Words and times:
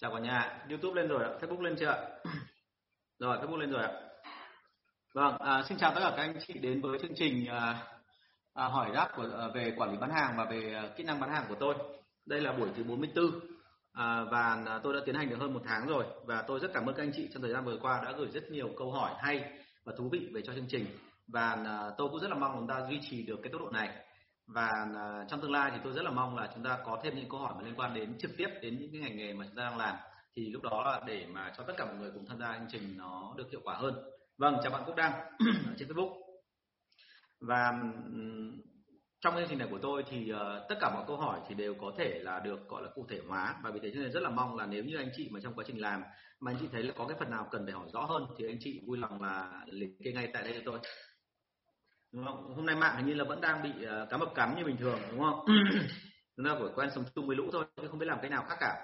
chào 0.00 0.14
cả 0.14 0.20
nhà 0.20 0.58
youtube 0.68 1.00
lên 1.00 1.08
rồi 1.08 1.24
ạ. 1.24 1.30
Facebook 1.40 1.60
lên 1.60 1.76
chưa 1.78 1.86
ạ? 1.86 1.98
Rồi 3.18 3.38
facebook 3.38 3.56
lên 3.56 3.70
rồi 3.70 3.82
ạ. 3.82 3.90
Vâng 5.14 5.36
à, 5.38 5.62
xin 5.68 5.78
chào 5.78 5.94
tất 5.94 6.00
cả 6.00 6.12
các 6.16 6.22
anh 6.22 6.38
chị 6.46 6.54
đến 6.58 6.80
với 6.80 6.98
chương 6.98 7.14
trình 7.16 7.46
à, 7.46 7.86
à, 8.54 8.64
hỏi 8.64 8.90
đáp 8.94 9.08
của 9.16 9.28
à, 9.38 9.48
về 9.54 9.74
quản 9.76 9.90
lý 9.90 9.98
bán 9.98 10.10
hàng 10.10 10.34
và 10.36 10.44
về 10.44 10.74
à, 10.74 10.88
kỹ 10.96 11.04
năng 11.04 11.20
bán 11.20 11.30
hàng 11.30 11.44
của 11.48 11.54
tôi. 11.60 11.74
Đây 12.26 12.40
là 12.40 12.52
buổi 12.52 12.68
thứ 12.76 12.84
44 12.84 13.30
à, 13.92 14.24
và 14.30 14.62
à, 14.66 14.80
tôi 14.82 14.94
đã 14.94 15.00
tiến 15.06 15.14
hành 15.14 15.30
được 15.30 15.36
hơn 15.40 15.54
một 15.54 15.62
tháng 15.64 15.86
rồi 15.86 16.04
và 16.26 16.42
tôi 16.42 16.60
rất 16.60 16.70
cảm 16.74 16.86
ơn 16.86 16.94
các 16.94 17.02
anh 17.02 17.12
chị 17.16 17.28
trong 17.32 17.42
thời 17.42 17.52
gian 17.52 17.64
vừa 17.64 17.78
qua 17.82 18.02
đã 18.04 18.12
gửi 18.12 18.28
rất 18.30 18.50
nhiều 18.50 18.70
câu 18.78 18.92
hỏi 18.92 19.14
hay 19.18 19.50
và 19.84 19.92
thú 19.98 20.08
vị 20.12 20.28
về 20.34 20.42
cho 20.44 20.54
chương 20.54 20.68
trình. 20.68 20.86
Và 21.26 21.58
à, 21.66 21.90
tôi 21.98 22.08
cũng 22.08 22.20
rất 22.20 22.30
là 22.30 22.36
mong 22.36 22.52
chúng 22.58 22.68
ta 22.68 22.86
duy 22.90 23.00
trì 23.10 23.26
được 23.26 23.36
cái 23.42 23.52
tốc 23.52 23.60
độ 23.60 23.70
này 23.70 24.05
và 24.46 24.86
ờ, 24.94 25.24
trong 25.28 25.40
tương 25.40 25.52
lai 25.52 25.70
thì 25.74 25.80
tôi 25.84 25.92
rất 25.92 26.02
là 26.02 26.10
mong 26.10 26.36
là 26.36 26.50
chúng 26.54 26.64
ta 26.64 26.78
có 26.84 27.00
thêm 27.02 27.16
những 27.16 27.28
câu 27.28 27.40
hỏi 27.40 27.54
mà 27.56 27.62
liên 27.62 27.74
quan 27.76 27.94
đến 27.94 28.18
trực 28.18 28.30
tiếp 28.36 28.48
đến 28.62 28.78
những 28.80 28.92
cái 28.92 29.00
ngành 29.00 29.16
nghề 29.16 29.32
mà 29.32 29.44
chúng 29.44 29.56
ta 29.56 29.62
đang 29.62 29.78
làm. 29.78 29.96
Thì 30.36 30.50
lúc 30.50 30.62
đó 30.62 30.82
là 30.84 31.00
để 31.06 31.26
mà 31.26 31.52
cho 31.56 31.64
tất 31.64 31.74
cả 31.76 31.84
mọi 31.84 31.94
người 31.94 32.10
cùng 32.14 32.26
tham 32.26 32.38
gia 32.38 32.58
chương 32.58 32.68
trình 32.70 32.96
nó 32.96 33.34
được 33.36 33.50
hiệu 33.50 33.60
quả 33.64 33.74
hơn. 33.74 33.94
Vâng 34.38 34.56
chào 34.62 34.72
bạn 34.72 34.82
Quốc 34.86 34.96
Đăng 34.96 35.12
trên 35.78 35.88
Facebook. 35.88 36.14
Và 37.40 37.72
trong 39.20 39.34
chương 39.34 39.48
trình 39.48 39.58
này 39.58 39.68
của 39.70 39.78
tôi 39.82 40.04
thì 40.10 40.32
uh, 40.32 40.38
tất 40.68 40.76
cả 40.80 40.90
mọi 40.94 41.04
câu 41.06 41.16
hỏi 41.16 41.40
thì 41.48 41.54
đều 41.54 41.74
có 41.80 41.92
thể 41.98 42.18
là 42.22 42.40
được 42.40 42.68
gọi 42.68 42.82
là 42.82 42.88
cụ 42.94 43.06
thể 43.08 43.20
hóa. 43.28 43.54
Và 43.62 43.70
vì 43.70 43.80
thế 43.82 43.90
cho 43.94 44.00
nên 44.00 44.12
rất 44.12 44.22
là 44.22 44.30
mong 44.30 44.56
là 44.56 44.66
nếu 44.66 44.84
như 44.84 44.96
anh 44.96 45.10
chị 45.16 45.28
mà 45.32 45.40
trong 45.42 45.54
quá 45.54 45.64
trình 45.66 45.80
làm 45.80 46.02
mà 46.40 46.50
anh 46.50 46.58
chị 46.60 46.68
thấy 46.72 46.82
là 46.82 46.92
có 46.96 47.06
cái 47.06 47.16
phần 47.18 47.30
nào 47.30 47.48
cần 47.50 47.64
phải 47.64 47.72
hỏi 47.72 47.88
rõ 47.92 48.00
hơn 48.04 48.26
thì 48.38 48.46
anh 48.46 48.56
chị 48.60 48.80
vui 48.86 48.98
lòng 48.98 49.22
là 49.22 49.64
liệt 49.66 49.90
kê 50.04 50.12
ngay 50.12 50.30
tại 50.32 50.42
đây 50.42 50.52
cho 50.54 50.60
tôi 50.64 50.78
đúng 52.12 52.24
không? 52.24 52.54
hôm 52.56 52.66
nay 52.66 52.76
mạng 52.76 52.96
hình 52.96 53.06
như 53.06 53.14
là 53.14 53.24
vẫn 53.24 53.40
đang 53.40 53.62
bị 53.62 53.70
uh, 53.70 54.10
cá 54.10 54.16
mập 54.16 54.34
cắn 54.34 54.56
như 54.56 54.64
bình 54.64 54.76
thường 54.76 55.00
đúng 55.10 55.20
không? 55.20 55.46
Chúng 56.36 56.46
ta 56.46 56.54
phải 56.54 56.68
quen 56.74 56.90
sống 56.94 57.04
chung 57.14 57.26
với 57.26 57.36
lũ 57.36 57.48
thôi 57.52 57.64
chứ 57.82 57.88
không 57.88 57.98
biết 57.98 58.06
làm 58.06 58.18
cái 58.20 58.30
nào 58.30 58.44
khác 58.48 58.56
cả. 58.60 58.76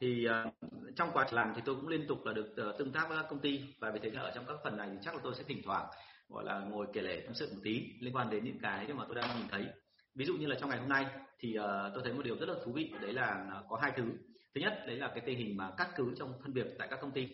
Thì 0.00 0.26
uh, 0.28 0.52
trong 0.96 1.10
quá 1.12 1.24
trình 1.28 1.36
làm 1.36 1.52
thì 1.56 1.62
tôi 1.64 1.74
cũng 1.74 1.88
liên 1.88 2.06
tục 2.08 2.24
là 2.24 2.32
được 2.32 2.56
uh, 2.68 2.78
tương 2.78 2.92
tác 2.92 3.08
với 3.08 3.18
các 3.18 3.26
công 3.30 3.40
ty. 3.40 3.60
Và 3.80 3.90
vì 3.90 4.00
thế 4.02 4.10
là 4.10 4.20
ở 4.20 4.32
trong 4.34 4.46
các 4.46 4.56
phần 4.64 4.76
này 4.76 4.88
thì 4.92 4.98
chắc 5.02 5.14
là 5.14 5.20
tôi 5.24 5.34
sẽ 5.34 5.42
thỉnh 5.42 5.62
thoảng 5.64 5.86
gọi 6.28 6.44
là 6.44 6.58
ngồi 6.58 6.86
kể 6.92 7.02
lể 7.02 7.20
tâm 7.20 7.34
sự 7.34 7.48
một 7.54 7.60
tí 7.64 7.82
liên 8.00 8.16
quan 8.16 8.30
đến 8.30 8.44
những 8.44 8.58
cái 8.62 8.92
mà 8.94 9.04
tôi 9.06 9.14
đang 9.14 9.38
nhìn 9.38 9.48
thấy. 9.48 9.66
Ví 10.14 10.24
dụ 10.24 10.36
như 10.36 10.46
là 10.46 10.56
trong 10.60 10.70
ngày 10.70 10.78
hôm 10.78 10.88
nay 10.88 11.06
thì 11.38 11.58
uh, 11.58 11.64
tôi 11.94 12.02
thấy 12.04 12.12
một 12.12 12.22
điều 12.24 12.36
rất 12.36 12.48
là 12.48 12.54
thú 12.64 12.72
vị 12.72 12.92
đấy 13.00 13.12
là 13.12 13.46
có 13.68 13.78
hai 13.82 13.92
thứ. 13.96 14.04
Thứ 14.54 14.60
nhất 14.60 14.84
đấy 14.86 14.96
là 14.96 15.08
cái 15.08 15.20
tình 15.26 15.38
hình 15.38 15.56
mà 15.56 15.70
cắt 15.76 15.88
cứ 15.96 16.14
trong 16.18 16.32
phân 16.42 16.52
việc 16.52 16.66
tại 16.78 16.88
các 16.90 16.98
công 17.00 17.12
ty 17.12 17.28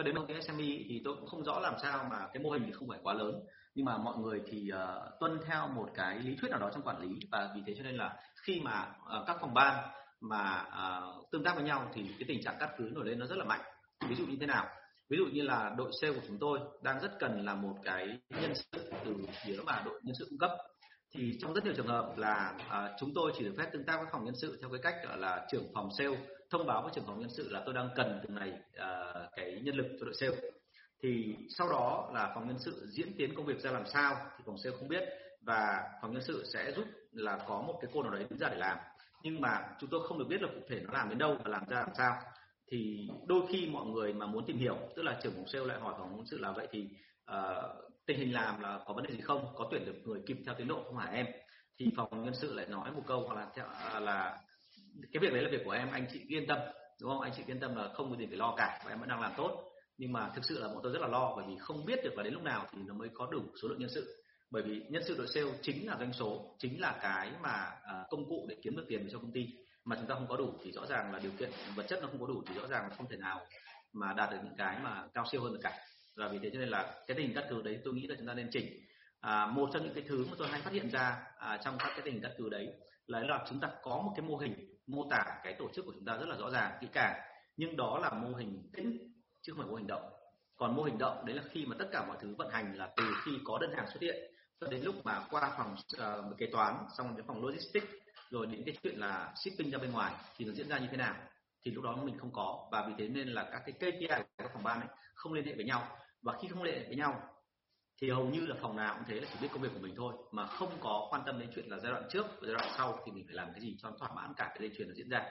cho 0.00 0.04
đến 0.04 0.14
một 0.14 0.24
cái 0.28 0.42
SME 0.42 0.64
thì 0.88 1.02
tôi 1.04 1.14
cũng 1.16 1.26
không 1.26 1.44
rõ 1.44 1.60
làm 1.60 1.74
sao 1.82 2.06
mà 2.10 2.26
cái 2.32 2.42
mô 2.42 2.50
hình 2.50 2.62
thì 2.66 2.72
không 2.72 2.88
phải 2.88 2.98
quá 3.02 3.14
lớn. 3.14 3.40
Nhưng 3.74 3.86
mà 3.86 3.98
mọi 3.98 4.18
người 4.18 4.42
thì 4.46 4.70
uh, 4.72 5.20
tuân 5.20 5.38
theo 5.46 5.68
một 5.68 5.88
cái 5.94 6.18
lý 6.18 6.36
thuyết 6.36 6.50
nào 6.50 6.60
đó 6.60 6.70
trong 6.74 6.82
quản 6.82 7.00
lý. 7.00 7.08
Và 7.30 7.50
vì 7.54 7.62
thế 7.66 7.74
cho 7.76 7.82
nên 7.82 7.96
là 7.96 8.16
khi 8.42 8.60
mà 8.60 8.88
uh, 9.02 9.26
các 9.26 9.36
phòng 9.40 9.54
ban 9.54 9.88
mà 10.20 10.64
uh, 10.68 11.30
tương 11.32 11.44
tác 11.44 11.54
với 11.54 11.64
nhau 11.64 11.90
thì 11.94 12.02
cái 12.02 12.24
tình 12.28 12.42
trạng 12.42 12.56
cắt 12.60 12.70
cứ 12.78 12.90
nổi 12.92 13.06
lên 13.06 13.18
nó 13.18 13.26
rất 13.26 13.38
là 13.38 13.44
mạnh. 13.44 13.60
Ví 14.08 14.16
dụ 14.16 14.26
như 14.26 14.36
thế 14.40 14.46
nào? 14.46 14.66
Ví 15.08 15.16
dụ 15.16 15.26
như 15.32 15.42
là 15.42 15.74
đội 15.76 15.90
sale 16.00 16.14
của 16.14 16.26
chúng 16.28 16.38
tôi 16.38 16.58
đang 16.82 17.00
rất 17.00 17.10
cần 17.18 17.44
là 17.44 17.54
một 17.54 17.74
cái 17.84 18.06
nhân 18.40 18.52
sự 18.54 18.92
từ 19.04 19.16
phía 19.44 19.58
mà 19.66 19.82
đội 19.84 20.00
nhân 20.02 20.14
sự 20.18 20.26
cung 20.30 20.38
cấp. 20.38 20.50
Thì 21.14 21.38
trong 21.40 21.54
rất 21.54 21.64
nhiều 21.64 21.74
trường 21.76 21.86
hợp 21.86 22.12
là 22.16 22.54
uh, 22.56 22.90
chúng 23.00 23.14
tôi 23.14 23.32
chỉ 23.38 23.44
được 23.44 23.54
phép 23.58 23.70
tương 23.72 23.84
tác 23.84 23.96
với 23.96 24.06
phòng 24.12 24.24
nhân 24.24 24.34
sự 24.34 24.58
theo 24.60 24.70
cái 24.70 24.80
cách 24.82 24.94
gọi 25.08 25.18
là 25.18 25.46
trưởng 25.52 25.64
phòng 25.74 25.88
sale 25.98 26.16
thông 26.50 26.66
báo 26.66 26.82
với 26.82 26.90
trưởng 26.94 27.04
phòng 27.06 27.20
nhân 27.20 27.30
sự 27.30 27.48
là 27.50 27.62
tôi 27.64 27.74
đang 27.74 27.88
cần 27.96 28.20
từng 28.22 28.34
này 28.34 28.52
à, 28.76 29.12
cái 29.36 29.60
nhân 29.64 29.74
lực 29.74 29.86
cho 30.00 30.04
đội 30.04 30.14
sale. 30.14 30.36
Thì 31.02 31.36
sau 31.48 31.68
đó 31.68 32.10
là 32.14 32.32
phòng 32.34 32.48
nhân 32.48 32.58
sự 32.58 32.86
diễn 32.90 33.12
tiến 33.18 33.34
công 33.34 33.46
việc 33.46 33.60
ra 33.60 33.70
làm 33.70 33.86
sao 33.86 34.16
thì 34.38 34.44
phòng 34.46 34.58
sale 34.58 34.76
không 34.76 34.88
biết 34.88 35.02
và 35.40 35.82
phòng 36.02 36.12
nhân 36.12 36.22
sự 36.22 36.44
sẽ 36.52 36.72
giúp 36.76 36.84
là 37.12 37.38
có 37.48 37.62
một 37.62 37.78
cái 37.80 37.90
cô 37.94 38.02
nào 38.02 38.12
đấy 38.12 38.26
đứng 38.30 38.38
ra 38.38 38.48
để 38.48 38.56
làm. 38.56 38.78
Nhưng 39.22 39.40
mà 39.40 39.68
chúng 39.80 39.90
tôi 39.90 40.08
không 40.08 40.18
được 40.18 40.28
biết 40.28 40.42
là 40.42 40.48
cụ 40.54 40.60
thể 40.68 40.80
nó 40.80 40.92
làm 40.92 41.08
đến 41.08 41.18
đâu 41.18 41.36
và 41.44 41.50
làm 41.50 41.68
ra 41.68 41.78
làm 41.80 41.94
sao. 41.98 42.16
Thì 42.70 43.08
đôi 43.26 43.42
khi 43.48 43.68
mọi 43.72 43.86
người 43.86 44.12
mà 44.12 44.26
muốn 44.26 44.44
tìm 44.46 44.58
hiểu 44.58 44.76
tức 44.96 45.02
là 45.02 45.20
trưởng 45.22 45.32
phòng 45.34 45.48
sale 45.48 45.64
lại 45.64 45.80
hỏi 45.80 45.94
phòng 45.98 46.16
nhân 46.16 46.26
sự 46.26 46.38
là 46.38 46.52
vậy 46.52 46.68
thì 46.70 46.88
uh, 47.30 47.36
tình 48.06 48.18
hình 48.18 48.34
làm 48.34 48.60
là 48.60 48.80
có 48.86 48.94
vấn 48.94 49.04
đề 49.04 49.14
gì 49.14 49.20
không? 49.20 49.46
Có 49.56 49.68
tuyển 49.70 49.84
được 49.86 49.94
người 50.04 50.22
kịp 50.26 50.36
theo 50.46 50.54
tiến 50.58 50.68
độ 50.68 50.82
không 50.84 50.96
hả 50.96 51.10
em? 51.10 51.26
Thì 51.78 51.92
phòng 51.96 52.24
nhân 52.24 52.34
sự 52.34 52.54
lại 52.54 52.66
nói 52.66 52.90
một 52.92 53.02
câu 53.06 53.26
hoặc 53.26 53.34
là 53.34 53.48
theo, 53.54 53.66
à, 53.66 54.00
là 54.00 54.38
cái 55.12 55.20
việc 55.20 55.32
đấy 55.32 55.42
là 55.42 55.48
việc 55.50 55.62
của 55.64 55.70
em 55.70 55.90
anh 55.90 56.06
chị 56.12 56.20
yên 56.28 56.46
tâm 56.46 56.58
đúng 57.00 57.10
không? 57.10 57.20
Anh 57.20 57.32
chị 57.36 57.42
yên 57.46 57.60
tâm 57.60 57.76
là 57.76 57.88
không 57.94 58.10
có 58.10 58.16
gì 58.16 58.26
phải 58.26 58.36
lo 58.36 58.54
cả 58.56 58.80
và 58.84 58.92
em 58.92 59.00
vẫn 59.00 59.08
đang 59.08 59.20
làm 59.20 59.32
tốt. 59.36 59.64
Nhưng 59.98 60.12
mà 60.12 60.30
thực 60.34 60.44
sự 60.44 60.58
là 60.58 60.68
bọn 60.68 60.80
tôi 60.82 60.92
rất 60.92 61.00
là 61.02 61.08
lo 61.08 61.32
bởi 61.36 61.44
vì 61.48 61.54
không 61.58 61.84
biết 61.84 61.98
được 62.04 62.16
là 62.16 62.22
đến 62.22 62.34
lúc 62.34 62.42
nào 62.42 62.66
thì 62.72 62.78
nó 62.86 62.94
mới 62.94 63.08
có 63.14 63.26
đủ 63.26 63.42
số 63.62 63.68
lượng 63.68 63.78
nhân 63.78 63.90
sự. 63.94 64.24
Bởi 64.50 64.62
vì 64.62 64.82
nhân 64.88 65.02
sự 65.06 65.14
đội 65.18 65.26
sale 65.34 65.50
chính 65.62 65.86
là 65.86 65.96
doanh 65.98 66.12
số 66.12 66.56
chính 66.58 66.80
là 66.80 66.98
cái 67.02 67.30
mà 67.42 67.70
à, 67.82 68.04
công 68.10 68.28
cụ 68.28 68.46
để 68.48 68.56
kiếm 68.62 68.76
được 68.76 68.84
tiền 68.88 69.08
cho 69.12 69.18
công 69.18 69.32
ty. 69.32 69.46
Mà 69.84 69.96
chúng 69.96 70.06
ta 70.06 70.14
không 70.14 70.26
có 70.28 70.36
đủ 70.36 70.52
thì 70.64 70.72
rõ 70.72 70.86
ràng 70.86 71.12
là 71.12 71.18
điều 71.18 71.32
kiện 71.38 71.50
vật 71.74 71.86
chất 71.88 71.98
nó 72.02 72.08
không 72.08 72.20
có 72.20 72.26
đủ 72.26 72.42
thì 72.46 72.54
rõ 72.54 72.66
ràng 72.66 72.82
là 72.82 72.96
không 72.96 73.08
thể 73.10 73.16
nào 73.16 73.40
mà 73.92 74.12
đạt 74.12 74.30
được 74.30 74.38
những 74.44 74.56
cái 74.58 74.78
mà 74.82 75.06
cao 75.14 75.24
siêu 75.32 75.42
hơn 75.42 75.52
được 75.52 75.60
cả. 75.62 75.78
Và 76.16 76.28
vì 76.28 76.38
thế 76.42 76.50
cho 76.52 76.58
nên 76.58 76.68
là 76.68 77.04
cái 77.06 77.16
tình 77.16 77.34
cắt 77.34 77.44
cử 77.50 77.62
đấy 77.62 77.78
tôi 77.84 77.94
nghĩ 77.94 78.06
là 78.06 78.14
chúng 78.18 78.26
ta 78.26 78.34
nên 78.34 78.48
chỉnh. 78.52 78.66
À, 79.20 79.46
một 79.46 79.70
trong 79.72 79.84
những 79.84 79.94
cái 79.94 80.04
thứ 80.08 80.26
mà 80.30 80.32
tôi 80.38 80.48
hay 80.48 80.60
phát 80.60 80.72
hiện 80.72 80.90
ra 80.90 81.22
à, 81.38 81.60
trong 81.64 81.76
các 81.78 81.88
cái 81.88 82.00
tình 82.04 82.20
cắt 82.20 82.32
cử 82.38 82.48
đấy 82.48 82.68
là 83.06 83.20
là 83.20 83.44
chúng 83.48 83.60
ta 83.60 83.70
có 83.82 84.02
một 84.04 84.12
cái 84.16 84.26
mô 84.26 84.36
hình 84.36 84.69
mô 84.90 85.06
tả 85.10 85.40
cái 85.44 85.54
tổ 85.58 85.68
chức 85.74 85.86
của 85.86 85.92
chúng 85.94 86.04
ta 86.04 86.16
rất 86.16 86.28
là 86.28 86.36
rõ 86.36 86.50
ràng 86.50 86.78
kỹ 86.80 86.86
càng. 86.92 87.20
Nhưng 87.56 87.76
đó 87.76 87.98
là 87.98 88.10
mô 88.10 88.34
hình 88.34 88.70
tĩnh 88.76 88.98
chứ 89.42 89.52
không 89.52 89.62
phải 89.62 89.70
mô 89.70 89.76
hình 89.76 89.86
động. 89.86 90.12
Còn 90.56 90.76
mô 90.76 90.82
hình 90.82 90.98
động 90.98 91.26
đấy 91.26 91.36
là 91.36 91.42
khi 91.50 91.66
mà 91.66 91.76
tất 91.78 91.88
cả 91.92 92.04
mọi 92.06 92.16
thứ 92.20 92.34
vận 92.38 92.50
hành 92.50 92.74
là 92.74 92.90
từ 92.96 93.04
khi 93.24 93.32
có 93.44 93.58
đơn 93.58 93.72
hàng 93.76 93.86
xuất 93.86 94.02
hiện 94.02 94.16
cho 94.60 94.66
đến 94.66 94.82
lúc 94.84 94.94
mà 95.04 95.26
qua 95.30 95.54
phòng 95.58 95.76
uh, 96.30 96.38
kế 96.38 96.46
toán 96.52 96.74
xong 96.98 97.16
đến 97.16 97.26
phòng 97.26 97.44
logistics 97.44 97.86
rồi 98.30 98.46
đến 98.46 98.62
cái 98.66 98.76
chuyện 98.82 98.98
là 98.98 99.34
shipping 99.44 99.70
ra 99.70 99.78
bên 99.78 99.92
ngoài 99.92 100.14
thì 100.36 100.44
nó 100.44 100.52
diễn 100.52 100.68
ra 100.68 100.78
như 100.78 100.86
thế 100.90 100.96
nào 100.96 101.14
thì 101.62 101.70
lúc 101.70 101.84
đó 101.84 101.96
mình 101.96 102.18
không 102.18 102.32
có. 102.32 102.68
Và 102.72 102.86
vì 102.88 102.94
thế 102.98 103.08
nên 103.08 103.28
là 103.28 103.48
các 103.52 103.62
cái 103.66 103.72
KPI 103.72 104.06
của 104.08 104.24
các 104.38 104.50
phòng 104.54 104.62
ban 104.62 104.80
ấy 104.80 104.88
không 105.14 105.32
liên 105.32 105.44
hệ 105.44 105.54
với 105.54 105.64
nhau. 105.64 105.88
Và 106.22 106.38
khi 106.42 106.48
không 106.48 106.62
liên 106.62 106.74
hệ 106.74 106.86
với 106.86 106.96
nhau 106.96 107.22
thì 108.00 108.10
hầu 108.10 108.24
như 108.24 108.46
là 108.46 108.56
phòng 108.60 108.76
nào 108.76 108.94
cũng 108.94 109.04
thế 109.08 109.20
là 109.20 109.28
chỉ 109.32 109.38
biết 109.42 109.48
công 109.52 109.62
việc 109.62 109.68
của 109.74 109.80
mình 109.80 109.94
thôi. 109.96 110.14
Mà 110.32 110.46
không 110.46 110.70
có 110.80 111.08
quan 111.10 111.22
tâm 111.26 111.40
đến 111.40 111.50
chuyện 111.54 111.66
là 111.68 111.78
giai 111.78 111.92
đoạn 111.92 112.04
trước 112.10 112.26
và 112.26 112.46
giai 112.46 112.54
đoạn 112.54 112.68
sau 112.76 112.98
thì 113.06 113.12
mình 113.12 113.24
phải 113.26 113.34
làm 113.34 113.52
cái 113.52 113.60
gì 113.60 113.76
cho 113.82 113.90
thỏa 113.98 114.08
mãn 114.14 114.34
cả 114.36 114.44
cái 114.44 114.58
dây 114.60 114.70
chuyền 114.76 114.88
nó 114.88 114.94
diễn 114.94 115.08
ra. 115.08 115.22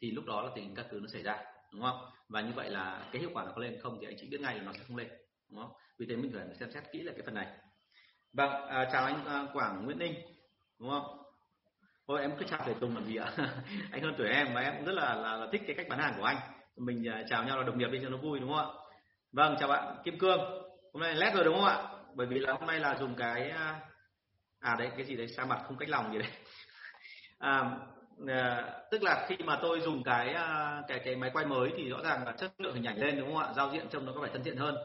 Thì 0.00 0.10
lúc 0.10 0.24
đó 0.24 0.42
là 0.42 0.50
tình 0.54 0.64
hình 0.64 0.74
các 0.74 0.86
thứ 0.90 1.00
nó 1.00 1.06
xảy 1.06 1.22
ra 1.22 1.38
đúng 1.72 1.82
không? 1.82 2.00
Và 2.28 2.40
như 2.40 2.52
vậy 2.54 2.70
là 2.70 3.08
cái 3.12 3.20
hiệu 3.20 3.30
quả 3.34 3.44
nó 3.44 3.52
có 3.54 3.62
lên 3.62 3.80
không 3.82 3.98
thì 4.00 4.06
anh 4.06 4.16
chị 4.20 4.28
biết 4.30 4.40
ngay 4.40 4.54
là 4.54 4.62
nó 4.62 4.72
sẽ 4.72 4.80
không 4.88 4.96
lên 4.96 5.08
đúng 5.50 5.62
không? 5.62 5.72
Vì 5.98 6.06
thế 6.08 6.16
mình 6.16 6.32
phải 6.34 6.56
xem 6.60 6.70
xét 6.70 6.82
kỹ 6.92 7.02
là 7.02 7.12
cái 7.12 7.22
phần 7.24 7.34
này. 7.34 7.46
Vâng 8.32 8.50
à, 8.50 8.88
chào 8.92 9.04
anh 9.04 9.26
à, 9.26 9.46
Quảng 9.52 9.84
Nguyễn 9.84 9.98
Ninh 9.98 10.14
đúng 10.80 10.90
không? 10.90 11.18
Thôi 12.08 12.20
em 12.20 12.32
cứ 12.38 12.44
chào 12.50 12.60
thầy 12.64 12.74
Tùng 12.74 12.94
làm 12.94 13.04
gì 13.04 13.16
ạ? 13.16 13.32
Anh 13.92 14.02
hơn 14.02 14.14
tuổi 14.18 14.28
em 14.28 14.54
và 14.54 14.60
em 14.60 14.74
cũng 14.76 14.86
rất 14.86 14.94
là, 14.94 15.14
là, 15.14 15.36
là 15.36 15.48
thích 15.52 15.62
cái 15.66 15.76
cách 15.76 15.86
bán 15.88 15.98
hàng 15.98 16.14
của 16.18 16.24
anh. 16.24 16.36
Mình 16.76 17.08
à, 17.08 17.24
chào 17.28 17.44
nhau 17.44 17.58
là 17.58 17.62
đồng 17.62 17.78
nghiệp 17.78 17.88
đi 17.92 17.98
cho 18.02 18.08
nó 18.08 18.16
vui 18.16 18.40
đúng 18.40 18.48
không 18.48 18.58
ạ? 18.58 18.74
Vâng 19.32 19.56
chào 19.60 19.68
bạn 19.68 19.96
Kim 20.04 20.18
Cương. 20.18 20.40
Hôm 20.92 21.02
nay 21.02 21.14
lét 21.14 21.34
rồi 21.34 21.44
đúng 21.44 21.54
không 21.54 21.64
ạ? 21.64 21.97
Bởi 22.18 22.26
vì 22.26 22.38
là 22.38 22.52
hôm 22.52 22.66
nay 22.66 22.80
là 22.80 22.96
dùng 23.00 23.14
cái 23.14 23.50
à, 23.50 23.80
à 24.60 24.76
đấy 24.78 24.90
cái 24.96 25.06
gì 25.06 25.16
đấy 25.16 25.28
sa 25.28 25.44
mặt 25.44 25.60
không 25.64 25.76
cách 25.76 25.88
lòng 25.88 26.12
gì 26.12 26.18
đấy. 26.18 26.28
À, 27.38 27.78
à, 28.28 28.72
tức 28.90 29.02
là 29.02 29.26
khi 29.28 29.36
mà 29.44 29.58
tôi 29.62 29.80
dùng 29.80 30.02
cái 30.04 30.32
à, 30.32 30.82
cái 30.88 31.00
cái 31.04 31.16
máy 31.16 31.30
quay 31.32 31.46
mới 31.46 31.70
thì 31.76 31.88
rõ 31.88 31.98
ràng 32.04 32.26
là 32.26 32.32
chất 32.32 32.52
lượng 32.58 32.74
hình 32.74 32.84
ảnh 32.84 32.98
lên 32.98 33.18
đúng 33.18 33.34
không 33.34 33.42
ạ? 33.42 33.52
Giao 33.56 33.72
diện 33.72 33.88
trông 33.90 34.06
nó 34.06 34.12
có 34.12 34.20
vẻ 34.20 34.28
thân 34.32 34.44
thiện 34.44 34.56
hơn. 34.56 34.76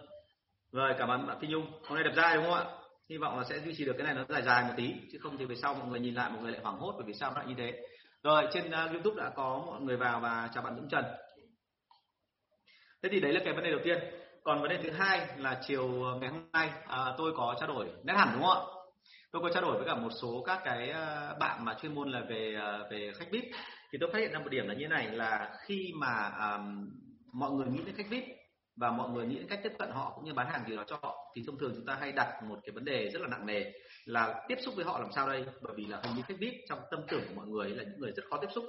Rồi 0.71 0.93
cảm 0.97 1.09
ơn 1.09 1.27
bạn 1.27 1.37
Phi 1.41 1.47
Nhung. 1.47 1.71
Hôm 1.83 1.95
nay 1.95 2.03
đẹp 2.03 2.13
dai 2.15 2.35
đúng 2.35 2.45
không 2.45 2.53
ạ? 2.53 2.65
Hy 3.09 3.17
vọng 3.17 3.37
là 3.37 3.43
sẽ 3.49 3.59
duy 3.59 3.75
trì 3.75 3.85
được 3.85 3.93
cái 3.97 4.05
này 4.05 4.13
nó 4.13 4.25
dài 4.29 4.41
dài 4.41 4.63
một 4.63 4.73
tí 4.77 4.93
chứ 5.11 5.17
không 5.21 5.37
thì 5.37 5.45
về 5.45 5.55
sau 5.55 5.73
mọi 5.73 5.87
người 5.87 5.99
nhìn 5.99 6.13
lại 6.13 6.29
mọi 6.29 6.41
người 6.41 6.51
lại 6.51 6.61
hoảng 6.63 6.77
hốt 6.77 6.93
bởi 6.97 7.05
vì 7.07 7.13
sao 7.13 7.31
nó 7.31 7.37
lại 7.37 7.47
như 7.47 7.55
thế. 7.57 7.87
Rồi 8.23 8.47
trên 8.53 8.67
uh, 8.67 8.91
youtube 8.91 9.23
đã 9.23 9.29
có 9.35 9.63
mọi 9.65 9.81
người 9.81 9.97
vào 9.97 10.19
và 10.19 10.49
chào 10.53 10.63
bạn 10.63 10.75
Dũng 10.75 10.89
Trần. 10.89 11.05
Thế 13.03 13.09
thì 13.11 13.19
đấy 13.19 13.33
là 13.33 13.41
cái 13.45 13.53
vấn 13.53 13.63
đề 13.63 13.71
đầu 13.71 13.81
tiên 13.83 13.99
còn 14.43 14.61
vấn 14.61 14.69
đề 14.69 14.79
thứ 14.83 14.89
hai 14.91 15.27
là 15.37 15.61
chiều 15.67 16.03
ờ, 16.03 16.15
ngày 16.19 16.29
hôm 16.29 16.41
nay 16.53 16.69
à, 16.87 17.13
tôi 17.17 17.33
có 17.37 17.55
trao 17.59 17.67
đổi 17.67 17.87
nét 18.03 18.13
hẳn 18.13 18.29
đúng 18.33 18.43
không 18.43 18.57
ạ? 18.57 18.71
Tôi 19.31 19.41
có 19.41 19.49
trao 19.53 19.61
đổi 19.61 19.77
với 19.77 19.85
cả 19.85 19.95
một 19.95 20.09
số 20.21 20.43
các 20.45 20.61
cái 20.65 20.89
ờ, 20.89 21.35
bạn 21.39 21.65
mà 21.65 21.75
chuyên 21.81 21.95
môn 21.95 22.11
là 22.11 22.21
về 22.29 22.55
ờ, 22.59 22.87
về 22.91 23.11
khách 23.15 23.31
vip. 23.31 23.43
Thì 23.91 23.97
tôi 24.01 24.09
phát 24.13 24.19
hiện 24.19 24.31
ra 24.31 24.39
một 24.39 24.49
điểm 24.49 24.67
là 24.67 24.73
như 24.73 24.87
này 24.87 25.07
là 25.07 25.55
khi 25.65 25.91
mà 25.95 26.31
um, 26.39 26.89
mọi 27.33 27.51
người 27.51 27.67
nghĩ 27.67 27.79
đến 27.85 27.95
khách 27.95 28.09
vip 28.09 28.23
và 28.75 28.91
mọi 28.91 29.09
người 29.09 29.25
nghĩ 29.25 29.35
đến 29.35 29.47
cách 29.49 29.59
tiếp 29.63 29.71
cận 29.79 29.91
họ 29.91 30.11
cũng 30.15 30.25
như 30.25 30.33
bán 30.33 30.47
hàng 30.51 30.63
gì 30.69 30.75
đó 30.75 30.83
cho 30.87 30.99
họ 31.01 31.15
thì 31.35 31.43
thông 31.47 31.59
thường 31.59 31.71
chúng 31.75 31.85
ta 31.85 31.97
hay 31.99 32.11
đặt 32.11 32.43
một 32.43 32.59
cái 32.63 32.71
vấn 32.73 32.85
đề 32.85 33.09
rất 33.13 33.21
là 33.21 33.27
nặng 33.27 33.45
nề 33.45 33.71
là 34.05 34.45
tiếp 34.47 34.57
xúc 34.65 34.73
với 34.75 34.85
họ 34.85 34.99
làm 34.99 35.11
sao 35.15 35.27
đây? 35.27 35.45
Bởi 35.61 35.73
vì 35.77 35.85
là 35.85 36.01
hình 36.03 36.15
như 36.15 36.21
khách 36.27 36.39
vip 36.39 36.53
trong 36.69 36.79
tâm 36.91 36.99
tưởng 37.07 37.23
của 37.27 37.33
mọi 37.35 37.47
người 37.47 37.69
là 37.69 37.83
những 37.83 37.99
người 37.99 38.11
rất 38.11 38.23
khó 38.29 38.37
tiếp 38.37 38.49
xúc 38.55 38.63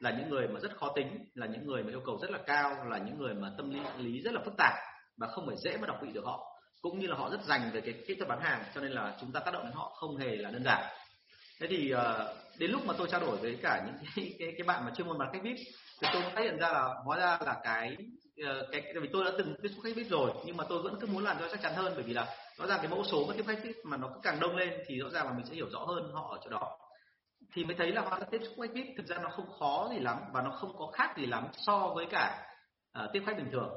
là 0.00 0.10
những 0.10 0.28
người 0.28 0.48
mà 0.48 0.60
rất 0.60 0.76
khó 0.76 0.92
tính 0.96 1.24
là 1.34 1.46
những 1.46 1.66
người 1.66 1.82
mà 1.82 1.90
yêu 1.90 2.02
cầu 2.06 2.18
rất 2.22 2.30
là 2.30 2.38
cao 2.46 2.84
là 2.88 2.98
những 2.98 3.18
người 3.18 3.34
mà 3.34 3.52
tâm 3.56 3.70
lý, 3.70 3.80
lý 3.98 4.20
rất 4.20 4.34
là 4.34 4.40
phức 4.44 4.54
tạp 4.58 4.72
và 5.20 5.26
không 5.26 5.46
phải 5.46 5.56
dễ 5.64 5.76
mà 5.76 5.86
đọc 5.86 5.98
vị 6.02 6.08
được 6.12 6.24
họ. 6.24 6.46
Cũng 6.80 6.98
như 6.98 7.06
là 7.06 7.16
họ 7.16 7.30
rất 7.30 7.40
dành 7.44 7.70
về 7.72 7.80
cái 7.80 7.94
kỹ 8.08 8.14
thuật 8.14 8.28
bán 8.28 8.40
hàng 8.40 8.64
cho 8.74 8.80
nên 8.80 8.92
là 8.92 9.16
chúng 9.20 9.32
ta 9.32 9.40
tác 9.40 9.54
động 9.54 9.64
đến 9.64 9.72
họ 9.72 9.92
không 9.96 10.16
hề 10.16 10.36
là 10.36 10.50
đơn 10.50 10.64
giản. 10.64 10.84
Thế 11.60 11.66
thì 11.70 11.94
uh, 11.94 12.00
đến 12.58 12.70
lúc 12.70 12.86
mà 12.86 12.94
tôi 12.98 13.08
trao 13.10 13.20
đổi 13.20 13.36
với 13.36 13.58
cả 13.62 13.82
những 13.86 13.94
cái 14.16 14.34
cái, 14.38 14.54
cái 14.58 14.66
bạn 14.66 14.84
mà 14.84 14.92
chuyên 14.96 15.06
môn 15.06 15.18
bán 15.18 15.32
khách 15.32 15.42
vip 15.42 15.56
thì 16.02 16.08
tôi 16.12 16.22
phát 16.22 16.42
hiện 16.42 16.58
ra 16.58 16.68
là 16.68 16.94
hóa 17.04 17.18
ra 17.18 17.38
là 17.46 17.60
cái 17.64 17.96
Ờ, 18.46 18.68
cái 18.72 18.82
vì 18.94 19.08
tôi 19.12 19.24
đã 19.24 19.30
từng 19.38 19.54
tiếp 19.62 19.68
xúc 19.68 19.84
khách 19.84 19.96
vip 19.96 20.06
rồi 20.10 20.32
nhưng 20.44 20.56
mà 20.56 20.64
tôi 20.68 20.82
vẫn 20.82 20.96
cứ 21.00 21.06
muốn 21.06 21.24
làm 21.24 21.36
cho 21.40 21.48
chắc 21.50 21.62
chắn 21.62 21.74
hơn 21.74 21.92
bởi 21.94 22.02
vì 22.02 22.12
là 22.12 22.26
rõ 22.58 22.66
ràng 22.66 22.78
cái 22.82 22.88
mẫu 22.88 23.04
số 23.04 23.26
mà 23.28 23.34
tiếp 23.36 23.44
khách 23.46 23.62
vip 23.62 23.76
mà 23.84 23.96
nó 23.96 24.08
cứ 24.08 24.20
càng 24.22 24.40
đông 24.40 24.56
lên 24.56 24.72
thì 24.86 24.98
rõ 24.98 25.08
ràng 25.08 25.26
là 25.26 25.32
mình 25.32 25.46
sẽ 25.46 25.54
hiểu 25.54 25.68
rõ 25.70 25.78
hơn 25.78 26.10
họ 26.12 26.28
ở 26.30 26.38
chỗ 26.44 26.50
đó. 26.50 26.78
Thì 27.54 27.64
mới 27.64 27.76
thấy 27.76 27.92
là 27.92 28.02
hóa 28.02 28.18
ra 28.18 28.26
tiếp 28.30 28.40
xúc 28.42 28.54
khách 28.60 28.72
VIP 28.74 28.86
thực 28.96 29.06
ra 29.06 29.18
nó 29.18 29.28
không 29.28 29.46
khó 29.58 29.88
gì 29.92 29.98
lắm 29.98 30.16
và 30.32 30.42
nó 30.42 30.50
không 30.50 30.76
có 30.78 30.86
khác 30.92 31.14
gì 31.16 31.26
lắm 31.26 31.46
so 31.66 31.92
với 31.94 32.06
cả 32.10 32.46
uh, 33.04 33.10
tiếp 33.12 33.22
khách 33.26 33.36
bình 33.36 33.48
thường 33.52 33.70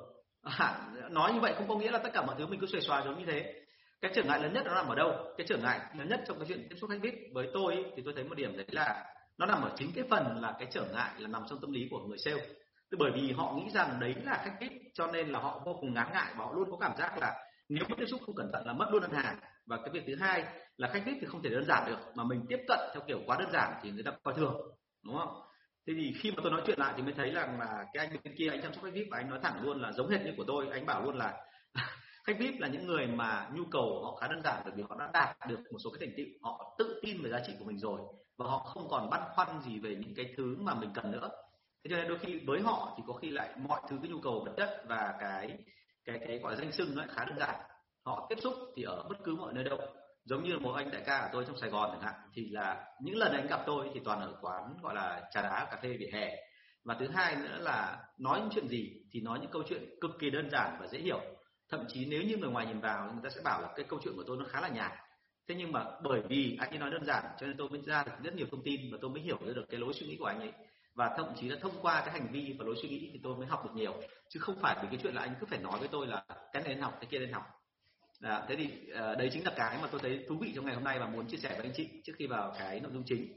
à, 0.44 0.80
nói 1.10 1.34
như 1.34 1.40
vậy 1.40 1.54
không 1.58 1.68
có 1.68 1.76
nghĩa 1.76 1.92
là 1.92 2.00
tất 2.00 2.10
cả 2.14 2.22
mọi 2.22 2.36
thứ 2.40 2.48
mình 2.48 2.60
cứ 2.60 2.68
xuề 2.68 2.82
xòa 2.82 3.04
giống 3.06 3.20
như 3.20 3.26
thế. 3.26 3.64
Cái 4.02 4.12
trở 4.16 4.24
ngại 4.24 4.40
lớn 4.40 4.54
nhất 4.54 4.64
nó 4.66 4.76
nằm 4.76 4.88
ở 4.88 4.96
đâu? 4.96 5.12
Cái 5.38 5.48
trở 5.50 5.58
ngại 5.58 5.80
lớn 5.98 6.10
nhất 6.10 6.22
trong 6.28 6.40
cái 6.40 6.46
chuyện 6.48 6.68
tiếp 6.70 6.76
xúc 6.82 6.90
khách 6.90 7.02
VIP 7.02 7.14
với 7.34 7.48
tôi 7.54 7.86
thì 7.96 8.02
tôi 8.06 8.14
thấy 8.14 8.24
một 8.24 8.36
điểm 8.36 8.58
đấy 8.58 8.66
là 8.70 9.06
nó 9.38 9.46
nằm 9.46 9.62
ở 9.62 9.72
chính 9.76 9.92
cái 9.96 10.04
phần 10.10 10.42
là 10.42 10.56
cái 10.60 10.68
trở 10.72 10.86
ngại 10.94 11.12
là 11.18 11.28
nằm 11.28 11.44
trong 11.50 11.60
tâm 11.62 11.72
lý 11.72 11.88
của 11.92 12.00
người 12.00 12.18
sale. 12.18 12.46
Bởi 13.00 13.12
vì 13.16 13.32
họ 13.32 13.54
nghĩ 13.54 13.72
rằng 13.74 14.00
đấy 14.00 14.16
là 14.24 14.42
khách 14.46 14.58
VIP 14.60 14.72
cho 14.94 15.08
nên 15.08 15.30
là 15.30 15.40
họ 15.40 15.62
vô 15.66 15.78
cùng 15.82 15.94
ngán 15.94 16.08
ngại 16.14 16.34
và 16.38 16.46
họ 16.46 16.54
luôn 16.54 16.72
có 16.72 16.78
cảm 16.78 16.98
giác 16.98 17.18
là 17.18 17.34
nếu 17.70 17.84
mà 17.90 17.96
tiếp 18.00 18.06
xúc 18.08 18.22
không 18.26 18.36
cẩn 18.36 18.50
thận 18.54 18.68
là 18.68 18.74
mất 18.74 18.88
luôn 18.92 19.02
đơn 19.02 19.12
hàng. 19.12 19.40
Và 19.66 19.78
cái 19.78 19.90
việc 19.90 20.04
thứ 20.08 20.16
hai 20.16 20.44
là 20.78 20.90
khách 20.94 21.04
VIP 21.06 21.18
thì 21.22 21.28
không 21.28 21.42
thể 21.44 21.50
đơn 21.50 21.66
giản 21.66 21.84
được 21.88 22.00
mà 22.16 22.24
mình 22.24 22.46
tiếp 22.50 22.60
cận 22.68 22.80
theo 22.94 23.04
kiểu 23.08 23.20
quá 23.26 23.38
đơn 23.40 23.52
giản 23.54 23.74
thì 23.82 23.92
người 23.92 24.04
ta 24.04 24.12
coi 24.24 24.34
thường 24.34 24.56
đúng 25.04 25.18
không? 25.18 25.43
Thế 25.88 25.94
thì 25.98 26.14
khi 26.20 26.32
mà 26.32 26.38
tôi 26.44 26.52
nói 26.52 26.62
chuyện 26.66 26.80
lại 26.80 26.94
thì 26.98 27.04
mới 27.04 27.14
thấy 27.14 27.32
rằng 27.32 27.60
là 27.60 27.86
cái 27.94 28.06
anh 28.06 28.18
bên 28.24 28.36
kia, 28.38 28.50
anh 28.50 28.62
chăm 28.62 28.74
sóc 28.74 28.84
khách 28.84 28.94
VIP 28.94 29.08
và 29.12 29.18
anh 29.18 29.30
nói 29.30 29.40
thẳng 29.44 29.64
luôn 29.64 29.82
là 29.82 29.92
giống 29.92 30.10
hệt 30.10 30.22
như 30.22 30.32
của 30.38 30.44
tôi. 30.48 30.68
Anh 30.72 30.86
bảo 30.86 31.04
luôn 31.04 31.18
là 31.18 31.46
khách 32.24 32.40
VIP 32.40 32.54
là 32.60 32.68
những 32.68 32.88
người 32.88 33.08
mà 33.08 33.50
nhu 33.54 33.64
cầu 33.72 34.04
họ 34.04 34.16
khá 34.16 34.28
đơn 34.28 34.42
giản 34.44 34.62
bởi 34.66 34.74
vì 34.76 34.84
họ 34.90 34.96
đã 35.00 35.10
đạt 35.14 35.50
được 35.50 35.60
một 35.72 35.80
số 35.84 35.90
cái 35.90 36.08
thành 36.08 36.16
tựu. 36.18 36.26
Họ 36.42 36.76
tự 36.78 37.00
tin 37.04 37.22
về 37.22 37.30
giá 37.30 37.40
trị 37.48 37.54
của 37.60 37.66
mình 37.66 37.80
rồi 37.80 38.00
và 38.38 38.46
họ 38.46 38.60
không 38.60 38.88
còn 38.90 39.10
băn 39.10 39.22
khoăn 39.36 39.62
gì 39.62 39.80
về 39.80 39.96
những 39.96 40.16
cái 40.16 40.34
thứ 40.38 40.56
mà 40.60 40.74
mình 40.74 40.90
cần 40.94 41.12
nữa. 41.12 41.30
Thế 41.84 41.90
cho 41.90 41.96
nên 41.96 42.08
đôi 42.08 42.20
khi 42.20 42.40
với 42.48 42.62
họ 42.62 42.94
thì 42.98 43.04
có 43.08 43.14
khi 43.14 43.30
lại 43.30 43.50
mọi 43.58 43.82
thứ, 43.90 43.98
cái 44.02 44.12
nhu 44.12 44.20
cầu 44.20 44.44
vật 44.46 44.54
chất 44.58 44.84
và 44.88 45.16
cái 45.20 45.58
cái 46.06 46.20
cái, 46.28 46.40
gọi 46.40 46.52
là 46.52 46.60
danh 46.60 46.72
sưng 46.72 46.96
nó 46.96 47.04
khá 47.10 47.26
đơn 47.26 47.38
giản. 47.40 47.56
Họ 48.06 48.26
tiếp 48.30 48.38
xúc 48.42 48.54
thì 48.76 48.84
ở 48.84 49.04
bất 49.10 49.18
cứ 49.24 49.36
mọi 49.36 49.54
nơi 49.54 49.64
đâu 49.64 49.80
giống 50.26 50.44
như 50.44 50.60
một 50.60 50.74
anh 50.74 50.92
đại 50.92 51.04
ca 51.06 51.22
của 51.22 51.30
tôi 51.34 51.46
trong 51.48 51.58
Sài 51.58 51.70
Gòn 51.70 51.90
chẳng 51.92 52.02
hạn, 52.02 52.14
thì 52.34 52.50
là 52.50 52.86
những 53.02 53.16
lần 53.16 53.32
anh 53.32 53.48
gặp 53.48 53.64
tôi 53.66 53.90
thì 53.94 54.00
toàn 54.06 54.22
ở 54.22 54.36
quán 54.42 54.78
gọi 54.82 54.96
là 54.96 55.30
trà 55.32 55.42
đá, 55.42 55.68
cà 55.72 55.78
phê, 55.82 55.98
vỉa 56.00 56.10
hè. 56.14 56.36
Và 56.86 56.96
thứ 57.00 57.08
hai 57.08 57.36
nữa 57.36 57.58
là 57.60 57.98
nói 58.20 58.40
những 58.40 58.50
chuyện 58.54 58.68
gì 58.68 58.92
thì 59.12 59.22
nói 59.22 59.40
những 59.40 59.52
câu 59.52 59.64
chuyện 59.70 59.84
cực 60.02 60.12
kỳ 60.20 60.30
đơn 60.30 60.50
giản 60.50 60.78
và 60.80 60.88
dễ 60.88 61.00
hiểu. 61.00 61.22
Thậm 61.70 61.86
chí 61.88 62.06
nếu 62.06 62.22
như 62.22 62.38
người 62.38 62.50
ngoài 62.50 62.66
nhìn 62.66 62.80
vào 62.80 63.12
người 63.14 63.22
ta 63.24 63.30
sẽ 63.30 63.42
bảo 63.44 63.62
là 63.62 63.68
cái 63.76 63.86
câu 63.90 64.00
chuyện 64.04 64.14
của 64.16 64.24
tôi 64.28 64.38
nó 64.38 64.46
khá 64.50 64.62
là 64.62 64.68
nhạt. 64.68 64.92
Thế 65.48 65.56
nhưng 65.56 65.72
mà 65.72 65.86
bởi 66.04 66.22
vì 66.22 66.58
anh 66.60 66.70
ấy 66.70 66.80
nói 66.80 66.92
đơn 66.92 67.06
giản 67.06 67.24
cho 67.40 67.48
nên 67.48 67.58
tôi 67.58 67.70
mới 67.70 67.82
ra 67.86 68.04
được 68.04 68.12
rất 68.24 68.36
nhiều 68.36 68.48
thông 68.52 68.64
tin 68.64 68.82
và 68.92 68.98
tôi 69.02 69.10
mới 69.12 69.22
hiểu 69.22 69.38
được 69.46 69.66
cái 69.70 69.80
lối 69.80 69.94
suy 69.94 70.08
nghĩ 70.08 70.18
của 70.20 70.26
anh 70.26 70.40
ấy. 70.40 70.52
Và 70.96 71.16
thậm 71.18 71.28
chí 71.36 71.50
là 71.50 71.58
thông 71.62 71.82
qua 71.82 72.02
cái 72.06 72.12
hành 72.12 72.32
vi 72.32 72.56
và 72.60 72.66
lối 72.66 72.76
suy 72.82 72.90
nghĩ 72.90 73.10
thì 73.14 73.20
tôi 73.24 73.36
mới 73.36 73.48
học 73.48 73.66
được 73.66 73.72
nhiều. 73.76 74.02
Chứ 74.30 74.40
không 74.40 74.56
phải 74.62 74.76
vì 74.82 74.88
cái 74.92 75.00
chuyện 75.04 75.16
là 75.16 75.22
anh 75.22 75.36
cứ 75.40 75.46
phải 75.50 75.60
nói 75.60 75.80
với 75.80 75.88
tôi 75.88 76.08
là 76.08 76.24
cái 76.28 76.64
này 76.64 76.74
nên 76.74 76.82
học, 76.82 76.98
cái 77.02 77.08
kia 77.12 77.20
nên 77.20 77.32
học. 77.32 77.44
Dạ, 78.24 78.46
thế 78.48 78.56
thì 78.56 78.70
ờ, 78.94 79.16
đấy 79.16 79.30
chính 79.34 79.46
là 79.46 79.52
cái 79.56 79.78
mà 79.82 79.88
tôi 79.92 80.02
thấy 80.02 80.26
thú 80.30 80.38
vị 80.42 80.52
trong 80.56 80.66
ngày 80.66 80.76
hôm 80.76 80.84
nay 80.84 81.00
và 81.00 81.08
muốn 81.08 81.28
chia 81.28 81.38
sẻ 81.38 81.50
với 81.50 81.68
anh 81.68 81.74
chị 81.76 81.90
trước 82.04 82.14
khi 82.18 82.28
vào 82.28 82.56
cái 82.60 82.80
nội 82.80 82.92
dung 82.94 83.04
chính. 83.06 83.28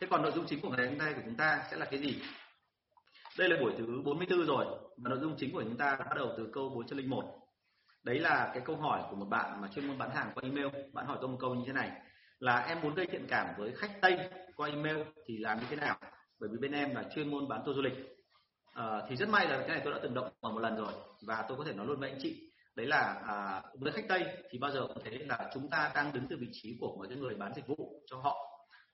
Thế 0.00 0.06
còn 0.10 0.22
nội 0.22 0.32
dung 0.34 0.46
chính 0.46 0.60
của 0.60 0.70
ngày 0.70 0.86
hôm 0.86 0.98
nay 0.98 1.14
của 1.14 1.20
chúng 1.24 1.36
ta 1.36 1.64
sẽ 1.70 1.76
là 1.76 1.86
cái 1.90 2.00
gì? 2.00 2.22
Đây 3.38 3.48
là 3.48 3.56
buổi 3.60 3.72
thứ 3.78 4.02
44 4.04 4.46
rồi 4.46 4.66
và 4.96 5.10
nội 5.10 5.18
dung 5.22 5.34
chính 5.38 5.52
của 5.52 5.62
chúng 5.62 5.76
ta 5.76 5.96
bắt 5.98 6.16
đầu 6.16 6.34
từ 6.38 6.48
câu 6.52 6.68
401. 6.68 7.24
Đấy 8.04 8.18
là 8.18 8.50
cái 8.54 8.62
câu 8.66 8.76
hỏi 8.76 9.02
của 9.10 9.16
một 9.16 9.26
bạn 9.30 9.60
mà 9.60 9.68
chuyên 9.74 9.86
môn 9.86 9.98
bán 9.98 10.10
hàng 10.10 10.30
qua 10.34 10.42
email. 10.42 10.66
Bạn 10.92 11.06
hỏi 11.06 11.18
tôi 11.20 11.28
một 11.30 11.38
câu 11.40 11.54
như 11.54 11.62
thế 11.66 11.72
này 11.72 11.90
là 12.38 12.56
em 12.56 12.80
muốn 12.82 12.94
gây 12.94 13.06
thiện 13.06 13.26
cảm 13.28 13.46
với 13.58 13.72
khách 13.76 14.00
Tây 14.00 14.18
qua 14.56 14.68
email 14.68 14.96
thì 15.26 15.38
làm 15.38 15.60
như 15.60 15.66
thế 15.70 15.76
nào? 15.76 15.98
Bởi 16.40 16.50
vì 16.52 16.58
bên 16.58 16.72
em 16.72 16.94
là 16.94 17.04
chuyên 17.14 17.30
môn 17.30 17.48
bán 17.48 17.62
tour 17.66 17.76
du 17.76 17.82
lịch. 17.82 17.94
À, 18.74 19.02
thì 19.08 19.16
rất 19.16 19.28
may 19.28 19.48
là 19.48 19.58
cái 19.58 19.68
này 19.68 19.80
tôi 19.84 19.92
đã 19.92 19.98
từng 20.02 20.14
động 20.14 20.32
vào 20.40 20.52
một 20.52 20.60
lần 20.60 20.76
rồi 20.76 20.92
và 21.26 21.44
tôi 21.48 21.58
có 21.58 21.64
thể 21.64 21.72
nói 21.72 21.86
luôn 21.86 22.00
với 22.00 22.10
anh 22.10 22.18
chị 22.22 22.45
đấy 22.76 22.86
là 22.86 23.22
à, 23.26 23.62
với 23.74 23.92
khách 23.92 24.08
tây 24.08 24.24
thì 24.50 24.58
bao 24.58 24.70
giờ 24.70 24.86
cũng 24.86 25.04
thấy 25.04 25.18
là 25.18 25.50
chúng 25.54 25.70
ta 25.70 25.92
đang 25.94 26.12
đứng 26.12 26.26
từ 26.30 26.36
vị 26.40 26.48
trí 26.52 26.76
của 26.80 26.96
một 26.96 27.04
cái 27.08 27.18
người 27.18 27.34
bán 27.34 27.52
dịch 27.54 27.66
vụ 27.66 28.02
cho 28.06 28.16
họ. 28.16 28.36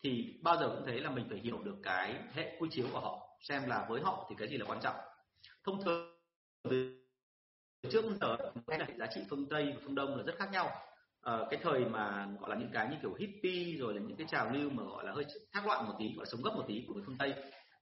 Thì 0.02 0.40
bao 0.42 0.56
giờ 0.56 0.68
cũng 0.68 0.82
thấy 0.86 1.00
là 1.00 1.10
mình 1.10 1.26
phải 1.28 1.38
hiểu 1.38 1.58
được 1.62 1.76
cái 1.82 2.14
hệ 2.32 2.56
quy 2.58 2.68
chiếu 2.72 2.86
của 2.92 3.00
họ 3.00 3.28
xem 3.48 3.62
là 3.66 3.86
với 3.88 4.00
họ 4.00 4.26
thì 4.30 4.36
cái 4.38 4.48
gì 4.48 4.56
là 4.56 4.66
quan 4.68 4.80
trọng. 4.80 4.96
Thông 5.64 5.84
thường 5.84 6.16
trước 7.90 8.04
giờ 8.20 8.36
hay 8.68 8.78
là 8.78 8.86
giá 8.98 9.06
trị 9.14 9.20
phương 9.30 9.48
tây 9.48 9.72
và 9.74 9.80
phương 9.84 9.94
đông 9.94 10.16
là 10.16 10.22
rất 10.22 10.34
khác 10.38 10.48
nhau. 10.52 10.70
À, 11.22 11.38
cái 11.50 11.60
thời 11.62 11.84
mà 11.84 12.28
gọi 12.40 12.50
là 12.50 12.56
những 12.56 12.70
cái 12.72 12.88
như 12.90 12.96
kiểu 13.02 13.14
hippie 13.14 13.78
rồi 13.78 13.94
là 13.94 14.00
những 14.00 14.16
cái 14.16 14.26
trào 14.30 14.50
lưu 14.50 14.70
mà 14.70 14.82
gọi 14.82 15.04
là 15.04 15.12
hơi 15.12 15.24
thác 15.52 15.66
loạn 15.66 15.86
một 15.86 15.94
tí 15.98 16.06
gọi 16.06 16.26
là 16.26 16.30
sống 16.30 16.42
gấp 16.42 16.50
một 16.56 16.64
tí 16.68 16.84
của 16.88 16.94
người 16.94 17.02
phương 17.06 17.18
tây 17.18 17.34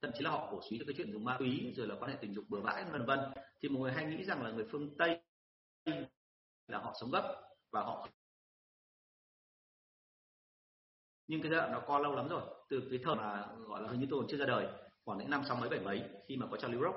thậm 0.02 0.10
chí 0.14 0.24
là 0.24 0.30
họ 0.30 0.48
cổ 0.50 0.60
suý 0.70 0.78
được 0.78 0.84
cái 0.88 0.94
chuyện 0.96 1.12
dùng 1.12 1.24
ma 1.24 1.36
túy 1.38 1.72
rồi 1.76 1.86
là 1.86 1.94
quan 2.00 2.10
hệ 2.10 2.16
tình 2.20 2.34
dục 2.34 2.44
bừa 2.48 2.60
bãi 2.60 2.84
vân 2.84 3.06
vân. 3.06 3.18
Thì 3.62 3.68
mọi 3.68 3.82
người 3.82 3.92
hay 3.92 4.04
nghĩ 4.04 4.24
rằng 4.24 4.42
là 4.42 4.50
người 4.50 4.64
phương 4.70 4.96
tây 4.98 5.20
là 6.66 6.78
họ 6.78 6.94
sống 7.00 7.10
gấp 7.10 7.36
và 7.70 7.82
họ 7.82 8.08
nhưng 11.26 11.42
cái 11.42 11.50
giai 11.50 11.60
đoạn 11.60 11.72
nó 11.72 11.80
co 11.80 11.98
lâu 11.98 12.14
lắm 12.14 12.28
rồi. 12.28 12.42
Từ 12.68 12.82
cái 12.90 13.00
thời 13.04 13.14
mà 13.14 13.46
gọi 13.68 13.82
là 13.82 13.88
hình 13.88 14.00
như 14.00 14.06
tôi 14.10 14.20
còn 14.20 14.28
chưa 14.30 14.36
ra 14.36 14.46
đời 14.46 14.66
khoảng 15.04 15.18
những 15.18 15.30
năm 15.30 15.44
sáu 15.48 15.56
mấy 15.56 15.68
bảy 15.68 15.80
mấy 15.80 16.02
khi 16.28 16.36
mà 16.36 16.46
có 16.50 16.56
Charlie 16.56 16.80
Rock 16.80 16.96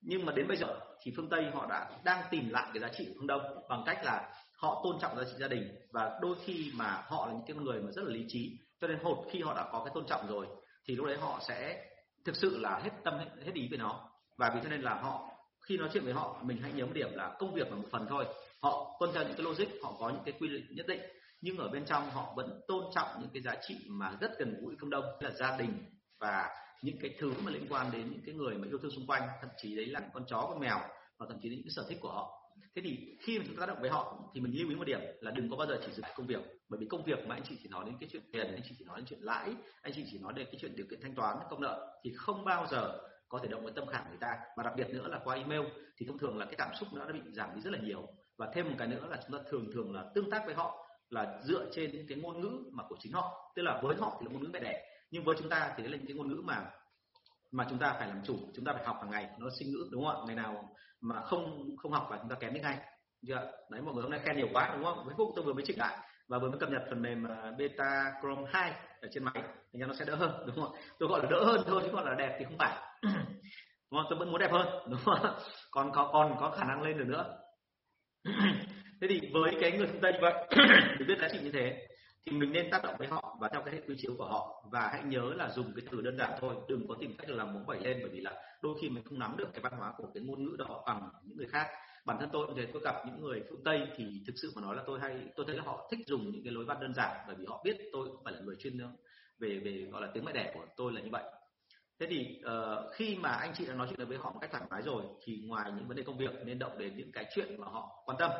nhưng 0.00 0.26
mà 0.26 0.32
đến 0.32 0.48
bây 0.48 0.56
giờ 0.56 0.80
thì 1.02 1.12
phương 1.16 1.28
Tây 1.28 1.50
họ 1.54 1.66
đã 1.66 2.00
đang 2.04 2.24
tìm 2.30 2.48
lại 2.48 2.70
cái 2.74 2.80
giá 2.80 2.88
trị 2.96 3.04
của 3.08 3.14
phương 3.18 3.26
Đông 3.26 3.68
bằng 3.68 3.82
cách 3.86 3.98
là 4.04 4.34
họ 4.56 4.80
tôn 4.84 4.98
trọng 5.00 5.16
giá 5.16 5.24
trị 5.24 5.36
gia 5.38 5.48
đình 5.48 5.74
và 5.92 6.18
đôi 6.22 6.36
khi 6.44 6.72
mà 6.74 7.02
họ 7.06 7.26
là 7.26 7.32
những 7.32 7.46
cái 7.46 7.56
người 7.56 7.82
mà 7.82 7.90
rất 7.90 8.02
là 8.02 8.10
lý 8.10 8.24
trí. 8.28 8.58
Cho 8.80 8.88
nên 8.88 8.98
hột 9.02 9.26
khi 9.30 9.42
họ 9.42 9.54
đã 9.54 9.68
có 9.72 9.84
cái 9.84 9.92
tôn 9.94 10.06
trọng 10.06 10.26
rồi 10.28 10.46
thì 10.88 10.96
lúc 10.96 11.06
đấy 11.06 11.16
họ 11.16 11.40
sẽ 11.48 11.90
thực 12.24 12.36
sự 12.36 12.58
là 12.58 12.78
hết 12.78 12.90
tâm 13.04 13.18
hết, 13.18 13.26
hết 13.44 13.52
ý 13.54 13.68
về 13.70 13.78
nó. 13.78 14.10
Và 14.36 14.52
vì 14.54 14.60
thế 14.60 14.68
nên 14.68 14.82
là 14.82 14.94
họ 14.94 15.33
khi 15.68 15.76
nói 15.76 15.88
chuyện 15.92 16.04
với 16.04 16.12
họ, 16.12 16.40
mình 16.42 16.58
hãy 16.62 16.72
nhớ 16.72 16.86
một 16.86 16.92
điểm 16.94 17.08
là 17.12 17.36
công 17.38 17.54
việc 17.54 17.70
là 17.70 17.76
một 17.76 17.88
phần 17.90 18.06
thôi. 18.08 18.24
Họ 18.62 18.96
tuân 19.00 19.10
theo 19.14 19.22
những 19.22 19.36
cái 19.36 19.44
logic, 19.44 19.82
họ 19.82 19.96
có 19.98 20.10
những 20.10 20.22
cái 20.24 20.34
quy 20.40 20.48
định 20.48 20.66
nhất 20.70 20.86
định, 20.86 21.00
nhưng 21.40 21.56
ở 21.56 21.68
bên 21.68 21.84
trong 21.84 22.10
họ 22.10 22.32
vẫn 22.36 22.60
tôn 22.68 22.84
trọng 22.94 23.08
những 23.20 23.30
cái 23.32 23.42
giá 23.42 23.54
trị 23.68 23.76
mà 23.88 24.16
rất 24.20 24.38
gần 24.38 24.56
gũi 24.60 24.76
phương 24.80 24.90
đông 24.90 25.04
là 25.20 25.30
gia 25.30 25.56
đình 25.56 25.72
và 26.20 26.48
những 26.82 26.96
cái 27.00 27.14
thứ 27.18 27.32
mà 27.44 27.50
liên 27.50 27.66
quan 27.70 27.90
đến 27.92 28.10
những 28.10 28.22
cái 28.26 28.34
người 28.34 28.58
mà 28.58 28.68
yêu 28.68 28.78
thương 28.78 28.90
xung 28.90 29.06
quanh, 29.06 29.22
thậm 29.40 29.50
chí 29.62 29.76
đấy 29.76 29.86
là 29.86 30.00
con 30.14 30.24
chó, 30.26 30.46
con 30.48 30.60
mèo 30.60 30.78
và 31.18 31.26
thậm 31.28 31.38
chí 31.42 31.48
đến 31.48 31.58
những 31.58 31.66
cái 31.66 31.72
sở 31.76 31.84
thích 31.88 31.98
của 32.00 32.12
họ. 32.12 32.40
Thế 32.76 32.82
thì 32.84 33.16
khi 33.20 33.38
mà 33.38 33.44
chúng 33.46 33.56
ta 33.56 33.60
tác 33.60 33.66
động 33.66 33.80
với 33.80 33.90
họ 33.90 34.30
thì 34.34 34.40
mình 34.40 34.58
lưu 34.58 34.68
ý 34.68 34.74
một 34.74 34.84
điểm 34.84 35.00
là 35.20 35.30
đừng 35.30 35.50
có 35.50 35.56
bao 35.56 35.66
giờ 35.66 35.80
chỉ 35.86 35.92
dừng 35.92 36.04
công 36.14 36.26
việc, 36.26 36.40
bởi 36.68 36.80
vì 36.80 36.86
công 36.86 37.04
việc 37.04 37.26
mà 37.26 37.34
anh 37.34 37.42
chị 37.48 37.56
chỉ 37.62 37.68
nói 37.68 37.84
đến 37.84 37.94
cái 38.00 38.08
chuyện 38.12 38.22
tiền, 38.32 38.46
anh 38.46 38.62
chị 38.68 38.74
chỉ 38.78 38.84
nói 38.84 38.96
đến 38.98 39.06
chuyện 39.06 39.20
lãi, 39.22 39.54
anh 39.82 39.92
chị 39.96 40.04
chỉ 40.10 40.18
nói 40.18 40.32
đến 40.36 40.46
cái 40.46 40.56
chuyện 40.60 40.76
điều 40.76 40.86
kiện 40.90 41.00
thanh 41.02 41.14
toán, 41.14 41.36
công 41.50 41.60
nợ, 41.60 42.00
thì 42.04 42.12
không 42.16 42.44
bao 42.44 42.66
giờ 42.70 42.98
có 43.28 43.38
thể 43.42 43.48
động 43.48 43.66
đến 43.66 43.74
tâm 43.74 43.86
khảm 43.86 44.08
người 44.08 44.18
ta. 44.20 44.38
Và 44.56 44.62
đặc 44.62 44.72
biệt 44.76 44.88
nữa 44.90 45.08
là 45.08 45.20
qua 45.24 45.36
email, 45.36 45.62
thì 45.96 46.06
thông 46.06 46.18
thường 46.18 46.38
là 46.38 46.44
cái 46.44 46.54
cảm 46.58 46.74
xúc 46.74 46.88
nó 46.92 47.04
đã 47.04 47.12
bị 47.12 47.20
giảm 47.32 47.54
đi 47.54 47.60
rất 47.60 47.72
là 47.72 47.78
nhiều. 47.78 48.08
Và 48.38 48.50
thêm 48.54 48.68
một 48.68 48.74
cái 48.78 48.88
nữa 48.88 49.06
là 49.10 49.20
chúng 49.26 49.38
ta 49.38 49.44
thường 49.50 49.70
thường 49.74 49.94
là 49.94 50.04
tương 50.14 50.30
tác 50.30 50.42
với 50.46 50.54
họ 50.54 50.86
là 51.10 51.40
dựa 51.42 51.66
trên 51.72 51.92
những 51.92 52.06
cái 52.08 52.18
ngôn 52.18 52.40
ngữ 52.40 52.70
mà 52.72 52.84
của 52.88 52.96
chính 53.00 53.12
họ. 53.12 53.52
Tức 53.56 53.62
là 53.62 53.80
với 53.82 53.96
họ 53.96 54.16
thì 54.20 54.26
là 54.26 54.32
ngôn 54.32 54.42
ngữ 54.42 54.48
mẹ 54.52 54.60
đẻ, 54.60 54.86
nhưng 55.10 55.24
với 55.24 55.36
chúng 55.38 55.48
ta 55.48 55.74
thì 55.76 55.82
đấy 55.82 55.92
là 55.92 55.98
những 55.98 56.06
cái 56.06 56.16
ngôn 56.16 56.28
ngữ 56.28 56.42
mà 56.44 56.70
mà 57.50 57.66
chúng 57.70 57.78
ta 57.78 57.96
phải 57.98 58.08
làm 58.08 58.22
chủ, 58.24 58.38
chúng 58.54 58.64
ta 58.64 58.72
phải 58.72 58.84
học 58.84 58.96
hàng 59.00 59.10
ngày. 59.10 59.28
Nó 59.38 59.50
sinh 59.58 59.68
ngữ, 59.72 59.88
đúng 59.92 60.04
không 60.04 60.16
ạ? 60.16 60.24
Ngày 60.26 60.36
nào 60.36 60.68
mà 61.00 61.20
không 61.20 61.76
không 61.76 61.92
học 61.92 62.08
là 62.10 62.18
chúng 62.20 62.28
ta 62.28 62.36
kém 62.40 62.54
đi 62.54 62.60
ngay 62.60 62.78
chưa 63.26 63.52
đấy, 63.70 63.82
mọi 63.82 63.94
người 63.94 64.02
hôm 64.02 64.10
nay 64.10 64.20
khen 64.24 64.36
nhiều 64.36 64.48
quá, 64.52 64.72
đúng 64.76 64.84
không? 64.84 65.04
Với 65.04 65.14
phúc 65.18 65.32
tôi 65.36 65.44
vừa 65.44 65.52
mới 65.52 65.64
chỉnh 65.66 65.78
lại 65.78 65.98
và 66.28 66.38
vừa 66.38 66.50
mới 66.50 66.58
cập 66.58 66.70
nhật 66.70 66.82
phần 66.90 67.02
mềm 67.02 67.24
à, 67.28 67.52
beta 67.58 68.12
chrome 68.20 68.50
2 68.52 68.72
ở 69.00 69.08
trên 69.12 69.24
máy 69.24 69.42
thì 69.72 69.78
nó 69.78 69.94
sẽ 69.94 70.04
đỡ 70.04 70.14
hơn, 70.14 70.44
đúng 70.46 70.56
không 70.56 70.74
tôi 70.98 71.08
gọi 71.08 71.22
là 71.22 71.28
đỡ 71.30 71.44
hơn 71.44 71.60
thôi, 71.66 71.82
chứ 71.84 71.92
gọi 71.92 72.04
là 72.04 72.14
đẹp 72.14 72.36
thì 72.38 72.44
không 72.44 72.58
phải. 72.58 72.76
Đúng 73.90 74.00
không? 74.02 74.06
Tôi 74.10 74.18
vẫn 74.18 74.30
muốn 74.30 74.40
đẹp 74.40 74.52
hơn, 74.52 74.66
đúng 74.90 75.00
không 75.04 75.36
còn 75.70 75.92
có 75.92 76.10
còn 76.12 76.36
có 76.40 76.50
khả 76.50 76.64
năng 76.64 76.82
lên 76.82 76.98
được 76.98 77.04
nữa. 77.06 77.38
Thế 79.00 79.08
thì 79.08 79.20
với 79.32 79.56
cái 79.60 79.72
người 79.72 79.86
phương 79.86 80.00
tây 80.00 80.12
như 80.12 80.18
vậy 80.22 80.32
được 80.98 81.04
biết 81.08 81.18
giá 81.20 81.28
trị 81.32 81.38
như 81.42 81.52
thế, 81.52 81.86
thì 82.26 82.32
mình 82.32 82.52
nên 82.52 82.70
tác 82.70 82.84
động 82.84 82.94
với 82.98 83.08
họ 83.08 83.36
và 83.40 83.48
theo 83.52 83.62
cái 83.62 83.74
hệ 83.74 83.80
quy 83.88 83.94
chiếu 83.98 84.12
của 84.18 84.26
họ. 84.26 84.64
Và 84.72 84.88
hãy 84.92 85.02
nhớ 85.04 85.32
là 85.36 85.50
dùng 85.50 85.72
cái 85.76 85.86
từ 85.90 86.00
đơn 86.00 86.18
giản 86.18 86.30
thôi, 86.40 86.54
đừng 86.68 86.88
có 86.88 86.94
tìm 87.00 87.16
cách 87.18 87.30
là 87.30 87.36
làm 87.36 87.54
mống 87.54 87.66
bẩy 87.66 87.80
lên, 87.80 87.98
bởi 88.02 88.10
vì 88.12 88.20
là 88.20 88.32
đôi 88.62 88.74
khi 88.82 88.88
mình 88.88 89.04
không 89.04 89.18
nắm 89.18 89.36
được 89.36 89.48
cái 89.52 89.60
văn 89.60 89.72
hóa 89.78 89.92
của 89.96 90.08
cái 90.14 90.22
ngôn 90.22 90.44
ngữ 90.44 90.56
đó 90.58 90.82
bằng 90.86 91.08
những 91.24 91.36
người 91.36 91.46
khác 91.46 91.66
bản 92.04 92.16
thân 92.20 92.28
tôi 92.32 92.46
cũng 92.46 92.56
thế 92.56 92.66
tôi 92.72 92.82
gặp 92.84 92.94
những 93.06 93.20
người 93.20 93.42
phương 93.50 93.64
tây 93.64 93.88
thì 93.96 94.22
thực 94.26 94.32
sự 94.42 94.52
mà 94.54 94.62
nói 94.62 94.76
là 94.76 94.82
tôi 94.86 95.00
hay 95.00 95.20
tôi 95.36 95.46
thấy 95.46 95.56
là 95.56 95.62
họ 95.62 95.88
thích 95.90 96.00
dùng 96.06 96.30
những 96.32 96.44
cái 96.44 96.52
lối 96.52 96.64
văn 96.64 96.80
đơn 96.80 96.94
giản 96.94 97.16
bởi 97.26 97.36
vì 97.36 97.44
họ 97.48 97.62
biết 97.64 97.76
tôi 97.92 98.08
cũng 98.08 98.24
phải 98.24 98.32
là 98.32 98.40
người 98.40 98.56
chuyên 98.58 98.78
về 99.38 99.58
về 99.64 99.88
gọi 99.92 100.02
là 100.02 100.10
tiếng 100.14 100.24
mẹ 100.24 100.32
đẻ 100.32 100.52
của 100.54 100.66
tôi 100.76 100.92
là 100.92 101.00
như 101.00 101.10
vậy. 101.12 101.24
Thế 102.00 102.06
thì 102.10 102.40
uh, 102.46 102.92
khi 102.94 103.16
mà 103.16 103.28
anh 103.28 103.52
chị 103.54 103.66
đã 103.66 103.74
nói 103.74 103.86
chuyện 103.90 104.08
với 104.08 104.18
họ 104.18 104.32
một 104.32 104.38
cách 104.40 104.50
thoải 104.52 104.64
mái 104.70 104.82
rồi 104.82 105.02
thì 105.24 105.42
ngoài 105.46 105.72
những 105.76 105.88
vấn 105.88 105.96
đề 105.96 106.02
công 106.02 106.18
việc 106.18 106.30
nên 106.44 106.58
động 106.58 106.78
đến 106.78 106.96
những 106.96 107.12
cái 107.12 107.24
chuyện 107.34 107.60
mà 107.60 107.66
họ 107.66 108.02
quan 108.04 108.18
tâm 108.18 108.30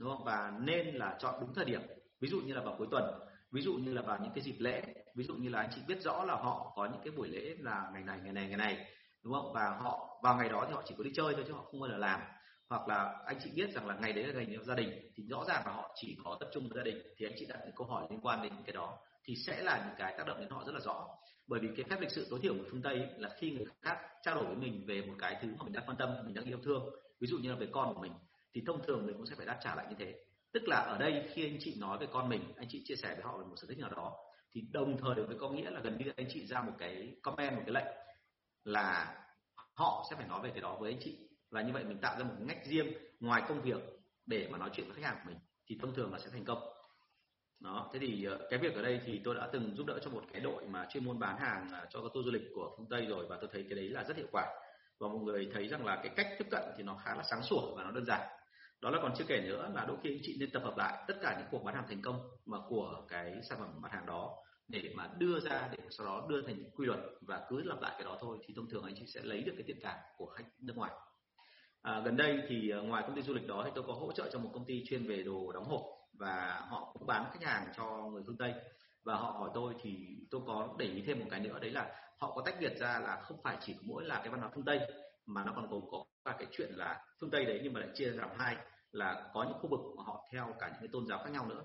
đúng 0.00 0.10
không? 0.10 0.24
Và 0.24 0.52
nên 0.60 0.94
là 0.94 1.16
chọn 1.18 1.34
đúng 1.40 1.54
thời 1.54 1.64
điểm 1.64 1.80
ví 2.20 2.28
dụ 2.28 2.40
như 2.40 2.54
là 2.54 2.60
vào 2.60 2.74
cuối 2.78 2.86
tuần 2.90 3.04
ví 3.52 3.62
dụ 3.62 3.74
như 3.74 3.92
là 3.92 4.02
vào 4.02 4.18
những 4.22 4.32
cái 4.34 4.44
dịp 4.44 4.56
lễ 4.58 4.82
ví 5.16 5.24
dụ 5.24 5.34
như 5.34 5.48
là 5.48 5.58
anh 5.58 5.70
chị 5.74 5.80
biết 5.88 6.02
rõ 6.02 6.24
là 6.24 6.34
họ 6.34 6.72
có 6.76 6.86
những 6.86 7.00
cái 7.04 7.12
buổi 7.16 7.28
lễ 7.28 7.56
là 7.58 7.90
ngày 7.92 8.02
này 8.02 8.18
ngày 8.24 8.32
này 8.32 8.46
ngày 8.48 8.56
này 8.56 8.86
đúng 9.22 9.32
không? 9.32 9.52
Và 9.52 9.78
họ 9.80 10.20
vào 10.22 10.36
ngày 10.36 10.48
đó 10.48 10.64
thì 10.68 10.74
họ 10.74 10.82
chỉ 10.86 10.94
có 10.98 11.04
đi 11.04 11.10
chơi 11.14 11.34
thôi 11.34 11.44
chứ 11.46 11.52
họ 11.52 11.64
không 11.64 11.80
bao 11.80 11.90
giờ 11.90 11.96
làm 11.96 12.20
hoặc 12.74 12.88
là 12.88 13.22
anh 13.26 13.36
chị 13.44 13.50
biết 13.54 13.70
rằng 13.74 13.86
là 13.86 13.94
ngày 13.94 14.12
đấy 14.12 14.24
là 14.24 14.42
ngày 14.42 14.58
gia 14.62 14.74
đình, 14.74 15.10
thì 15.14 15.24
rõ 15.30 15.44
ràng 15.48 15.62
là 15.66 15.72
họ 15.72 15.94
chỉ 16.00 16.16
có 16.24 16.36
tập 16.40 16.48
trung 16.52 16.68
với 16.68 16.76
gia 16.76 16.82
đình. 16.82 17.02
Thì 17.16 17.26
anh 17.26 17.34
chị 17.38 17.46
đặt 17.48 17.58
những 17.64 17.74
câu 17.76 17.86
hỏi 17.86 18.06
liên 18.10 18.20
quan 18.20 18.42
đến 18.42 18.52
cái 18.66 18.72
đó 18.72 18.98
thì 19.24 19.34
sẽ 19.46 19.62
là 19.62 19.84
những 19.86 19.94
cái 19.98 20.14
tác 20.18 20.26
động 20.26 20.40
đến 20.40 20.48
họ 20.50 20.64
rất 20.66 20.72
là 20.74 20.80
rõ. 20.80 21.08
Bởi 21.46 21.60
vì 21.60 21.68
cái 21.76 21.84
phép 21.90 22.00
lịch 22.00 22.10
sự 22.10 22.26
tối 22.30 22.40
thiểu 22.42 22.54
của 22.54 22.64
phương 22.70 22.82
tây 22.82 23.08
là 23.16 23.28
khi 23.38 23.50
người 23.50 23.64
khác 23.82 23.98
trao 24.22 24.34
đổi 24.34 24.44
với 24.44 24.56
mình 24.56 24.84
về 24.86 25.02
một 25.02 25.14
cái 25.18 25.38
thứ 25.42 25.48
mà 25.58 25.64
mình 25.64 25.72
đang 25.72 25.84
quan 25.86 25.96
tâm, 25.96 26.10
mình 26.24 26.34
đang 26.34 26.44
yêu 26.44 26.58
thương, 26.64 26.82
ví 27.20 27.26
dụ 27.28 27.38
như 27.38 27.50
là 27.50 27.56
về 27.56 27.66
con 27.72 27.94
của 27.94 28.00
mình, 28.00 28.12
thì 28.54 28.62
thông 28.66 28.82
thường 28.86 29.06
mình 29.06 29.16
cũng 29.16 29.26
sẽ 29.26 29.34
phải 29.36 29.46
đáp 29.46 29.58
trả 29.64 29.74
lại 29.74 29.86
như 29.88 29.96
thế. 29.98 30.14
Tức 30.52 30.68
là 30.68 30.76
ở 30.76 30.98
đây 30.98 31.28
khi 31.34 31.46
anh 31.46 31.58
chị 31.60 31.76
nói 31.80 31.98
về 31.98 32.06
con 32.12 32.28
mình, 32.28 32.52
anh 32.56 32.66
chị 32.70 32.82
chia 32.84 32.96
sẻ 32.96 33.14
với 33.14 33.24
họ 33.24 33.38
về 33.38 33.44
một 33.44 33.54
sở 33.56 33.66
thích 33.68 33.78
nào 33.78 33.90
đó, 33.90 34.12
thì 34.52 34.60
đồng 34.72 34.96
thời 34.98 35.24
với 35.24 35.36
có 35.40 35.50
nghĩa 35.50 35.70
là 35.70 35.80
gần 35.80 35.98
như 35.98 36.12
anh 36.16 36.26
chị 36.30 36.46
ra 36.46 36.62
một 36.62 36.72
cái 36.78 37.16
comment, 37.22 37.56
một 37.56 37.62
cái 37.66 37.74
lệnh 37.74 37.94
là 38.64 39.20
họ 39.74 40.06
sẽ 40.10 40.16
phải 40.16 40.28
nói 40.28 40.40
về 40.42 40.50
cái 40.50 40.60
đó 40.60 40.76
với 40.80 40.92
anh 40.92 41.00
chị 41.04 41.18
và 41.54 41.62
như 41.62 41.72
vậy 41.72 41.84
mình 41.84 41.98
tạo 41.98 42.18
ra 42.18 42.24
một 42.24 42.34
ngách 42.38 42.64
riêng 42.64 42.92
ngoài 43.20 43.42
công 43.48 43.62
việc 43.62 43.80
để 44.26 44.48
mà 44.50 44.58
nói 44.58 44.70
chuyện 44.72 44.86
với 44.86 44.94
khách 44.96 45.08
hàng 45.08 45.16
của 45.24 45.30
mình, 45.30 45.38
thì 45.66 45.78
thông 45.80 45.94
thường 45.94 46.12
là 46.12 46.18
sẽ 46.18 46.30
thành 46.32 46.44
công. 46.44 46.58
Đó, 47.60 47.90
thế 47.92 47.98
thì 47.98 48.24
ờ, 48.24 48.46
cái 48.50 48.58
việc 48.58 48.74
ở 48.74 48.82
đây 48.82 49.00
thì 49.04 49.20
tôi 49.24 49.34
đã 49.34 49.48
từng 49.52 49.76
giúp 49.76 49.86
đỡ 49.86 49.98
cho 50.04 50.10
một 50.10 50.22
cái 50.32 50.40
đội 50.40 50.66
mà 50.66 50.86
chuyên 50.90 51.04
môn 51.04 51.18
bán 51.18 51.38
hàng 51.38 51.68
ờ, 51.72 51.86
cho 51.90 52.00
các 52.00 52.10
tour 52.14 52.26
du 52.26 52.32
lịch 52.32 52.42
của 52.54 52.74
phương 52.76 52.86
tây 52.90 53.06
rồi 53.06 53.26
và 53.28 53.36
tôi 53.40 53.50
thấy 53.52 53.66
cái 53.68 53.76
đấy 53.76 53.88
là 53.88 54.04
rất 54.04 54.16
hiệu 54.16 54.26
quả. 54.32 54.46
Và 55.00 55.08
mọi 55.08 55.18
người 55.18 55.50
thấy 55.54 55.68
rằng 55.68 55.86
là 55.86 55.96
cái 55.96 56.12
cách 56.16 56.26
tiếp 56.38 56.46
cận 56.50 56.62
thì 56.76 56.82
nó 56.82 57.00
khá 57.04 57.14
là 57.14 57.22
sáng 57.30 57.42
sủa 57.42 57.74
và 57.76 57.82
nó 57.82 57.90
đơn 57.90 58.04
giản. 58.04 58.28
Đó 58.80 58.90
là 58.90 58.98
còn 59.02 59.12
chưa 59.18 59.24
kể 59.28 59.40
nữa 59.40 59.70
là 59.74 59.84
đôi 59.84 59.96
khi 60.02 60.10
anh 60.10 60.20
chị 60.22 60.36
nên 60.40 60.50
tập 60.50 60.62
hợp 60.64 60.76
lại 60.76 61.04
tất 61.08 61.14
cả 61.22 61.36
những 61.38 61.48
cuộc 61.50 61.64
bán 61.64 61.74
hàng 61.74 61.84
thành 61.88 62.02
công 62.02 62.20
mà 62.46 62.58
của 62.68 63.04
cái 63.08 63.34
sản 63.48 63.58
phẩm 63.58 63.80
mặt 63.80 63.92
hàng 63.92 64.06
đó 64.06 64.36
để 64.68 64.92
mà 64.94 65.10
đưa 65.18 65.40
ra 65.40 65.68
để 65.72 65.78
sau 65.90 66.06
đó 66.06 66.26
đưa 66.28 66.42
thành 66.42 66.70
quy 66.76 66.86
luật 66.86 67.00
và 67.20 67.46
cứ 67.48 67.62
lặp 67.62 67.80
lại 67.80 67.92
cái 67.94 68.04
đó 68.04 68.18
thôi, 68.20 68.38
thì 68.46 68.54
thông 68.56 68.70
thường 68.70 68.84
anh 68.84 68.94
chị 68.96 69.06
sẽ 69.06 69.20
lấy 69.24 69.42
được 69.42 69.52
cái 69.56 69.64
thiện 69.66 69.78
cảm 69.82 69.98
của 70.16 70.26
khách 70.26 70.44
nước 70.58 70.76
ngoài 70.76 70.92
à, 71.84 72.00
gần 72.04 72.16
đây 72.16 72.42
thì 72.48 72.70
ờ, 72.70 72.82
ngoài 72.82 73.02
công 73.06 73.16
ty 73.16 73.22
du 73.22 73.34
lịch 73.34 73.46
đó 73.46 73.62
thì 73.64 73.70
tôi 73.74 73.84
có 73.86 73.92
hỗ 73.92 74.12
trợ 74.12 74.30
cho 74.32 74.38
một 74.38 74.50
công 74.52 74.64
ty 74.64 74.84
chuyên 74.86 75.06
về 75.06 75.22
đồ 75.22 75.52
đóng 75.52 75.64
hộp 75.64 75.82
và 76.18 76.66
họ 76.68 76.90
cũng 76.92 77.06
bán 77.06 77.24
khách 77.32 77.42
hàng 77.42 77.66
cho 77.76 77.84
người 78.12 78.22
phương 78.26 78.36
tây. 78.36 78.54
Và 79.04 79.14
họ 79.14 79.30
hỏi 79.30 79.50
tôi 79.54 79.74
thì 79.82 80.16
tôi 80.30 80.40
có 80.46 80.74
để 80.78 80.86
ý 80.86 81.02
thêm 81.06 81.20
một 81.20 81.26
cái 81.30 81.40
nữa 81.40 81.58
đấy 81.60 81.70
là 81.70 81.90
họ 82.18 82.32
có 82.34 82.42
tách 82.44 82.54
biệt 82.60 82.76
ra 82.78 82.98
là 82.98 83.20
không 83.22 83.36
phải 83.42 83.56
chỉ 83.60 83.76
mỗi 83.82 84.04
là 84.04 84.16
cái 84.16 84.28
văn 84.28 84.40
hóa 84.40 84.50
phương 84.54 84.64
tây 84.64 84.80
mà 85.26 85.44
nó 85.44 85.52
còn 85.56 85.68
gồm 85.68 85.82
có 85.90 86.04
cả 86.24 86.34
cái 86.38 86.48
chuyện 86.52 86.70
là 86.74 87.04
phương 87.20 87.30
tây 87.30 87.44
đấy 87.44 87.60
nhưng 87.62 87.72
mà 87.72 87.80
lại 87.80 87.88
chia 87.94 88.10
làm 88.10 88.28
hai 88.38 88.56
là 88.92 89.30
có 89.34 89.44
những 89.44 89.58
khu 89.58 89.68
vực 89.70 89.80
mà 89.96 90.02
họ 90.06 90.28
theo 90.32 90.54
cả 90.60 90.68
những 90.68 90.80
cái 90.80 90.88
tôn 90.92 91.06
giáo 91.06 91.18
khác 91.24 91.30
nhau 91.32 91.46
nữa. 91.46 91.62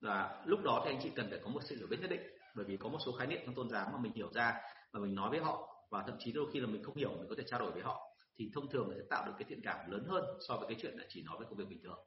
Và 0.00 0.42
lúc 0.46 0.60
đó 0.64 0.82
thì 0.84 0.90
anh 0.90 1.00
chị 1.02 1.10
cần 1.16 1.26
phải 1.30 1.40
có 1.44 1.50
một 1.50 1.60
sự 1.64 1.76
hiểu 1.76 1.86
biết 1.90 1.98
nhất 2.00 2.10
định 2.10 2.22
bởi 2.56 2.64
vì 2.64 2.76
có 2.76 2.88
một 2.88 2.98
số 3.06 3.12
khái 3.12 3.26
niệm 3.26 3.40
trong 3.46 3.54
tôn 3.54 3.70
giáo 3.70 3.88
mà 3.92 3.98
mình 3.98 4.12
hiểu 4.12 4.32
ra 4.32 4.54
và 4.92 5.00
mình 5.00 5.14
nói 5.14 5.30
với 5.30 5.40
họ 5.40 5.86
và 5.90 6.02
thậm 6.06 6.16
chí 6.18 6.32
đôi 6.32 6.46
khi 6.52 6.60
là 6.60 6.66
mình 6.66 6.82
không 6.82 6.96
hiểu 6.96 7.10
mình 7.10 7.26
có 7.28 7.34
thể 7.38 7.44
trao 7.46 7.60
đổi 7.60 7.72
với 7.72 7.82
họ 7.82 8.09
thì 8.40 8.50
thông 8.54 8.70
thường 8.70 8.90
sẽ 8.96 9.02
tạo 9.10 9.26
được 9.26 9.32
cái 9.38 9.46
thiện 9.48 9.60
cảm 9.62 9.90
lớn 9.90 10.04
hơn 10.08 10.24
so 10.48 10.56
với 10.56 10.66
cái 10.68 10.76
chuyện 10.82 10.94
là 10.96 11.04
chỉ 11.08 11.22
nói 11.22 11.36
về 11.40 11.46
công 11.48 11.58
việc 11.58 11.68
bình 11.68 11.82
thường. 11.82 11.98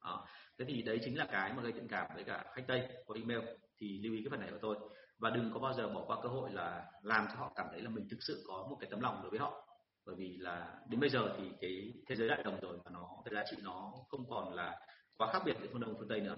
À, 0.00 0.12
thế 0.58 0.64
thì 0.68 0.82
đấy 0.82 1.00
chính 1.04 1.18
là 1.18 1.26
cái 1.32 1.52
mà 1.52 1.62
gây 1.62 1.72
thiện 1.72 1.88
cảm 1.88 2.06
với 2.14 2.24
cả 2.24 2.44
khách 2.54 2.64
tây 2.68 2.88
qua 3.06 3.16
email. 3.20 3.40
Thì 3.78 4.00
lưu 4.02 4.12
ý 4.14 4.22
cái 4.24 4.30
phần 4.30 4.40
này 4.40 4.50
của 4.50 4.58
tôi. 4.60 4.76
Và 5.18 5.30
đừng 5.30 5.50
có 5.54 5.60
bao 5.60 5.72
giờ 5.72 5.88
bỏ 5.88 6.04
qua 6.06 6.16
cơ 6.22 6.28
hội 6.28 6.50
là 6.52 6.84
làm 7.02 7.26
cho 7.28 7.34
họ 7.34 7.52
cảm 7.56 7.66
thấy 7.70 7.80
là 7.80 7.90
mình 7.90 8.08
thực 8.10 8.16
sự 8.20 8.44
có 8.48 8.66
một 8.70 8.76
cái 8.80 8.90
tấm 8.90 9.00
lòng 9.00 9.20
đối 9.22 9.30
với 9.30 9.38
họ. 9.38 9.68
Bởi 10.06 10.16
vì 10.18 10.36
là 10.36 10.74
đến 10.88 11.00
bây 11.00 11.10
giờ 11.10 11.34
thì 11.38 11.44
cái 11.60 11.92
thế 12.06 12.16
giới 12.16 12.28
đại 12.28 12.42
đồng 12.42 12.60
rồi 12.60 12.78
và 12.84 12.90
nó 12.90 13.08
cái 13.24 13.34
giá 13.34 13.44
trị 13.50 13.56
nó 13.62 13.92
không 14.08 14.30
còn 14.30 14.54
là 14.54 14.80
quá 15.16 15.32
khác 15.32 15.42
biệt 15.44 15.56
giữa 15.60 15.68
phương 15.72 15.80
đông 15.80 15.92
và 15.92 15.96
phương 15.98 16.08
tây 16.08 16.20
nữa. 16.20 16.36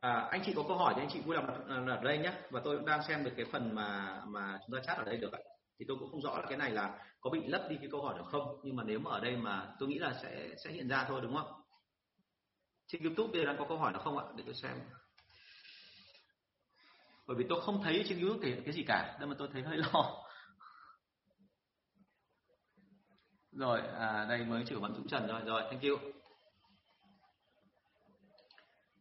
À, 0.00 0.28
anh 0.30 0.42
chị 0.46 0.52
có 0.56 0.64
câu 0.68 0.76
hỏi 0.76 0.92
thì 0.96 1.02
anh 1.02 1.10
chị 1.12 1.20
vui 1.20 1.36
lòng 1.36 1.46
đặt 1.46 1.84
đặt 1.86 2.02
đây 2.02 2.18
nhé 2.18 2.32
và 2.50 2.60
tôi 2.64 2.76
cũng 2.76 2.86
đang 2.86 3.02
xem 3.02 3.24
được 3.24 3.32
cái 3.36 3.46
phần 3.52 3.74
mà 3.74 4.20
mà 4.26 4.58
chúng 4.66 4.76
ta 4.76 4.82
chat 4.86 4.96
ở 4.96 5.04
đây 5.04 5.16
được 5.16 5.32
ạ 5.32 5.38
thì 5.84 5.88
tôi 5.88 5.96
cũng 6.00 6.10
không 6.10 6.22
rõ 6.22 6.38
là 6.38 6.46
cái 6.48 6.58
này 6.58 6.70
là 6.70 6.98
có 7.20 7.30
bị 7.30 7.46
lấp 7.46 7.66
đi 7.68 7.76
cái 7.76 7.88
câu 7.90 8.02
hỏi 8.02 8.14
được 8.18 8.24
không. 8.26 8.60
Nhưng 8.62 8.76
mà 8.76 8.82
nếu 8.84 8.98
mà 8.98 9.10
ở 9.10 9.20
đây 9.20 9.36
mà 9.36 9.74
tôi 9.78 9.88
nghĩ 9.88 9.98
là 9.98 10.14
sẽ 10.22 10.48
sẽ 10.64 10.70
hiện 10.70 10.88
ra 10.88 11.04
thôi 11.08 11.20
đúng 11.22 11.36
không? 11.36 11.62
Trên 12.86 13.02
youtube 13.02 13.32
bây 13.32 13.40
giờ 13.40 13.46
đang 13.46 13.58
có 13.58 13.66
câu 13.68 13.78
hỏi 13.78 13.92
nào 13.92 14.02
không 14.02 14.18
ạ? 14.18 14.24
Để 14.36 14.42
tôi 14.46 14.54
xem. 14.54 14.80
Bởi 17.26 17.36
vì 17.36 17.46
tôi 17.48 17.60
không 17.60 17.82
thấy 17.82 18.04
trên 18.08 18.20
youtube 18.20 18.50
cái, 18.50 18.62
cái 18.64 18.74
gì 18.74 18.84
cả 18.86 19.16
nên 19.20 19.28
mà 19.28 19.36
tôi 19.38 19.48
thấy 19.52 19.62
hơi 19.62 19.76
lo. 19.92 20.24
Rồi 23.52 23.80
à, 23.80 24.26
đây 24.28 24.44
mới 24.44 24.64
chữ 24.66 24.78
vẫn 24.78 24.94
dũng 24.94 25.08
trần 25.08 25.26
rồi 25.26 25.40
rồi 25.44 25.62
thank 25.70 25.82
you. 25.82 25.98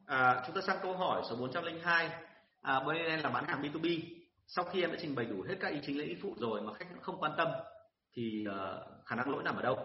À, 0.05 0.43
chúng 0.45 0.55
ta 0.55 0.61
sang 0.61 0.79
câu 0.83 0.97
hỏi 0.97 1.21
số 1.29 1.35
402 1.35 2.09
à, 2.61 2.79
bên 2.79 3.19
là 3.19 3.29
bán 3.29 3.45
hàng 3.45 3.61
B2B 3.61 4.22
sau 4.47 4.65
khi 4.65 4.81
em 4.81 4.91
đã 4.91 4.97
trình 5.01 5.15
bày 5.15 5.25
đủ 5.25 5.41
hết 5.47 5.55
các 5.59 5.67
ý 5.67 5.79
chính 5.85 5.97
lẫn 5.97 6.07
ý 6.07 6.15
phụ 6.21 6.35
rồi 6.39 6.61
mà 6.61 6.73
khách 6.73 6.87
không 7.01 7.19
quan 7.19 7.31
tâm 7.37 7.47
thì 8.15 8.45
uh, 8.49 9.05
khả 9.05 9.15
năng 9.15 9.29
lỗi 9.29 9.43
nằm 9.43 9.55
ở 9.55 9.61
đâu? 9.61 9.75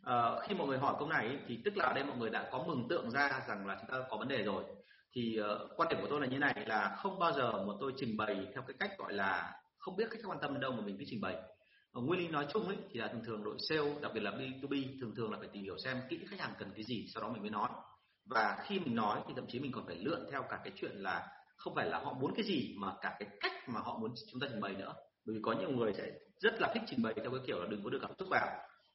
Uh, 0.00 0.48
khi 0.48 0.54
mọi 0.54 0.68
người 0.68 0.78
hỏi 0.78 0.94
câu 0.98 1.08
này 1.08 1.38
thì 1.46 1.60
tức 1.64 1.76
là 1.76 1.84
ở 1.84 1.92
đây 1.92 2.04
mọi 2.04 2.16
người 2.16 2.30
đã 2.30 2.48
có 2.52 2.64
mừng 2.66 2.88
tượng 2.88 3.10
ra 3.10 3.44
rằng 3.48 3.66
là 3.66 3.76
chúng 3.80 3.90
ta 3.90 4.04
có 4.10 4.16
vấn 4.16 4.28
đề 4.28 4.42
rồi. 4.42 4.64
Thì 5.12 5.38
uh, 5.40 5.70
quan 5.76 5.88
điểm 5.88 5.98
của 6.00 6.06
tôi 6.10 6.20
là 6.20 6.26
như 6.26 6.38
này 6.38 6.64
là 6.66 6.96
không 7.02 7.18
bao 7.18 7.32
giờ 7.32 7.52
mà 7.52 7.72
tôi 7.80 7.92
trình 7.96 8.16
bày 8.16 8.46
theo 8.54 8.62
cái 8.66 8.74
cách 8.80 8.90
gọi 8.98 9.12
là 9.12 9.52
không 9.78 9.96
biết 9.96 10.10
khách 10.10 10.18
quan 10.26 10.38
tâm 10.40 10.52
đến 10.52 10.60
đâu 10.60 10.72
mà 10.72 10.82
mình 10.82 10.96
cứ 10.98 11.04
trình 11.06 11.20
bày. 11.20 11.34
Ở 11.92 12.00
nguyên 12.00 12.20
lý 12.20 12.28
nói 12.28 12.46
chung 12.52 12.66
ấy 12.66 12.76
thì 12.92 13.00
là 13.00 13.08
thường 13.08 13.24
thường 13.24 13.44
đội 13.44 13.56
sale 13.68 13.94
đặc 14.02 14.12
biệt 14.14 14.20
là 14.20 14.30
B2B 14.30 15.00
thường 15.00 15.14
thường 15.16 15.32
là 15.32 15.38
phải 15.38 15.48
tìm 15.52 15.62
hiểu 15.62 15.78
xem 15.78 15.96
kỹ 16.08 16.20
khách 16.30 16.40
hàng 16.40 16.54
cần 16.58 16.70
cái 16.74 16.84
gì 16.84 17.06
sau 17.14 17.22
đó 17.22 17.28
mình 17.28 17.42
mới 17.42 17.50
nói. 17.50 17.68
Và 18.26 18.64
khi 18.66 18.78
mình 18.78 18.94
nói 18.94 19.20
thì 19.28 19.34
thậm 19.36 19.46
chí 19.48 19.60
mình 19.60 19.72
còn 19.72 19.86
phải 19.86 19.96
lượn 19.96 20.26
theo 20.30 20.42
cả 20.42 20.60
cái 20.64 20.72
chuyện 20.76 20.92
là 20.96 21.26
không 21.64 21.74
phải 21.74 21.86
là 21.86 21.98
họ 21.98 22.12
muốn 22.12 22.34
cái 22.36 22.44
gì 22.44 22.74
mà 22.78 22.92
cả 23.00 23.16
cái 23.18 23.28
cách 23.40 23.68
mà 23.68 23.80
họ 23.80 23.98
muốn 23.98 24.14
chúng 24.32 24.40
ta 24.40 24.46
trình 24.50 24.60
bày 24.60 24.74
nữa. 24.74 24.94
Bởi 25.26 25.36
vì 25.36 25.40
có 25.42 25.52
nhiều 25.52 25.70
người 25.70 25.94
sẽ 25.94 26.12
rất 26.40 26.60
là 26.60 26.70
thích 26.74 26.82
trình 26.86 27.02
bày 27.02 27.14
theo 27.14 27.30
cái 27.30 27.40
kiểu 27.46 27.60
là 27.60 27.66
đừng 27.70 27.84
có 27.84 27.90
được 27.90 27.98
cảm 28.02 28.10
xúc 28.18 28.28
vào 28.30 28.48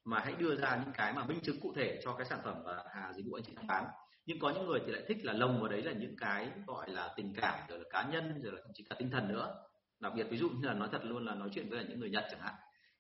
mà 0.06 0.20
hãy 0.20 0.34
đưa 0.40 0.56
ra 0.56 0.82
những 0.84 0.94
cái 0.94 1.14
mà 1.14 1.26
minh 1.26 1.40
chứng 1.44 1.60
cụ 1.60 1.74
thể 1.76 2.00
cho 2.04 2.14
cái 2.14 2.26
sản 2.30 2.40
phẩm 2.44 2.56
và 2.66 2.84
hàng 2.96 3.14
dịch 3.14 3.26
vụ 3.26 3.38
anh 3.38 3.44
chị 3.44 3.54
đang 3.56 3.68
bán. 3.68 3.86
Nhưng 4.26 4.40
có 4.40 4.50
những 4.50 4.68
người 4.68 4.80
thì 4.86 4.92
lại 4.92 5.04
thích 5.08 5.18
là 5.26 5.34
lồng 5.34 5.60
vào 5.60 5.70
đấy 5.70 5.82
là 5.82 5.92
những 5.92 6.16
cái 6.20 6.50
gọi 6.68 6.90
là 6.90 7.14
tình 7.16 7.34
cảm 7.36 7.60
rồi 7.70 7.80
là 7.80 7.86
cá 7.90 8.10
nhân 8.12 8.42
rồi 8.44 8.54
là 8.54 8.60
thậm 8.62 8.72
chí 8.74 8.84
cả 8.90 8.96
tinh 9.00 9.10
thần 9.12 9.28
nữa. 9.28 9.56
Đặc 10.00 10.14
biệt 10.16 10.28
ví 10.30 10.38
dụ 10.38 10.50
như 10.50 10.68
là 10.68 10.74
nói 10.74 10.90
thật 10.92 11.06
luôn 11.06 11.26
là 11.26 11.36
nói 11.36 11.50
chuyện 11.54 11.70
với 11.70 11.86
những 11.90 12.00
người 12.00 12.10
nhật 12.10 12.24
chẳng 12.32 12.42
hạn. 12.42 12.54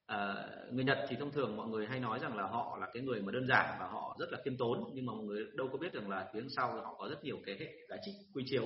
À, 0.05 0.35
người 0.71 0.83
nhật 0.83 0.97
thì 1.09 1.15
thông 1.19 1.31
thường 1.31 1.57
mọi 1.57 1.67
người 1.67 1.88
hay 1.88 1.99
nói 1.99 2.19
rằng 2.19 2.38
là 2.38 2.43
họ 2.43 2.77
là 2.81 2.88
cái 2.93 3.03
người 3.03 3.21
mà 3.21 3.31
đơn 3.31 3.47
giản 3.47 3.77
và 3.79 3.88
họ 3.88 4.17
rất 4.19 4.31
là 4.31 4.38
khiêm 4.45 4.57
tốn 4.57 4.83
nhưng 4.93 5.05
mà 5.05 5.13
mọi 5.13 5.23
người 5.23 5.45
đâu 5.53 5.69
có 5.71 5.77
biết 5.77 5.93
rằng 5.93 6.09
là 6.09 6.29
phía 6.33 6.41
sau 6.55 6.81
họ 6.81 6.95
có 6.97 7.09
rất 7.09 7.23
nhiều 7.23 7.38
cái 7.45 7.57
hệ 7.59 7.67
giá 7.89 7.95
trị 8.05 8.11
quy 8.33 8.43
chiếu 8.47 8.63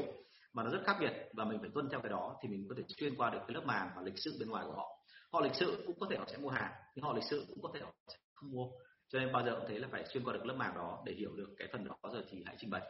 mà 0.53 0.63
nó 0.63 0.69
rất 0.69 0.81
khác 0.85 0.97
biệt 0.99 1.13
và 1.33 1.45
mình 1.45 1.59
phải 1.61 1.69
tuân 1.73 1.89
theo 1.89 2.01
cái 2.01 2.09
đó 2.09 2.35
thì 2.41 2.49
mình 2.49 2.65
có 2.69 2.75
thể 2.77 2.83
xuyên 2.99 3.15
qua 3.15 3.29
được 3.29 3.39
cái 3.47 3.55
lớp 3.55 3.63
màng 3.65 3.89
và 3.95 4.01
lịch 4.01 4.17
sự 4.17 4.37
bên 4.39 4.49
ngoài 4.49 4.65
của 4.67 4.73
họ. 4.73 4.87
Họ 5.31 5.41
lịch 5.41 5.55
sự 5.55 5.83
cũng 5.87 5.99
có 5.99 6.07
thể 6.09 6.17
họ 6.17 6.25
sẽ 6.31 6.37
mua 6.37 6.49
hàng 6.49 6.71
nhưng 6.95 7.05
họ 7.05 7.13
lịch 7.13 7.23
sự 7.29 7.45
cũng 7.49 7.61
có 7.61 7.69
thể 7.73 7.79
họ 7.79 7.91
sẽ 8.07 8.17
không 8.33 8.51
mua. 8.51 8.65
Cho 9.09 9.19
nên 9.19 9.31
bao 9.31 9.43
giờ 9.45 9.55
cũng 9.59 9.67
thấy 9.67 9.79
là 9.79 9.87
phải 9.91 10.05
xuyên 10.13 10.23
qua 10.23 10.33
được 10.33 10.45
lớp 10.45 10.53
màng 10.53 10.75
đó 10.75 11.03
để 11.05 11.13
hiểu 11.13 11.31
được 11.35 11.49
cái 11.57 11.67
phần 11.71 11.87
đó 11.87 11.95
rồi 12.13 12.23
thì 12.29 12.43
hãy 12.45 12.55
trình 12.59 12.69
bày. 12.69 12.81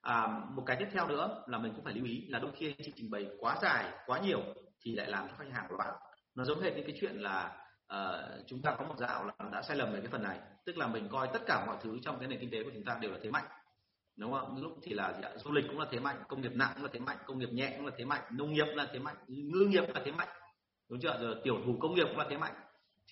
À, 0.00 0.26
một 0.50 0.62
cái 0.66 0.76
tiếp 0.80 0.88
theo 0.92 1.08
nữa 1.08 1.44
là 1.46 1.58
mình 1.58 1.72
cũng 1.74 1.84
phải 1.84 1.94
lưu 1.94 2.04
ý 2.04 2.26
là 2.28 2.38
đôi 2.38 2.52
khi 2.56 2.66
anh 2.66 2.76
chị 2.84 2.92
trình 2.96 3.10
bày 3.10 3.26
quá 3.38 3.56
dài 3.62 3.92
quá 4.06 4.20
nhiều 4.20 4.40
thì 4.84 4.94
lại 4.94 5.10
làm 5.10 5.28
cho 5.28 5.34
khách 5.38 5.52
hàng 5.52 5.70
loạn. 5.70 5.94
Nó 6.34 6.44
giống 6.44 6.60
hệt 6.60 6.76
như 6.76 6.82
cái 6.86 6.96
chuyện 7.00 7.16
là 7.16 7.66
uh, 7.94 8.46
chúng 8.46 8.62
ta 8.62 8.74
có 8.78 8.84
một 8.84 8.94
dạo 8.98 9.24
là 9.24 9.32
đã 9.52 9.62
sai 9.62 9.76
lầm 9.76 9.92
về 9.92 10.00
cái 10.00 10.08
phần 10.10 10.22
này. 10.22 10.40
Tức 10.66 10.78
là 10.78 10.86
mình 10.86 11.08
coi 11.08 11.28
tất 11.32 11.42
cả 11.46 11.66
mọi 11.66 11.76
thứ 11.80 11.98
trong 12.02 12.18
cái 12.18 12.28
nền 12.28 12.40
kinh 12.40 12.50
tế 12.50 12.62
của 12.62 12.70
chúng 12.74 12.84
ta 12.84 12.98
đều 13.00 13.12
là 13.12 13.18
thế 13.22 13.30
mạnh 13.30 13.44
đúng 14.20 14.32
không? 14.32 14.62
Lúc 14.62 14.72
thì 14.82 14.94
là 14.94 15.20
du 15.36 15.52
lịch 15.52 15.64
cũng 15.68 15.78
là 15.78 15.86
thế 15.90 16.00
mạnh 16.00 16.16
công 16.28 16.40
nghiệp 16.40 16.52
nặng 16.54 16.72
cũng 16.74 16.84
là 16.84 16.90
thế 16.92 17.00
mạnh 17.00 17.16
công 17.26 17.38
nghiệp 17.38 17.48
nhẹ 17.52 17.74
cũng 17.76 17.86
là 17.86 17.92
thế 17.98 18.04
mạnh 18.04 18.22
nông 18.32 18.52
nghiệp 18.52 18.64
cũng 18.66 18.76
là 18.76 18.88
thế 18.92 18.98
mạnh 18.98 19.16
ngư 19.28 19.66
nghiệp 19.66 19.80
cũng 19.80 19.94
là 19.94 20.02
thế 20.04 20.12
mạnh. 20.12 20.28
Đúng 20.90 21.00
chưa? 21.00 21.18
Rồi 21.20 21.34
tiểu 21.44 21.60
thủ 21.66 21.76
công 21.80 21.94
nghiệp 21.94 22.04
cũng 22.08 22.18
là 22.18 22.26
thế 22.30 22.36
mạnh. 22.36 22.54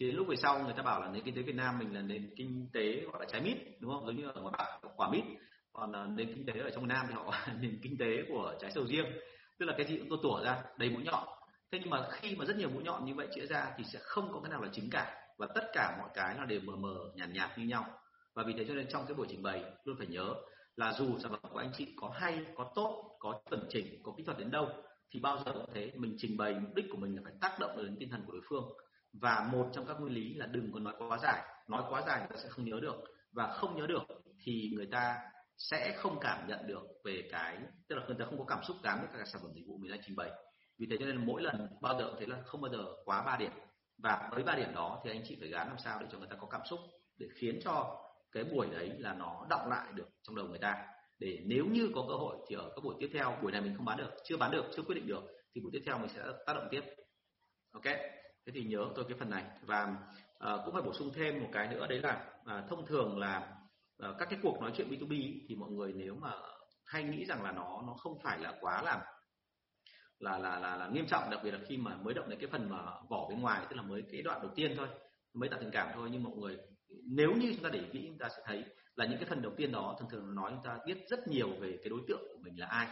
Thì 0.00 0.12
lúc 0.12 0.26
về 0.28 0.36
sau 0.36 0.58
người 0.64 0.74
ta 0.76 0.82
bảo 0.82 1.00
là 1.00 1.08
nền 1.08 1.22
kinh 1.24 1.34
tế 1.34 1.42
Việt 1.42 1.54
Nam 1.54 1.78
mình 1.78 1.94
là 1.94 2.02
nền 2.02 2.30
kinh 2.36 2.68
tế 2.72 3.00
gọi 3.12 3.20
là 3.20 3.26
trái 3.32 3.40
mít 3.40 3.56
đúng 3.80 3.92
không? 3.92 4.06
Giống 4.06 4.16
như 4.16 4.28
ở 4.34 4.40
ngoài 4.40 4.54
Bắc 4.58 4.88
quả 4.96 5.10
mít. 5.10 5.24
Còn 5.72 5.92
ờ, 5.92 6.06
nền 6.06 6.34
kinh 6.34 6.46
tế 6.46 6.60
ở 6.60 6.70
trong 6.70 6.88
Nam 6.88 7.06
thì 7.08 7.14
họ 7.14 7.34
nền 7.60 7.78
kinh 7.82 7.96
tế 7.98 8.22
của 8.28 8.54
trái 8.60 8.70
sầu 8.70 8.86
riêng. 8.86 9.06
Tức 9.58 9.66
là 9.66 9.74
cái 9.76 9.86
gì 9.86 9.98
cũng 9.98 10.22
tủa 10.22 10.44
ra 10.44 10.62
đầy 10.78 10.90
mũi 10.90 11.02
nhọn. 11.02 11.28
Thế 11.72 11.78
nhưng 11.80 11.90
mà 11.90 12.08
khi 12.10 12.36
mà 12.36 12.44
rất 12.44 12.56
nhiều 12.56 12.70
mũi 12.70 12.82
nhọn 12.82 13.04
như 13.04 13.14
vậy 13.14 13.28
chĩa 13.34 13.46
ra 13.46 13.66
thì 13.76 13.84
sẽ 13.84 13.98
không 14.02 14.32
có 14.32 14.40
cái 14.40 14.50
nào 14.50 14.62
là 14.62 14.68
chính 14.72 14.90
cả. 14.90 15.14
Và 15.38 15.46
tất 15.54 15.64
cả 15.72 15.96
mọi 15.98 16.08
cái 16.14 16.34
nó 16.38 16.44
đều 16.44 16.60
mờ 16.60 16.76
mờ 16.76 16.94
nhàn 17.14 17.32
nhạt, 17.32 17.48
nhạt 17.48 17.58
như 17.58 17.64
nhau. 17.64 17.84
Và 18.34 18.44
vì 18.46 18.54
thế 18.58 18.64
cho 18.68 18.74
nên 18.74 18.86
trong 18.88 19.06
cái 19.06 19.14
buổi 19.14 19.26
trình 19.30 19.42
bày 19.42 19.64
luôn 19.84 19.96
phải 19.98 20.06
nhớ 20.06 20.34
là 20.78 20.92
dù 20.92 21.18
sản 21.18 21.30
phẩm 21.30 21.52
của 21.52 21.58
anh 21.58 21.72
chị 21.76 21.94
có 21.96 22.08
hay, 22.14 22.44
có 22.54 22.72
tốt, 22.74 23.16
có 23.18 23.40
chuẩn 23.50 23.66
chỉnh, 23.70 24.02
có 24.02 24.12
kỹ 24.16 24.22
thuật 24.24 24.38
đến 24.38 24.50
đâu, 24.50 24.68
thì 25.10 25.20
bao 25.20 25.38
giờ 25.44 25.52
cũng 25.52 25.74
thế, 25.74 25.92
mình 25.96 26.14
trình 26.18 26.36
bày 26.36 26.54
mục 26.54 26.74
đích 26.74 26.86
của 26.90 26.96
mình 26.96 27.16
là 27.16 27.22
phải 27.24 27.32
tác 27.40 27.58
động 27.58 27.76
đến 27.76 27.96
tinh 28.00 28.10
thần 28.10 28.22
của 28.26 28.32
đối 28.32 28.42
phương. 28.48 28.64
Và 29.12 29.48
một 29.52 29.68
trong 29.72 29.86
các 29.86 30.00
nguyên 30.00 30.14
lý 30.14 30.34
là 30.34 30.46
đừng 30.46 30.72
có 30.72 30.80
nói 30.80 30.94
quá 30.98 31.18
dài. 31.18 31.42
Nói 31.68 31.82
quá 31.88 32.02
dài 32.06 32.18
người 32.18 32.28
ta 32.30 32.36
sẽ 32.36 32.48
không 32.48 32.64
nhớ 32.64 32.78
được. 32.82 32.96
Và 33.32 33.46
không 33.46 33.76
nhớ 33.76 33.86
được 33.86 34.02
thì 34.44 34.70
người 34.74 34.86
ta 34.86 35.16
sẽ 35.56 35.94
không 35.96 36.18
cảm 36.20 36.48
nhận 36.48 36.66
được 36.66 36.82
về 37.04 37.28
cái, 37.32 37.58
tức 37.88 37.96
là 37.96 38.02
người 38.06 38.16
ta 38.18 38.24
không 38.24 38.38
có 38.38 38.44
cảm 38.44 38.64
xúc 38.64 38.76
gắn 38.82 38.98
với 38.98 39.08
các 39.12 39.28
sản 39.28 39.42
phẩm 39.42 39.52
dịch 39.54 39.64
vụ 39.68 39.78
mình 39.78 39.90
đang 39.90 40.00
trình 40.06 40.16
bày. 40.16 40.30
Vì 40.78 40.86
thế 40.90 40.96
cho 41.00 41.06
nên 41.06 41.26
mỗi 41.26 41.42
lần 41.42 41.68
bao 41.80 41.98
giờ 41.98 42.06
cũng 42.10 42.16
thế 42.20 42.26
là 42.26 42.42
không 42.44 42.60
bao 42.60 42.72
giờ 42.72 42.84
quá 43.04 43.22
ba 43.22 43.36
điểm. 43.36 43.52
Và 44.02 44.28
với 44.32 44.42
ba 44.42 44.54
điểm 44.54 44.74
đó 44.74 45.00
thì 45.04 45.10
anh 45.10 45.22
chị 45.28 45.36
phải 45.40 45.48
gán 45.48 45.68
làm 45.68 45.78
sao 45.78 45.98
để 46.00 46.06
cho 46.12 46.18
người 46.18 46.28
ta 46.30 46.36
có 46.40 46.46
cảm 46.46 46.60
xúc, 46.70 46.80
để 47.18 47.26
khiến 47.40 47.60
cho 47.64 47.96
cái 48.32 48.44
buổi 48.44 48.66
đấy 48.72 48.92
là 48.98 49.14
nó 49.14 49.46
động 49.50 49.68
lại 49.68 49.92
được 49.94 50.08
trong 50.22 50.36
đầu 50.36 50.46
người 50.46 50.58
ta. 50.58 50.86
Để 51.18 51.38
nếu 51.46 51.66
như 51.66 51.90
có 51.94 52.04
cơ 52.08 52.14
hội 52.14 52.36
thì 52.48 52.56
ở 52.56 52.68
các 52.76 52.84
buổi 52.84 52.94
tiếp 53.00 53.10
theo 53.12 53.38
buổi 53.42 53.52
này 53.52 53.60
mình 53.60 53.74
không 53.76 53.86
bán 53.86 53.98
được 53.98 54.10
chưa 54.24 54.36
bán 54.36 54.50
được 54.50 54.64
chưa 54.76 54.82
quyết 54.82 54.94
định 54.94 55.06
được 55.06 55.22
thì 55.54 55.60
buổi 55.60 55.70
tiếp 55.72 55.82
theo 55.86 55.98
mình 55.98 56.08
sẽ 56.08 56.22
tác 56.46 56.52
động 56.54 56.68
tiếp. 56.70 56.82
Ok? 57.72 57.84
Thế 57.84 58.52
thì 58.54 58.64
nhớ 58.64 58.88
tôi 58.94 59.04
cái 59.08 59.18
phần 59.18 59.30
này. 59.30 59.44
Và 59.62 59.96
uh, 60.44 60.60
cũng 60.64 60.74
phải 60.74 60.82
bổ 60.82 60.92
sung 60.92 61.10
thêm 61.14 61.40
một 61.40 61.48
cái 61.52 61.68
nữa 61.68 61.86
đấy 61.86 62.00
là 62.00 62.26
uh, 62.40 62.68
thông 62.68 62.86
thường 62.86 63.18
là 63.18 63.56
uh, 64.08 64.16
các 64.18 64.28
cái 64.30 64.38
cuộc 64.42 64.60
nói 64.60 64.72
chuyện 64.76 64.90
B2B 64.90 65.40
thì 65.48 65.54
mọi 65.54 65.70
người 65.70 65.92
nếu 65.92 66.14
mà 66.14 66.32
hay 66.84 67.04
nghĩ 67.04 67.24
rằng 67.24 67.42
là 67.42 67.52
nó 67.52 67.82
nó 67.86 67.94
không 67.94 68.18
phải 68.22 68.38
là 68.38 68.54
quá 68.60 68.82
là 68.82 69.04
là 70.18 70.38
là 70.38 70.58
là, 70.58 70.76
là 70.76 70.88
nghiêm 70.88 71.06
trọng 71.06 71.30
đặc 71.30 71.40
biệt 71.44 71.50
là 71.50 71.58
khi 71.68 71.76
mà 71.76 71.96
mới 71.96 72.14
động 72.14 72.28
đến 72.28 72.38
cái 72.40 72.48
phần 72.52 72.70
mà 72.70 72.78
vỏ 73.10 73.28
bên 73.28 73.40
ngoài 73.40 73.66
tức 73.70 73.76
là 73.76 73.82
mới 73.82 74.02
cái 74.12 74.22
đoạn 74.22 74.40
đầu 74.42 74.50
tiên 74.54 74.74
thôi 74.76 74.88
mới 75.34 75.48
tạo 75.48 75.60
tình 75.60 75.70
cảm 75.70 75.88
thôi 75.94 76.08
nhưng 76.12 76.22
mọi 76.22 76.32
người 76.36 76.58
nếu 77.04 77.32
như 77.32 77.52
chúng 77.54 77.64
ta 77.64 77.70
để 77.72 77.80
kỹ 77.92 78.04
chúng 78.08 78.18
ta 78.18 78.28
sẽ 78.28 78.42
thấy 78.44 78.64
là 78.94 79.06
những 79.06 79.18
cái 79.18 79.28
phần 79.28 79.42
đầu 79.42 79.52
tiên 79.56 79.72
đó 79.72 79.96
thường 80.00 80.08
thường 80.10 80.34
nói 80.34 80.50
chúng 80.54 80.64
ta 80.64 80.78
biết 80.86 80.98
rất 81.08 81.28
nhiều 81.28 81.48
về 81.60 81.78
cái 81.82 81.88
đối 81.88 82.00
tượng 82.08 82.22
của 82.32 82.38
mình 82.42 82.60
là 82.60 82.66
ai 82.66 82.88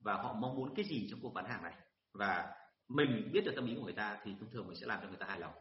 và 0.00 0.14
họ 0.14 0.32
mong 0.32 0.54
muốn 0.54 0.74
cái 0.74 0.84
gì 0.84 1.06
trong 1.10 1.20
cuộc 1.22 1.34
bán 1.34 1.44
hàng 1.44 1.62
này. 1.62 1.74
Và 2.12 2.48
mình 2.88 3.30
biết 3.32 3.40
được 3.44 3.52
tâm 3.56 3.66
lý 3.66 3.74
của 3.74 3.84
người 3.84 3.92
ta 3.92 4.18
thì 4.24 4.34
thông 4.40 4.50
thường 4.50 4.66
mình 4.66 4.76
sẽ 4.76 4.86
làm 4.86 5.00
cho 5.02 5.08
người 5.08 5.16
ta 5.16 5.26
hài 5.26 5.40
lòng. 5.40 5.52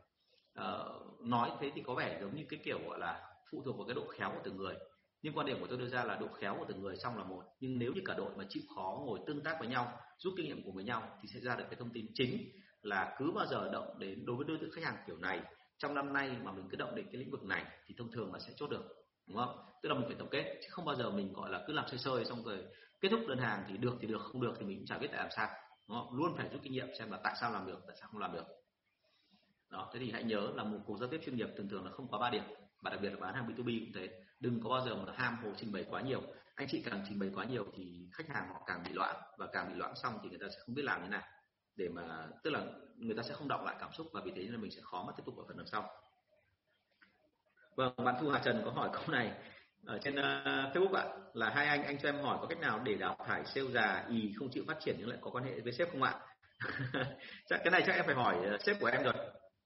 Ờ, 0.54 1.00
nói 1.22 1.52
thế 1.60 1.72
thì 1.76 1.82
có 1.82 1.94
vẻ 1.96 2.18
giống 2.22 2.36
như 2.36 2.44
cái 2.50 2.60
kiểu 2.64 2.80
gọi 2.90 3.00
là 3.00 3.30
phụ 3.52 3.62
thuộc 3.66 3.78
vào 3.78 3.88
cái 3.88 3.96
độ 3.96 4.08
khéo 4.08 4.32
của 4.32 4.42
từng 4.44 4.58
người. 4.58 4.76
Nhưng 5.22 5.38
quan 5.38 5.48
điểm 5.48 5.58
của 5.60 5.68
tôi 5.68 5.78
đưa 5.78 5.88
ra 5.88 6.04
là 6.04 6.16
độ 6.16 6.28
khéo 6.28 6.56
của 6.60 6.66
từng 6.68 6.82
người 6.82 6.96
xong 6.98 7.18
là 7.18 7.24
một. 7.24 7.44
Nhưng 7.60 7.80
nếu 7.80 7.94
như 7.94 8.02
cả 8.06 8.14
đội 8.18 8.32
mà 8.38 8.44
chịu 8.50 8.64
khó 8.76 9.02
ngồi 9.06 9.20
tương 9.28 9.44
tác 9.44 9.58
với 9.60 9.68
nhau 9.68 10.00
rút 10.18 10.34
kinh 10.38 10.46
nghiệm 10.46 10.64
của 10.64 10.72
với 10.72 10.84
nhau 10.84 11.18
thì 11.22 11.28
sẽ 11.34 11.40
ra 11.40 11.56
được 11.56 11.66
cái 11.70 11.76
thông 11.80 11.94
tin 11.94 12.06
chính 12.14 12.52
là 12.82 13.16
cứ 13.20 13.32
bao 13.32 13.46
giờ 13.46 13.70
động 13.74 14.00
đến 14.00 14.26
đối 14.26 14.36
với 14.36 14.46
đối 14.46 14.58
tượng 14.58 14.72
khách 14.72 14.84
hàng 14.84 14.98
kiểu 15.08 15.18
này 15.18 15.42
trong 15.78 15.96
năm 15.96 16.14
nay 16.14 16.38
mà 16.44 16.52
mình 16.52 16.68
cứ 16.70 16.78
động 16.78 16.96
đến 16.96 17.06
cái 17.06 17.16
lĩnh 17.16 17.32
vực 17.32 17.44
này 17.44 17.66
thì 17.86 17.96
thông 17.98 18.12
thường 18.12 18.34
là 18.34 18.40
sẽ 18.40 18.54
chốt 18.56 18.68
được, 18.68 18.84
đúng 19.28 19.38
không? 19.38 19.58
Tức 19.82 19.90
là 19.90 19.96
mình 19.96 20.08
phải 20.08 20.16
tổng 20.20 20.30
kết, 20.32 20.60
chứ 20.62 20.68
không 20.70 20.86
bao 20.86 20.96
giờ 20.96 21.10
mình, 21.10 21.34
gọi 21.34 21.50
là, 21.50 21.64
cứ 21.68 21.74
làm 21.74 21.86
sơi 21.88 22.00
sơi 22.00 22.26
xong 22.26 22.44
rồi 22.44 22.66
kết 23.02 23.10
thúc 23.10 23.20
đơn 23.28 23.38
hàng 23.38 23.64
thì 23.68 23.78
được 23.78 23.98
thì 24.02 24.08
được, 24.08 24.22
không 24.22 24.42
được 24.42 24.54
thì 24.60 24.66
mình 24.66 24.78
cũng 24.78 24.86
chả 24.86 24.98
biết 24.98 25.08
tại 25.12 25.20
làm 25.20 25.30
sao, 25.36 25.50
đúng 25.88 25.98
không? 25.98 26.18
luôn 26.18 26.34
phải 26.38 26.50
rút 26.50 26.62
kinh 26.64 26.74
nghiệm 26.74 26.88
xem 27.00 27.12
là 27.12 27.20
tại 27.24 27.36
sao 27.42 27.52
làm 27.52 27.68
được, 27.68 27.80
tại 27.88 27.96
sao 28.00 28.10
không 28.12 28.22
làm 28.22 28.34
được. 28.34 28.46
Đó, 29.70 29.90
thế 29.94 30.00
thì 30.00 30.12
hãy 30.12 30.24
nhớ 30.24 30.52
là 30.56 30.64
một 30.64 30.80
cuộc 30.86 30.98
giao 31.00 31.10
tiếp 31.10 31.22
chuyên 31.26 31.36
nghiệp 31.36 31.50
thường 31.58 31.70
thường 31.70 31.86
là 31.86 31.92
không 31.92 32.08
quá 32.08 32.20
ba 32.20 32.30
điểm, 32.30 32.44
và 32.82 32.90
đặc 32.90 33.00
biệt 33.02 33.10
là 33.10 33.20
bán 33.20 33.34
hàng 33.34 33.48
B2B 33.48 33.80
cũng 33.80 33.94
thế. 33.96 34.10
Đừng 34.40 34.62
có 34.64 34.70
bao 34.70 34.86
giờ 34.86 34.96
mà 34.96 35.14
ham 35.16 35.38
hồ 35.44 35.52
trình 35.58 35.72
bày 35.72 35.86
quá 35.90 36.02
nhiều. 36.02 36.22
Anh 36.56 36.68
chị 36.72 36.84
càng 36.86 37.06
trình 37.10 37.20
bày 37.20 37.32
quá 37.36 37.46
nhiều 37.46 37.66
thì 37.76 38.08
khách 38.14 38.28
hàng 38.30 38.50
họ 38.50 38.64
càng 38.68 38.84
bị 38.88 38.94
loạn, 38.94 39.16
và 39.38 39.48
càng 39.54 39.70
bị 39.70 39.76
loạn 39.76 39.94
xong 39.96 40.20
thì 40.24 40.30
người 40.30 40.40
ta 40.40 40.48
sẽ 40.50 40.60
không 40.66 40.76
biết 40.76 40.82
làm 40.86 41.02
thế 41.02 41.08
nào 41.08 41.24
để 41.76 41.90
mà, 41.90 42.28
tức 42.44 42.50
là 42.50 42.66
người 42.98 43.16
ta 43.16 43.24
sẽ 43.24 43.34
không 43.34 43.48
đọc 43.48 43.66
lại 43.66 43.76
cảm 43.80 43.90
xúc 43.94 44.08
và 44.14 44.22
vì 44.26 44.32
thế 44.36 44.48
nên 44.52 44.62
mình 44.62 44.72
sẽ 44.72 44.82
khó 44.84 45.04
mà 45.08 45.14
tiếp 45.18 45.24
tục 45.26 45.38
ở 45.38 45.44
phần 45.48 45.58
đằng 45.58 45.68
sau. 45.68 45.90
Vâng 47.76 47.94
bạn 47.98 48.16
thu 48.22 48.30
hà 48.30 48.40
trần 48.40 48.62
có 48.66 48.72
hỏi 48.72 48.90
câu 48.94 49.04
này 49.08 49.32
ở 49.86 50.00
trên 50.04 50.16
uh, 50.16 50.24
facebook 50.74 50.94
ạ 50.94 51.06
là 51.34 51.50
hai 51.50 51.68
anh 51.68 51.84
anh 51.84 51.98
cho 51.98 52.10
em 52.10 52.20
hỏi 52.20 52.38
có 52.42 52.48
cách 52.48 52.60
nào 52.60 52.80
để 52.84 52.96
đào 52.96 53.18
thải 53.28 53.46
sale 53.46 53.68
già 53.68 54.06
ý 54.10 54.34
không 54.36 54.50
chịu 54.52 54.64
phát 54.68 54.78
triển 54.80 54.96
nhưng 55.00 55.10
lại 55.10 55.18
có 55.22 55.32
quan 55.32 55.44
hệ 55.44 55.60
với 55.60 55.74
sếp 55.74 55.92
không 55.92 56.04
ạ? 56.04 56.20
Chắc 57.50 57.62
cái 57.64 57.72
này 57.72 57.84
chắc 57.88 57.96
em 57.96 58.06
phải 58.06 58.16
hỏi 58.16 58.36
uh, 58.56 58.62
sếp 58.62 58.80
của 58.80 58.88
em 58.88 59.04
rồi. 59.04 59.14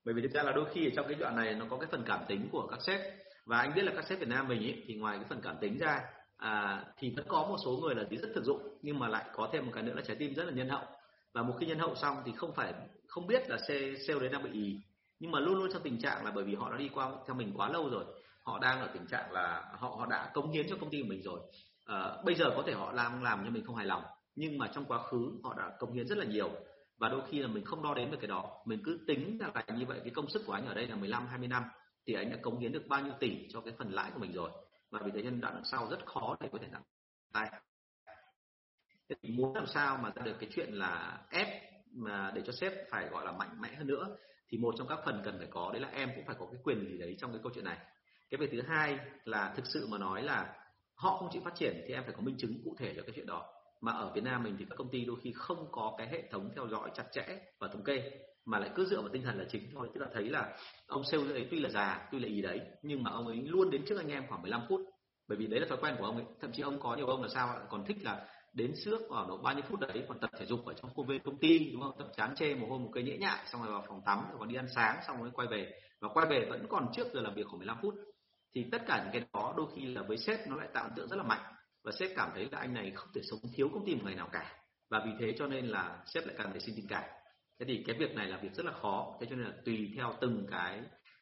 Bởi 0.05 0.13
vì 0.13 0.21
thực 0.21 0.31
ra 0.31 0.43
là 0.43 0.51
đôi 0.51 0.65
khi 0.73 0.87
ở 0.87 0.91
trong 0.95 1.07
cái 1.07 1.15
đoạn 1.15 1.35
này 1.35 1.53
nó 1.53 1.65
có 1.69 1.77
cái 1.77 1.87
phần 1.91 2.03
cảm 2.07 2.19
tính 2.27 2.49
của 2.51 2.67
các 2.67 2.79
sếp. 2.81 3.01
Và 3.45 3.57
anh 3.57 3.73
biết 3.75 3.83
là 3.83 3.91
các 3.95 4.05
sếp 4.05 4.19
Việt 4.19 4.27
Nam 4.27 4.47
mình 4.47 4.61
ý, 4.61 4.83
thì 4.87 4.95
ngoài 4.95 5.17
cái 5.17 5.25
phần 5.29 5.41
cảm 5.43 5.57
tính 5.61 5.77
ra 5.77 6.01
à, 6.37 6.85
thì 6.97 7.13
vẫn 7.15 7.25
có 7.27 7.45
một 7.49 7.57
số 7.65 7.71
người 7.71 7.95
là 7.95 8.03
rất 8.03 8.29
thực 8.35 8.43
dụng 8.43 8.77
nhưng 8.81 8.99
mà 8.99 9.07
lại 9.07 9.25
có 9.33 9.49
thêm 9.53 9.65
một 9.65 9.71
cái 9.73 9.83
nữa 9.83 9.93
là 9.93 10.01
trái 10.07 10.15
tim 10.19 10.33
rất 10.33 10.43
là 10.43 10.51
nhân 10.51 10.69
hậu 10.69 10.85
và 11.33 11.43
một 11.43 11.53
khi 11.59 11.65
nhân 11.65 11.79
hậu 11.79 11.95
xong 11.95 12.17
thì 12.25 12.31
không 12.31 12.53
phải 12.55 12.73
không 13.07 13.27
biết 13.27 13.49
là 13.49 13.57
sale, 13.67 13.95
sale 14.07 14.19
đấy 14.19 14.29
đang 14.29 14.43
bị 14.43 14.51
ý 14.53 14.79
nhưng 15.19 15.31
mà 15.31 15.39
luôn 15.39 15.55
luôn 15.55 15.69
trong 15.73 15.83
tình 15.83 16.01
trạng 16.01 16.25
là 16.25 16.31
bởi 16.31 16.43
vì 16.43 16.55
họ 16.55 16.71
đã 16.71 16.77
đi 16.77 16.89
qua 16.93 17.11
theo 17.27 17.35
mình 17.35 17.53
quá 17.55 17.69
lâu 17.69 17.89
rồi 17.89 18.05
họ 18.43 18.59
đang 18.59 18.79
ở 18.79 18.87
tình 18.93 19.07
trạng 19.07 19.31
là 19.31 19.71
họ 19.79 19.89
họ 19.89 20.05
đã 20.05 20.31
cống 20.33 20.51
hiến 20.51 20.65
cho 20.69 20.75
công 20.79 20.89
ty 20.89 21.01
của 21.01 21.07
mình 21.07 21.21
rồi. 21.23 21.39
À, 21.85 22.15
bây 22.25 22.35
giờ 22.35 22.45
có 22.55 22.63
thể 22.67 22.73
họ 22.73 22.91
làm 22.91 23.21
làm 23.21 23.41
nhưng 23.43 23.53
mình 23.53 23.65
không 23.65 23.75
hài 23.75 23.85
lòng. 23.85 24.03
Nhưng 24.35 24.57
mà 24.57 24.71
trong 24.73 24.85
quá 24.85 25.03
khứ 25.07 25.39
họ 25.43 25.53
đã 25.57 25.71
cống 25.79 25.93
hiến 25.93 26.07
rất 26.07 26.17
là 26.17 26.25
nhiều. 26.25 26.49
Và 26.97 27.09
đôi 27.09 27.21
khi 27.29 27.39
là 27.39 27.47
mình 27.47 27.65
không 27.65 27.83
đo 27.83 27.93
đếm 27.93 28.11
được 28.11 28.17
cái 28.21 28.27
đó. 28.27 28.63
Mình 28.65 28.79
cứ 28.85 28.99
tính 29.07 29.37
ra 29.37 29.47
là 29.53 29.75
như 29.77 29.85
vậy 29.85 29.99
cái 30.03 30.09
công 30.09 30.29
sức 30.29 30.43
của 30.45 30.53
anh 30.53 30.65
ở 30.65 30.73
đây 30.73 30.87
là 30.87 30.95
15 30.95 31.27
20 31.27 31.47
năm 31.47 31.63
thì 32.07 32.13
anh 32.13 32.29
đã 32.29 32.37
cống 32.41 32.59
hiến 32.59 32.71
được 32.71 32.83
bao 32.87 33.01
nhiêu 33.01 33.13
tỷ 33.19 33.47
cho 33.49 33.61
cái 33.61 33.73
phần 33.77 33.91
lãi 33.91 34.11
của 34.13 34.19
mình 34.19 34.33
rồi. 34.33 34.51
Và 34.91 34.99
vì 35.05 35.11
thế 35.15 35.23
nhân 35.23 35.41
đoạn 35.41 35.61
sau 35.63 35.87
rất 35.89 36.05
khó 36.05 36.37
để 36.39 36.49
có 36.51 36.57
thể 36.61 36.67
làm 36.71 36.81
tay 37.33 37.51
thì 39.21 39.29
muốn 39.29 39.55
làm 39.55 39.67
sao 39.67 39.97
mà 39.97 40.11
ra 40.15 40.23
được 40.25 40.35
cái 40.39 40.49
chuyện 40.55 40.73
là 40.73 41.19
ép, 41.29 41.47
mà 41.93 42.31
để 42.35 42.41
cho 42.45 42.53
sếp 42.53 42.73
phải, 42.89 43.07
gọi 43.07 43.25
là, 43.25 43.31
mạnh 43.31 43.61
mẽ 43.61 43.75
hơn 43.75 43.87
nữa, 43.87 44.17
thì 44.49 44.57
một 44.57 44.75
trong 44.77 44.87
các 44.87 44.99
phần 45.05 45.21
cần 45.25 45.37
phải 45.37 45.47
có, 45.51 45.69
đấy 45.73 45.81
là 45.81 45.87
em 45.87 46.09
cũng 46.15 46.25
phải 46.25 46.35
có 46.39 46.45
cái 46.51 46.61
quyền 46.63 46.87
gì 46.87 46.97
đấy 46.97 47.15
trong 47.19 47.31
cái 47.31 47.39
câu 47.43 47.51
chuyện 47.55 47.65
này. 47.65 47.77
Cái 48.29 48.37
việc 48.37 48.49
thứ 48.51 48.61
hai 48.61 48.99
là 49.23 49.53
thực 49.55 49.65
sự 49.73 49.87
mà 49.87 49.97
nói 49.97 50.23
là 50.23 50.53
họ 50.95 51.17
không 51.17 51.29
chịu 51.31 51.41
phát 51.45 51.55
triển 51.55 51.83
thì 51.87 51.93
em 51.93 52.03
phải 52.03 52.13
có 52.13 52.21
minh 52.21 52.35
chứng 52.37 52.61
cụ 52.63 52.75
thể 52.77 52.93
cho 52.95 53.01
cái 53.01 53.11
chuyện 53.15 53.25
đó. 53.25 53.45
Mà 53.81 53.91
ở 53.91 54.11
Việt 54.15 54.23
Nam 54.23 54.43
mình 54.43 54.55
thì 54.59 54.65
các 54.69 54.75
công 54.75 54.89
ty 54.91 55.05
đôi 55.05 55.15
khi 55.23 55.33
không 55.35 55.67
có 55.71 55.95
cái 55.97 56.07
hệ 56.07 56.23
thống 56.31 56.51
theo 56.55 56.67
dõi 56.67 56.91
chặt 56.93 57.05
chẽ 57.11 57.25
và 57.59 57.67
thống 57.67 57.83
kê, 57.83 58.11
mà 58.45 58.59
lại 58.59 58.69
cứ 58.75 58.85
dựa 58.85 59.01
vào 59.01 59.09
tinh 59.13 59.23
thần 59.23 59.37
là 59.37 59.45
chính 59.49 59.69
thôi. 59.73 59.89
Tức 59.93 60.01
là 60.01 60.07
thấy 60.13 60.29
là 60.29 60.57
ông 60.87 61.03
sale 61.03 61.33
ấy 61.33 61.47
tuy 61.51 61.59
là 61.59 61.69
già, 61.69 62.07
tuy 62.11 62.19
là 62.19 62.27
ý 62.27 62.41
đấy, 62.41 62.61
nhưng 62.81 63.03
mà 63.03 63.11
ông 63.11 63.27
ấy 63.27 63.37
luôn 63.37 63.69
đến 63.69 63.85
trước 63.87 63.97
anh 63.97 64.09
em 64.09 64.23
khoảng 64.29 64.41
15 64.41 64.61
phút. 64.69 64.81
Bởi 65.27 65.37
vì 65.37 65.47
đấy 65.47 65.59
là 65.59 65.67
thói 65.69 65.77
quen 65.81 65.95
của 65.99 66.05
ông 66.05 66.15
ấy. 66.15 66.25
Thậm 66.41 66.51
chí 66.51 66.61
ông 66.61 66.79
có 66.79 66.95
nhiều 66.95 67.07
ông 67.07 67.21
là 67.21 67.27
sao 67.33 67.59
còn 67.69 67.85
thích 67.85 67.97
là 68.01 68.27
đến 68.53 68.73
trước 68.85 69.01
khoảng 69.09 69.27
độ 69.27 69.37
bao 69.37 69.53
nhiêu 69.53 69.63
phút 69.69 69.79
đấy, 69.79 70.05
còn 70.07 70.19
tập 70.19 70.29
thể 70.39 70.45
dục 70.45 70.65
ở 70.65 70.73
trong 70.73 70.93
khuôn 70.93 71.07
viên 71.07 71.23
công 71.23 71.37
ty, 71.37 71.71
đúng 71.73 71.81
không? 71.81 71.95
Tập 71.97 72.07
chán 72.17 72.35
chê 72.35 72.55
một 72.55 72.67
hôm 72.69 72.83
một 72.83 72.89
cây 72.93 73.03
nhễ 73.03 73.17
nhại, 73.17 73.45
xong 73.51 73.63
rồi 73.63 73.71
vào 73.71 73.85
phòng 73.87 74.01
tắm, 74.05 74.19
rồi 74.29 74.39
còn 74.39 74.47
đi 74.49 74.55
ăn 74.55 74.67
sáng, 74.75 74.99
xong 75.07 75.21
rồi 75.21 75.31
quay 75.33 75.47
về. 75.47 75.71
Và 75.99 76.09
quay 76.13 76.27
về 76.29 76.45
vẫn 76.49 76.65
còn 76.69 76.87
trước 76.95 77.07
giờ 77.13 77.21
làm 77.21 77.35
việc 77.35 77.47
khoảng 77.47 77.57
15 77.57 77.77
phút. 77.81 77.95
Thì 78.55 78.65
tất 78.71 78.81
cả 78.87 79.03
những 79.03 79.13
cái 79.13 79.29
đó 79.33 79.53
đôi 79.57 79.67
khi 79.75 79.85
là 79.85 80.01
với 80.01 80.17
sếp 80.17 80.47
nó 80.47 80.55
lại 80.55 80.67
tạo 80.73 80.83
ấn 80.83 80.93
tượng 80.95 81.07
rất 81.07 81.15
là 81.15 81.23
mạnh. 81.23 81.53
Và 81.83 81.91
sếp 81.99 82.11
cảm 82.15 82.29
thấy 82.33 82.47
là 82.51 82.59
anh 82.59 82.73
này 82.73 82.91
không 82.95 83.09
thể 83.15 83.21
sống 83.23 83.39
thiếu 83.55 83.69
công 83.73 83.85
ty 83.85 83.95
một 83.95 84.01
ngày 84.05 84.15
nào 84.15 84.29
cả. 84.31 84.55
Và 84.89 85.01
vì 85.05 85.11
thế 85.19 85.35
cho 85.37 85.47
nên 85.47 85.65
là 85.65 86.03
sếp 86.05 86.25
lại 86.25 86.35
cần 86.37 86.51
để 86.53 86.59
xin 86.59 86.75
tình 86.75 86.87
cảm. 86.87 87.03
Thế 87.59 87.65
thì 87.65 87.83
cái 87.87 87.95
việc 87.99 88.15
này 88.15 88.27
là 88.27 88.37
việc 88.37 88.53
rất 88.53 88.65
là 88.65 88.71
khó. 88.81 89.17
Thế 89.19 89.27
cho 89.29 89.35
nên 89.35 89.45
là 89.45 89.53
tùy 89.65 89.93
theo 89.95 90.13
từng 90.21 90.47
cái, 90.51 90.81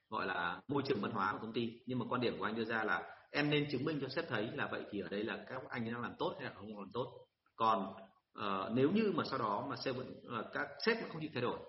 gọi 0.09 0.25
là 0.25 0.61
môi 0.67 0.83
trường 0.85 1.01
văn 1.01 1.11
hóa 1.11 1.31
của 1.31 1.39
công 1.41 1.53
ty. 1.53 1.79
Nhưng 1.85 1.99
mà 1.99 2.05
quan 2.09 2.21
điểm 2.21 2.39
của 2.39 2.45
anh 2.45 2.55
đưa 2.55 2.65
ra 2.65 2.83
là 2.83 3.18
em 3.31 3.49
nên 3.49 3.67
chứng 3.71 3.85
minh 3.85 3.99
cho 4.01 4.07
sếp 4.07 4.29
thấy 4.29 4.49
là 4.53 4.67
vậy 4.71 4.83
thì 4.91 4.99
ở 4.99 5.07
đây 5.09 5.23
là 5.23 5.45
các 5.49 5.61
anh 5.69 5.91
đang 5.91 6.01
làm 6.01 6.13
tốt 6.19 6.35
hay 6.39 6.49
là 6.49 6.55
không 6.55 6.79
làm 6.79 6.91
tốt. 6.93 7.27
Còn 7.55 7.93
uh, 8.39 8.71
nếu 8.73 8.91
như 8.91 9.11
mà 9.15 9.23
sau 9.29 9.39
đó 9.39 9.67
mà 9.69 9.75
sếp 9.75 9.95
vẫn 9.95 10.21
uh, 10.39 10.45
các 10.53 10.67
sếp 10.85 11.01
vẫn 11.01 11.09
không 11.09 11.21
chịu 11.21 11.29
thay 11.33 11.41
đổi 11.41 11.59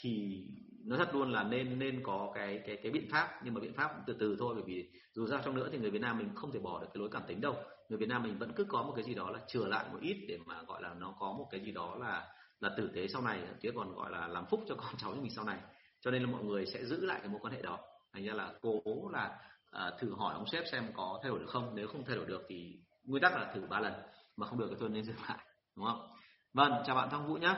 thì 0.00 0.44
nó 0.86 0.96
thật 0.96 1.14
luôn 1.14 1.32
là 1.32 1.42
nên 1.42 1.78
nên 1.78 2.02
có 2.02 2.32
cái 2.34 2.62
cái 2.66 2.78
cái 2.82 2.92
biện 2.92 3.08
pháp. 3.10 3.40
Nhưng 3.44 3.54
mà 3.54 3.60
biện 3.60 3.74
pháp 3.74 3.90
từ 4.06 4.16
từ 4.20 4.36
thôi 4.38 4.54
bởi 4.54 4.64
vì 4.66 4.90
dù 5.14 5.26
sao 5.30 5.40
trong 5.44 5.54
nữa 5.54 5.68
thì 5.72 5.78
người 5.78 5.90
Việt 5.90 6.02
Nam 6.02 6.18
mình 6.18 6.30
không 6.34 6.52
thể 6.52 6.58
bỏ 6.58 6.80
được 6.80 6.86
cái 6.94 7.00
lối 7.00 7.08
cảm 7.12 7.22
tính 7.26 7.40
đâu. 7.40 7.56
Người 7.88 7.98
Việt 7.98 8.08
Nam 8.08 8.22
mình 8.22 8.38
vẫn 8.38 8.52
cứ 8.56 8.64
có 8.64 8.82
một 8.82 8.92
cái 8.96 9.04
gì 9.04 9.14
đó 9.14 9.30
là 9.30 9.38
chừa 9.48 9.64
lại 9.64 9.86
một 9.92 9.98
ít 10.00 10.24
để 10.28 10.38
mà 10.46 10.62
gọi 10.62 10.82
là 10.82 10.94
nó 10.94 11.14
có 11.18 11.32
một 11.32 11.48
cái 11.50 11.60
gì 11.60 11.72
đó 11.72 11.96
là 12.00 12.26
là 12.60 12.70
tử 12.76 12.90
tế 12.94 13.08
sau 13.08 13.22
này 13.22 13.40
chứ 13.60 13.70
còn 13.74 13.94
gọi 13.94 14.10
là 14.10 14.28
làm 14.28 14.46
phúc 14.50 14.60
cho 14.68 14.74
con 14.78 14.94
cháu 14.98 15.10
của 15.14 15.20
mình 15.20 15.34
sau 15.36 15.44
này. 15.44 15.58
Cho 16.00 16.10
nên 16.10 16.22
là 16.22 16.28
mọi 16.30 16.44
người 16.44 16.66
sẽ 16.66 16.84
giữ 16.84 17.06
lại 17.06 17.18
cái 17.20 17.28
mối 17.28 17.40
quan 17.42 17.52
hệ 17.52 17.62
đó. 17.62 17.78
Thành 18.12 18.24
ra 18.24 18.34
là 18.34 18.52
cố 18.60 18.82
là 19.12 19.38
à, 19.70 19.90
thử 20.00 20.14
hỏi 20.14 20.34
ông 20.34 20.46
sếp 20.46 20.64
xem 20.72 20.92
có 20.96 21.18
thay 21.22 21.30
đổi 21.30 21.38
được 21.38 21.48
không. 21.48 21.74
Nếu 21.74 21.88
không 21.88 22.04
thay 22.04 22.16
đổi 22.16 22.26
được 22.26 22.42
thì 22.48 22.76
nguyên 23.04 23.22
tắc 23.22 23.32
là 23.36 23.52
thử 23.54 23.60
ba 23.68 23.80
lần 23.80 23.92
mà 24.36 24.46
không 24.46 24.58
được 24.58 24.66
thì 24.70 24.76
thôi 24.80 24.88
nên 24.92 25.04
dừng 25.04 25.16
lại 25.28 25.38
đúng 25.76 25.86
không? 25.86 26.10
Vâng 26.54 26.72
chào 26.86 26.96
bạn 26.96 27.10
Thăng 27.10 27.26
Vũ 27.26 27.34
nhé 27.34 27.54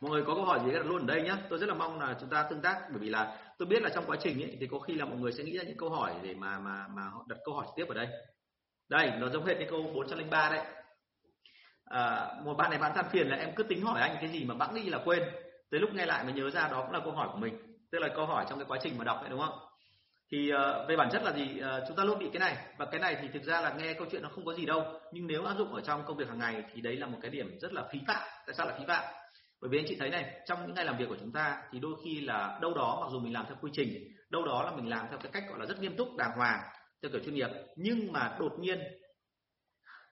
mọi 0.00 0.10
người 0.10 0.22
có 0.26 0.34
câu 0.34 0.44
hỏi 0.44 0.60
gì 0.64 0.72
đặt 0.72 0.86
luôn 0.86 1.06
ở 1.06 1.14
đây 1.14 1.22
nhé 1.22 1.34
tôi 1.50 1.58
rất 1.58 1.68
là 1.68 1.74
mong 1.74 2.00
là 2.00 2.16
chúng 2.20 2.30
ta 2.30 2.46
tương 2.50 2.62
tác 2.62 2.82
bởi 2.90 2.98
vì 2.98 3.08
là 3.08 3.38
tôi 3.58 3.68
biết 3.68 3.82
là 3.82 3.90
trong 3.94 4.04
quá 4.06 4.16
trình 4.20 4.42
ấy, 4.42 4.56
thì 4.60 4.66
có 4.66 4.78
khi 4.78 4.94
là 4.94 5.04
mọi 5.04 5.18
người 5.18 5.32
sẽ 5.32 5.44
nghĩ 5.44 5.58
ra 5.58 5.64
những 5.64 5.76
câu 5.76 5.90
hỏi 5.90 6.14
để 6.22 6.34
mà 6.34 6.58
mà 6.58 6.88
mà 6.94 7.02
họ 7.02 7.24
đặt 7.28 7.38
câu 7.44 7.54
hỏi 7.54 7.66
trực 7.66 7.74
tiếp 7.76 7.84
ở 7.88 7.94
đây. 7.94 8.08
Đây 8.88 9.10
nó 9.18 9.28
giống 9.28 9.46
hệt 9.46 9.56
cái 9.58 9.66
câu 9.70 9.82
403 9.94 10.50
đấy. 10.50 10.66
À, 11.84 12.28
một 12.44 12.54
bạn 12.54 12.70
này 12.70 12.78
bạn 12.78 12.92
than 12.94 13.08
phiền 13.10 13.28
là 13.28 13.36
em 13.36 13.50
cứ 13.56 13.62
tính 13.62 13.82
hỏi 13.82 14.00
anh 14.00 14.16
cái 14.20 14.28
gì 14.28 14.44
mà 14.44 14.54
bẵng 14.54 14.74
đi 14.74 14.82
là 14.82 15.00
quên. 15.04 15.22
Tới 15.70 15.80
lúc 15.80 15.90
nghe 15.94 16.06
lại 16.06 16.24
mới 16.24 16.32
nhớ 16.32 16.50
ra 16.50 16.68
đó 16.68 16.82
cũng 16.82 16.92
là 16.92 17.00
câu 17.04 17.12
hỏi 17.12 17.28
của 17.32 17.38
mình. 17.38 17.58
Tức 17.92 17.98
là 17.98 18.08
câu 18.16 18.26
hỏi 18.26 18.46
trong 18.48 18.58
cái 18.58 18.66
quá 18.68 18.78
trình 18.82 18.98
mà 18.98 19.04
đọc 19.04 19.18
đấy 19.20 19.30
đúng 19.30 19.40
không? 19.40 19.58
Thì 20.32 20.52
uh, 20.52 20.88
về 20.88 20.96
bản 20.96 21.08
chất 21.12 21.22
là 21.22 21.32
gì? 21.32 21.60
Uh, 21.60 21.84
chúng 21.88 21.96
ta 21.96 22.04
luôn 22.04 22.18
bị 22.18 22.30
cái 22.32 22.40
này. 22.40 22.56
Và 22.78 22.86
cái 22.86 23.00
này 23.00 23.16
thì 23.22 23.28
thực 23.32 23.42
ra 23.42 23.60
là 23.60 23.74
nghe 23.78 23.94
câu 23.94 24.06
chuyện 24.10 24.22
nó 24.22 24.28
không 24.28 24.44
có 24.44 24.54
gì 24.54 24.66
đâu. 24.66 24.84
Nhưng 25.12 25.26
nếu 25.26 25.44
áp 25.44 25.54
dụng 25.58 25.74
ở 25.74 25.80
trong 25.80 26.04
công 26.06 26.16
việc 26.16 26.28
hàng 26.28 26.38
ngày 26.38 26.64
thì 26.74 26.80
đấy 26.80 26.96
là 26.96 27.06
một 27.06 27.18
cái 27.22 27.30
điểm 27.30 27.58
rất 27.60 27.72
là 27.72 27.84
phí 27.92 27.98
phạm. 28.06 28.28
Tại 28.46 28.54
sao 28.54 28.66
là 28.66 28.74
phí 28.78 28.84
phạm? 28.88 29.04
Bởi 29.60 29.68
vì 29.68 29.78
anh 29.78 29.84
chị 29.88 29.96
thấy 29.98 30.10
này 30.10 30.40
trong 30.46 30.66
những 30.66 30.74
ngày 30.74 30.84
làm 30.84 30.98
việc 30.98 31.08
của 31.08 31.16
chúng 31.20 31.32
ta 31.32 31.62
thì 31.72 31.78
đôi 31.78 31.92
khi 32.04 32.20
là 32.20 32.58
đâu 32.62 32.74
đó 32.74 32.98
mặc 33.00 33.08
dù 33.12 33.20
mình 33.20 33.32
làm 33.32 33.44
theo 33.46 33.56
quy 33.60 33.70
trình 33.74 34.08
đâu 34.30 34.44
đó 34.44 34.62
là 34.62 34.70
mình 34.70 34.88
làm 34.88 35.06
theo 35.10 35.18
cái 35.18 35.32
cách 35.32 35.42
gọi 35.48 35.58
là 35.58 35.66
rất 35.66 35.80
nghiêm 35.80 35.96
túc 35.96 36.16
đàng 36.16 36.32
hoàng 36.36 36.60
theo 37.02 37.10
kiểu 37.12 37.20
chuyên 37.24 37.34
nghiệp. 37.34 37.48
Nhưng 37.76 38.12
mà 38.12 38.36
đột 38.40 38.52
nhiên 38.58 38.78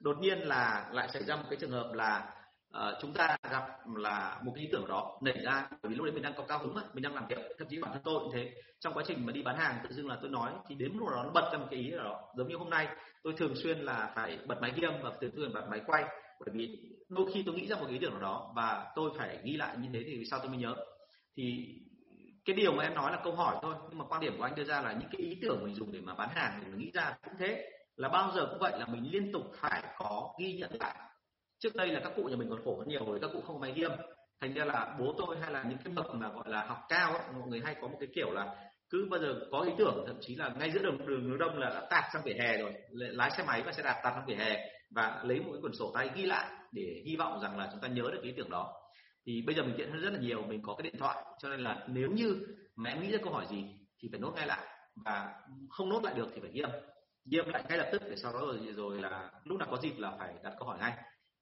đột 0.01 0.17
nhiên 0.21 0.39
là 0.39 0.89
lại 0.93 1.09
xảy 1.09 1.25
ra 1.25 1.37
một 1.37 1.45
cái 1.51 1.57
trường 1.61 1.71
hợp 1.71 1.93
là 1.95 2.35
uh, 2.77 2.95
chúng 3.01 3.13
ta 3.13 3.37
gặp 3.51 3.67
là 3.97 4.41
một 4.45 4.53
cái 4.55 4.65
ý 4.65 4.71
tưởng 4.73 4.87
đó 4.89 5.19
nảy 5.23 5.39
ra 5.45 5.69
bởi 5.71 5.91
vì 5.91 5.95
lúc 5.95 6.05
đấy 6.05 6.13
mình 6.15 6.23
đang 6.23 6.35
có 6.37 6.45
cao 6.49 6.59
hứng 6.59 6.75
mà 6.75 6.83
mình 6.93 7.03
đang 7.03 7.15
làm 7.15 7.27
việc 7.29 7.39
thậm 7.59 7.69
chí 7.71 7.81
bản 7.81 7.93
thân 7.93 8.03
tôi 8.05 8.21
cũng 8.21 8.33
thế. 8.35 8.53
Trong 8.81 8.95
quá 8.95 9.05
trình 9.07 9.27
mà 9.27 9.33
đi 9.33 9.43
bán 9.43 9.57
hàng 9.57 9.79
tự 9.83 9.95
dưng 9.95 10.09
là 10.09 10.19
tôi 10.21 10.31
nói 10.31 10.53
thì 10.69 10.75
đến 10.75 10.93
lúc 10.95 11.09
đó 11.09 11.23
nó 11.25 11.31
bật 11.31 11.51
ra 11.53 11.59
một 11.59 11.67
cái 11.71 11.81
ý 11.81 11.91
đó 11.91 12.21
giống 12.37 12.49
như 12.49 12.57
hôm 12.57 12.71
nay 12.71 12.89
tôi 13.23 13.33
thường 13.37 13.55
xuyên 13.55 13.79
là 13.79 14.13
phải 14.15 14.39
bật 14.47 14.61
máy 14.61 14.73
ghi 14.77 14.83
âm 14.83 14.95
và 15.03 15.13
thường 15.21 15.31
xuyên 15.37 15.53
bật 15.53 15.67
máy 15.71 15.81
quay 15.87 16.05
bởi 16.41 16.49
vì 16.53 16.79
đôi 17.09 17.31
khi 17.35 17.43
tôi 17.47 17.55
nghĩ 17.55 17.67
ra 17.67 17.77
một 17.77 17.89
ý 17.89 17.99
tưởng 17.99 18.11
nào 18.11 18.21
đó 18.21 18.53
và 18.57 18.93
tôi 18.95 19.11
phải 19.19 19.39
ghi 19.45 19.57
lại 19.57 19.77
như 19.79 19.89
thế 19.93 20.03
thì 20.07 20.25
sao 20.31 20.39
tôi 20.39 20.49
mới 20.49 20.59
nhớ. 20.59 20.75
Thì 21.37 21.75
cái 22.45 22.57
điều 22.57 22.73
mà 22.73 22.83
em 22.83 22.95
nói 22.95 23.13
là 23.13 23.21
câu 23.25 23.35
hỏi 23.35 23.57
thôi 23.63 23.75
nhưng 23.89 23.99
mà 23.99 24.05
quan 24.09 24.21
điểm 24.21 24.35
của 24.39 24.45
anh 24.45 24.55
đưa 24.55 24.65
ra 24.65 24.81
là 24.81 24.93
những 24.93 25.09
cái 25.13 25.21
ý 25.21 25.39
tưởng 25.43 25.65
mình 25.65 25.75
dùng 25.75 25.93
để 25.93 26.01
mà 26.01 26.15
bán 26.15 26.29
hàng 26.33 26.61
thì 26.61 26.71
mình 26.71 26.79
nghĩ 26.79 26.91
ra 26.95 27.17
cũng 27.25 27.35
thế. 27.39 27.71
Là 27.97 28.09
bao 28.09 28.33
giờ 28.35 28.47
cũng 28.51 28.59
vậy 28.59 28.79
là 28.79 28.87
mình 28.87 29.11
liên 29.13 29.33
tục 29.33 29.43
phải 29.55 29.83
có 29.99 30.35
ghi 30.41 30.53
nhận 30.53 30.71
lại 30.81 31.08
trước 31.59 31.77
đây 31.77 31.89
là 31.89 32.01
các 32.05 32.13
cụ 32.17 32.23
nhà 32.23 32.37
mình 32.37 32.51
còn 32.51 32.65
khổ 32.65 32.77
hơn 32.79 32.89
nhiều 32.89 33.05
rồi 33.07 33.19
các 33.23 33.31
cụ 33.33 33.41
không 33.41 33.57
có 33.57 33.61
máy 33.61 33.73
ghi 33.77 33.83
âm 33.83 33.93
thành 34.41 34.55
ra 34.55 34.65
là 34.65 34.97
bố 35.01 35.15
tôi 35.19 35.37
hay 35.41 35.53
là 35.53 35.63
những 35.63 35.79
cái 35.85 35.95
bậc 35.95 36.15
mà 36.15 36.29
gọi 36.29 36.49
là 36.49 36.67
học 36.67 36.79
cao 36.89 37.13
ấy, 37.13 37.23
mọi 37.39 37.49
người 37.49 37.61
hay 37.65 37.77
có 37.81 37.89
một 37.89 37.97
cái 38.01 38.09
kiểu 38.15 38.31
là 38.31 38.71
cứ 38.91 39.09
bao 39.11 39.21
giờ 39.21 39.35
có 39.53 39.61
ý 39.61 39.73
tưởng 39.79 40.05
thậm 40.07 40.17
chí 40.21 40.37
là 40.37 40.49
ngay 40.59 40.71
giữa 40.71 40.83
đường 40.83 41.07
đường 41.07 41.25
hướng 41.25 41.39
đông 41.39 41.59
là 41.59 41.71
đã 41.71 41.87
tạt 41.91 42.05
sang 42.13 42.23
vỉa 42.25 42.33
hè 42.33 42.59
rồi 42.59 42.75
lái 42.91 43.31
xe 43.31 43.45
máy 43.47 43.63
và 43.67 43.73
xe 43.73 43.83
đạp 43.83 44.01
tạt 44.03 44.13
sang 44.15 44.27
vỉa 44.27 44.35
hè 44.35 44.57
và 44.95 45.23
lấy 45.25 45.41
một 45.41 45.51
cái 45.53 45.61
quyển 45.61 45.73
sổ 45.73 45.91
tay 45.95 46.11
ghi 46.15 46.27
lại 46.27 46.51
để 46.73 47.03
hy 47.07 47.17
vọng 47.17 47.41
rằng 47.43 47.59
là 47.59 47.69
chúng 47.73 47.81
ta 47.81 47.89
nhớ 47.89 48.03
được 48.03 48.19
cái 48.23 48.31
ý 48.31 48.35
tưởng 48.37 48.51
đó. 48.51 48.73
Thì 49.27 49.43
bây 49.47 49.55
giờ 49.55 49.63
mình 49.63 49.75
tiện 49.79 49.91
hơn 49.91 50.01
rất 50.01 50.13
là 50.13 50.19
nhiều 50.19 50.43
mình 50.43 50.63
có 50.63 50.75
cái 50.75 50.83
điện 50.83 50.99
thoại 50.99 51.25
cho 51.39 51.49
nên 51.49 51.61
là 51.61 51.87
nếu 51.89 52.11
như 52.11 52.37
mà 52.77 52.91
em 52.91 53.03
nghĩ 53.03 53.13
ra 53.13 53.19
câu 53.25 53.33
hỏi 53.33 53.47
gì 53.51 53.65
thì 54.03 54.09
phải 54.13 54.21
nốt 54.21 54.33
ngay 54.37 54.47
lại 54.47 54.67
và 55.05 55.35
không 55.71 55.89
nốt 55.89 56.05
lại 56.05 56.15
được 56.15 56.29
thì 56.35 56.41
phải 56.41 56.51
ghi 56.53 56.61
âm. 56.61 56.71
Ghi 57.31 57.39
âm 57.39 57.49
lại 57.49 57.65
ngay 57.69 57.79
lập 57.79 57.89
tức 57.93 58.03
để 58.11 58.17
sau 58.17 58.33
đó 58.33 58.39
rồi 58.39 58.59
rồi 58.77 59.01
là 59.01 59.31
lúc 59.45 59.59
nào 59.59 59.69
có 59.71 59.77
dịp 59.77 59.99
là 59.99 60.13
phải 60.19 60.35
đặt 60.43 60.53
câu 60.59 60.69
hỏi 60.69 60.79
ngay 60.79 60.93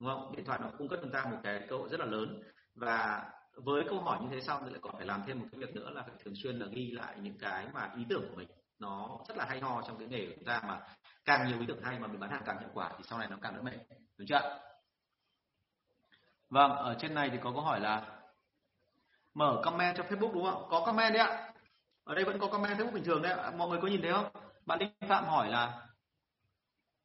đúng 0.00 0.10
không? 0.10 0.36
Điện 0.36 0.44
thoại 0.44 0.58
nó 0.62 0.70
cung 0.78 0.88
cấp 0.88 0.98
chúng 1.02 1.12
ta 1.12 1.24
một 1.24 1.38
cái 1.42 1.66
cơ 1.68 1.76
hội 1.76 1.88
rất 1.88 2.00
là 2.00 2.06
lớn. 2.06 2.42
Và 2.74 3.24
với 3.54 3.84
câu 3.88 4.00
hỏi 4.00 4.18
như 4.22 4.28
thế 4.30 4.40
xong 4.40 4.62
thì 4.64 4.70
lại 4.70 4.80
còn 4.82 4.96
phải 4.96 5.06
làm 5.06 5.22
thêm 5.26 5.40
một 5.40 5.46
cái 5.52 5.60
việc 5.60 5.74
nữa 5.74 5.90
là 5.90 6.02
phải 6.02 6.14
thường 6.24 6.34
xuyên 6.36 6.58
là 6.58 6.66
ghi 6.66 6.90
lại 6.90 7.16
những 7.20 7.38
cái 7.38 7.68
mà 7.72 7.90
ý 7.96 8.06
tưởng 8.08 8.28
của 8.30 8.36
mình. 8.36 8.48
Nó 8.78 9.18
rất 9.28 9.36
là 9.36 9.44
hay 9.44 9.60
ho 9.60 9.82
trong 9.82 9.98
cái 9.98 10.08
nghề 10.08 10.26
của 10.26 10.32
chúng 10.36 10.44
ta 10.44 10.62
mà 10.66 10.80
càng 11.24 11.48
nhiều 11.48 11.60
ý 11.60 11.66
tưởng 11.68 11.82
hay 11.82 11.98
mà 11.98 12.06
mình 12.06 12.20
bán 12.20 12.30
hàng 12.30 12.42
càng 12.46 12.58
hiệu 12.58 12.70
quả 12.74 12.90
thì 12.98 13.04
sau 13.04 13.18
này 13.18 13.28
nó 13.30 13.36
càng 13.42 13.54
đỡ 13.54 13.62
mệt. 13.62 13.78
Đúng 14.18 14.28
chưa? 14.28 14.60
Vâng 16.50 16.70
ở 16.70 16.96
trên 17.00 17.14
này 17.14 17.30
thì 17.30 17.38
có 17.42 17.52
câu 17.52 17.60
hỏi 17.60 17.80
là 17.80 18.20
mở 19.34 19.60
comment 19.64 19.96
cho 19.96 20.02
Facebook 20.02 20.32
đúng 20.32 20.44
không? 20.44 20.66
Có 20.70 20.82
comment 20.86 21.14
đấy 21.14 21.26
ạ. 21.26 21.52
Ở 22.04 22.14
đây 22.14 22.24
vẫn 22.24 22.38
có 22.40 22.46
comment 22.46 22.78
Facebook 22.78 22.92
bình 22.92 23.04
thường 23.04 23.22
đấy 23.22 23.32
ạ. 23.32 23.50
Mọi 23.50 23.68
người 23.68 23.78
có 23.82 23.88
nhìn 23.88 24.02
thấy 24.02 24.12
không? 24.12 24.30
Bạn 24.66 24.78
linh 24.78 24.92
Phạm 25.08 25.24
hỏi 25.24 25.50
là 25.50 25.86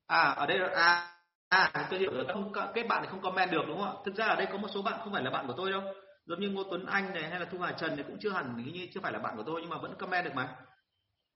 à 0.07 0.21
ở 0.21 0.45
đây 0.45 0.59
là 0.59 0.69
à 0.75 1.10
à 1.51 1.87
tôi 1.89 1.99
hiểu 1.99 2.13
rồi. 2.13 2.25
Không 2.33 2.53
kết 2.73 2.87
bạn 2.87 3.01
thì 3.03 3.07
không 3.11 3.21
comment 3.21 3.51
được 3.51 3.63
đúng 3.67 3.77
không 3.77 3.87
ạ? 3.87 4.01
Thực 4.05 4.15
ra 4.15 4.25
ở 4.25 4.35
đây 4.35 4.47
có 4.51 4.57
một 4.57 4.67
số 4.73 4.81
bạn 4.81 4.99
không 5.03 5.13
phải 5.13 5.23
là 5.23 5.29
bạn 5.29 5.47
của 5.47 5.53
tôi 5.57 5.71
đâu. 5.71 5.81
Giống 6.25 6.39
như 6.39 6.49
Ngô 6.49 6.63
Tuấn 6.63 6.85
Anh 6.85 7.13
này 7.13 7.29
hay 7.29 7.39
là 7.39 7.45
Thu 7.45 7.59
Hà 7.59 7.71
Trần 7.71 7.97
thì 7.97 8.03
cũng 8.03 8.17
chưa 8.19 8.29
hẳn 8.29 8.63
như 8.73 8.87
chưa 8.93 8.99
phải 9.03 9.11
là 9.11 9.19
bạn 9.19 9.37
của 9.37 9.43
tôi 9.45 9.61
nhưng 9.61 9.69
mà 9.69 9.77
vẫn 9.77 9.95
comment 9.99 10.25
được 10.25 10.31
mà. 10.35 10.55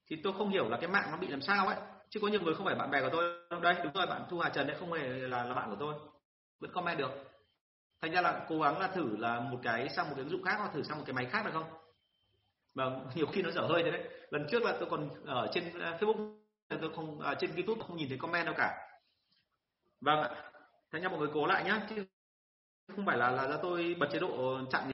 Thì 0.09 0.15
tôi 0.23 0.33
không 0.37 0.49
hiểu 0.49 0.69
là 0.69 0.77
cái 0.77 0.89
mạng 0.89 1.07
nó 1.11 1.17
bị 1.17 1.27
làm 1.27 1.41
sao 1.41 1.67
ấy. 1.67 1.77
Chứ 2.09 2.19
có 2.19 2.27
nhiều 2.27 2.41
người 2.41 2.55
không 2.55 2.65
phải 2.65 2.75
bạn 2.75 2.91
bè 2.91 3.01
của 3.01 3.09
tôi 3.11 3.23
đây 3.61 3.75
đúng 3.83 3.93
rồi 3.93 4.07
bạn 4.07 4.21
Thu 4.29 4.39
Hà 4.39 4.49
Trần 4.49 4.67
đấy 4.67 4.77
không 4.79 4.93
hề 4.93 5.07
là 5.07 5.43
là 5.43 5.53
bạn 5.53 5.69
của 5.69 5.77
tôi. 5.79 5.95
Vẫn 6.59 6.71
comment 6.71 6.97
được. 6.97 7.11
Thành 8.01 8.11
ra 8.11 8.21
là 8.21 8.45
cố 8.49 8.59
gắng 8.59 8.79
là 8.79 8.87
thử 8.87 9.17
là 9.17 9.39
một 9.39 9.59
cái 9.63 9.89
sang 9.89 10.05
một 10.05 10.13
cái 10.15 10.23
ứng 10.23 10.31
dụng 10.31 10.43
khác 10.43 10.55
hoặc 10.57 10.71
thử 10.73 10.83
sang 10.83 10.97
một 10.97 11.03
cái 11.07 11.13
máy 11.13 11.25
khác 11.31 11.45
được 11.45 11.51
không? 11.53 11.69
Vâng 12.75 13.07
nhiều 13.15 13.25
khi 13.25 13.41
nó 13.41 13.51
dở 13.51 13.61
hơi 13.61 13.83
thế 13.83 13.91
đấy. 13.91 14.03
Lần 14.29 14.47
trước 14.51 14.63
là 14.63 14.75
tôi 14.79 14.89
còn 14.89 15.09
ở 15.25 15.47
trên 15.53 15.79
à, 15.79 15.97
Facebook 15.99 16.35
tôi 16.69 16.91
không 16.95 17.19
ở 17.19 17.31
à, 17.31 17.35
trên 17.39 17.55
YouTube 17.55 17.81
không 17.87 17.97
nhìn 17.97 18.09
thấy 18.09 18.17
comment 18.17 18.45
đâu 18.45 18.55
cả 18.57 18.84
vâng 20.05 20.21
ạ. 20.21 20.29
Thế 20.91 20.99
nha 20.99 21.09
mọi 21.09 21.19
người 21.19 21.29
cố 21.33 21.45
lại 21.45 21.63
nhá 21.63 21.87
chứ 21.89 22.05
không 22.95 23.05
phải 23.05 23.17
là 23.17 23.31
là 23.31 23.47
do 23.47 23.57
tôi 23.57 23.95
bật 23.99 24.07
chế 24.11 24.19
độ 24.19 24.57
chặn 24.71 24.91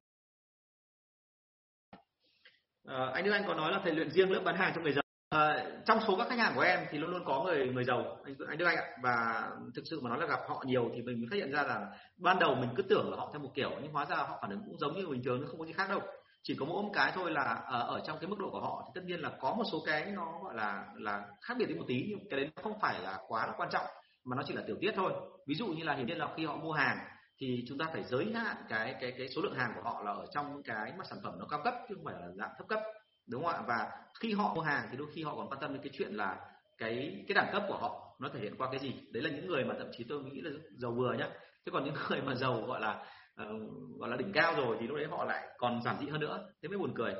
à, 2.88 3.12
anh 3.14 3.26
Đức 3.26 3.32
Anh 3.32 3.44
có 3.48 3.54
nói 3.54 3.72
là 3.72 3.82
thầy 3.84 3.96
luyện 3.96 4.12
riêng 4.12 4.32
lớp 4.32 4.42
bán 4.46 4.56
hàng 4.56 4.72
cho 4.76 4.82
người 4.82 4.94
giàu. 4.94 5.02
À, 5.30 5.66
trong 5.86 6.00
số 6.08 6.16
các 6.18 6.28
khách 6.30 6.40
hàng 6.40 6.54
của 6.56 6.62
em 6.62 6.80
thì 6.90 6.98
luôn 6.98 7.12
luôn 7.12 7.24
có 7.26 7.44
người 7.44 7.68
người 7.68 7.84
giàu 7.84 8.18
anh, 8.24 8.36
anh 8.48 8.58
Đức 8.58 8.66
Anh 8.66 8.78
ạ. 8.78 8.84
Và 9.04 9.50
thực 9.76 9.84
sự 9.90 10.02
mà 10.02 10.10
nói 10.10 10.20
là 10.20 10.26
gặp 10.26 10.40
họ 10.48 10.64
nhiều 10.66 10.92
thì 10.96 11.02
mình 11.02 11.20
mới 11.20 11.28
phát 11.32 11.36
hiện 11.36 11.52
ra 11.52 11.64
là 11.64 11.88
ban 12.18 12.40
đầu 12.40 12.56
mình 12.56 12.70
cứ 12.76 12.84
tưởng 12.84 13.12
là 13.12 13.18
họ 13.18 13.30
theo 13.34 13.42
một 13.42 13.52
kiểu 13.56 13.72
nhưng 13.82 13.92
hóa 13.94 14.06
ra 14.06 14.16
họ 14.16 14.40
phản 14.42 14.52
ứng 14.52 14.62
cũng 14.66 14.78
giống 14.80 14.94
như 14.94 15.08
bình 15.08 15.24
thường 15.24 15.42
nó 15.42 15.48
không 15.48 15.60
có 15.60 15.66
gì 15.66 15.74
khác 15.74 15.90
đâu. 15.90 16.02
Chỉ 16.44 16.56
có 16.60 16.66
mỗi 16.66 16.84
một 16.84 16.92
cái 16.94 17.12
thôi 17.16 17.32
là 17.32 17.64
ờ, 17.66 17.80
ở 17.80 18.02
trong 18.08 18.20
cái 18.20 18.30
mức 18.30 18.40
độ 18.40 18.50
của 18.52 18.62
họ 18.62 18.84
thì 18.86 18.92
tất 19.02 19.06
nhiên 19.08 19.20
là 19.20 19.32
có 19.42 19.54
một 19.54 19.64
số 19.72 19.84
cái 19.86 20.06
nó 20.06 20.40
gọi 20.44 20.56
là 20.56 20.86
là 20.96 21.26
khác 21.42 21.54
biệt 21.58 21.66
đi 21.66 21.76
một 21.76 21.86
tí 21.88 22.06
nhưng 22.10 22.30
cái 22.30 22.40
đấy 22.40 22.50
nó 22.56 22.62
không 22.64 22.80
phải 22.80 23.02
là 23.02 23.20
quá 23.28 23.48
là 23.48 23.54
quan 23.58 23.70
trọng 23.70 23.86
mà 24.26 24.36
nó 24.36 24.44
chỉ 24.48 24.54
là 24.54 24.64
tiểu 24.68 24.78
tiết 24.82 24.92
thôi. 24.96 25.14
Ví 25.48 25.56
dụ 25.56 25.68
như 25.68 25.84
là 25.84 25.94
hiển 25.94 26.08
nhiên 26.08 26.18
là 26.18 26.28
khi 26.38 26.46
họ 26.46 26.56
mua 26.56 26.72
hàng 26.72 26.98
thì 27.40 27.66
chúng 27.68 27.78
ta 27.78 27.86
phải 27.94 28.04
giới 28.04 28.34
hạn 28.34 28.56
cái 28.70 28.96
cái 29.02 29.14
cái 29.18 29.30
số 29.30 29.42
lượng 29.42 29.56
hàng 29.56 29.72
của 29.76 29.82
họ 29.82 30.04
là 30.04 30.12
ở 30.12 30.26
trong 30.34 30.64
cái 30.64 30.94
mà 30.98 31.06
sản 31.10 31.20
phẩm 31.24 31.34
nó 31.40 31.46
cao 31.46 31.62
cấp 31.64 31.74
chứ 31.90 31.96
không 31.96 32.06
phải 32.06 32.16
là 32.22 32.28
dạng 32.38 32.52
thấp 32.58 32.68
cấp 32.68 32.80
đúng 33.28 33.44
không 33.44 33.54
ạ? 33.54 33.64
Và 33.68 33.92
khi 34.20 34.34
họ 34.34 34.54
mua 34.56 34.62
hàng 34.62 34.88
thì 34.92 34.98
đôi 34.98 35.08
khi 35.14 35.24
họ 35.24 35.36
còn 35.36 35.50
quan 35.50 35.60
tâm 35.62 35.74
đến 35.74 35.82
cái 35.84 35.92
chuyện 35.94 36.14
là 36.14 36.40
cái 36.78 37.24
cái 37.28 37.36
đẳng 37.36 37.50
cấp 37.54 37.64
của 37.68 37.78
họ 37.78 38.18
nó 38.20 38.30
thể 38.34 38.40
hiện 38.40 38.56
qua 38.58 38.68
cái 38.72 38.80
gì. 38.80 38.94
Đấy 39.12 39.24
là 39.24 39.30
những 39.30 39.48
người 39.48 39.64
mà 39.66 39.76
thậm 39.80 39.88
chí 39.98 40.04
tôi 40.10 40.24
nghĩ 40.24 40.42
là 40.42 40.52
giàu 40.78 40.92
vừa 40.92 41.14
nhá. 41.14 41.30
Chứ 41.66 41.72
còn 41.72 41.86
những 41.86 41.96
người 42.10 42.22
mà 42.22 42.36
giàu 42.36 42.62
gọi 42.62 42.82
là 42.82 43.06
uh, 43.44 44.00
gọi 44.00 44.10
là 44.10 44.18
đỉnh 44.18 44.32
cao 44.34 44.54
rồi 44.56 44.78
thì 44.80 44.88
lúc 44.88 44.98
đấy 44.98 45.08
họ 45.10 45.26
lại 45.26 45.48
còn 45.58 45.82
giảm 45.82 45.98
dị 46.00 46.08
hơn 46.08 46.22
nữa. 46.22 46.50
Thế 46.62 46.70
mới 46.70 46.78
buồn 46.78 46.94
cười. 46.96 47.14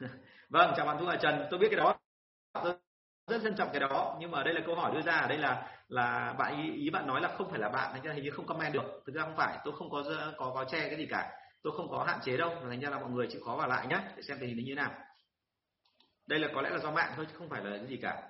Vâng 0.50 0.74
chào 0.76 0.86
bạn 0.86 0.96
thu 1.00 1.06
hà 1.06 1.16
trần. 1.16 1.46
Tôi 1.50 1.58
biết 1.58 1.68
cái 1.70 1.76
đó 1.76 2.01
rất 3.26 3.40
trân 3.42 3.56
trọng 3.56 3.68
cái 3.72 3.80
đó. 3.80 4.16
Nhưng 4.20 4.30
mà 4.30 4.42
đây 4.42 4.54
là 4.54 4.60
câu 4.66 4.74
hỏi 4.74 4.92
đưa 4.94 5.02
ra 5.02 5.12
ở 5.12 5.28
đây 5.28 5.38
là 5.38 5.68
là 5.88 6.32
bạn 6.38 6.62
ý, 6.62 6.72
ý 6.72 6.90
bạn 6.90 7.06
nói 7.06 7.20
là 7.20 7.34
không 7.38 7.50
phải 7.50 7.60
là 7.60 7.68
bạn 7.68 7.92
thành 7.92 8.02
ra 8.02 8.12
hình 8.12 8.24
như 8.24 8.30
không 8.30 8.46
comment 8.46 8.72
được. 8.72 9.02
Thực 9.06 9.14
ra 9.14 9.22
không 9.22 9.36
phải 9.36 9.58
tôi 9.64 9.74
không 9.78 9.90
có 9.90 10.04
có 10.38 10.52
có 10.54 10.64
che 10.64 10.88
cái 10.88 10.96
gì 10.96 11.06
cả. 11.10 11.30
Tôi 11.62 11.72
không 11.76 11.88
có 11.90 12.04
hạn 12.04 12.18
chế 12.24 12.36
đâu 12.36 12.56
thành 12.70 12.80
ra 12.80 12.90
là 12.90 12.98
mọi 12.98 13.10
người 13.10 13.28
chịu 13.30 13.40
khó 13.44 13.56
vào 13.56 13.68
lại 13.68 13.86
nhé 13.86 14.00
để 14.16 14.22
xem 14.22 14.38
tình 14.40 14.48
hình 14.48 14.64
như 14.64 14.64
thế 14.68 14.74
nào. 14.74 14.92
Đây 16.26 16.38
là 16.38 16.48
có 16.54 16.62
lẽ 16.62 16.70
là 16.70 16.78
do 16.78 16.90
mạng 16.90 17.12
thôi 17.16 17.26
chứ 17.28 17.36
không 17.38 17.48
phải 17.48 17.64
là 17.64 17.76
cái 17.76 17.86
gì 17.86 17.96
cả. 18.02 18.22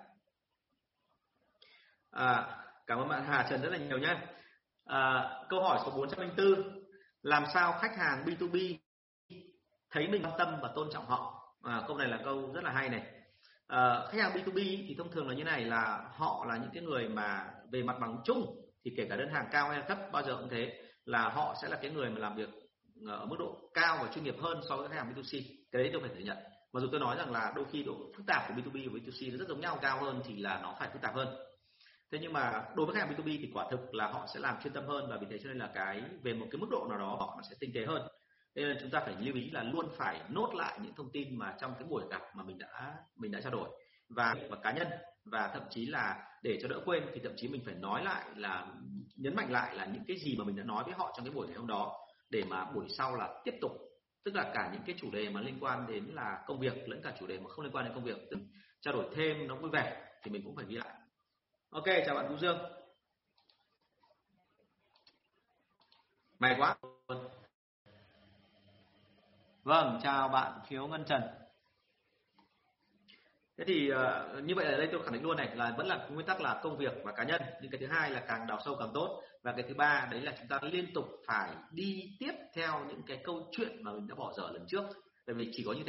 À, 2.10 2.58
cảm 2.86 2.98
ơn 2.98 3.08
bạn 3.08 3.24
Hà 3.24 3.46
Trần 3.50 3.62
rất 3.62 3.70
là 3.72 3.78
nhiều 3.78 3.98
nhé 3.98 4.16
à, 4.84 5.30
câu 5.48 5.62
hỏi 5.62 5.78
số 5.84 5.90
404 5.90 6.82
làm 7.22 7.44
sao 7.54 7.72
khách 7.80 7.96
hàng 7.96 8.24
B2B 8.24 8.76
thấy 9.90 10.08
mình 10.08 10.22
quan 10.24 10.34
tâm 10.38 10.60
và 10.62 10.72
tôn 10.74 10.88
trọng 10.92 11.06
họ? 11.06 11.54
À, 11.62 11.82
câu 11.86 11.96
này 11.96 12.08
là 12.08 12.20
câu 12.24 12.52
rất 12.52 12.64
là 12.64 12.70
hay 12.70 12.88
này 12.88 13.21
à, 13.72 14.06
khách 14.10 14.22
hàng 14.22 14.32
B2B 14.32 14.84
thì 14.88 14.94
thông 14.98 15.10
thường 15.10 15.28
là 15.28 15.34
như 15.34 15.44
này 15.44 15.64
là 15.64 16.10
họ 16.16 16.44
là 16.48 16.56
những 16.56 16.70
cái 16.74 16.82
người 16.82 17.08
mà 17.08 17.50
về 17.70 17.82
mặt 17.82 17.96
bằng 18.00 18.18
chung 18.24 18.62
thì 18.84 18.90
kể 18.96 19.06
cả 19.10 19.16
đơn 19.16 19.28
hàng 19.28 19.48
cao 19.52 19.68
hay 19.68 19.82
thấp 19.88 19.98
bao 20.12 20.22
giờ 20.22 20.36
cũng 20.36 20.48
thế 20.48 20.82
là 21.04 21.28
họ 21.28 21.54
sẽ 21.62 21.68
là 21.68 21.76
cái 21.82 21.90
người 21.90 22.10
mà 22.10 22.18
làm 22.18 22.36
việc 22.36 22.48
ờ, 23.06 23.16
ở 23.16 23.26
mức 23.26 23.36
độ 23.38 23.70
cao 23.74 23.98
và 24.02 24.12
chuyên 24.14 24.24
nghiệp 24.24 24.36
hơn 24.40 24.60
so 24.68 24.76
với 24.76 24.88
khách 24.88 24.96
hàng 24.96 25.12
B2C 25.14 25.42
cái 25.72 25.82
đấy 25.82 25.90
tôi 25.92 26.02
phải 26.02 26.10
thừa 26.14 26.24
nhận. 26.24 26.36
Mặc 26.72 26.80
dù 26.80 26.88
tôi 26.90 27.00
nói 27.00 27.16
rằng 27.16 27.32
là 27.32 27.52
đôi 27.56 27.64
khi 27.72 27.82
độ 27.82 27.96
phức 28.16 28.26
tạp 28.26 28.42
của 28.48 28.54
B2B 28.54 28.90
và 28.92 28.98
B2C 28.98 29.32
nó 29.32 29.38
rất 29.38 29.48
giống 29.48 29.60
nhau 29.60 29.78
cao 29.82 30.00
hơn 30.00 30.22
thì 30.24 30.36
là 30.36 30.60
nó 30.62 30.76
phải 30.78 30.88
phức 30.92 31.02
tạp 31.02 31.14
hơn. 31.14 31.28
Thế 32.12 32.18
nhưng 32.22 32.32
mà 32.32 32.64
đối 32.74 32.86
với 32.86 32.94
khách 32.94 33.06
hàng 33.06 33.14
B2B 33.16 33.38
thì 33.40 33.50
quả 33.54 33.66
thực 33.70 33.94
là 33.94 34.06
họ 34.06 34.26
sẽ 34.34 34.40
làm 34.40 34.56
chuyên 34.62 34.72
tâm 34.72 34.86
hơn 34.86 35.06
và 35.10 35.16
vì 35.20 35.26
thế 35.30 35.38
cho 35.38 35.48
nên 35.48 35.58
là 35.58 35.70
cái 35.74 36.02
về 36.22 36.34
một 36.34 36.46
cái 36.50 36.58
mức 36.60 36.68
độ 36.70 36.86
nào 36.88 36.98
đó 36.98 37.16
họ 37.18 37.40
sẽ 37.50 37.56
tinh 37.60 37.70
tế 37.74 37.86
hơn 37.86 38.02
nên 38.54 38.68
là 38.68 38.76
chúng 38.80 38.90
ta 38.90 39.00
phải 39.00 39.16
lưu 39.20 39.34
ý 39.34 39.50
là 39.50 39.62
luôn 39.62 39.86
phải 39.96 40.20
nốt 40.28 40.54
lại 40.54 40.78
những 40.82 40.94
thông 40.94 41.12
tin 41.12 41.38
mà 41.38 41.56
trong 41.60 41.74
cái 41.74 41.84
buổi 41.84 42.04
gặp 42.10 42.22
mà 42.34 42.42
mình 42.42 42.58
đã 42.58 42.94
mình 43.16 43.30
đã 43.30 43.40
trao 43.40 43.52
đổi 43.52 43.70
và 44.08 44.34
và 44.50 44.56
cá 44.62 44.72
nhân. 44.72 44.88
Và 45.24 45.50
thậm 45.54 45.62
chí 45.70 45.86
là 45.86 46.24
để 46.42 46.58
cho 46.62 46.68
đỡ 46.68 46.80
quên 46.84 47.02
thì 47.14 47.20
thậm 47.24 47.32
chí 47.36 47.48
mình 47.48 47.62
phải 47.64 47.74
nói 47.74 48.04
lại 48.04 48.24
là, 48.36 48.66
nhấn 49.16 49.36
mạnh 49.36 49.52
lại 49.52 49.74
là 49.74 49.86
những 49.86 50.04
cái 50.08 50.16
gì 50.16 50.36
mà 50.38 50.44
mình 50.44 50.56
đã 50.56 50.64
nói 50.64 50.84
với 50.84 50.94
họ 50.94 51.12
trong 51.16 51.26
cái 51.26 51.34
buổi 51.34 51.46
ngày 51.46 51.56
hôm 51.56 51.66
đó 51.66 51.96
để 52.30 52.44
mà 52.48 52.64
buổi 52.64 52.86
sau 52.88 53.14
là 53.14 53.40
tiếp 53.44 53.54
tục. 53.60 53.72
Tức 54.24 54.34
là 54.34 54.50
cả 54.54 54.70
những 54.72 54.82
cái 54.86 54.96
chủ 54.98 55.10
đề 55.10 55.30
mà 55.30 55.40
liên 55.40 55.58
quan 55.60 55.86
đến 55.86 56.04
là 56.04 56.42
công 56.46 56.60
việc 56.60 56.88
lẫn 56.88 57.00
cả 57.02 57.14
chủ 57.20 57.26
đề 57.26 57.38
mà 57.38 57.48
không 57.48 57.64
liên 57.64 57.74
quan 57.74 57.84
đến 57.84 57.94
công 57.94 58.04
việc 58.04 58.18
trao 58.80 58.94
đổi 58.94 59.14
thêm 59.16 59.48
nó 59.48 59.56
vui 59.56 59.70
vẻ 59.70 60.12
thì 60.22 60.30
mình 60.30 60.42
cũng 60.44 60.56
phải 60.56 60.64
ghi 60.68 60.76
lại. 60.76 60.94
Ok, 61.70 61.86
chào 62.06 62.14
bạn 62.14 62.28
Vũ 62.28 62.36
Dương. 62.38 62.58
May 66.38 66.56
quá 66.58 66.76
vâng 69.62 70.00
chào 70.02 70.28
bạn 70.28 70.60
Khiếu 70.66 70.86
Ngân 70.86 71.04
Trần. 71.04 71.22
Thế 73.58 73.64
thì 73.66 73.90
uh, 73.92 74.44
như 74.44 74.54
vậy 74.54 74.66
ở 74.66 74.76
đây 74.76 74.88
tôi 74.92 75.02
khẳng 75.02 75.12
định 75.12 75.22
luôn 75.22 75.36
này 75.36 75.56
là 75.56 75.74
vẫn 75.76 75.86
là 75.86 76.08
nguyên 76.10 76.26
tắc 76.26 76.40
là 76.40 76.60
công 76.62 76.76
việc 76.76 76.92
và 77.04 77.12
cá 77.12 77.24
nhân. 77.24 77.42
Nhưng 77.62 77.70
cái 77.70 77.80
thứ 77.80 77.86
hai 77.86 78.10
là 78.10 78.24
càng 78.28 78.46
đào 78.46 78.58
sâu 78.64 78.76
càng 78.78 78.90
tốt. 78.94 79.22
Và 79.42 79.52
cái 79.52 79.64
thứ 79.68 79.74
ba 79.74 80.08
đấy 80.10 80.20
là 80.20 80.34
chúng 80.38 80.48
ta 80.48 80.58
liên 80.62 80.94
tục 80.94 81.04
phải 81.26 81.54
đi 81.70 82.16
tiếp 82.18 82.32
theo 82.54 82.84
những 82.88 83.02
cái 83.06 83.20
câu 83.24 83.48
chuyện 83.52 83.84
mà 83.84 83.92
mình 83.92 84.06
đã 84.08 84.14
bỏ 84.14 84.32
dở 84.36 84.50
lần 84.52 84.66
trước. 84.68 84.84
Bởi 85.26 85.34
vì 85.34 85.50
chỉ 85.52 85.62
có 85.66 85.72
như 85.72 85.82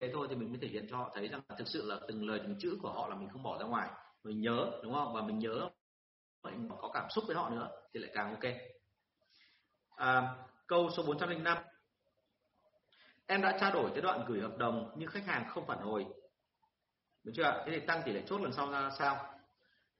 thế 0.00 0.10
thôi 0.12 0.26
thì 0.30 0.36
mình 0.36 0.48
mới 0.48 0.58
thể 0.62 0.68
hiện 0.68 0.86
cho 0.90 0.96
họ 0.96 1.10
thấy 1.14 1.28
rằng 1.28 1.42
thực 1.58 1.68
sự 1.68 1.82
là 1.86 2.00
từng 2.08 2.28
lời 2.28 2.40
từng 2.42 2.56
chữ 2.58 2.78
của 2.82 2.92
họ 2.92 3.08
là 3.08 3.14
mình 3.14 3.28
không 3.28 3.42
bỏ 3.42 3.58
ra 3.58 3.66
ngoài. 3.66 3.90
Mình 4.24 4.40
nhớ 4.40 4.70
đúng 4.82 4.94
không? 4.94 5.12
Và 5.14 5.22
mình 5.22 5.38
nhớ 5.38 5.68
mình 6.42 6.68
có 6.80 6.90
cảm 6.94 7.10
xúc 7.10 7.24
với 7.26 7.36
họ 7.36 7.50
nữa 7.50 7.68
thì 7.94 8.00
lại 8.00 8.10
càng 8.14 8.30
ok. 8.30 8.52
À, 9.96 10.36
câu 10.66 10.90
số 10.96 11.02
405 11.02 11.58
em 13.26 13.42
đã 13.42 13.56
trao 13.60 13.72
đổi 13.72 13.90
cái 13.90 14.02
đoạn 14.02 14.24
gửi 14.28 14.40
hợp 14.40 14.58
đồng 14.58 14.90
nhưng 14.96 15.10
khách 15.10 15.26
hàng 15.26 15.48
không 15.48 15.66
phản 15.66 15.78
hồi. 15.78 16.06
Đúng 17.24 17.34
chưa 17.34 17.62
thế 17.66 17.72
thì 17.80 17.86
tăng 17.86 18.02
tỷ 18.04 18.12
lệ 18.12 18.22
chốt 18.26 18.40
lần 18.40 18.52
sau 18.52 18.70
ra 18.70 18.90
sao? 18.98 19.32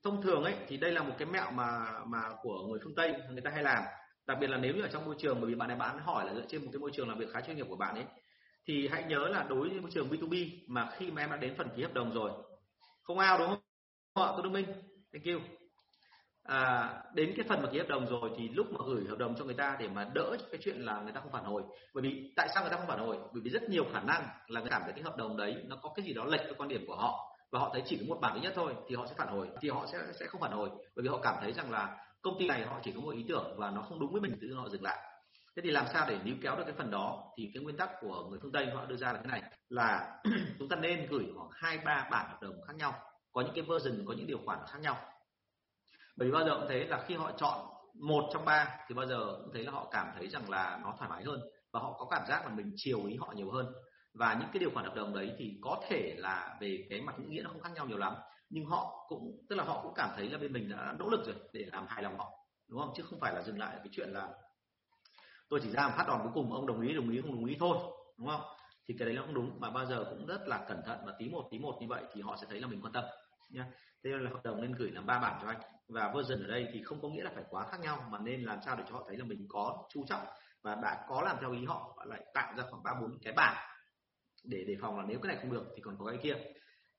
Thông 0.04 0.22
thường 0.22 0.44
ấy, 0.44 0.54
thì 0.68 0.76
đây 0.76 0.92
là 0.92 1.02
một 1.02 1.14
cái 1.18 1.26
mẹo 1.26 1.50
mà 1.50 1.90
mà 2.06 2.22
của 2.42 2.66
người 2.66 2.80
phương 2.84 2.94
tây 2.94 3.14
người 3.30 3.40
ta 3.40 3.50
hay 3.50 3.62
làm. 3.62 3.84
Đặc 4.26 4.38
biệt 4.40 4.46
là 4.46 4.56
nếu 4.56 4.74
như 4.74 4.82
ở 4.82 4.88
trong 4.92 5.04
môi 5.04 5.14
trường, 5.18 5.40
bởi 5.40 5.50
vì 5.50 5.54
bạn 5.54 5.68
này 5.68 5.76
bạn 5.76 5.98
hỏi 5.98 6.26
là 6.26 6.34
dựa 6.34 6.46
trên 6.48 6.64
một 6.64 6.70
cái 6.72 6.80
môi 6.80 6.90
trường 6.94 7.08
làm 7.08 7.18
việc 7.18 7.30
khá 7.32 7.40
chuyên 7.40 7.56
nghiệp 7.56 7.66
của 7.68 7.76
bạn 7.76 7.94
ấy, 7.94 8.04
thì 8.68 8.88
hãy 8.88 9.04
nhớ 9.04 9.28
là 9.28 9.42
đối 9.48 9.68
với 9.68 9.80
môi 9.80 9.90
trường 9.94 10.08
B2B 10.08 10.50
mà 10.68 10.90
khi 10.96 11.10
mà 11.10 11.22
em 11.22 11.30
đã 11.30 11.36
đến 11.36 11.54
phần 11.58 11.68
ký 11.76 11.82
hợp 11.82 11.94
đồng 11.94 12.14
rồi, 12.14 12.30
không 13.02 13.18
ao 13.18 13.38
đúng 13.38 13.48
không 13.48 13.60
họ 14.16 14.40
tôi 14.42 14.50
Minh, 14.50 14.66
thank 15.12 15.24
you 15.24 15.65
à, 16.46 16.94
đến 17.14 17.34
cái 17.36 17.46
phần 17.48 17.62
mà 17.62 17.68
ký 17.72 17.78
hợp 17.78 17.88
đồng 17.88 18.06
rồi 18.06 18.30
thì 18.36 18.48
lúc 18.48 18.66
mà 18.72 18.78
gửi 18.86 19.04
hợp 19.08 19.18
đồng 19.18 19.34
cho 19.38 19.44
người 19.44 19.54
ta 19.54 19.76
để 19.80 19.88
mà 19.88 20.06
đỡ 20.14 20.36
cái 20.52 20.60
chuyện 20.64 20.80
là 20.80 21.00
người 21.00 21.12
ta 21.12 21.20
không 21.20 21.32
phản 21.32 21.44
hồi. 21.44 21.62
Bởi 21.94 22.02
vì 22.02 22.32
tại 22.36 22.48
sao 22.54 22.62
người 22.62 22.70
ta 22.70 22.76
không 22.76 22.86
phản 22.86 22.98
hồi? 22.98 23.16
Bởi 23.32 23.42
vì 23.44 23.50
rất 23.50 23.62
nhiều 23.70 23.84
khả 23.92 24.00
năng 24.00 24.28
là 24.46 24.60
người 24.60 24.70
cảm 24.70 24.82
thấy 24.84 24.92
cái 24.92 25.02
hợp 25.02 25.16
đồng 25.16 25.36
đấy 25.36 25.56
nó 25.66 25.76
có 25.82 25.92
cái 25.96 26.06
gì 26.06 26.12
đó 26.14 26.24
lệch 26.24 26.40
với 26.40 26.54
quan 26.58 26.68
điểm 26.68 26.84
của 26.86 26.96
họ 26.96 27.36
và 27.50 27.58
họ 27.58 27.70
thấy 27.72 27.82
chỉ 27.86 27.96
có 27.96 28.04
một 28.14 28.20
bản 28.20 28.34
duy 28.34 28.40
nhất 28.40 28.52
thôi 28.56 28.74
thì 28.88 28.94
họ 28.94 29.06
sẽ 29.06 29.14
phản 29.18 29.28
hồi 29.28 29.48
thì 29.60 29.68
họ 29.68 29.86
sẽ 29.92 29.98
sẽ 30.20 30.26
không 30.26 30.40
phản 30.40 30.52
hồi. 30.52 30.68
Bởi 30.68 31.02
vì 31.02 31.08
họ 31.08 31.18
cảm 31.22 31.34
thấy 31.40 31.52
rằng 31.52 31.70
là 31.70 31.96
công 32.22 32.38
ty 32.38 32.46
này 32.46 32.66
họ 32.66 32.80
chỉ 32.82 32.92
có 32.92 33.00
một 33.00 33.10
ý 33.10 33.24
tưởng 33.28 33.54
và 33.56 33.70
nó 33.70 33.82
không 33.82 34.00
đúng 34.00 34.12
với 34.12 34.20
mình 34.20 34.38
tự 34.40 34.54
họ 34.54 34.68
dừng 34.68 34.82
lại. 34.82 34.98
Thế 35.56 35.62
thì 35.62 35.70
làm 35.70 35.86
sao 35.92 36.06
để 36.08 36.18
níu 36.24 36.34
kéo 36.42 36.56
được 36.56 36.64
cái 36.66 36.74
phần 36.78 36.90
đó? 36.90 37.24
Thì 37.36 37.50
cái 37.54 37.62
nguyên 37.62 37.76
tắc 37.76 37.90
của 38.00 38.24
người 38.30 38.38
phương 38.42 38.52
tây 38.52 38.66
họ 38.74 38.84
đưa 38.86 38.96
ra 38.96 39.12
là 39.12 39.20
thế 39.22 39.30
này 39.30 39.42
là 39.68 40.18
chúng 40.58 40.68
ta 40.68 40.76
nên 40.76 41.06
gửi 41.10 41.24
khoảng 41.36 41.48
hai 41.52 41.78
ba 41.84 42.08
bản 42.10 42.26
hợp 42.28 42.38
đồng 42.42 42.54
khác 42.66 42.76
nhau 42.76 42.94
có 43.32 43.42
những 43.42 43.52
cái 43.54 43.64
version 43.68 44.04
có 44.06 44.14
những 44.16 44.26
điều 44.26 44.38
khoản 44.44 44.58
khác 44.68 44.78
nhau 44.82 44.96
bởi 46.16 46.28
vì 46.28 46.32
bao 46.32 46.44
giờ 46.44 46.56
cũng 46.58 46.68
thế 46.68 46.84
là 46.84 47.04
khi 47.06 47.14
họ 47.14 47.32
chọn 47.36 47.66
một 48.00 48.24
trong 48.32 48.44
ba 48.44 48.78
thì 48.88 48.94
bao 48.94 49.06
giờ 49.06 49.36
cũng 49.38 49.52
thấy 49.52 49.64
là 49.64 49.72
họ 49.72 49.88
cảm 49.90 50.06
thấy 50.16 50.28
rằng 50.28 50.50
là 50.50 50.80
nó 50.82 50.94
thoải 50.98 51.10
mái 51.10 51.24
hơn 51.24 51.40
và 51.72 51.80
họ 51.80 51.92
có 51.98 52.06
cảm 52.10 52.26
giác 52.28 52.44
là 52.44 52.50
mình 52.54 52.72
chiều 52.76 53.04
ý 53.04 53.16
họ 53.16 53.32
nhiều 53.36 53.50
hơn. 53.50 53.66
Và 54.14 54.34
những 54.34 54.48
cái 54.52 54.60
điều 54.60 54.70
khoản 54.70 54.86
hợp 54.86 54.94
đồng 54.94 55.14
đấy 55.14 55.32
thì 55.38 55.58
có 55.62 55.82
thể 55.88 56.14
là 56.18 56.56
về 56.60 56.86
cái 56.90 57.00
mặt 57.00 57.14
nghĩa 57.18 57.42
nó 57.42 57.50
không 57.50 57.62
khác 57.62 57.72
nhau 57.74 57.86
nhiều 57.86 57.98
lắm. 57.98 58.14
Nhưng 58.50 58.64
họ 58.64 59.06
cũng, 59.08 59.44
tức 59.48 59.56
là 59.56 59.64
họ 59.64 59.80
cũng 59.82 59.92
cảm 59.94 60.10
thấy 60.16 60.30
là 60.30 60.38
bên 60.38 60.52
mình 60.52 60.70
đã 60.70 60.94
nỗ 60.98 61.08
lực 61.08 61.26
rồi 61.26 61.34
để 61.52 61.64
làm 61.72 61.86
hài 61.88 62.02
lòng 62.02 62.18
họ, 62.18 62.30
đúng 62.68 62.80
không? 62.80 62.92
Chứ 62.96 63.02
không 63.10 63.20
phải 63.20 63.34
là 63.34 63.42
dừng 63.42 63.58
lại 63.58 63.76
cái 63.76 63.88
chuyện 63.92 64.10
là 64.10 64.28
tôi 65.48 65.60
chỉ 65.62 65.70
ra 65.70 65.88
một 65.88 65.94
phát 65.96 66.04
đòn 66.08 66.20
cuối 66.22 66.32
cùng, 66.34 66.52
ông 66.52 66.66
đồng 66.66 66.80
ý 66.80 66.94
đồng 66.94 67.10
ý, 67.10 67.20
không 67.20 67.34
đồng 67.34 67.44
ý 67.44 67.56
thôi, 67.60 67.78
đúng 68.18 68.28
không? 68.28 68.40
Thì 68.88 68.94
cái 68.98 69.06
đấy 69.06 69.16
nó 69.16 69.22
không 69.22 69.34
đúng. 69.34 69.60
Mà 69.60 69.70
bao 69.70 69.86
giờ 69.86 70.04
cũng 70.10 70.26
rất 70.26 70.48
là 70.48 70.64
cẩn 70.68 70.82
thận 70.86 70.98
và 71.06 71.12
tí 71.18 71.28
một 71.28 71.48
tí 71.50 71.58
một 71.58 71.78
như 71.80 71.86
vậy 71.88 72.02
thì 72.12 72.22
họ 72.22 72.36
sẽ 72.40 72.46
thấy 72.50 72.60
là 72.60 72.66
mình 72.66 72.80
quan 72.82 72.92
tâm 72.92 73.04
nha 73.48 73.66
thế 74.04 74.10
nên 74.10 74.20
là 74.20 74.30
hợp 74.30 74.40
đồng 74.44 74.60
nên 74.60 74.72
gửi 74.72 74.90
làm 74.90 75.06
ba 75.06 75.18
bản 75.18 75.38
cho 75.42 75.48
anh. 75.48 75.60
Và 75.88 76.12
version 76.14 76.42
ở 76.42 76.46
đây 76.46 76.68
thì 76.72 76.82
không 76.82 77.02
có 77.02 77.08
nghĩa 77.08 77.22
là 77.22 77.30
phải 77.34 77.44
quá 77.50 77.66
khác 77.70 77.80
nhau 77.80 78.08
mà 78.10 78.18
nên 78.18 78.42
làm 78.42 78.58
sao 78.64 78.76
để 78.76 78.84
cho 78.88 78.94
họ 78.94 79.04
thấy 79.08 79.16
là 79.16 79.24
mình 79.24 79.46
có 79.48 79.86
chú 79.90 80.04
trọng 80.08 80.26
và 80.62 80.74
đã 80.74 81.06
có 81.08 81.22
làm 81.22 81.36
theo 81.40 81.52
ý 81.52 81.64
họ 81.64 81.94
và 81.98 82.04
lại 82.04 82.26
tạo 82.34 82.54
ra 82.56 82.64
khoảng 82.70 82.82
ba 82.82 82.94
bốn 83.00 83.18
cái 83.22 83.32
bản 83.32 83.56
để 84.44 84.64
đề 84.68 84.76
phòng 84.80 84.98
là 84.98 85.04
nếu 85.08 85.18
cái 85.22 85.34
này 85.34 85.42
không 85.42 85.52
được 85.52 85.64
thì 85.76 85.82
còn 85.82 85.96
có 85.98 86.06
cái 86.06 86.18
kia. 86.22 86.36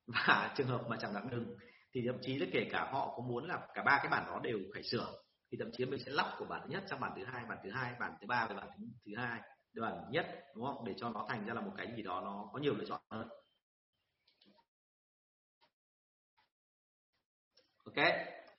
Và 0.06 0.52
trường 0.56 0.68
hợp 0.68 0.82
mà 0.88 0.96
chẳng 1.00 1.14
hạn 1.14 1.28
đừng 1.30 1.56
thì 1.94 2.00
thậm 2.06 2.16
chí 2.22 2.38
là 2.38 2.46
kể 2.52 2.68
cả 2.72 2.90
họ 2.92 3.14
có 3.16 3.22
muốn 3.22 3.48
là 3.48 3.66
cả 3.74 3.82
ba 3.82 3.98
cái 4.02 4.08
bản 4.10 4.26
đó 4.26 4.40
đều 4.42 4.58
phải 4.74 4.82
sửa 4.82 5.12
thì 5.52 5.58
thậm 5.60 5.70
chí 5.72 5.84
mình 5.84 6.00
sẽ 6.06 6.12
lắp 6.12 6.34
của 6.38 6.44
bản 6.44 6.60
thứ 6.64 6.68
nhất 6.70 6.84
sang 6.90 7.00
bản 7.00 7.12
thứ 7.16 7.24
hai 7.24 7.44
bản 7.48 7.58
thứ 7.64 7.70
hai 7.70 7.94
bản 8.00 8.12
thứ 8.20 8.26
ba 8.26 8.46
và 8.46 8.54
bản 8.54 8.68
thứ, 8.78 8.84
thứ 9.06 9.12
hai 9.16 9.40
bản 9.80 10.10
nhất 10.10 10.26
đúng 10.54 10.64
không? 10.64 10.84
Để 10.84 10.94
cho 10.96 11.10
nó 11.10 11.26
thành 11.28 11.46
ra 11.46 11.54
là 11.54 11.60
một 11.60 11.72
cái 11.76 11.92
gì 11.96 12.02
đó 12.02 12.20
nó 12.24 12.50
có 12.52 12.58
nhiều 12.58 12.74
lựa 12.74 12.84
chọn 12.88 13.00
hơn. 13.10 13.28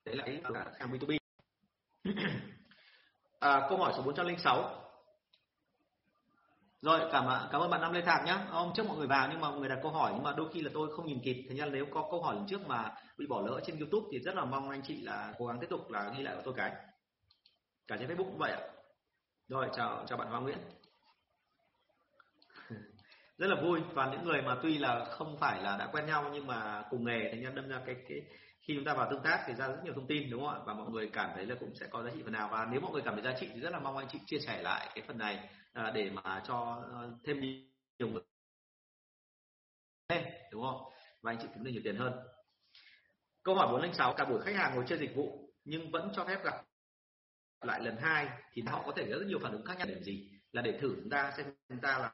Đấy 0.05 0.15
là 0.15 0.23
cái 0.25 0.41
là 0.43 0.65
hàng 0.79 0.91
B2B 0.91 1.17
à, 3.39 3.67
câu 3.69 3.77
hỏi 3.77 3.93
số 3.97 4.03
406 4.03 4.79
rồi 6.81 6.99
cảm 7.11 7.25
cảm 7.51 7.61
ơn 7.61 7.69
bạn 7.69 7.81
Nam 7.81 7.93
Lê 7.93 8.01
Thạc 8.01 8.25
nhé 8.25 8.37
hôm 8.49 8.71
trước 8.75 8.85
mọi 8.87 8.97
người 8.97 9.07
vào 9.07 9.27
nhưng 9.31 9.41
mà 9.41 9.49
mọi 9.49 9.59
người 9.59 9.69
đặt 9.69 9.79
câu 9.83 9.91
hỏi 9.91 10.11
nhưng 10.15 10.23
mà 10.23 10.33
đôi 10.37 10.49
khi 10.53 10.61
là 10.61 10.71
tôi 10.73 10.95
không 10.95 11.05
nhìn 11.05 11.19
kịp. 11.23 11.45
Thế 11.49 11.55
nên 11.55 11.71
nếu 11.71 11.85
có 11.93 12.07
câu 12.11 12.21
hỏi 12.23 12.35
lần 12.35 12.45
trước 12.49 12.67
mà 12.67 12.95
bị 13.17 13.25
bỏ 13.27 13.41
lỡ 13.41 13.59
trên 13.65 13.79
YouTube 13.79 14.07
thì 14.11 14.19
rất 14.19 14.35
là 14.35 14.45
mong 14.45 14.69
anh 14.69 14.81
chị 14.83 15.01
là 15.01 15.33
cố 15.37 15.45
gắng 15.45 15.57
tiếp 15.61 15.67
tục 15.69 15.91
là 15.91 16.13
ghi 16.17 16.23
lại 16.23 16.35
của 16.35 16.41
tôi 16.45 16.53
cái. 16.57 16.71
Cả 17.87 17.97
trên 17.99 18.09
Facebook 18.09 18.29
cũng 18.29 18.37
vậy 18.37 18.51
ạ. 18.51 18.61
Rồi 19.47 19.69
chào 19.75 20.05
chào 20.07 20.17
bạn 20.17 20.27
Hoa 20.27 20.39
Nguyễn. 20.39 20.57
Rất 23.37 23.47
là 23.47 23.61
vui. 23.61 23.81
Và 23.93 24.11
những 24.11 24.23
người 24.23 24.41
mà 24.41 24.57
tuy 24.63 24.77
là 24.77 25.05
không 25.05 25.37
phải 25.37 25.63
là 25.63 25.77
đã 25.77 25.89
quen 25.91 26.05
nhau 26.05 26.29
nhưng 26.33 26.47
mà 26.47 26.83
cùng 26.89 27.05
nghề 27.05 27.29
thì 27.31 27.39
nhân 27.39 27.55
đâm 27.55 27.67
ra 27.67 27.81
cái 27.85 27.95
cái 28.09 28.21
khi 28.69 28.75
chúng 28.75 28.85
ta 28.85 28.93
vào 28.93 29.07
tương 29.11 29.23
tác 29.23 29.43
thì 29.47 29.53
ra 29.53 29.67
rất 29.67 29.81
nhiều 29.83 29.93
thông 29.93 30.07
tin 30.07 30.29
đúng 30.29 30.41
không 30.41 30.53
ạ? 30.53 30.59
Và 30.65 30.73
mọi 30.73 30.89
người 30.89 31.09
cảm 31.13 31.29
thấy 31.35 31.45
là 31.45 31.55
cũng 31.59 31.75
sẽ 31.75 31.87
có 31.91 32.03
giá 32.03 32.11
trị 32.13 32.21
phần 32.23 32.33
nào. 32.33 32.49
Và 32.51 32.67
nếu 32.71 32.81
mọi 32.81 32.91
người 32.91 33.01
cảm 33.05 33.13
thấy 33.13 33.23
giá 33.23 33.39
trị 33.39 33.49
thì 33.53 33.59
rất 33.59 33.69
là 33.69 33.79
mong 33.79 33.97
anh 33.97 34.07
chị 34.11 34.19
chia 34.25 34.39
sẻ 34.39 34.61
lại 34.61 34.91
cái 34.95 35.03
phần 35.07 35.17
này 35.17 35.49
à, 35.73 35.91
để 35.95 36.09
mà 36.09 36.43
cho 36.47 36.83
ờ, 36.91 37.11
thêm 37.23 37.39
nhiều 37.99 38.09
người 38.09 38.21
đúng 40.51 40.63
không? 40.63 40.81
Và 41.21 41.31
anh 41.31 41.37
chị 41.41 41.47
kiếm 41.53 41.63
được 41.63 41.71
nhiều 41.71 41.81
tiền 41.83 41.95
hơn. 41.95 42.13
Câu 43.43 43.55
hỏi 43.55 43.67
406 43.71 44.13
cả 44.13 44.25
buổi 44.25 44.41
khách 44.41 44.55
hàng 44.55 44.75
ngồi 44.75 44.85
chơi 44.87 44.99
dịch 44.99 45.15
vụ 45.15 45.53
nhưng 45.65 45.91
vẫn 45.91 46.11
cho 46.15 46.25
phép 46.25 46.43
gặp 46.43 46.65
lại 47.61 47.81
lần 47.83 47.97
hai 47.97 48.29
thì 48.51 48.61
họ 48.61 48.83
có 48.85 48.93
thể 48.95 49.07
có 49.11 49.19
rất 49.19 49.25
nhiều 49.27 49.39
phản 49.43 49.51
ứng 49.51 49.65
khác 49.65 49.77
nhau. 49.77 49.87
Để 49.87 49.93
làm 49.93 50.03
gì? 50.03 50.31
Là 50.51 50.61
để 50.61 50.79
thử 50.81 50.95
chúng 50.95 51.09
ta 51.09 51.33
xem 51.37 51.45
chúng 51.69 51.81
ta 51.81 51.99
là 51.99 52.13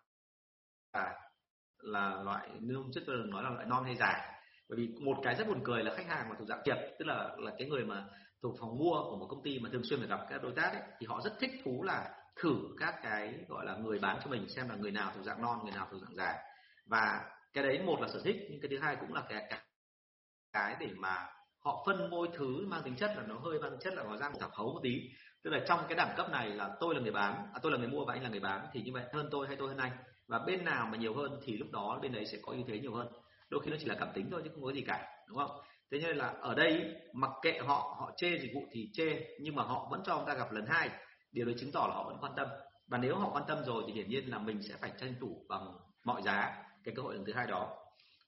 là, 0.93 1.29
là 1.77 2.23
loại 2.23 2.49
nương 2.59 2.91
chất 2.93 3.03
tôi 3.07 3.17
nói 3.27 3.43
là 3.43 3.49
loại 3.49 3.65
non 3.65 3.83
hay 3.83 3.95
dài 3.95 4.34
bởi 4.69 4.77
vì 4.77 4.87
một 5.01 5.17
cái 5.23 5.35
rất 5.35 5.47
buồn 5.47 5.61
cười 5.63 5.83
là 5.83 5.93
khách 5.95 6.07
hàng 6.07 6.29
mà 6.29 6.35
thuộc 6.39 6.47
dạng 6.47 6.61
tiệp 6.63 6.77
tức 6.99 7.05
là 7.05 7.35
là 7.37 7.51
cái 7.57 7.67
người 7.67 7.85
mà 7.85 8.05
thuộc 8.41 8.55
phòng 8.59 8.77
mua 8.77 9.03
của 9.09 9.17
một 9.17 9.27
công 9.29 9.43
ty 9.43 9.59
mà 9.59 9.69
thường 9.73 9.83
xuyên 9.83 9.99
phải 9.99 10.07
gặp 10.07 10.19
các 10.29 10.43
đối 10.43 10.51
tác 10.51 10.73
ấy, 10.73 10.81
thì 10.99 11.07
họ 11.07 11.21
rất 11.21 11.33
thích 11.39 11.51
thú 11.63 11.83
là 11.83 12.09
thử 12.35 12.55
các 12.79 12.95
cái 13.03 13.33
gọi 13.47 13.65
là 13.65 13.75
người 13.75 13.99
bán 13.99 14.19
cho 14.23 14.29
mình 14.29 14.49
xem 14.49 14.69
là 14.69 14.75
người 14.75 14.91
nào 14.91 15.11
thuộc 15.15 15.25
dạng 15.25 15.41
non 15.41 15.59
người 15.63 15.73
nào 15.73 15.87
thuộc 15.91 16.01
dạng 16.01 16.15
dài. 16.15 16.37
Và 16.85 17.23
cái 17.53 17.63
đấy 17.63 17.81
một 17.85 18.01
là 18.01 18.07
sở 18.07 18.21
thích 18.23 18.37
nhưng 18.49 18.61
cái 18.61 18.69
thứ 18.69 18.79
hai 18.79 18.95
cũng 18.95 19.13
là 19.13 19.23
cái 19.29 19.45
cái, 19.49 19.59
cái 20.53 20.75
để 20.79 20.89
mà 20.97 21.27
họ 21.59 21.83
phân 21.85 22.09
môi 22.09 22.27
thứ 22.33 22.65
mang 22.67 22.81
tính 22.83 22.95
chất 22.95 23.11
là 23.17 23.23
nó 23.27 23.35
hơi 23.39 23.59
mang 23.59 23.71
tính 23.71 23.79
chất 23.83 23.93
là 23.93 24.03
nó 24.03 24.17
ra 24.17 24.29
một 24.29 24.37
thảo 24.39 24.49
hấu 24.53 24.73
một 24.73 24.79
tí. 24.83 25.01
Tức 25.43 25.49
là 25.49 25.59
trong 25.67 25.79
cái 25.89 25.95
đẳng 25.95 26.13
cấp 26.17 26.31
này 26.31 26.49
là 26.49 26.75
tôi 26.79 26.95
là 26.95 27.01
người 27.01 27.11
bán 27.11 27.33
à, 27.53 27.59
tôi 27.61 27.71
là 27.71 27.77
người 27.77 27.87
mua 27.87 28.05
và 28.05 28.13
anh 28.13 28.23
là 28.23 28.29
người 28.29 28.39
bán 28.39 28.67
thì 28.73 28.81
như 28.81 28.91
vậy 28.93 29.03
hơn 29.13 29.27
tôi 29.31 29.47
hay 29.47 29.55
tôi 29.55 29.67
hơn 29.67 29.77
anh. 29.77 29.91
Và 30.27 30.39
bên 30.39 30.65
nào 30.65 30.87
mà 30.91 30.97
nhiều 30.97 31.13
hơn 31.13 31.39
thì 31.43 31.57
lúc 31.57 31.67
đó 31.71 31.99
bên 32.01 32.11
đấy 32.11 32.25
sẽ 32.25 32.37
có 32.41 32.51
ưu 32.51 32.63
thế 32.67 32.79
nhiều 32.79 32.93
hơn 32.93 33.07
đôi 33.49 33.61
khi 33.63 33.71
nó 33.71 33.77
chỉ 33.79 33.85
là 33.85 33.95
cảm 33.99 34.09
tính 34.13 34.27
thôi 34.31 34.41
chứ 34.43 34.49
không 34.53 34.63
có 34.63 34.71
gì 34.71 34.81
cả 34.81 35.07
đúng 35.27 35.37
không? 35.37 35.51
Thế 35.91 35.99
nên 35.99 36.17
là 36.17 36.27
ở 36.27 36.55
đây 36.55 36.95
mặc 37.13 37.31
kệ 37.41 37.59
họ 37.59 37.95
họ 37.99 38.11
chê 38.17 38.39
dịch 38.41 38.51
vụ 38.53 38.61
thì 38.71 38.89
chê 38.93 39.27
nhưng 39.39 39.55
mà 39.55 39.63
họ 39.63 39.87
vẫn 39.91 40.01
cho 40.05 40.13
ông 40.13 40.25
ta 40.25 40.33
gặp 40.33 40.51
lần 40.51 40.65
hai. 40.65 40.89
Điều 41.31 41.45
đấy 41.45 41.55
chứng 41.59 41.71
tỏ 41.71 41.87
là 41.89 41.95
họ 41.95 42.03
vẫn 42.03 42.17
quan 42.21 42.33
tâm. 42.37 42.47
Và 42.87 42.97
nếu 42.97 43.15
họ 43.15 43.29
quan 43.33 43.43
tâm 43.47 43.63
rồi 43.65 43.83
thì 43.87 43.93
hiển 43.93 44.09
nhiên 44.09 44.29
là 44.29 44.39
mình 44.39 44.61
sẽ 44.69 44.75
phải 44.81 44.91
tranh 44.97 45.15
thủ 45.19 45.45
bằng 45.49 45.73
mọi 46.05 46.21
giá 46.21 46.63
cái 46.83 46.95
cơ 46.95 47.03
hội 47.03 47.15
lần 47.15 47.25
thứ 47.25 47.33
hai 47.33 47.47
đó. 47.47 47.77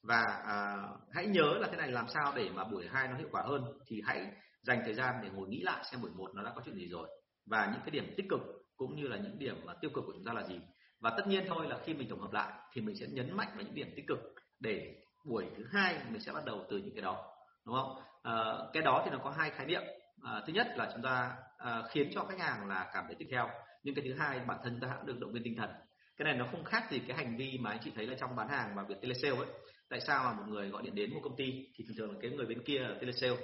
Và 0.02 0.22
à, 0.46 0.76
hãy 1.12 1.26
nhớ 1.26 1.54
là 1.60 1.68
thế 1.70 1.76
này 1.76 1.90
làm 1.90 2.08
sao 2.08 2.32
để 2.36 2.48
mà 2.54 2.64
buổi 2.64 2.88
hai 2.92 3.08
nó 3.08 3.16
hiệu 3.16 3.28
quả 3.30 3.42
hơn 3.46 3.64
thì 3.86 4.02
hãy 4.04 4.26
dành 4.62 4.82
thời 4.84 4.94
gian 4.94 5.14
để 5.22 5.28
ngồi 5.30 5.48
nghĩ 5.48 5.60
lại 5.62 5.84
xem 5.90 6.02
buổi 6.02 6.10
một 6.10 6.30
nó 6.34 6.42
đã 6.42 6.52
có 6.56 6.62
chuyện 6.64 6.74
gì 6.74 6.88
rồi. 6.88 7.08
Và 7.46 7.70
những 7.72 7.80
cái 7.80 7.90
điểm 7.90 8.14
tích 8.16 8.26
cực 8.30 8.40
cũng 8.76 8.96
như 8.96 9.08
là 9.08 9.16
những 9.16 9.38
điểm 9.38 9.56
mà 9.64 9.74
tiêu 9.80 9.90
cực 9.94 10.04
của 10.06 10.12
chúng 10.12 10.24
ta 10.24 10.32
là 10.32 10.46
gì. 10.46 10.60
Và 11.00 11.10
tất 11.16 11.26
nhiên 11.26 11.44
thôi 11.48 11.66
là 11.68 11.78
khi 11.84 11.94
mình 11.94 12.08
tổng 12.08 12.20
hợp 12.20 12.32
lại 12.32 12.52
thì 12.72 12.80
mình 12.80 12.96
sẽ 13.00 13.06
nhấn 13.06 13.36
mạnh 13.36 13.48
vào 13.54 13.64
những 13.64 13.74
điểm 13.74 13.92
tích 13.96 14.04
cực 14.08 14.18
để 14.60 14.94
buổi 15.24 15.46
thứ 15.56 15.64
hai 15.72 15.96
mình 16.10 16.20
sẽ 16.20 16.32
bắt 16.32 16.44
đầu 16.44 16.64
từ 16.70 16.78
những 16.78 16.94
cái 16.94 17.02
đó 17.02 17.32
đúng 17.66 17.76
không? 17.76 18.02
À, 18.22 18.34
cái 18.72 18.82
đó 18.82 19.02
thì 19.04 19.10
nó 19.10 19.18
có 19.24 19.30
hai 19.30 19.50
khái 19.50 19.66
niệm. 19.66 19.82
À, 20.22 20.42
thứ 20.46 20.52
nhất 20.52 20.66
là 20.76 20.90
chúng 20.92 21.02
ta 21.02 21.36
à, 21.58 21.82
khiến 21.90 22.10
cho 22.14 22.24
khách 22.24 22.40
hàng 22.40 22.68
là 22.68 22.90
cảm 22.94 23.04
thấy 23.06 23.16
tiếp 23.18 23.28
theo 23.30 23.48
nhưng 23.82 23.94
cái 23.94 24.04
thứ 24.08 24.14
hai 24.14 24.38
bản 24.38 24.58
thân 24.62 24.80
ta 24.80 24.88
cũng 24.96 25.06
được 25.06 25.20
động 25.20 25.32
viên 25.32 25.42
tinh 25.42 25.56
thần. 25.56 25.70
Cái 26.16 26.24
này 26.24 26.34
nó 26.34 26.46
không 26.50 26.64
khác 26.64 26.90
gì 26.90 26.98
cái 26.98 27.16
hành 27.16 27.36
vi 27.36 27.58
mà 27.60 27.70
anh 27.70 27.78
chị 27.84 27.92
thấy 27.94 28.06
là 28.06 28.16
trong 28.20 28.36
bán 28.36 28.48
hàng 28.48 28.74
và 28.76 28.82
việc 28.82 28.96
telesale 29.02 29.36
ấy. 29.36 29.46
Tại 29.90 30.00
sao 30.00 30.24
mà 30.24 30.32
một 30.32 30.44
người 30.48 30.68
gọi 30.68 30.82
điện 30.82 30.94
đến 30.94 31.14
một 31.14 31.20
công 31.22 31.36
ty 31.36 31.66
thì 31.76 31.84
thường 31.84 31.96
thường 31.96 32.12
là 32.12 32.18
cái 32.22 32.30
người 32.30 32.46
bên 32.46 32.64
kia 32.64 32.78
là 32.78 32.94
telesale? 33.00 33.36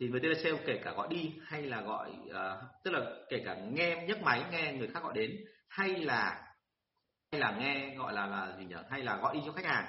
Thì 0.00 0.08
người 0.08 0.20
telesale 0.20 0.58
kể 0.66 0.80
cả 0.84 0.92
gọi 0.92 1.08
đi 1.10 1.34
hay 1.46 1.62
là 1.62 1.80
gọi 1.80 2.10
uh, 2.10 2.64
tức 2.84 2.90
là 2.90 3.00
kể 3.28 3.42
cả 3.44 3.54
nghe 3.54 4.04
nhấc 4.08 4.22
máy 4.22 4.44
nghe 4.50 4.72
người 4.72 4.88
khác 4.88 5.02
gọi 5.02 5.12
đến 5.14 5.36
hay 5.68 5.88
là 5.88 6.44
hay 7.32 7.40
là 7.40 7.56
nghe 7.58 7.94
gọi 7.96 8.12
là 8.12 8.26
là 8.26 8.56
gì 8.58 8.64
nhỉ? 8.64 8.76
Hay 8.90 9.02
là 9.02 9.16
gọi 9.16 9.34
đi 9.34 9.42
cho 9.46 9.52
khách 9.52 9.64
hàng 9.64 9.86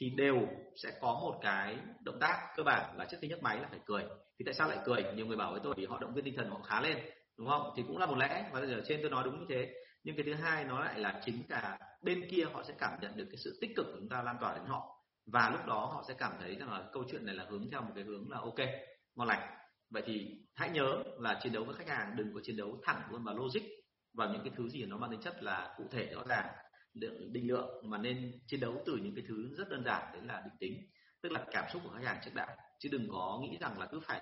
thì 0.00 0.10
đều 0.10 0.48
sẽ 0.82 0.90
có 1.00 1.12
một 1.22 1.38
cái 1.42 1.76
động 2.04 2.18
tác 2.20 2.48
cơ 2.56 2.62
bản 2.62 2.98
là 2.98 3.04
trước 3.04 3.16
khi 3.20 3.28
nhấc 3.28 3.42
máy 3.42 3.56
là 3.60 3.68
phải 3.70 3.80
cười. 3.86 4.02
Thì 4.38 4.44
tại 4.44 4.54
sao 4.54 4.68
lại 4.68 4.78
cười? 4.84 5.04
Nhiều 5.14 5.26
người 5.26 5.36
bảo 5.36 5.52
với 5.52 5.60
tôi 5.64 5.74
vì 5.76 5.86
họ 5.86 5.98
động 5.98 6.14
viên 6.14 6.24
tinh 6.24 6.36
thần 6.36 6.50
họ 6.50 6.60
khá 6.60 6.80
lên, 6.80 6.98
đúng 7.38 7.48
không? 7.48 7.72
Thì 7.76 7.82
cũng 7.86 7.98
là 7.98 8.06
một 8.06 8.16
lẽ, 8.18 8.50
và 8.52 8.66
giờ 8.66 8.82
trên 8.86 8.98
tôi 9.02 9.10
nói 9.10 9.22
đúng 9.24 9.40
như 9.40 9.46
thế. 9.48 9.74
Nhưng 10.04 10.16
cái 10.16 10.24
thứ 10.24 10.34
hai 10.34 10.64
nó 10.64 10.80
lại 10.80 10.98
là 10.98 11.20
chính 11.24 11.42
cả 11.48 11.78
bên 12.02 12.28
kia 12.30 12.44
họ 12.52 12.62
sẽ 12.62 12.74
cảm 12.78 13.00
nhận 13.00 13.16
được 13.16 13.26
cái 13.30 13.36
sự 13.36 13.58
tích 13.60 13.70
cực 13.76 13.86
của 13.86 13.96
chúng 13.98 14.08
ta 14.08 14.22
lan 14.22 14.36
tỏa 14.40 14.54
đến 14.54 14.66
họ. 14.66 14.96
Và 15.32 15.50
lúc 15.50 15.66
đó 15.66 15.90
họ 15.94 16.04
sẽ 16.08 16.14
cảm 16.18 16.32
thấy 16.40 16.54
rằng 16.54 16.72
là 16.72 16.84
câu 16.92 17.04
chuyện 17.10 17.26
này 17.26 17.34
là 17.34 17.46
hướng 17.50 17.70
theo 17.70 17.82
một 17.82 17.92
cái 17.94 18.04
hướng 18.04 18.30
là 18.30 18.38
ok, 18.38 18.58
ngon 19.16 19.28
lành. 19.28 19.50
Vậy 19.90 20.02
thì 20.06 20.40
hãy 20.54 20.70
nhớ 20.70 21.02
là 21.18 21.40
chiến 21.42 21.52
đấu 21.52 21.64
với 21.64 21.74
khách 21.74 21.88
hàng, 21.88 22.16
đừng 22.16 22.34
có 22.34 22.40
chiến 22.42 22.56
đấu 22.56 22.80
thẳng 22.82 23.02
luôn 23.10 23.24
vào 23.24 23.34
logic 23.34 23.62
vào 24.14 24.28
những 24.32 24.42
cái 24.44 24.52
thứ 24.56 24.68
gì 24.68 24.86
nó 24.86 24.96
mang 24.96 25.10
tính 25.10 25.20
chất 25.20 25.42
là 25.42 25.74
cụ 25.76 25.84
thể, 25.90 26.06
rõ 26.14 26.22
ràng 26.28 26.46
lượng 26.94 27.32
định 27.32 27.48
lượng 27.48 27.90
mà 27.90 27.98
nên 27.98 28.32
chiến 28.46 28.60
đấu 28.60 28.82
từ 28.86 28.96
những 28.96 29.14
cái 29.14 29.24
thứ 29.28 29.54
rất 29.58 29.68
đơn 29.68 29.84
giản 29.84 30.12
đấy 30.12 30.22
là 30.24 30.42
định 30.44 30.56
tính 30.60 30.86
tức 31.22 31.32
là 31.32 31.44
cảm 31.50 31.64
xúc 31.72 31.82
của 31.84 31.90
khách 31.90 32.04
hàng 32.04 32.20
trước 32.24 32.30
đã. 32.34 32.56
Chứ 32.78 32.88
đừng 32.92 33.08
có 33.12 33.40
nghĩ 33.42 33.58
rằng 33.60 33.78
là 33.78 33.86
cứ 33.86 34.00
phải 34.00 34.20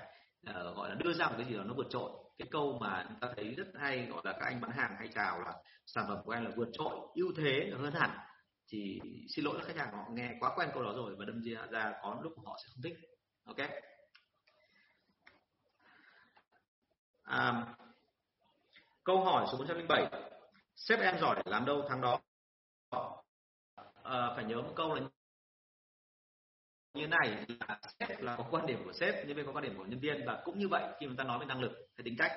uh, 0.50 0.76
gọi 0.76 0.88
là 0.88 0.94
đưa 0.94 1.12
ra 1.12 1.28
một 1.28 1.35
cái 1.38 1.46
gì 1.46 1.54
đó 1.54 1.64
nó 1.64 1.74
vượt 1.74 1.87
trội. 1.90 2.11
Cái 2.38 2.48
câu 2.50 2.78
mà 2.81 3.04
chúng 3.09 3.20
ta 3.20 3.28
thấy 3.37 3.54
rất 3.54 3.66
hay 3.81 4.07
gọi 4.07 4.22
là 4.24 4.33
các 4.33 4.46
anh 4.46 4.61
bán 4.61 4.70
hàng 4.70 4.96
hay 4.98 5.09
chào 5.14 5.40
là 5.40 5.54
sản 5.87 6.04
phẩm 6.09 6.18
của 6.24 6.33
em 6.33 6.44
là 6.44 6.50
vượt 6.57 6.68
trội 6.72 6.98
ưu 7.14 7.33
thế 7.37 7.70
hơn 7.78 7.92
hẳn 7.92 8.11
thì 8.68 9.00
xin 9.28 9.44
lỗi 9.44 9.59
là 9.59 9.64
khách 9.64 9.76
hàng 9.76 9.92
họ 9.92 10.04
nghe 10.11 10.35
quá 10.40 10.52
quen 10.57 10.68
câu 10.74 10.83
đó 10.83 10.92
rồi 10.96 11.14
và 11.18 11.24
đâm 11.24 11.42
ra 11.42 11.66
ra 11.70 11.92
có 12.02 12.20
lúc 12.22 12.33
họ 12.44 12.57
sẽ 12.64 12.68
không 12.74 12.83
thích. 12.83 12.94
Ok? 13.44 13.70
À, 17.22 17.66
câu 19.04 19.24
hỏi 19.24 19.46
số 19.52 19.59
407 19.59 20.07
sếp 20.76 21.00
em 21.00 21.18
giỏi 21.18 21.42
làm 21.44 21.64
đâu 21.64 21.87
tháng 21.88 22.00
đó? 22.00 22.20
À, 24.03 24.33
phải 24.37 24.44
nhớ 24.44 24.62
một 24.62 24.72
câu 24.77 24.94
là 24.94 25.01
như 26.94 27.07
này 27.07 27.46
là 27.61 27.81
sếp 28.01 28.20
là 28.20 28.37
có 28.37 28.44
quan 28.51 28.66
điểm 28.66 28.85
của 28.85 28.92
sếp 28.92 29.27
nhân 29.27 29.37
viên 29.37 29.46
có 29.46 29.53
quan 29.53 29.64
điểm 29.64 29.77
của 29.77 29.85
nhân 29.85 30.01
viên 30.01 30.27
và 30.27 30.42
cũng 30.44 30.59
như 30.59 30.68
vậy 30.68 30.83
khi 31.01 31.07
chúng 31.07 31.16
ta 31.16 31.24
nói 31.24 31.38
về 31.38 31.46
năng 31.46 31.61
lực 31.61 31.72
hay 31.72 32.05
tính 32.05 32.16
cách 32.18 32.33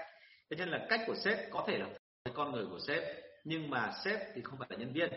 thế 0.49 0.57
nên 0.57 0.69
là 0.69 0.85
cách 0.89 1.01
của 1.07 1.15
sếp 1.15 1.37
có 1.51 1.63
thể 1.67 1.77
là 1.77 1.89
con 2.33 2.51
người 2.51 2.65
của 2.65 2.79
sếp 2.87 3.03
nhưng 3.43 3.69
mà 3.69 3.93
sếp 4.05 4.19
thì 4.35 4.41
không 4.41 4.59
phải 4.59 4.67
là 4.71 4.77
nhân 4.77 4.93
viên 4.93 5.11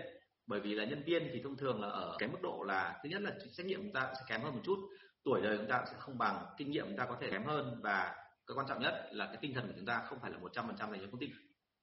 bởi 0.46 0.60
vì 0.60 0.74
là 0.74 0.84
nhân 0.84 1.02
viên 1.06 1.30
thì 1.32 1.40
thông 1.42 1.56
thường 1.56 1.82
là 1.82 1.88
ở 1.88 2.16
cái 2.18 2.28
mức 2.28 2.38
độ 2.42 2.62
là 2.66 3.00
thứ 3.02 3.08
nhất 3.08 3.22
là 3.22 3.30
trách 3.56 3.66
nhiệm 3.66 3.82
chúng 3.82 3.92
ta 3.92 4.12
sẽ 4.14 4.20
kém 4.28 4.42
hơn 4.42 4.54
một 4.54 4.60
chút 4.64 4.78
tuổi 5.24 5.40
đời 5.42 5.58
chúng 5.58 5.68
ta 5.68 5.84
sẽ 5.86 5.96
không 5.98 6.18
bằng 6.18 6.46
kinh 6.56 6.70
nghiệm 6.70 6.86
chúng 6.86 6.96
ta 6.96 7.06
có 7.06 7.16
thể 7.20 7.30
kém 7.30 7.44
hơn 7.44 7.80
và 7.82 8.14
cái 8.46 8.54
quan 8.54 8.66
trọng 8.68 8.82
nhất 8.82 9.08
là 9.12 9.26
cái 9.26 9.36
tinh 9.40 9.54
thần 9.54 9.66
của 9.66 9.72
chúng 9.76 9.86
ta 9.86 10.02
không 10.06 10.18
phải 10.20 10.30
là 10.30 10.38
một 10.38 10.52
trăm 10.52 10.66
phần 10.66 10.76
trăm 10.78 10.90
dành 10.90 11.00
cho 11.00 11.06
công 11.10 11.20
ty 11.20 11.30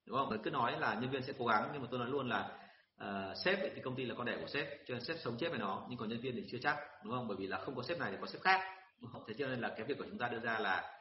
đúng 0.06 0.16
không? 0.16 0.28
Người 0.28 0.38
cứ 0.42 0.50
nói 0.50 0.80
là 0.80 0.94
nhân 0.94 1.10
viên 1.10 1.22
sẽ 1.22 1.32
cố 1.38 1.46
gắng 1.46 1.70
nhưng 1.72 1.82
mà 1.82 1.88
tôi 1.90 2.00
nói 2.00 2.08
luôn 2.08 2.28
là 2.28 2.61
uh, 3.02 3.36
sếp 3.44 3.58
thì 3.74 3.82
công 3.82 3.96
ty 3.96 4.04
là 4.04 4.14
con 4.14 4.26
đẻ 4.26 4.36
của 4.40 4.48
sếp 4.48 4.66
cho 4.86 4.94
nên 4.94 5.04
sếp 5.04 5.16
sống 5.18 5.36
chết 5.38 5.48
với 5.50 5.58
nó 5.58 5.86
nhưng 5.88 5.98
còn 5.98 6.08
nhân 6.08 6.20
viên 6.20 6.34
thì 6.34 6.44
chưa 6.50 6.58
chắc 6.62 6.76
đúng 7.04 7.12
không? 7.12 7.28
Bởi 7.28 7.36
vì 7.36 7.46
là 7.46 7.58
không 7.58 7.76
có 7.76 7.82
sếp 7.82 7.98
này 7.98 8.10
thì 8.10 8.16
có 8.20 8.26
sếp 8.26 8.42
khác. 8.42 8.60
Đúng 9.00 9.10
không? 9.12 9.22
thế 9.28 9.34
cho 9.38 9.46
nên 9.46 9.60
là 9.60 9.74
cái 9.76 9.86
việc 9.86 9.98
của 9.98 10.04
chúng 10.10 10.18
ta 10.18 10.28
đưa 10.28 10.40
ra 10.40 10.58
là 10.58 10.94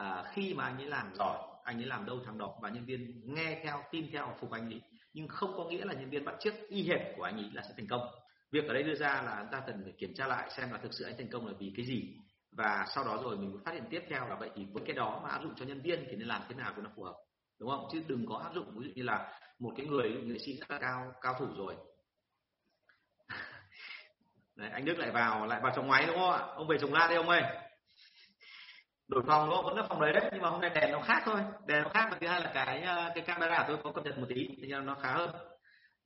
uh, 0.00 0.26
khi 0.32 0.54
mà 0.54 0.64
anh 0.64 0.78
ấy 0.78 0.86
làm 0.86 1.14
giỏi 1.14 1.38
anh 1.64 1.78
ấy 1.78 1.86
làm 1.86 2.06
đâu 2.06 2.20
thằng 2.26 2.38
đó 2.38 2.54
và 2.62 2.68
nhân 2.68 2.84
viên 2.84 3.22
nghe 3.34 3.60
theo 3.64 3.82
tin 3.90 4.10
theo 4.12 4.36
phục 4.40 4.50
anh 4.50 4.72
ấy 4.72 4.80
nhưng 5.12 5.28
không 5.28 5.54
có 5.56 5.64
nghĩa 5.64 5.84
là 5.84 5.94
nhân 5.94 6.10
viên 6.10 6.24
bắt 6.24 6.34
chước 6.40 6.54
y 6.68 6.88
hệt 6.88 7.00
của 7.16 7.22
anh 7.22 7.36
ấy 7.36 7.50
là 7.52 7.62
sẽ 7.62 7.74
thành 7.76 7.86
công. 7.86 8.08
Việc 8.50 8.64
ở 8.68 8.74
đây 8.74 8.82
đưa 8.82 8.94
ra 8.94 9.22
là 9.22 9.36
chúng 9.40 9.52
ta 9.52 9.62
cần 9.66 9.80
phải 9.84 9.92
kiểm 9.98 10.14
tra 10.14 10.26
lại 10.26 10.50
xem 10.50 10.70
là 10.70 10.78
thực 10.78 10.94
sự 10.94 11.04
anh 11.04 11.14
thành 11.18 11.30
công 11.30 11.46
là 11.46 11.52
vì 11.58 11.72
cái 11.76 11.86
gì. 11.86 12.16
Và 12.52 12.86
sau 12.94 13.04
đó 13.04 13.20
rồi 13.22 13.36
mình 13.36 13.56
phát 13.64 13.74
hiện 13.74 13.84
tiếp 13.90 14.02
theo 14.08 14.28
là 14.28 14.36
vậy 14.40 14.50
thì 14.56 14.66
với 14.72 14.82
cái 14.86 14.96
đó 14.96 15.20
mà 15.22 15.28
áp 15.28 15.42
dụng 15.42 15.52
cho 15.56 15.66
nhân 15.66 15.82
viên 15.82 16.04
thì 16.10 16.16
nên 16.16 16.28
làm 16.28 16.42
thế 16.48 16.54
nào 16.54 16.72
cho 16.76 16.82
nó 16.82 16.90
phù 16.96 17.02
hợp 17.02 17.14
đúng 17.58 17.70
không? 17.70 17.88
Chứ 17.92 18.02
đừng 18.06 18.26
có 18.28 18.36
áp 18.36 18.54
dụng 18.54 18.66
ví 18.76 18.86
dụ 18.86 18.92
như 18.94 19.02
là 19.02 19.32
một 19.58 19.72
cái 19.76 19.86
người 19.86 20.10
nghệ 20.24 20.38
sĩ 20.38 20.56
rất 20.60 20.70
là 20.70 20.78
cao 20.78 21.12
cao 21.20 21.34
thủ 21.38 21.46
rồi. 21.56 21.74
Đấy, 24.56 24.70
anh 24.72 24.84
Đức 24.84 24.98
lại 24.98 25.10
vào 25.10 25.46
lại 25.46 25.60
vào 25.62 25.72
trồng 25.76 25.88
máy 25.88 26.06
đúng 26.06 26.16
không 26.16 26.32
ạ? 26.32 26.38
Ông 26.38 26.68
về 26.68 26.78
trồng 26.80 26.94
la 26.94 27.08
đi 27.08 27.14
ông 27.14 27.28
ơi. 27.28 27.42
Đổi 29.08 29.22
phòng 29.26 29.50
đúng 29.50 29.64
vẫn 29.64 29.76
là 29.76 29.82
phòng 29.88 30.00
đấy 30.00 30.12
đấy 30.12 30.30
nhưng 30.32 30.42
mà 30.42 30.48
hôm 30.48 30.60
nay 30.60 30.70
đèn 30.70 30.92
nó 30.92 31.00
khác 31.00 31.22
thôi. 31.24 31.40
Đèn 31.66 31.82
nó 31.82 31.88
khác 31.88 32.08
và 32.10 32.18
thứ 32.20 32.26
hai 32.26 32.40
là 32.40 32.50
cái 32.54 32.82
ờ, 32.82 33.12
cái 33.14 33.24
camera 33.24 33.64
tôi 33.68 33.76
có 33.84 33.92
cập 33.92 34.04
nhật 34.04 34.18
một 34.18 34.26
tí 34.28 34.48
thì 34.62 34.68
nó 34.68 34.94
khá 35.02 35.12
hơn 35.12 35.30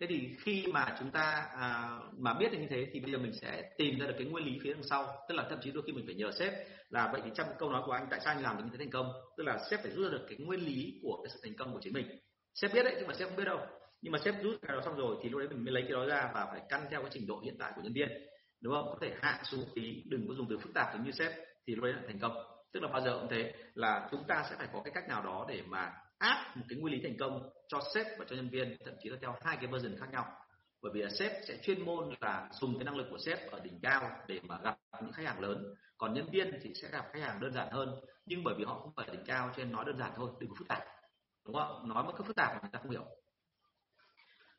thế 0.02 0.08
thì 0.08 0.36
khi 0.38 0.64
mà 0.72 0.96
chúng 0.98 1.10
ta 1.10 1.46
à, 1.56 1.98
mà 2.18 2.34
biết 2.34 2.52
được 2.52 2.58
như 2.58 2.66
thế 2.70 2.86
thì 2.92 3.00
bây 3.00 3.12
giờ 3.12 3.18
mình 3.18 3.32
sẽ 3.32 3.62
tìm 3.78 3.98
ra 3.98 4.06
được 4.06 4.14
cái 4.18 4.26
nguyên 4.26 4.46
lý 4.46 4.58
phía 4.62 4.72
đằng 4.72 4.82
sau. 4.82 5.06
Tức 5.28 5.34
là 5.34 5.46
thậm 5.50 5.58
chí 5.62 5.70
đôi 5.70 5.82
khi 5.86 5.92
mình 5.92 6.06
phải 6.06 6.14
nhờ 6.14 6.30
sếp 6.38 6.52
là 6.90 7.10
vậy 7.12 7.20
thì 7.24 7.30
trong 7.34 7.46
câu 7.58 7.70
nói 7.70 7.82
của 7.86 7.92
anh 7.92 8.06
tại 8.10 8.20
sao 8.24 8.34
anh 8.34 8.42
làm 8.42 8.56
được 8.56 8.62
như 8.64 8.70
thế 8.72 8.78
thành 8.78 8.90
công? 8.90 9.12
Tức 9.36 9.44
là 9.44 9.58
sếp 9.70 9.80
phải 9.82 9.90
rút 9.90 10.04
ra 10.04 10.18
được 10.18 10.26
cái 10.28 10.38
nguyên 10.38 10.60
lý 10.60 11.00
của 11.02 11.22
cái 11.24 11.30
sự 11.34 11.40
thành 11.42 11.56
công 11.56 11.72
của 11.72 11.80
chính 11.82 11.92
mình. 11.92 12.06
Sếp 12.54 12.74
biết 12.74 12.82
đấy 12.82 12.94
nhưng 12.98 13.06
mà 13.06 13.14
sếp 13.14 13.28
không 13.28 13.36
biết 13.36 13.44
đâu. 13.44 13.58
Nhưng 14.02 14.12
mà 14.12 14.18
sếp 14.24 14.34
rút 14.42 14.54
cái 14.62 14.76
đó 14.76 14.82
xong 14.84 14.96
rồi 14.96 15.16
thì 15.22 15.28
lúc 15.28 15.38
đấy 15.38 15.48
mình 15.48 15.64
mới 15.64 15.74
lấy 15.74 15.82
cái 15.82 15.92
đó 15.92 16.06
ra 16.06 16.30
và 16.34 16.46
phải 16.50 16.60
căn 16.68 16.86
theo 16.90 17.00
cái 17.02 17.10
trình 17.14 17.26
độ 17.26 17.40
hiện 17.40 17.56
tại 17.58 17.72
của 17.76 17.82
nhân 17.82 17.92
viên. 17.92 18.08
Đúng 18.60 18.74
không? 18.74 18.86
Có 18.86 18.98
thể 19.00 19.14
hạ 19.20 19.40
xuống 19.44 19.64
tí 19.74 20.02
đừng 20.06 20.28
có 20.28 20.34
dùng 20.34 20.46
từ 20.50 20.58
phức 20.58 20.74
tạp 20.74 20.88
giống 20.94 21.04
như 21.04 21.10
sếp 21.10 21.32
thì 21.66 21.74
lúc 21.74 21.84
đấy 21.84 21.92
là 21.92 22.02
thành 22.06 22.18
công. 22.18 22.36
Tức 22.72 22.82
là 22.82 22.88
bao 22.88 23.00
giờ 23.00 23.18
cũng 23.20 23.28
thế 23.30 23.52
là 23.74 24.08
chúng 24.10 24.24
ta 24.28 24.44
sẽ 24.50 24.56
phải 24.58 24.68
có 24.72 24.82
cái 24.84 24.92
cách 24.94 25.08
nào 25.08 25.22
đó 25.22 25.46
để 25.48 25.62
mà 25.66 25.92
áp 26.22 26.56
một 26.56 26.64
cái 26.68 26.78
nguyên 26.78 26.94
lý 26.94 27.00
thành 27.02 27.16
công 27.18 27.50
cho 27.68 27.80
sếp 27.94 28.06
và 28.18 28.24
cho 28.28 28.36
nhân 28.36 28.48
viên 28.48 28.76
thậm 28.84 28.94
chí 29.02 29.10
là 29.10 29.16
theo 29.20 29.36
hai 29.44 29.56
cái 29.56 29.66
version 29.66 29.96
khác 30.00 30.06
nhau. 30.12 30.26
Bởi 30.82 30.92
vì 30.94 31.02
là 31.02 31.10
sếp 31.18 31.32
sẽ 31.48 31.56
chuyên 31.62 31.84
môn 31.84 32.14
là 32.20 32.48
dùng 32.52 32.78
cái 32.78 32.84
năng 32.84 32.96
lực 32.96 33.06
của 33.10 33.18
sếp 33.18 33.50
ở 33.50 33.60
đỉnh 33.60 33.80
cao 33.82 34.10
để 34.26 34.40
mà 34.42 34.58
gặp 34.62 34.78
những 35.02 35.12
khách 35.12 35.26
hàng 35.26 35.40
lớn. 35.40 35.74
Còn 35.96 36.14
nhân 36.14 36.26
viên 36.30 36.58
thì 36.62 36.72
sẽ 36.82 36.88
gặp 36.88 37.04
khách 37.12 37.22
hàng 37.22 37.40
đơn 37.40 37.52
giản 37.52 37.70
hơn 37.70 38.00
nhưng 38.26 38.44
bởi 38.44 38.54
vì 38.58 38.64
họ 38.64 38.78
không 38.78 38.92
phải 38.96 39.06
đỉnh 39.12 39.24
cao 39.26 39.48
cho 39.48 39.58
nên 39.58 39.72
nói 39.72 39.84
đơn 39.86 39.98
giản 39.98 40.12
thôi 40.16 40.30
đừng 40.40 40.50
có 40.50 40.56
phức 40.58 40.68
tạp. 40.68 40.82
Đúng 41.46 41.54
không 41.54 41.88
nói 41.88 42.04
một 42.04 42.12
cách 42.12 42.26
phức 42.26 42.36
tạp 42.36 42.52
mà 42.52 42.58
người 42.62 42.70
ta 42.72 42.78
không 42.82 42.90
hiểu. 42.90 43.04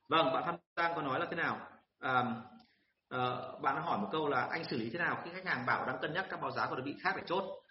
Vâng 0.10 0.34
bạn 0.34 0.43
Phan 0.45 0.56
tăng 0.76 0.95
có 0.95 1.02
nói 1.02 1.19
là 1.19 1.26
thế 1.30 1.36
nào? 1.36 1.69
À, 1.99 2.23
à, 3.10 3.19
bạn 3.62 3.84
hỏi 3.84 3.97
một 3.97 4.10
câu 4.12 4.28
là 4.30 4.41
anh 4.52 4.63
xử 4.63 4.78
lý 4.78 4.89
thế 4.89 4.99
nào 4.99 5.21
khi 5.23 5.32
khách 5.34 5.45
hàng 5.45 5.65
bảo 5.65 5.86
đang 5.86 5.97
cân 6.02 6.13
nhắc 6.13 6.26
các 6.30 6.41
báo 6.41 6.52
giá 6.52 6.67
của 6.69 6.76
đơn 6.76 6.86
vị 6.86 6.95
khác 7.02 7.13
để 7.17 7.23
chốt? 7.26 7.62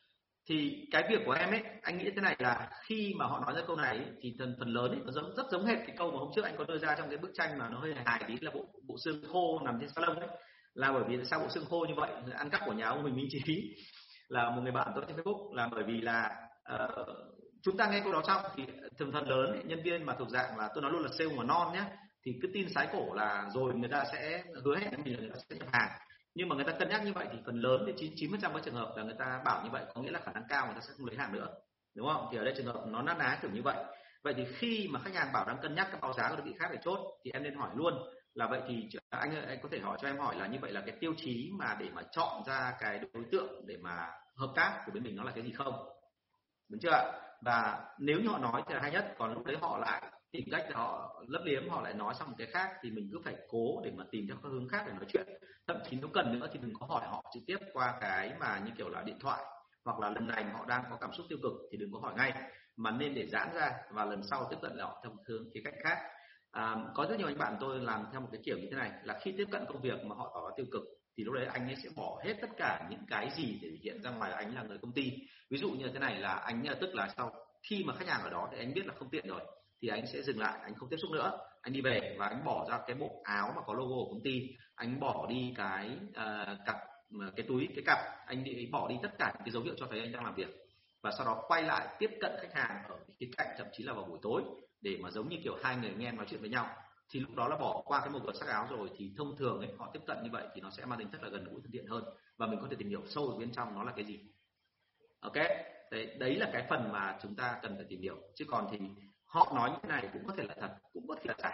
Thì 0.49 0.87
cái 0.91 1.05
việc 1.11 1.23
của 1.27 1.33
em 1.33 1.51
ấy 1.51 1.63
anh 1.83 1.99
nghĩ 1.99 2.05
thế 2.05 2.21
này 2.23 2.37
là 2.39 2.71
khi 2.85 3.15
mà 3.17 3.27
họ 3.27 3.41
nói 3.41 3.55
ra 3.55 3.63
câu 3.67 3.77
này 3.77 3.97
ấy, 3.97 4.07
thì 4.21 4.35
phần 4.39 4.57
phần 4.59 4.69
lớn 4.69 4.91
ấy, 4.91 5.01
nó 5.05 5.13
giống 5.13 5.35
rất 5.37 5.47
giống 5.51 5.65
hết 5.65 5.77
cái 5.87 5.97
câu 5.99 6.11
mà 6.11 6.19
hôm 6.19 6.31
trước 6.37 6.45
anh 6.45 6.55
có 6.59 6.65
đưa 6.65 6.79
ra 6.79 6.95
trong 6.99 7.09
cái 7.09 7.19
bức 7.19 7.31
tranh 7.35 7.59
mà 7.59 7.69
nó 7.69 7.79
hơi 7.79 7.95
hài 8.05 8.25
tí 8.29 8.35
là 8.41 8.51
bộ 8.55 8.65
bộ 8.89 8.97
xương 9.05 9.23
khô 9.33 9.61
nằm 9.65 9.79
trên 9.81 9.89
salon 9.89 10.17
ấy. 10.17 10.29
Là 10.75 10.93
bởi 10.93 11.05
vì 11.09 11.25
sao 11.25 11.41
bộ 11.41 11.49
xương 11.49 11.65
khô 11.71 11.87
như 11.89 11.95
vậy? 11.97 12.11
Ăn 12.35 12.51
cắp 12.51 12.61
của 12.67 12.73
nhà 12.73 12.87
ông 12.87 13.03
mình 13.03 13.17
minh 13.17 13.29
trí 13.31 13.77
là 14.29 14.51
một 14.51 14.63
người 14.63 14.73
bạn 14.73 14.93
tôi 14.95 15.05
trên 15.09 15.17
facebook. 15.17 15.55
Là 15.55 15.69
bởi 15.73 15.85
vì 15.87 16.01
là 16.01 16.31
uh, 16.75 17.09
chúng 17.63 17.77
ta 17.77 17.91
nghe 17.91 18.01
câu 18.01 18.13
đó 18.13 18.23
xong 18.27 18.43
thì 18.57 18.65
thường 18.99 19.13
phần 19.13 19.29
lớn 19.29 19.51
ấy, 19.53 19.63
nhân 19.65 19.83
viên 19.83 20.07
mà 20.07 20.15
thuộc 20.19 20.29
dạng 20.29 20.59
là 20.59 20.69
tôi 20.75 20.83
nói 20.83 20.93
luôn 20.93 21.03
là 21.03 21.09
sale 21.19 21.37
mà 21.37 21.45
non 21.45 21.73
nhé 21.73 21.85
thì 22.25 22.33
cứ 22.43 22.49
tin 22.55 22.69
sái 22.75 22.89
cổ 22.93 23.15
là 23.15 23.51
rồi 23.55 23.75
người 23.75 23.91
ta 23.91 24.05
sẽ 24.13 24.43
hứa 24.65 24.77
hẹn 24.77 25.05
mình 25.05 25.15
là 25.15 25.21
người 25.21 25.31
ta 25.31 25.37
sẽ 25.49 25.57
nhập 25.57 25.69
hàng 25.73 25.91
nhưng 26.35 26.49
mà 26.49 26.57
người 26.57 26.65
ta 26.65 26.73
cân 26.73 26.89
nhắc 26.89 27.05
như 27.05 27.13
vậy 27.13 27.27
thì 27.33 27.39
phần 27.47 27.61
lớn 27.61 27.85
thì 27.87 27.93
chín 27.97 28.13
chín 28.17 28.31
phần 28.31 28.41
trăm 28.41 28.55
các 28.55 28.63
trường 28.65 28.75
hợp 28.75 28.93
là 28.97 29.03
người 29.03 29.17
ta 29.19 29.43
bảo 29.45 29.65
như 29.65 29.71
vậy, 29.71 29.85
có 29.95 30.01
nghĩa 30.01 30.11
là 30.11 30.21
khả 30.21 30.33
năng 30.33 30.45
cao 30.49 30.67
người 30.67 30.75
ta 30.75 30.81
sẽ 30.81 30.93
không 30.97 31.07
lấy 31.07 31.17
hàng 31.17 31.33
nữa, 31.33 31.49
đúng 31.95 32.09
không? 32.09 32.29
Thì 32.33 32.39
ở 32.39 32.45
đây 32.45 32.55
trường 32.57 32.67
hợp 32.67 32.85
nó 32.87 33.03
nát 33.03 33.19
ná 33.19 33.39
kiểu 33.43 33.51
như 33.51 33.63
vậy. 33.63 33.85
Vậy 34.23 34.35
thì 34.37 34.47
khi 34.55 34.89
mà 34.91 35.01
khách 35.01 35.15
hàng 35.15 35.33
bảo 35.33 35.45
đang 35.45 35.59
cân 35.63 35.75
nhắc 35.75 35.89
các 35.93 36.01
báo 36.01 36.13
giá 36.13 36.29
của 36.29 36.37
đơn 36.37 36.47
vị 36.47 36.55
khác 36.59 36.69
để 36.73 36.79
chốt 36.83 36.99
thì 37.25 37.31
em 37.35 37.43
nên 37.43 37.55
hỏi 37.55 37.71
luôn. 37.75 37.95
Là 38.35 38.47
vậy 38.47 38.61
thì 38.69 38.89
anh 39.11 39.47
anh 39.47 39.59
có 39.63 39.69
thể 39.73 39.79
hỏi 39.79 39.99
cho 40.01 40.09
em 40.09 40.19
hỏi 40.19 40.37
là 40.37 40.47
như 40.47 40.59
vậy 40.61 40.73
là 40.73 40.81
cái 40.81 40.97
tiêu 41.01 41.15
chí 41.17 41.51
mà 41.59 41.77
để 41.81 41.89
mà 41.95 42.03
chọn 42.11 42.43
ra 42.47 42.73
cái 42.81 43.01
đối 43.15 43.25
tượng 43.33 43.67
để 43.67 43.77
mà 43.77 44.09
hợp 44.37 44.53
tác 44.55 44.83
của 44.87 44.93
bên 44.93 45.03
mình 45.03 45.17
nó 45.17 45.25
là 45.25 45.33
cái 45.35 45.45
gì 45.45 45.53
không? 45.53 45.75
Đúng 46.69 46.81
chưa 46.81 47.23
và 47.45 47.85
nếu 47.99 48.21
như 48.21 48.29
họ 48.29 48.39
nói 48.39 48.63
thì 48.69 48.75
là 48.75 48.81
hay 48.81 48.93
nhất, 48.93 49.15
còn 49.19 49.35
lúc 49.35 49.45
đấy 49.45 49.57
họ 49.61 49.79
lại 49.79 50.03
tìm 50.33 50.45
cách 50.51 50.65
họ 50.75 51.23
lấp 51.29 51.43
liếm 51.45 51.69
họ 51.69 51.83
lại 51.83 51.95
nói 51.95 52.15
sang 52.19 52.29
một 52.29 52.35
cái 52.39 52.47
khác 52.47 52.71
thì 52.83 52.91
mình 52.91 53.09
cứ 53.13 53.19
phải 53.25 53.35
cố 53.49 53.81
để 53.85 53.91
mà 53.97 54.05
tìm 54.11 54.27
theo 54.29 54.37
các 54.43 54.49
hướng 54.49 54.69
khác 54.69 54.85
để 54.87 54.93
nói 54.93 55.07
chuyện. 55.09 55.27
Thậm 55.67 55.77
chí 55.91 55.97
nếu 56.01 56.09
cần 56.15 56.41
nữa 56.41 56.47
thì 56.53 56.59
đừng 56.63 56.73
có 56.81 56.87
hỏi 56.87 57.07
họ 57.07 57.25
trực 57.35 57.43
tiếp 57.47 57.59
qua 57.73 57.95
cái 58.01 58.33
mà 58.41 58.63
như 58.65 58.71
kiểu 58.79 58.89
là 58.89 59.03
điện 59.03 59.19
thoại 59.21 59.43
hoặc 59.85 59.99
là 60.01 60.11
lần 60.11 60.27
này 60.27 60.45
họ 60.45 60.65
đang 60.69 60.85
có 60.91 60.97
cảm 61.01 61.13
xúc 61.13 61.27
tiêu 61.29 61.39
cực 61.43 61.53
thì 61.73 61.79
đừng 61.79 61.93
có 61.93 61.99
hỏi 61.99 62.15
ngay 62.17 62.33
mà 62.77 62.91
nên 62.91 63.15
để 63.15 63.27
giãn 63.27 63.49
ra 63.55 63.73
và 63.91 64.05
lần 64.05 64.23
sau 64.31 64.47
tiếp 64.51 64.57
cận 64.63 64.79
họ 64.79 65.01
theo 65.03 65.13
một 65.13 65.23
hướng 65.29 65.45
cái 65.55 65.63
cách 65.65 65.75
khác. 65.85 65.99
À, 66.51 66.77
có 66.95 67.07
rất 67.11 67.19
nhiều 67.19 67.27
anh 67.27 67.39
bạn 67.39 67.57
tôi 67.61 67.81
làm 67.81 68.05
theo 68.13 68.21
một 68.21 68.29
cái 68.33 68.41
kiểu 68.45 68.57
như 68.59 68.69
thế 68.71 68.77
này 68.77 68.93
là 69.05 69.19
khi 69.23 69.35
tiếp 69.39 69.47
cận 69.51 69.65
công 69.69 69.83
việc 69.83 70.05
mà 70.05 70.15
họ 70.15 70.31
tỏ 70.35 70.49
ra 70.49 70.55
tiêu 70.57 70.67
cực 70.73 70.83
thì 71.17 71.25
lúc 71.25 71.35
đấy 71.35 71.47
anh 71.47 71.67
ấy 71.67 71.77
sẽ 71.83 71.89
bỏ 71.97 72.21
hết 72.25 72.35
tất 72.41 72.49
cả 72.57 72.87
những 72.91 73.05
cái 73.09 73.31
gì 73.37 73.59
để 73.63 73.69
hiện 73.83 74.03
ra 74.03 74.11
ngoài 74.11 74.33
anh 74.33 74.55
là 74.55 74.63
người 74.63 74.79
công 74.83 74.93
ty. 74.93 75.13
Ví 75.51 75.59
dụ 75.59 75.71
như 75.71 75.89
thế 75.93 75.99
này 75.99 76.21
là 76.21 76.33
anh 76.35 76.65
tức 76.81 76.95
là 76.95 77.09
sau 77.17 77.33
khi 77.71 77.85
mà 77.85 77.95
khách 77.95 78.09
hàng 78.09 78.23
ở 78.23 78.31
đó 78.31 78.49
thì 78.53 78.59
anh 78.59 78.75
biết 78.75 78.87
là 78.87 78.95
không 78.99 79.11
tiện 79.11 79.27
rồi 79.27 79.41
thì 79.83 79.89
anh 79.89 80.07
sẽ 80.13 80.23
dừng 80.23 80.39
lại 80.39 80.59
anh 80.63 80.75
không 80.75 80.89
tiếp 80.89 80.97
xúc 81.03 81.11
nữa. 81.11 81.39
Anh 81.63 81.73
đi 81.73 81.81
về 81.81 82.17
và 82.19 82.27
anh 82.27 82.45
bỏ 82.45 82.67
ra 82.71 82.81
cái 82.87 82.97
bộ 82.97 83.21
áo 83.25 83.53
mà 83.57 83.63
có 83.67 83.75
logo 83.75 83.95
của 83.95 84.09
công 84.11 84.23
ty. 84.25 84.49
Anh 84.75 85.01
bỏ 85.01 85.27
đi 85.29 85.55
cái 85.57 85.91
uh, 86.09 86.59
cặp 86.67 86.77
cái 87.37 87.47
túi 87.49 87.69
cái 87.75 87.85
cặp. 87.87 87.99
Anh 88.27 88.45
đi 88.45 88.69
bỏ 88.73 88.89
đi 88.89 88.95
tất 89.03 89.11
cả 89.19 89.33
những 89.35 89.45
cái 89.45 89.51
dấu 89.51 89.63
hiệu 89.63 89.75
cho 89.77 89.87
thấy 89.91 90.01
anh 90.01 90.13
đang 90.13 90.25
làm 90.25 90.35
việc. 90.35 90.49
Và 91.03 91.11
sau 91.19 91.27
đó 91.27 91.45
quay 91.49 91.63
lại 91.63 91.97
tiếp 91.99 92.11
cận 92.21 92.33
khách 92.41 92.55
hàng 92.55 92.85
ở 92.89 92.99
cái 93.21 93.31
cạnh 93.37 93.55
thậm 93.59 93.67
chí 93.73 93.85
là 93.85 93.93
vào 93.93 94.05
buổi 94.05 94.19
tối 94.23 94.43
để 94.81 94.99
mà 95.01 95.11
giống 95.11 95.29
như 95.29 95.37
kiểu 95.45 95.57
hai 95.63 95.77
người 95.77 95.95
nghe 95.99 96.13
nói 96.13 96.27
chuyện 96.29 96.41
với 96.41 96.51
nhau. 96.51 96.69
Thì 97.11 97.21
lúc 97.21 97.35
đó 97.35 97.49
là 97.49 97.57
bỏ 97.57 97.83
qua 97.85 98.01
cái 98.01 98.11
màu 98.11 98.21
quần 98.25 98.37
sắc 98.37 98.49
áo 98.49 98.67
rồi 98.71 98.91
thì 98.99 99.15
thông 99.17 99.37
thường 99.37 99.59
ấy, 99.59 99.69
họ 99.79 99.91
tiếp 99.93 100.01
cận 100.07 100.17
như 100.23 100.31
vậy 100.33 100.47
thì 100.55 100.61
nó 100.61 100.71
sẽ 100.71 100.85
mang 100.85 100.99
tính 100.99 101.11
rất 101.11 101.23
là 101.23 101.29
gần 101.29 101.45
gũi 101.45 101.61
thân 101.63 101.73
thiện 101.73 101.87
hơn. 101.87 102.05
Và 102.39 102.47
mình 102.47 102.59
có 102.63 102.67
thể 102.71 102.77
tìm 102.79 102.89
hiểu 102.89 103.03
sâu 103.07 103.29
ở 103.29 103.39
bên 103.39 103.53
trong 103.53 103.75
nó 103.75 103.85
là 103.85 103.93
cái 103.97 104.05
gì. 104.05 104.21
Ok? 105.21 105.37
Đấy, 105.91 106.17
đấy 106.19 106.37
là 106.37 106.51
cái 106.53 106.67
phần 106.71 106.93
mà 106.93 107.19
chúng 107.23 107.37
ta 107.37 107.59
cần 107.63 107.77
phải 107.77 107.87
tìm 107.89 108.01
hiểu. 108.01 108.17
Chứ 108.35 108.45
còn 108.49 108.69
thì 108.71 108.79
họ 109.33 109.53
nói 109.55 109.71
như 109.71 109.77
thế 109.83 109.89
này 109.89 110.09
cũng 110.13 110.27
có 110.27 110.35
thể 110.37 110.45
là 110.49 110.55
thật 110.61 110.75
cũng 110.93 111.07
có 111.09 111.15
thể 111.15 111.25
là 111.25 111.35
giả. 111.39 111.53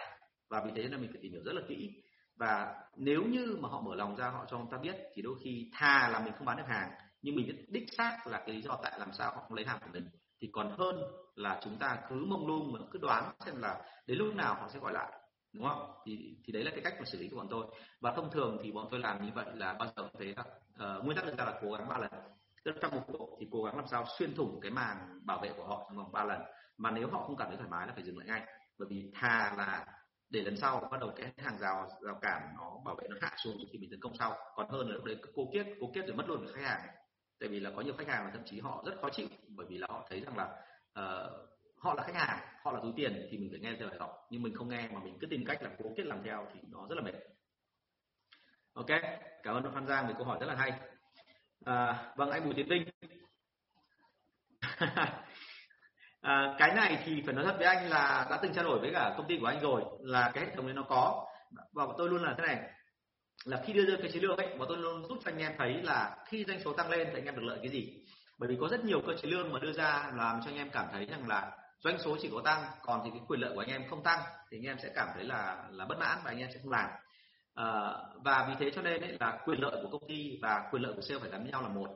Và 0.49 0.63
vì 0.65 0.71
thế 0.75 0.89
nên 0.89 1.01
mình 1.01 1.09
phải 1.11 1.21
tìm 1.21 1.31
hiểu 1.31 1.41
rất 1.45 1.53
là 1.53 1.61
kỹ. 1.67 2.03
Và 2.35 2.75
nếu 2.97 3.23
như 3.23 3.57
mà 3.59 3.69
họ 3.69 3.81
mở 3.81 3.95
lòng 3.95 4.15
ra 4.15 4.29
họ 4.29 4.45
cho 4.49 4.57
chúng 4.57 4.69
ta 4.71 4.77
biết 4.77 4.95
thì 5.15 5.21
đôi 5.21 5.35
khi 5.43 5.71
thà 5.73 6.09
là 6.09 6.19
mình 6.19 6.33
không 6.37 6.45
bán 6.45 6.57
được 6.57 6.67
hàng 6.67 6.91
nhưng 7.21 7.35
mình 7.35 7.47
biết 7.47 7.65
đích 7.69 7.93
xác 7.97 8.27
là 8.27 8.37
cái 8.45 8.55
lý 8.55 8.61
do 8.61 8.79
tại 8.83 8.99
làm 8.99 9.13
sao 9.13 9.31
họ 9.35 9.41
không 9.41 9.53
lấy 9.53 9.65
hàng 9.65 9.79
của 9.81 9.89
mình. 9.93 10.09
Thì 10.41 10.49
còn 10.53 10.71
hơn 10.77 11.01
là 11.35 11.59
chúng 11.63 11.77
ta 11.77 11.99
cứ 12.09 12.15
mông 12.15 12.47
lung 12.47 12.71
mà 12.73 12.79
cứ 12.91 12.99
đoán 12.99 13.31
xem 13.45 13.61
là 13.61 13.81
đến 14.07 14.17
lúc 14.17 14.35
nào 14.35 14.55
họ 14.55 14.69
sẽ 14.73 14.79
gọi 14.79 14.93
lại 14.93 15.11
đúng 15.53 15.63
không? 15.63 15.91
Thì 16.05 16.37
thì 16.45 16.53
đấy 16.53 16.63
là 16.63 16.71
cái 16.71 16.81
cách 16.83 16.93
mà 16.99 17.05
xử 17.05 17.19
lý 17.19 17.29
của 17.29 17.37
bọn 17.37 17.47
tôi. 17.49 17.65
Và 18.01 18.13
thông 18.15 18.31
thường 18.31 18.57
thì 18.63 18.71
bọn 18.71 18.87
tôi 18.91 18.99
làm 18.99 19.25
như 19.25 19.31
vậy 19.35 19.45
là 19.53 19.73
bao 19.73 19.89
giờ 19.95 20.09
thấy 20.17 20.35
là 20.35 20.43
uh, 20.97 21.05
nguyên 21.05 21.17
tắc 21.17 21.25
là 21.25 21.45
là 21.45 21.59
cố 21.61 21.71
gắng 21.71 21.87
ba 21.89 21.97
lần. 21.97 22.11
Tức 22.65 22.75
trong 22.81 22.91
một 22.91 23.03
bộ 23.13 23.37
thì 23.39 23.47
cố 23.51 23.63
gắng 23.63 23.75
làm 23.75 23.87
sao 23.87 24.05
xuyên 24.17 24.35
thủng 24.35 24.59
cái 24.61 24.71
màng 24.71 25.19
bảo 25.25 25.39
vệ 25.39 25.53
của 25.57 25.65
họ 25.65 25.85
trong 25.87 25.97
vòng 25.97 26.11
ba 26.11 26.23
lần 26.23 26.41
mà 26.79 26.91
nếu 26.91 27.07
họ 27.09 27.23
không 27.27 27.37
cảm 27.37 27.47
thấy 27.47 27.57
thoải 27.57 27.69
mái 27.69 27.87
là 27.87 27.93
phải 27.93 28.03
dừng 28.03 28.17
lại 28.17 28.27
ngay. 28.27 28.41
Bởi 28.79 28.87
vì 28.91 29.11
thà 29.13 29.53
là 29.57 29.85
để 30.29 30.41
lần 30.41 30.57
sau 30.57 30.87
bắt 30.91 30.99
đầu 31.01 31.11
cái 31.15 31.31
hàng 31.37 31.57
rào 31.59 31.89
rào 32.01 32.19
cản 32.21 32.53
nó 32.57 32.81
bảo 32.85 32.95
vệ 32.95 33.07
nó 33.09 33.15
hạ 33.21 33.33
xuống 33.43 33.57
thì 33.71 33.79
mình 33.79 33.89
tấn 33.91 33.99
công 33.99 34.17
sau. 34.19 34.37
Còn 34.55 34.69
hơn 34.69 34.87
là 34.89 34.95
lúc 34.95 35.03
đấy 35.03 35.17
cố 35.35 35.49
kiết 35.53 35.67
cố 35.81 35.91
kiết 35.95 36.05
rồi 36.07 36.15
mất 36.15 36.27
luôn 36.27 36.45
với 36.45 36.53
khách 36.53 36.63
hàng 36.63 36.81
tại 37.39 37.49
vì 37.49 37.59
là 37.59 37.71
có 37.75 37.81
nhiều 37.81 37.93
khách 37.97 38.07
hàng 38.07 38.25
mà 38.25 38.31
thậm 38.33 38.41
chí 38.45 38.59
họ 38.59 38.83
rất 38.85 38.93
khó 39.01 39.09
chịu 39.09 39.27
bởi 39.47 39.67
vì 39.69 39.77
là 39.77 39.87
họ 39.89 40.07
thấy 40.09 40.21
rằng 40.21 40.37
là 40.37 40.45
uh, 40.99 41.31
họ 41.77 41.93
là 41.93 42.03
khách 42.03 42.15
hàng 42.15 42.39
họ 42.63 42.71
là 42.71 42.79
túi 42.83 42.93
tiền 42.95 43.27
thì 43.31 43.37
mình 43.37 43.49
phải 43.51 43.59
nghe 43.59 43.75
theo 43.79 43.87
lời 43.87 43.99
họ 43.99 44.27
nhưng 44.29 44.41
mình 44.41 44.55
không 44.55 44.69
nghe 44.69 44.89
mà 44.93 44.99
mình 44.99 45.17
cứ 45.21 45.27
tìm 45.27 45.45
cách 45.45 45.61
là 45.61 45.69
cố 45.77 45.93
kết 45.97 46.05
làm 46.05 46.23
theo 46.23 46.47
thì 46.53 46.59
nó 46.71 46.87
rất 46.89 46.95
là 46.95 47.01
mệt. 47.01 47.13
Ok 48.73 48.87
cảm 49.43 49.55
ơn 49.55 49.73
phan 49.73 49.87
giang 49.87 50.07
vì 50.07 50.13
câu 50.17 50.25
hỏi 50.25 50.37
rất 50.41 50.45
là 50.45 50.55
hay. 50.55 50.71
À, 51.65 52.13
vâng 52.15 52.29
anh 52.29 52.45
bùi 52.45 52.53
tiến 52.53 52.67
vinh. 52.69 52.85
à, 56.21 56.55
cái 56.57 56.73
này 56.75 57.03
thì 57.05 57.21
phải 57.25 57.35
nói 57.35 57.45
thật 57.45 57.55
với 57.57 57.67
anh 57.67 57.89
là 57.89 58.27
đã 58.29 58.39
từng 58.41 58.53
trao 58.53 58.63
đổi 58.63 58.79
với 58.79 58.91
cả 58.93 59.13
công 59.17 59.27
ty 59.27 59.37
của 59.41 59.47
anh 59.47 59.59
rồi 59.59 59.81
là 60.01 60.31
cái 60.33 60.45
hệ 60.45 60.55
thống 60.55 60.65
đấy 60.65 60.75
nó 60.75 60.83
có. 60.83 61.25
Và 61.73 61.85
tôi 61.97 62.09
luôn 62.09 62.23
là 62.23 62.35
thế 62.37 62.47
này 62.47 62.59
là 63.45 63.61
khi 63.65 63.73
đưa 63.73 63.85
ra 63.85 63.97
cái 64.01 64.11
chiến 64.11 64.23
lược 64.23 64.37
ấy 64.37 64.47
mà 64.57 64.65
tôi 64.67 64.77
luôn 64.77 65.07
giúp 65.09 65.17
cho 65.25 65.31
anh 65.31 65.37
em 65.37 65.51
thấy 65.57 65.73
là 65.73 66.17
khi 66.25 66.45
doanh 66.47 66.59
số 66.59 66.73
tăng 66.73 66.89
lên 66.89 67.07
thì 67.11 67.19
anh 67.19 67.25
em 67.25 67.35
được 67.35 67.43
lợi 67.43 67.59
cái 67.61 67.71
gì. 67.71 68.03
Bởi 68.37 68.49
vì 68.49 68.57
có 68.61 68.67
rất 68.67 68.85
nhiều 68.85 69.01
cơ 69.07 69.13
chế 69.21 69.29
lương 69.29 69.53
mà 69.53 69.59
đưa 69.59 69.71
ra 69.71 70.11
làm 70.15 70.41
cho 70.41 70.51
anh 70.51 70.57
em 70.57 70.69
cảm 70.69 70.85
thấy 70.91 71.05
rằng 71.05 71.27
là 71.27 71.51
doanh 71.79 71.97
số 71.97 72.17
chỉ 72.21 72.29
có 72.33 72.41
tăng 72.45 72.63
còn 72.81 73.01
thì 73.03 73.09
cái 73.13 73.21
quyền 73.27 73.39
lợi 73.39 73.51
của 73.53 73.59
anh 73.59 73.69
em 73.69 73.89
không 73.89 74.03
tăng 74.03 74.19
thì 74.51 74.57
anh 74.57 74.63
em 74.63 74.77
sẽ 74.83 74.89
cảm 74.95 75.07
thấy 75.13 75.23
là 75.23 75.63
là 75.69 75.85
bất 75.85 75.99
mãn 75.99 76.17
và 76.23 76.31
anh 76.31 76.39
em 76.39 76.49
sẽ 76.53 76.59
không 76.63 76.71
làm. 76.71 76.89
À, 77.55 77.93
và 78.23 78.45
vì 78.49 78.53
thế 78.59 78.71
cho 78.75 78.81
nên 78.81 79.01
ấy, 79.01 79.17
là 79.19 79.39
quyền 79.45 79.61
lợi 79.61 79.79
của 79.83 79.89
công 79.91 80.07
ty 80.07 80.39
và 80.41 80.69
quyền 80.71 80.81
lợi 80.81 80.93
của 80.95 81.01
sale 81.01 81.19
phải 81.19 81.29
gắn 81.29 81.43
với 81.43 81.51
nhau 81.51 81.61
là 81.61 81.69
một 81.69 81.89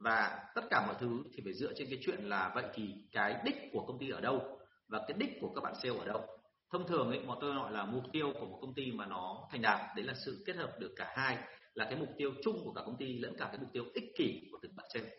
và 0.00 0.44
tất 0.54 0.62
cả 0.70 0.86
mọi 0.86 0.96
thứ 1.00 1.22
thì 1.34 1.42
phải 1.44 1.52
dựa 1.52 1.72
trên 1.76 1.88
cái 1.90 1.98
chuyện 2.02 2.24
là 2.24 2.52
vậy 2.54 2.64
thì 2.74 2.94
cái 3.12 3.40
đích 3.44 3.56
của 3.72 3.84
công 3.86 3.98
ty 3.98 4.10
ở 4.10 4.20
đâu 4.20 4.58
và 4.88 4.98
cái 5.08 5.16
đích 5.18 5.30
của 5.40 5.52
các 5.54 5.60
bạn 5.60 5.74
sale 5.82 5.98
ở 5.98 6.04
đâu. 6.04 6.26
Thông 6.72 6.88
thường 6.88 7.10
ấy 7.10 7.20
bọn 7.26 7.38
tôi 7.40 7.54
gọi 7.54 7.72
là 7.72 7.84
mục 7.84 8.04
tiêu 8.12 8.32
của 8.40 8.46
một 8.46 8.58
công 8.60 8.74
ty 8.74 8.92
mà 8.92 9.06
nó 9.06 9.48
thành 9.50 9.62
đạt 9.62 9.96
đấy 9.96 10.04
là 10.04 10.14
sự 10.24 10.42
kết 10.46 10.56
hợp 10.56 10.70
được 10.78 10.94
cả 10.96 11.12
hai 11.16 11.38
là 11.74 11.84
cái 11.84 11.96
mục 11.96 12.08
tiêu 12.18 12.32
chung 12.44 12.64
của 12.64 12.72
cả 12.72 12.82
công 12.86 12.96
ty 12.98 13.18
lẫn 13.18 13.36
cả 13.38 13.44
cái 13.44 13.58
mục 13.60 13.68
tiêu 13.72 13.84
ích 13.94 14.04
kỷ 14.18 14.48
của 14.52 14.58
từng 14.62 14.76
bạn 14.76 14.86
sale. 14.94 15.10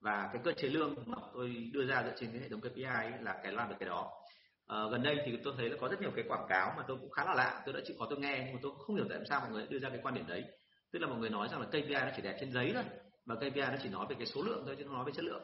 Và 0.00 0.30
cái 0.32 0.42
cơ 0.44 0.52
chế 0.52 0.68
lương 0.68 0.94
mà 1.06 1.18
tôi 1.34 1.70
đưa 1.72 1.86
ra 1.86 2.02
dựa 2.02 2.14
trên 2.20 2.30
cái 2.32 2.40
hệ 2.40 2.48
thống 2.48 2.60
KPI 2.60 2.82
ấy 2.82 3.12
là 3.20 3.40
cái 3.42 3.52
làm 3.52 3.68
được 3.68 3.76
cái 3.80 3.88
đó. 3.88 4.10
À, 4.66 4.76
gần 4.90 5.02
đây 5.02 5.16
thì 5.26 5.38
tôi 5.44 5.54
thấy 5.56 5.70
là 5.70 5.76
có 5.80 5.88
rất 5.88 6.00
nhiều 6.00 6.10
cái 6.16 6.24
quảng 6.28 6.46
cáo 6.48 6.74
mà 6.76 6.84
tôi 6.88 6.96
cũng 7.00 7.10
khá 7.10 7.24
là 7.24 7.34
lạ 7.34 7.62
tôi 7.66 7.74
đã 7.74 7.80
chịu 7.84 7.96
có 7.98 8.06
tôi 8.10 8.18
nghe 8.18 8.42
nhưng 8.44 8.54
mà 8.54 8.60
tôi 8.62 8.72
không 8.78 8.96
hiểu 8.96 9.06
tại 9.10 9.18
sao 9.28 9.40
mọi 9.40 9.50
người 9.50 9.66
đưa 9.66 9.78
ra 9.78 9.88
cái 9.88 9.98
quan 10.02 10.14
điểm 10.14 10.26
đấy. 10.26 10.44
Tức 10.92 10.98
là 10.98 11.08
mọi 11.08 11.18
người 11.18 11.30
nói 11.30 11.48
rằng 11.50 11.60
là 11.60 11.66
KPI 11.66 11.94
nó 11.94 12.10
chỉ 12.16 12.22
đẹp 12.22 12.36
trên 12.40 12.52
giấy 12.52 12.72
thôi 12.74 12.84
và 13.26 13.34
KPI 13.34 13.60
nó 13.60 13.76
chỉ 13.82 13.88
nói 13.88 14.06
về 14.08 14.16
cái 14.18 14.26
số 14.26 14.42
lượng 14.42 14.62
thôi 14.66 14.74
chứ 14.78 14.84
không 14.84 14.94
nói 14.94 15.04
về 15.04 15.12
chất 15.12 15.24
lượng. 15.24 15.42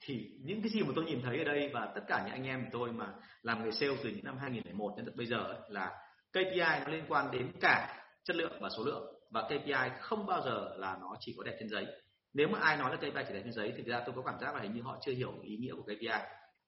Thì 0.00 0.30
những 0.42 0.62
cái 0.62 0.70
gì 0.70 0.82
mà 0.82 0.92
tôi 0.96 1.04
nhìn 1.04 1.22
thấy 1.22 1.38
ở 1.38 1.44
đây 1.44 1.70
và 1.74 1.92
tất 1.94 2.00
cả 2.08 2.22
những 2.24 2.32
anh 2.34 2.44
em 2.44 2.64
của 2.64 2.70
tôi 2.72 2.92
mà 2.92 3.14
làm 3.42 3.64
nghề 3.64 3.70
sale 3.70 3.96
từ 4.04 4.10
những 4.10 4.24
năm 4.24 4.38
2001 4.38 4.94
đến 4.96 5.06
tận 5.06 5.16
bây 5.16 5.26
giờ 5.26 5.38
ấy, 5.38 5.58
là 5.68 5.92
KPI 6.32 6.84
nó 6.84 6.88
liên 6.88 7.04
quan 7.08 7.30
đến 7.30 7.52
cả 7.60 8.04
chất 8.24 8.36
lượng 8.36 8.52
và 8.60 8.68
số 8.76 8.84
lượng. 8.84 9.14
Và 9.30 9.42
KPI 9.42 9.90
không 10.00 10.26
bao 10.26 10.42
giờ 10.44 10.74
là 10.76 10.98
nó 11.00 11.16
chỉ 11.20 11.34
có 11.36 11.42
đẹp 11.42 11.56
trên 11.60 11.68
giấy. 11.68 11.86
Nếu 12.34 12.48
mà 12.48 12.58
ai 12.58 12.76
nói 12.76 12.90
là 12.90 12.96
KPI 12.96 13.24
chỉ 13.28 13.34
đẹp 13.34 13.40
trên 13.44 13.52
giấy 13.52 13.72
thì 13.76 13.82
thực 13.82 13.92
ra 13.92 14.02
tôi 14.06 14.14
có 14.16 14.22
cảm 14.22 14.38
giác 14.40 14.54
là 14.54 14.60
hình 14.60 14.74
như 14.74 14.82
họ 14.82 14.98
chưa 15.02 15.12
hiểu 15.12 15.32
ý 15.42 15.56
nghĩa 15.56 15.72
của 15.74 15.82
KPI 15.82 16.08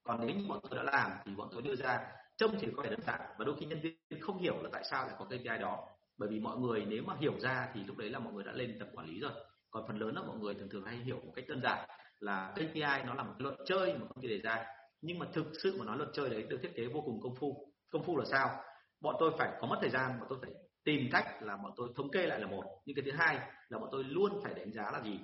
còn 0.07 0.27
nếu 0.27 0.37
như 0.37 0.47
bọn 0.49 0.61
tôi 0.63 0.85
đã 0.85 0.93
làm 0.93 1.11
thì 1.25 1.33
bọn 1.37 1.49
tôi 1.53 1.63
đưa 1.63 1.77
ra 1.77 2.01
trông 2.37 2.57
thì 2.61 2.69
có 2.77 2.83
vẻ 2.83 2.91
đơn 2.91 3.01
giản. 3.07 3.21
Và 3.39 3.45
đôi 3.45 3.57
khi 3.61 3.67
nhân 3.67 3.81
viên 3.81 4.21
không 4.21 4.39
hiểu 4.39 4.63
là 4.63 4.69
tại 4.73 4.85
sao 4.91 5.07
lại 5.07 5.15
có 5.19 5.25
KPI 5.25 5.59
đó. 5.61 5.89
Bởi 6.19 6.29
vì 6.29 6.41
mọi 6.41 6.59
người 6.59 6.85
nếu 6.89 7.03
mà 7.03 7.15
hiểu 7.21 7.39
ra 7.41 7.69
thì 7.75 7.85
lúc 7.85 7.97
đấy 7.97 8.11
là 8.11 8.19
mọi 8.19 8.33
người 8.33 8.45
đã 8.45 8.53
lên 8.53 8.77
tập 8.79 8.89
quản 8.95 9.07
lý 9.07 9.21
rồi 9.21 9.33
còn 9.71 9.85
phần 9.87 9.99
lớn 9.99 10.15
là 10.15 10.23
mọi 10.23 10.39
người 10.39 10.55
thường 10.55 10.69
thường 10.69 10.85
hay 10.85 10.97
hiểu 10.97 11.21
một 11.25 11.33
cách 11.35 11.45
đơn 11.49 11.61
giản 11.63 11.89
là 12.19 12.53
KPI 12.55 13.03
nó 13.07 13.15
là 13.15 13.23
một 13.23 13.33
cái 13.39 13.43
luật 13.43 13.55
chơi 13.67 13.95
mà 13.95 14.07
công 14.09 14.23
ty 14.23 14.29
đề 14.29 14.41
ra. 14.41 14.65
Nhưng 15.03 15.19
mà 15.19 15.27
thực 15.33 15.47
sự 15.63 15.77
mà 15.79 15.85
nói 15.85 15.97
luật 15.97 16.09
chơi 16.13 16.31
đấy 16.31 16.43
được 16.43 16.59
thiết 16.63 16.73
kế 16.77 16.87
vô 16.87 17.01
cùng 17.01 17.21
công 17.23 17.35
phu. 17.41 17.73
Công 17.91 18.03
phu 18.03 18.17
là 18.17 18.25
sao? 18.25 18.61
Bọn 19.01 19.17
tôi 19.19 19.33
phải 19.39 19.51
có 19.61 19.67
mất 19.67 19.79
thời 19.81 19.91
gian, 19.91 20.19
bọn 20.19 20.27
tôi 20.29 20.39
phải 20.43 20.51
tìm 20.85 21.09
cách 21.13 21.43
là 21.43 21.57
bọn 21.57 21.73
tôi 21.77 21.89
thống 21.97 22.11
kê 22.11 22.27
lại 22.27 22.41
là 22.41 22.47
một. 22.47 22.65
Nhưng 22.85 22.97
cái 22.97 23.05
thứ 23.05 23.13
hai 23.13 23.39
là 23.69 23.79
bọn 23.79 23.89
tôi 23.93 24.05
luôn 24.05 24.41
phải 24.45 24.55
đánh 24.55 24.73
giá 24.73 24.91
là 24.93 25.01
gì? 25.01 25.21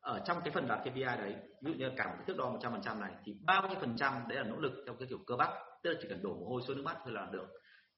Ở 0.00 0.22
trong 0.26 0.40
cái 0.44 0.50
phần 0.50 0.68
đạt 0.68 0.78
KPI 0.80 1.02
đấy, 1.02 1.34
ví 1.62 1.72
dụ 1.72 1.78
như 1.78 1.90
cả 1.96 2.06
một 2.06 2.14
cái 2.16 2.24
thước 2.26 2.36
đo 2.36 2.50
100% 2.50 3.00
này, 3.00 3.12
thì 3.24 3.36
bao 3.46 3.68
nhiêu 3.68 3.80
phần 3.80 3.96
trăm 3.96 4.12
đấy 4.28 4.38
là 4.38 4.44
nỗ 4.44 4.56
lực 4.56 4.72
theo 4.86 4.94
cái 4.98 5.08
kiểu 5.08 5.18
cơ 5.26 5.36
bắp? 5.36 5.50
Tức 5.82 5.90
là 5.90 5.98
chỉ 6.02 6.08
cần 6.08 6.22
đổ 6.22 6.34
mồ 6.34 6.46
hôi 6.46 6.62
xuống 6.66 6.76
nước 6.76 6.82
mắt 6.82 6.96
thôi 7.04 7.12
là 7.12 7.28
được. 7.32 7.46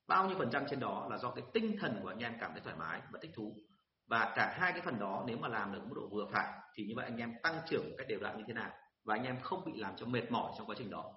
Bao 0.08 0.28
nhiêu 0.28 0.38
phần 0.38 0.50
trăm 0.50 0.64
trên 0.70 0.80
đó 0.80 1.06
là 1.10 1.18
do 1.18 1.30
cái 1.30 1.44
tinh 1.52 1.76
thần 1.80 2.00
của 2.02 2.08
anh 2.08 2.18
em 2.18 2.36
cảm 2.40 2.50
thấy 2.52 2.60
thoải 2.60 2.76
mái 2.76 3.00
và 3.12 3.18
thích 3.22 3.30
thú 3.34 3.56
và 4.10 4.32
cả 4.36 4.54
hai 4.58 4.72
cái 4.72 4.80
phần 4.84 4.98
đó 4.98 5.24
nếu 5.26 5.36
mà 5.36 5.48
làm 5.48 5.72
được 5.72 5.80
mức 5.88 5.94
độ 5.96 6.08
vừa 6.12 6.26
phải 6.32 6.46
thì 6.74 6.84
như 6.84 6.94
vậy 6.96 7.04
anh 7.04 7.16
em 7.16 7.32
tăng 7.42 7.60
trưởng 7.68 7.90
một 7.90 7.94
cách 7.98 8.06
đều 8.08 8.20
đặn 8.20 8.38
như 8.38 8.44
thế 8.46 8.52
nào. 8.52 8.70
Và 9.04 9.14
anh 9.14 9.24
em 9.24 9.40
không 9.42 9.64
bị 9.64 9.72
làm 9.80 9.96
cho 9.96 10.06
mệt 10.06 10.30
mỏi 10.30 10.52
trong 10.58 10.66
quá 10.66 10.76
trình 10.78 10.90
đó. 10.90 11.12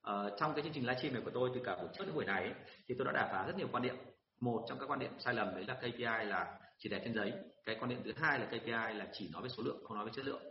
Ờ, 0.00 0.36
trong 0.40 0.54
cái 0.54 0.62
chương 0.64 0.72
trình 0.72 0.86
livestream 0.86 1.14
này 1.14 1.22
của 1.24 1.30
tôi 1.34 1.50
từ 1.54 1.60
cả 1.64 1.76
buổi 1.76 1.88
trước 1.92 2.04
đến 2.06 2.14
buổi 2.14 2.24
này 2.24 2.42
ấy, 2.42 2.54
thì 2.88 2.94
tôi 2.98 3.06
đã 3.06 3.12
đả 3.12 3.28
phá 3.32 3.46
rất 3.46 3.56
nhiều 3.56 3.68
quan 3.72 3.82
điểm. 3.82 3.96
Một 4.40 4.64
trong 4.68 4.78
các 4.78 4.86
quan 4.90 4.98
điểm 4.98 5.10
sai 5.18 5.34
lầm 5.34 5.54
đấy 5.54 5.64
là 5.68 5.74
KPI 5.74 6.26
là 6.26 6.58
chỉ 6.78 6.88
để 6.88 7.00
trên 7.04 7.14
giấy. 7.14 7.32
Cái 7.64 7.76
quan 7.80 7.90
điểm 7.90 8.02
thứ 8.04 8.12
hai 8.16 8.38
là 8.38 8.46
KPI 8.46 8.94
là 8.98 9.06
chỉ 9.12 9.30
nói 9.32 9.42
về 9.42 9.48
số 9.48 9.62
lượng 9.62 9.84
không 9.84 9.96
nói 9.96 10.06
về 10.06 10.12
chất 10.14 10.24
lượng. 10.24 10.42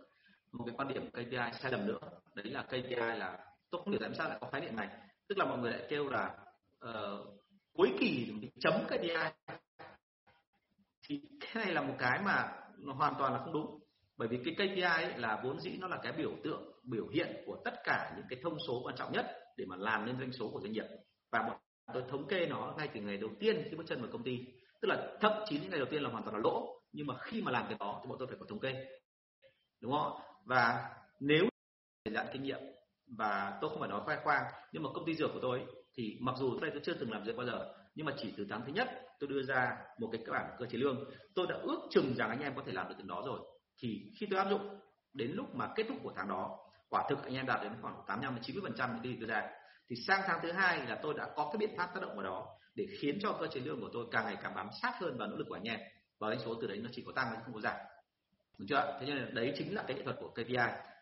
Một 0.52 0.64
cái 0.66 0.76
quan 0.78 0.88
điểm 0.88 1.10
KPI 1.12 1.60
sai 1.62 1.72
lầm 1.72 1.88
nữa 1.88 2.00
đấy 2.36 2.46
là 2.46 2.64
KPI 2.64 2.96
là 2.96 3.38
tôi 3.72 3.82
không 3.84 3.92
hiểu 3.92 4.00
tại 4.02 4.10
sao 4.18 4.30
lại 4.30 4.38
có 4.42 4.50
khái 4.52 4.62
niệm 4.62 4.76
này. 4.76 4.88
Tức 5.28 5.38
là 5.38 5.46
mọi 5.46 5.58
người 5.58 5.72
lại 5.72 5.88
kêu 5.90 6.10
là 6.10 6.36
uh, 6.86 7.28
cuối 7.74 7.94
kỳ 8.00 8.34
thì 8.42 8.50
chấm 8.60 8.74
KPI 8.88 9.54
thì 11.08 11.22
cái 11.39 11.66
này 11.66 11.74
là 11.74 11.82
một 11.82 11.95
cái 11.99 12.22
mà 12.26 12.51
nó 12.78 12.93
hoàn 12.93 13.14
toàn 13.20 13.34
là 13.34 13.39
không 13.39 13.54
đúng. 13.54 13.80
Bởi 14.18 14.28
vì 14.28 14.39
cái 14.45 14.54
KPI 14.56 14.82
ấy 14.82 15.18
là 15.18 15.41
vốn 15.43 15.60
dĩ 15.60 15.78
nó 15.80 15.88
là 15.88 15.97
cái 16.04 16.14
biểu 16.14 16.32
tượng, 16.43 16.64
biểu 16.84 17.08
hiện 17.08 17.43
của 17.45 17.62
tất 17.66 17.74
cả 17.84 18.14
những 18.18 18.26
cái 18.30 18.39
thông 18.43 18.58
số 18.68 18.82
quan 18.84 18.95
trọng 18.95 19.12
nhất 19.12 19.26
để 19.58 19.66
mà 19.66 19.76
làm 19.76 20.06
nên 20.06 20.20
doanh 20.20 20.32
số 20.32 20.49
của 20.54 20.60
doanh 20.60 20.72
nghiệp. 20.72 20.86
Và 21.32 21.41
bọn 21.41 21.58
tôi 21.93 22.04
thống 22.10 22.28
kê 22.28 22.47
nó 22.47 22.74
ngay 22.78 22.89
từ 22.93 23.01
ngày 23.01 23.18
đầu 23.18 23.30
tiên 23.39 23.68
khi 23.70 23.78
bước 23.78 23.84
chân 23.88 24.01
vào 24.01 24.12
công 24.12 24.24
ty. 24.24 24.39
Tức 24.82 24.88
là 24.88 25.18
thậm 25.22 25.32
chí 25.45 25.60
những 25.60 25.70
ngày 25.70 25.80
đầu 25.80 25.88
tiên 25.91 26.04
là 26.04 26.10
hoàn 26.10 26.24
toàn 26.24 26.36
là 26.36 26.41
lỗ, 26.43 26.82
nhưng 26.91 27.08
mà 27.08 27.16
khi 27.18 27.41
mà 27.41 27.51
làm 27.51 27.66
cái 27.70 27.78
đó 27.80 27.99
thì 28.04 28.10
bọn 28.10 28.18
tôi 28.20 28.28
phải 28.28 28.38
có 28.39 28.45
thống 28.49 28.60
kê. 28.60 28.86
Đúng 29.82 29.91
không 29.91 30.20
và 30.45 30.89
nếu 31.20 31.45
để 32.06 32.12
gian 32.12 32.28
kinh 32.34 32.43
nghiệm, 32.43 32.60
và 33.18 33.58
tôi 33.62 33.70
không 33.70 33.80
phải 33.80 33.89
nói 33.89 34.01
khoe 34.06 34.18
khoang, 34.24 34.43
nhưng 34.72 34.84
mà 34.84 34.89
công 34.93 35.06
ty 35.06 35.14
dược 35.14 35.30
của 35.34 35.39
tôi 35.41 35.66
thì 35.93 36.18
mặc 36.22 36.36
dù 36.38 36.60
đây 36.60 36.72
tôi 36.72 36.82
chưa 36.84 36.93
từng 36.93 37.12
làm 37.12 37.26
dược 37.26 37.36
bao 37.36 37.45
giờ, 37.45 37.74
nhưng 37.95 38.06
mà 38.06 38.14
chỉ 38.18 38.34
từ 38.38 38.45
tháng 38.49 38.62
thứ 38.66 38.74
nhất 38.74 38.88
tôi 39.28 39.38
đưa 39.38 39.44
ra 39.44 39.78
một 40.00 40.10
cái 40.12 40.22
bản 40.28 40.56
cơ 40.60 40.66
chế 40.66 40.78
lương. 40.78 41.06
Tôi 41.36 41.48
đã 41.50 41.56
ước 41.56 41.80
chừng 41.90 42.16
rằng 42.16 42.30
anh 42.30 42.42
em 42.42 42.56
có 42.56 42.64
thể 42.66 42.72
làm 42.72 42.90
được 42.90 42.96
từ 42.98 43.04
đó 43.08 43.24
rồi. 43.26 43.40
Thì 43.82 44.12
khi 44.20 44.28
tôi 44.30 44.40
áp 44.40 44.50
dụng, 44.50 44.80
đến 45.14 45.32
lúc 45.32 45.56
mà 45.56 45.70
kết 45.76 45.86
thúc 45.88 45.98
của 46.04 46.14
tháng 46.16 46.28
đó, 46.28 46.58
quả 46.90 47.04
thực 47.10 47.24
anh 47.24 47.34
em 47.34 47.46
đạt 47.46 47.64
đến 47.64 47.72
khoảng 47.82 47.96
85 48.08 48.36
đến 48.36 48.44
90 48.44 48.62
phần 48.64 48.78
trăm 48.78 48.90
những 48.94 49.14
gì 49.14 49.18
tôi 49.20 49.30
ra. 49.30 49.50
Thì 49.90 49.96
sang 50.08 50.22
tháng 50.26 50.40
thứ 50.44 50.52
hai 50.52 50.88
là 50.88 51.00
tôi 51.04 51.14
đã 51.14 51.30
có 51.36 51.50
cái 51.54 51.58
biện 51.58 51.78
pháp 51.78 51.90
tác 51.94 52.02
động 52.02 52.16
vào 52.16 52.24
đó 52.24 52.48
để 52.76 52.88
khiến 53.00 53.20
cho 53.22 53.38
cơ 53.40 53.48
chế 53.48 53.60
lương 53.60 53.82
của 53.82 53.90
tôi 53.94 54.06
càng 54.12 54.26
ngày 54.26 54.38
càng 54.44 54.56
bám 54.56 54.70
sát 54.82 54.94
hơn 55.00 55.18
vào 55.18 55.28
nỗ 55.28 55.36
lực 55.38 55.46
của 55.50 55.56
anh 55.56 55.64
em. 55.64 55.80
Và 56.20 56.30
doanh 56.30 56.40
số 56.46 56.56
từ 56.62 56.68
đấy 56.68 56.78
nó 56.78 56.90
chỉ 56.94 57.04
có 57.06 57.12
tăng 57.16 57.28
chứ 57.32 57.42
không 57.46 57.54
có 57.54 57.62
giảm. 57.62 57.76
Đúng 58.58 58.68
chưa 58.68 58.98
thế 59.00 59.06
nên 59.06 59.36
đấy 59.36 59.54
chính 59.58 59.76
là 59.76 59.84
cái 59.88 59.98
nghệ 59.98 60.04
thuật 60.04 60.16
của 60.20 60.30
KPI 60.30 60.56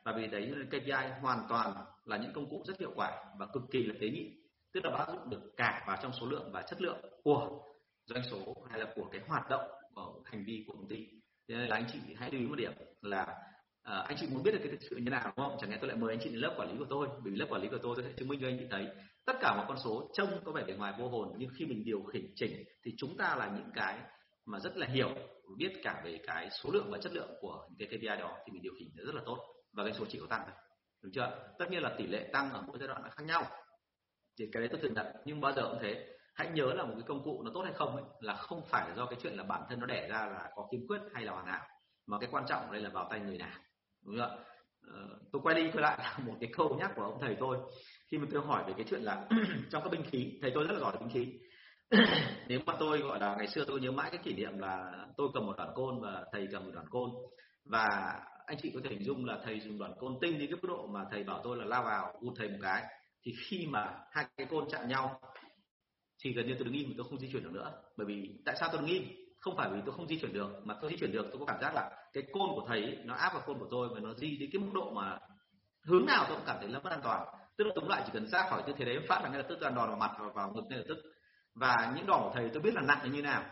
và 0.04 0.14
vì 0.16 0.28
đấy 0.28 0.54
KPI 0.68 0.92
hoàn 1.22 1.46
toàn 1.50 1.74
là 2.06 2.18
những 2.18 2.34
công 2.34 2.50
cụ 2.50 2.64
rất 2.68 2.80
hiệu 2.80 2.92
quả 2.96 3.24
và 3.40 3.46
cực 3.54 3.64
kỳ 3.72 3.84
là 3.84 3.96
tế 4.02 4.10
nhị. 4.10 4.38
Tức 4.74 4.86
là 4.86 4.98
áp 4.98 5.08
dụng 5.08 5.30
được 5.30 5.42
cả 5.58 5.84
vào 5.88 5.98
trong 6.02 6.12
số 6.20 6.26
lượng 6.26 6.52
và 6.52 6.62
chất 6.62 6.82
lượng 6.82 6.98
của 7.24 7.62
doanh 8.06 8.24
số 8.32 8.56
hay 8.70 8.80
là 8.80 8.93
của 8.95 9.10
cái 9.12 9.22
hoạt 9.28 9.49
động 9.49 9.72
của 9.93 10.22
hành 10.26 10.43
vi 10.45 10.64
của 10.68 10.74
công 10.74 10.88
ty. 10.88 11.08
Thế 11.47 11.56
nên 11.56 11.68
là 11.68 11.76
anh 11.76 11.86
chị 11.93 11.99
hãy 12.16 12.32
lưu 12.32 12.41
ý 12.41 12.47
một 12.47 12.56
điểm 12.56 12.72
là 13.02 13.26
à, 13.84 14.04
anh 14.08 14.18
chị 14.20 14.28
muốn 14.32 14.43
biết 14.43 14.52
được 14.52 14.60
cái 14.64 14.72
thực 14.72 14.82
sự 14.89 14.95
như 14.95 15.10
nào 15.10 15.34
đúng 15.38 15.45
không? 15.45 15.58
Chẳng 15.62 15.70
lẽ 15.70 15.78
tôi 15.82 15.88
lại 15.88 15.97
mời 15.97 16.14
anh 16.14 16.20
chị 16.24 16.30
đến 16.30 16.39
lớp 16.39 16.54
quản 16.58 16.72
lý 16.72 16.78
của 16.78 16.86
tôi 16.89 17.08
vì 17.24 17.32
lớp 17.32 17.47
quản 17.49 17.62
lý 17.62 17.68
của 17.68 17.80
tôi 17.82 17.95
tôi 17.95 18.06
sẽ 18.06 18.14
chứng 18.18 18.28
minh 18.28 18.39
cho 18.41 18.47
anh 18.47 18.58
chị 18.60 18.66
thấy 18.72 18.88
tất 19.26 19.34
cả 19.41 19.56
mọi 19.56 19.66
con 19.68 19.78
số 19.84 20.12
trông 20.14 20.30
có 20.45 20.52
vẻ 20.52 20.64
bề 20.68 20.74
ngoài 20.74 20.93
vô 20.99 21.08
hồn 21.08 21.36
nhưng 21.38 21.49
khi 21.58 21.66
mình 21.66 21.84
điều 21.86 22.04
khiển 22.04 22.32
chỉnh 22.36 22.64
thì 22.86 22.91
chúng 22.97 23.18
ta 23.18 23.36
là 23.36 23.52
những 23.56 23.70
cái 23.76 23.99
mà 24.45 24.60
rất 24.60 24.78
là 24.78 24.88
hiểu 24.88 25.10
biết 25.58 25.74
cả 25.84 26.02
về 26.06 26.20
cái 26.28 26.49
số 26.64 26.70
lượng 26.74 26.91
và 26.91 26.97
chất 26.97 27.14
lượng 27.14 27.30
của 27.41 27.68
những 27.70 27.89
cái 27.89 27.99
KPI 27.99 28.22
đó 28.22 28.38
thì 28.45 28.52
mình 28.52 28.62
điều 28.62 28.74
chỉnh 28.80 28.89
rất 28.95 29.16
là 29.16 29.22
tốt. 29.26 29.38
Và 29.74 29.84
cái 29.84 29.93
số 29.93 30.06
chỉ 30.10 30.20
có 30.20 30.28
tăng 30.30 30.41
thôi 30.45 30.56
đúng 31.02 31.12
chưa? 31.14 31.54
Tất 31.60 31.66
nhiên 31.72 31.84
là 31.84 31.95
tỷ 31.97 32.08
lệ 32.08 32.30
tăng 32.34 32.54
ở 32.54 32.64
mỗi 32.68 32.78
giai 32.80 32.88
đoạn 32.88 33.04
là 33.04 33.10
khác 33.10 33.24
nhau. 33.26 33.45
Thì 34.39 34.45
cái 34.52 34.62
đấy 34.62 34.70
tôi 34.72 34.82
thừa 34.82 34.89
nhận 34.89 35.06
nhưng 35.26 35.41
bao 35.41 35.54
giờ 35.54 35.62
cũng 35.72 35.80
thế 35.82 36.18
hãy 36.34 36.50
nhớ 36.54 36.74
là 36.74 36.84
một 36.84 36.94
cái 36.94 37.04
công 37.08 37.24
cụ 37.24 37.44
nó 37.44 37.52
tốt 37.54 37.62
hay 37.62 37.74
không 37.74 37.96
ấy, 37.96 38.06
là 38.20 38.34
không 38.34 38.62
phải 38.70 38.92
do 38.96 39.06
cái 39.06 39.20
chuyện 39.24 39.34
là 39.34 39.44
bản 39.44 39.64
thân 39.70 39.80
nó 39.80 39.86
đẻ 39.86 40.08
ra 40.10 40.26
là 40.26 40.50
có 40.56 40.68
kiếm 40.72 40.82
quyết 40.88 41.02
hay 41.14 41.26
là 41.26 41.32
hoàn 41.32 41.46
hảo 41.46 41.68
mà 42.08 42.18
cái 42.20 42.30
quan 42.32 42.44
trọng 42.48 42.72
đây 42.72 42.82
là 42.82 42.90
vào 42.90 43.08
tay 43.10 43.20
người 43.20 43.38
nào 43.38 43.58
đúng 44.06 44.18
không 44.18 44.30
ạ? 44.30 44.44
Ờ, 44.88 45.20
tôi 45.32 45.42
quay 45.42 45.56
đi 45.56 45.72
quay 45.72 45.82
lại 45.82 45.98
là 46.00 46.18
một 46.26 46.34
cái 46.40 46.50
câu 46.54 46.76
nhắc 46.80 46.92
của 46.96 47.04
ông 47.04 47.18
thầy 47.22 47.36
tôi. 47.40 47.58
Khi 48.12 48.18
mà 48.18 48.28
tôi 48.32 48.42
hỏi 48.46 48.64
về 48.68 48.74
cái 48.78 48.86
chuyện 48.90 49.02
là 49.02 49.28
trong 49.70 49.84
các 49.84 49.90
binh 49.92 50.04
khí 50.04 50.40
thầy 50.42 50.52
tôi 50.54 50.64
rất 50.64 50.74
là 50.74 50.80
giỏi 50.80 50.98
binh 51.00 51.10
khí. 51.10 51.40
Nếu 52.48 52.60
mà 52.66 52.76
tôi 52.80 53.00
gọi 53.00 53.20
là 53.20 53.36
ngày 53.36 53.48
xưa 53.48 53.66
tôi 53.68 53.80
nhớ 53.80 53.92
mãi 53.92 54.10
cái 54.12 54.20
kỷ 54.24 54.34
niệm 54.34 54.60
là 54.60 55.06
tôi 55.18 55.28
cầm 55.34 55.46
một 55.46 55.54
đoạn 55.58 55.72
côn 55.76 56.02
và 56.02 56.26
thầy 56.32 56.48
cầm 56.52 56.66
một 56.66 56.72
đoạn 56.74 56.88
côn. 56.90 57.10
Và 57.66 57.88
anh 58.46 58.58
chị 58.62 58.72
có 58.74 58.80
thể 58.84 58.90
hình 58.90 59.04
dung 59.04 59.26
là 59.26 59.40
thầy 59.44 59.60
dùng 59.60 59.80
đoạn 59.80 59.94
côn 60.00 60.18
tinh 60.22 60.40
đến 60.40 60.52
cái 60.52 60.60
mức 60.62 60.68
độ 60.68 60.88
mà 60.88 61.06
thầy 61.12 61.24
bảo 61.24 61.42
tôi 61.44 61.58
là 61.58 61.66
lao 61.66 61.84
vào 61.84 62.14
u 62.20 62.34
thầy 62.38 62.50
một 62.50 62.60
cái. 62.62 62.84
Thì 63.26 63.32
khi 63.48 63.68
mà 63.70 63.94
hai 64.12 64.26
cái 64.38 64.48
côn 64.50 64.66
chạm 64.72 64.88
nhau 64.88 65.22
thì 66.22 66.34
gần 66.34 66.48
như 66.48 66.54
tôi 66.54 66.64
đứng 66.64 66.74
im 66.74 66.94
tôi 66.98 67.06
không 67.10 67.20
di 67.20 67.30
chuyển 67.32 67.44
được 67.44 67.52
nữa. 67.54 67.72
Bởi 67.98 68.08
vì 68.08 68.30
tại 68.46 68.56
sao 68.60 68.70
tôi 68.72 68.82
đứng 68.82 68.90
im? 68.90 69.04
Không 69.40 69.58
phải 69.58 69.70
vì 69.70 69.80
tôi 69.86 69.96
không 69.96 70.08
di 70.08 70.20
chuyển 70.20 70.34
được 70.34 70.50
mà 70.64 70.76
tôi 70.82 70.92
di 70.92 70.98
chuyển 70.98 71.12
được 71.12 71.26
tôi 71.32 71.40
có 71.40 71.46
cảm 71.46 71.62
giác 71.62 71.76
là 71.76 71.92
cái 72.14 72.24
côn 72.32 72.50
của 72.56 72.66
thầy 72.68 72.84
ấy, 72.84 72.98
nó 73.06 73.14
áp 73.14 73.34
vào 73.34 73.44
côn 73.46 73.60
của 73.60 73.68
tôi 73.72 73.90
và 73.94 74.00
nó 74.00 74.14
di 74.14 74.38
đến 74.38 74.50
cái 74.54 74.62
mức 74.62 74.72
độ 74.74 74.92
mà 74.92 75.20
hướng 75.86 76.06
nào 76.06 76.26
tôi 76.28 76.38
cũng 76.38 76.46
cảm 76.48 76.58
thấy 76.60 76.70
là 76.70 76.80
mất 76.80 76.90
an 76.90 77.00
toàn. 77.04 77.28
Tức 77.58 77.64
là 77.64 77.74
tóm 77.76 77.88
lại 77.88 78.02
chỉ 78.06 78.12
cần 78.14 78.28
ra 78.28 78.50
khỏi 78.50 78.64
tư 78.68 78.74
thế 78.78 78.86
đấy 78.86 79.00
phát 79.08 79.24
là 79.24 79.30
ngay 79.30 79.38
lập 79.38 79.46
tức 79.50 79.58
toàn 79.62 79.76
đòn 79.76 79.88
vào 79.88 79.98
mặt 79.98 80.12
và 80.20 80.28
vào 80.36 80.52
ngực 80.52 80.64
ngay 80.70 80.78
lập 80.80 80.86
tức. 80.88 80.98
Và 81.56 81.94
những 81.96 82.08
đòn 82.08 82.22
của 82.24 82.32
thầy 82.34 82.50
tôi 82.54 82.62
biết 82.62 82.74
là 82.74 82.82
nặng 82.82 83.12
như 83.12 83.22
nào. 83.22 83.44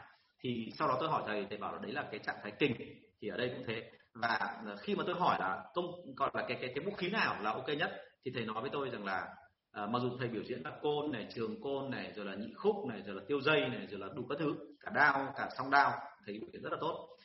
Thì 0.44 0.72
sau 0.78 0.88
đó 0.88 0.98
tôi 1.00 1.10
hỏi 1.10 1.24
thầy 1.28 1.46
thầy 1.50 1.58
bảo 1.58 1.74
là 1.74 1.80
đấy 1.82 1.92
là 1.92 2.08
cái 2.12 2.20
trạng 2.20 2.40
thái 2.44 2.52
kình 2.60 2.76
thì 3.22 3.28
ở 3.28 3.38
đây 3.38 3.52
cũng 3.56 3.64
thế. 3.68 3.92
Và 4.14 4.58
ờ, 4.66 4.76
khi 4.76 4.96
mà 4.96 5.04
tôi 5.08 5.16
hỏi 5.16 5.38
là 5.40 5.64
công 5.74 5.86
gọi 6.16 6.32
là 6.34 6.46
cái 6.48 6.58
cái 6.62 6.72
cái 6.76 6.86
vũ 6.86 6.92
khí 6.92 7.10
nào 7.10 7.42
là 7.42 7.52
ok 7.52 7.68
nhất 7.78 7.92
thì 8.26 8.32
thầy 8.36 8.46
nói 8.46 8.62
với 8.62 8.70
tôi 8.74 8.90
rằng 8.90 9.06
là 9.06 9.28
à, 9.72 9.86
mặc 9.86 10.00
dù 10.00 10.18
thầy 10.20 10.28
biểu 10.28 10.44
diễn 10.44 10.62
là 10.64 10.80
côn 10.82 11.12
này 11.12 11.28
trường 11.36 11.62
côn 11.62 11.92
này 11.92 12.14
rồi 12.16 12.26
là 12.26 12.36
nhị 12.36 12.54
khúc 12.54 12.76
này 12.88 13.02
rồi 13.06 13.16
là 13.16 13.22
tiêu 13.28 13.42
dây 13.42 13.60
này 13.70 13.88
rồi 13.88 14.00
là 14.00 14.08
đủ 14.16 14.26
các 14.30 14.38
thứ 14.40 14.56
cả 14.80 14.92
đao 14.96 15.34
cả 15.38 15.50
song 15.58 15.70
đao 15.70 16.00
thầy 16.26 16.40
biểu 16.40 16.50
diễn 16.54 16.62
rất 16.62 16.72
là 16.72 16.78
tốt. 16.82 17.18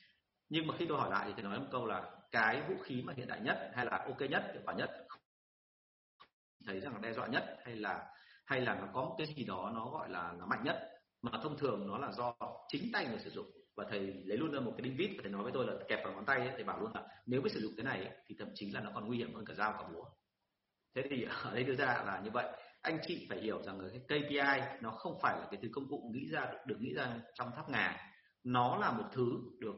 Nhưng 0.49 0.67
mà 0.67 0.75
khi 0.79 0.87
tôi 0.89 0.99
hỏi 0.99 1.11
lại 1.11 1.25
thì 1.27 1.33
thầy 1.37 1.43
nói 1.43 1.61
một 1.61 1.67
câu 1.73 1.87
là 1.87 2.11
cái 2.33 2.63
vũ 2.69 2.75
khí 2.83 3.03
mà 3.03 3.13
hiện 3.17 3.29
đại 3.29 3.41
nhất 3.41 3.71
hay 3.75 3.87
là 3.87 4.05
ok 4.07 4.21
nhất 4.31 4.45
hiệu 4.53 4.63
quả 4.65 4.75
nhất 4.75 4.91
thấy 6.67 6.81
rằng 6.81 6.93
là 6.93 6.99
đe 6.99 7.13
dọa 7.13 7.27
nhất 7.27 7.57
hay 7.65 7.77
là 7.77 8.07
hay 8.47 8.61
là 8.61 8.75
nó 8.75 8.89
có 8.93 9.05
một 9.05 9.15
cái 9.19 9.27
gì 9.27 9.45
đó 9.45 9.73
nó 9.75 9.91
gọi 9.91 10.11
là 10.11 10.33
nó 10.39 10.47
mạnh 10.47 10.65
nhất 10.65 10.91
mà 11.23 11.31
thông 11.43 11.59
thường 11.59 11.87
nó 11.87 11.99
là 11.99 12.13
do 12.13 12.35
chính 12.69 12.91
tay 12.93 13.07
người 13.07 13.19
sử 13.19 13.31
dụng. 13.31 13.47
Và 13.77 13.85
thầy 13.91 14.01
lấy 14.01 14.39
luôn 14.39 14.53
ra 14.53 14.61
một 14.61 14.73
cái 14.77 14.83
đinh 14.83 14.97
vít 14.97 15.11
và 15.17 15.21
thầy 15.23 15.33
nói 15.33 15.43
với 15.43 15.53
tôi 15.53 15.67
là 15.67 15.73
kẹp 15.89 16.05
vào 16.05 16.13
ngón 16.13 16.25
tay 16.25 16.39
ấy, 16.39 16.51
thầy 16.55 16.65
bảo 16.65 16.81
luôn 16.81 16.91
là 16.95 17.03
nếu 17.27 17.41
biết 17.41 17.51
sử 17.53 17.61
dụng 17.61 17.73
cái 17.77 17.85
này 17.85 17.99
ấy, 18.05 18.17
thì 18.27 18.37
thậm 18.39 18.49
chí 18.55 18.71
là 18.71 18.81
nó 18.81 18.91
còn 18.95 19.07
nguy 19.07 19.17
hiểm 19.17 19.35
hơn 19.35 19.45
cả 19.45 19.55
dao 19.55 19.73
cả 19.73 19.89
búa 19.93 20.05
thế 20.95 21.03
thì 21.11 21.27
ở 21.45 21.55
đây 21.55 21.65
đưa 21.65 21.75
ra 21.75 22.03
là 22.07 22.21
như 22.25 22.31
vậy. 22.31 22.47
Anh 22.83 22.99
chị 23.07 23.27
phải 23.29 23.41
hiểu 23.41 23.63
rằng 23.63 23.79
cái 24.09 24.21
KPI 24.21 24.79
nó 24.81 24.91
không 24.91 25.19
phải 25.23 25.37
là 25.41 25.47
cái 25.51 25.61
thứ 25.63 25.69
công 25.73 25.89
cụ 25.89 26.11
nghĩ 26.15 26.29
ra 26.31 26.47
được, 26.67 26.77
nghĩ 26.81 26.95
ra 26.95 27.21
trong 27.35 27.51
tháp 27.57 27.71
ngà. 27.71 28.13
Nó 28.45 28.77
là 28.77 28.93
một 28.93 29.05
thứ 29.13 29.25
được 29.59 29.75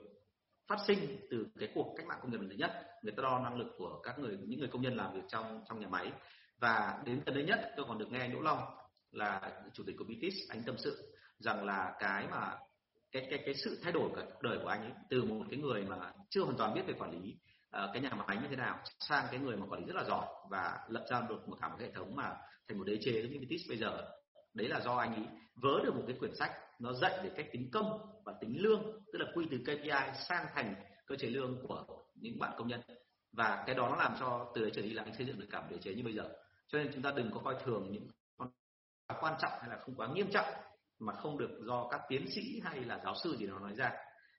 phát 0.69 0.79
sinh 0.87 1.27
từ 1.31 1.47
cái 1.59 1.69
cuộc 1.75 1.95
cách 1.97 2.07
mạng 2.07 2.19
công 2.23 2.31
nghiệp 2.31 2.41
lần 2.41 2.49
thứ 2.49 2.57
nhất. 2.57 2.83
Người 3.03 3.12
ta 3.17 3.23
đo 3.23 3.39
năng 3.39 3.57
lực 3.57 3.75
của 3.79 4.01
các 4.03 4.19
người 4.19 4.39
những 4.47 4.61
người 4.61 4.69
công 4.73 4.83
nhân 4.83 4.97
làm 4.97 5.14
việc 5.14 5.25
trong 5.29 5.64
trong 5.69 5.81
nhà 5.81 5.89
máy. 5.89 6.12
Và 6.61 7.03
đến 7.07 7.23
gần 7.27 7.35
đây 7.35 7.45
nhất 7.45 7.73
tôi 7.77 7.87
còn 7.89 7.99
được 7.99 8.12
nghe 8.12 8.19
anh 8.19 8.33
Đỗ 8.33 8.41
Long 8.41 8.59
là 9.11 9.53
chủ 9.73 9.85
tịch 9.87 9.97
của 9.99 10.05
BTS 10.05 10.51
anh 10.51 10.62
tâm 10.67 10.75
sự 10.79 11.17
rằng 11.39 11.64
là 11.64 11.97
cái 11.99 12.27
mà 12.31 12.57
cái 13.12 13.27
cái 13.31 13.43
cái 13.45 13.55
sự 13.55 13.79
thay 13.83 13.93
đổi 13.93 14.11
cả 14.17 14.23
cuộc 14.25 14.43
đời 14.43 14.59
của 14.62 14.69
anh 14.69 14.81
ấy 14.81 14.93
từ 15.11 15.25
một 15.25 15.45
cái 15.51 15.59
người 15.59 15.85
mà 15.85 16.12
chưa 16.31 16.43
hoàn 16.43 16.57
toàn 16.57 16.75
biết 16.75 16.83
về 16.87 16.95
quản 16.99 17.11
lý 17.11 17.37
uh, 17.85 17.91
cái 17.93 18.03
nhà 18.03 18.11
máy 18.11 18.37
như 18.43 18.49
thế 18.51 18.57
nào? 18.57 18.79
Sang 19.01 19.27
cái 19.31 19.41
người 19.41 19.57
mà 19.57 19.66
quản 19.66 19.81
lý 19.81 19.87
rất 19.87 19.97
là 19.97 20.05
giỏi 20.05 20.27
và 20.51 20.79
lập 20.89 21.07
ra 21.11 21.22
được 21.29 21.49
một 21.49 21.57
cả 21.61 21.68
một 21.68 21.77
hệ 21.81 21.91
thống 21.93 22.16
mà 22.16 22.37
thành 22.68 22.79
một 22.79 22.85
đế 22.85 22.99
chế 23.01 23.22
giống 23.22 23.33
như 23.33 23.39
Vitis 23.41 23.68
bây 23.68 23.79
giờ. 23.79 24.03
Đấy 24.55 24.68
là 24.68 24.81
do 24.81 24.97
anh 24.97 25.14
ấy 25.14 25.27
vớ 25.62 25.81
được 25.85 25.95
một 25.95 26.03
cái 26.07 26.16
quyển 26.18 26.35
sách 26.35 26.51
nó 26.81 26.93
dạy 26.93 27.20
về 27.22 27.31
cách 27.37 27.47
tính 27.53 27.70
công 27.72 28.01
và 28.24 28.35
tính 28.41 28.62
lương 28.62 28.83
tức 29.12 29.18
là 29.18 29.27
quy 29.35 29.47
từ 29.51 29.59
KPI 29.59 30.18
sang 30.29 30.47
thành 30.55 30.74
cơ 31.07 31.16
chế 31.16 31.29
lương 31.29 31.66
của 31.68 31.87
những 32.14 32.39
bạn 32.39 32.53
công 32.59 32.68
nhân. 32.68 32.81
Và 33.33 33.64
cái 33.66 33.74
đó 33.74 33.89
nó 33.89 33.97
làm 33.97 34.14
cho 34.20 34.53
từ 34.55 34.61
đấy 34.61 34.70
trở 34.74 34.83
đi 34.83 34.91
là 34.91 35.03
anh 35.03 35.14
xây 35.14 35.27
dựng 35.27 35.41
được 35.41 35.47
cả 35.51 35.61
một 35.61 35.66
đế 35.70 35.79
chế 35.79 35.95
như 35.95 36.03
bây 36.05 36.14
giờ. 36.14 36.29
Cho 36.68 36.79
nên 36.79 36.91
chúng 36.95 37.03
ta 37.03 37.12
đừng 37.16 37.31
có 37.35 37.41
coi 37.45 37.55
thường 37.64 37.93
những 37.93 38.09
con 38.37 38.51
quan 39.20 39.35
trọng 39.39 39.53
hay 39.61 39.70
là 39.70 39.79
không 39.85 39.95
quá 39.95 40.09
nghiêm 40.14 40.31
trọng 40.31 40.47
mà 40.99 41.12
không 41.12 41.39
được 41.39 41.61
do 41.66 41.89
các 41.91 42.01
tiến 42.09 42.27
sĩ 42.35 42.61
hay 42.64 42.81
là 42.81 43.01
giáo 43.05 43.14
sư 43.24 43.37
gì 43.37 43.47
đó 43.47 43.59
nói 43.59 43.74
ra 43.77 43.93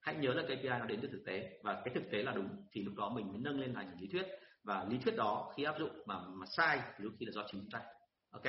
hãy 0.08 0.16
nhớ 0.16 0.34
là 0.34 0.44
KPI 0.44 0.70
nó 0.70 0.86
đến 0.86 1.00
từ 1.02 1.08
thực 1.12 1.26
tế. 1.26 1.60
Và 1.64 1.82
cái 1.86 1.94
thực 1.94 2.12
tế 2.12 2.24
là 2.24 2.32
đúng. 2.32 2.50
Thì 2.72 2.84
lúc 2.84 2.94
đó 2.98 3.10
mình 3.10 3.28
mới 3.28 3.38
nâng 3.38 3.60
lên 3.60 3.74
thành 3.74 3.98
lý 4.00 4.08
thuyết. 4.08 4.26
Và 4.64 4.86
lý 4.90 4.98
thuyết 4.98 5.16
đó 5.16 5.54
khi 5.58 5.64
áp 5.64 5.80
dụng 5.80 5.90
mà 6.06 6.16
mà 6.20 6.46
sai 6.58 6.80
thì 6.98 7.04
lúc 7.04 7.14
khi 7.20 7.26
là 7.26 7.32
do 7.32 7.44
chính 7.52 7.62
chúng 7.62 7.70
ta. 7.72 7.80
Ok? 8.32 8.44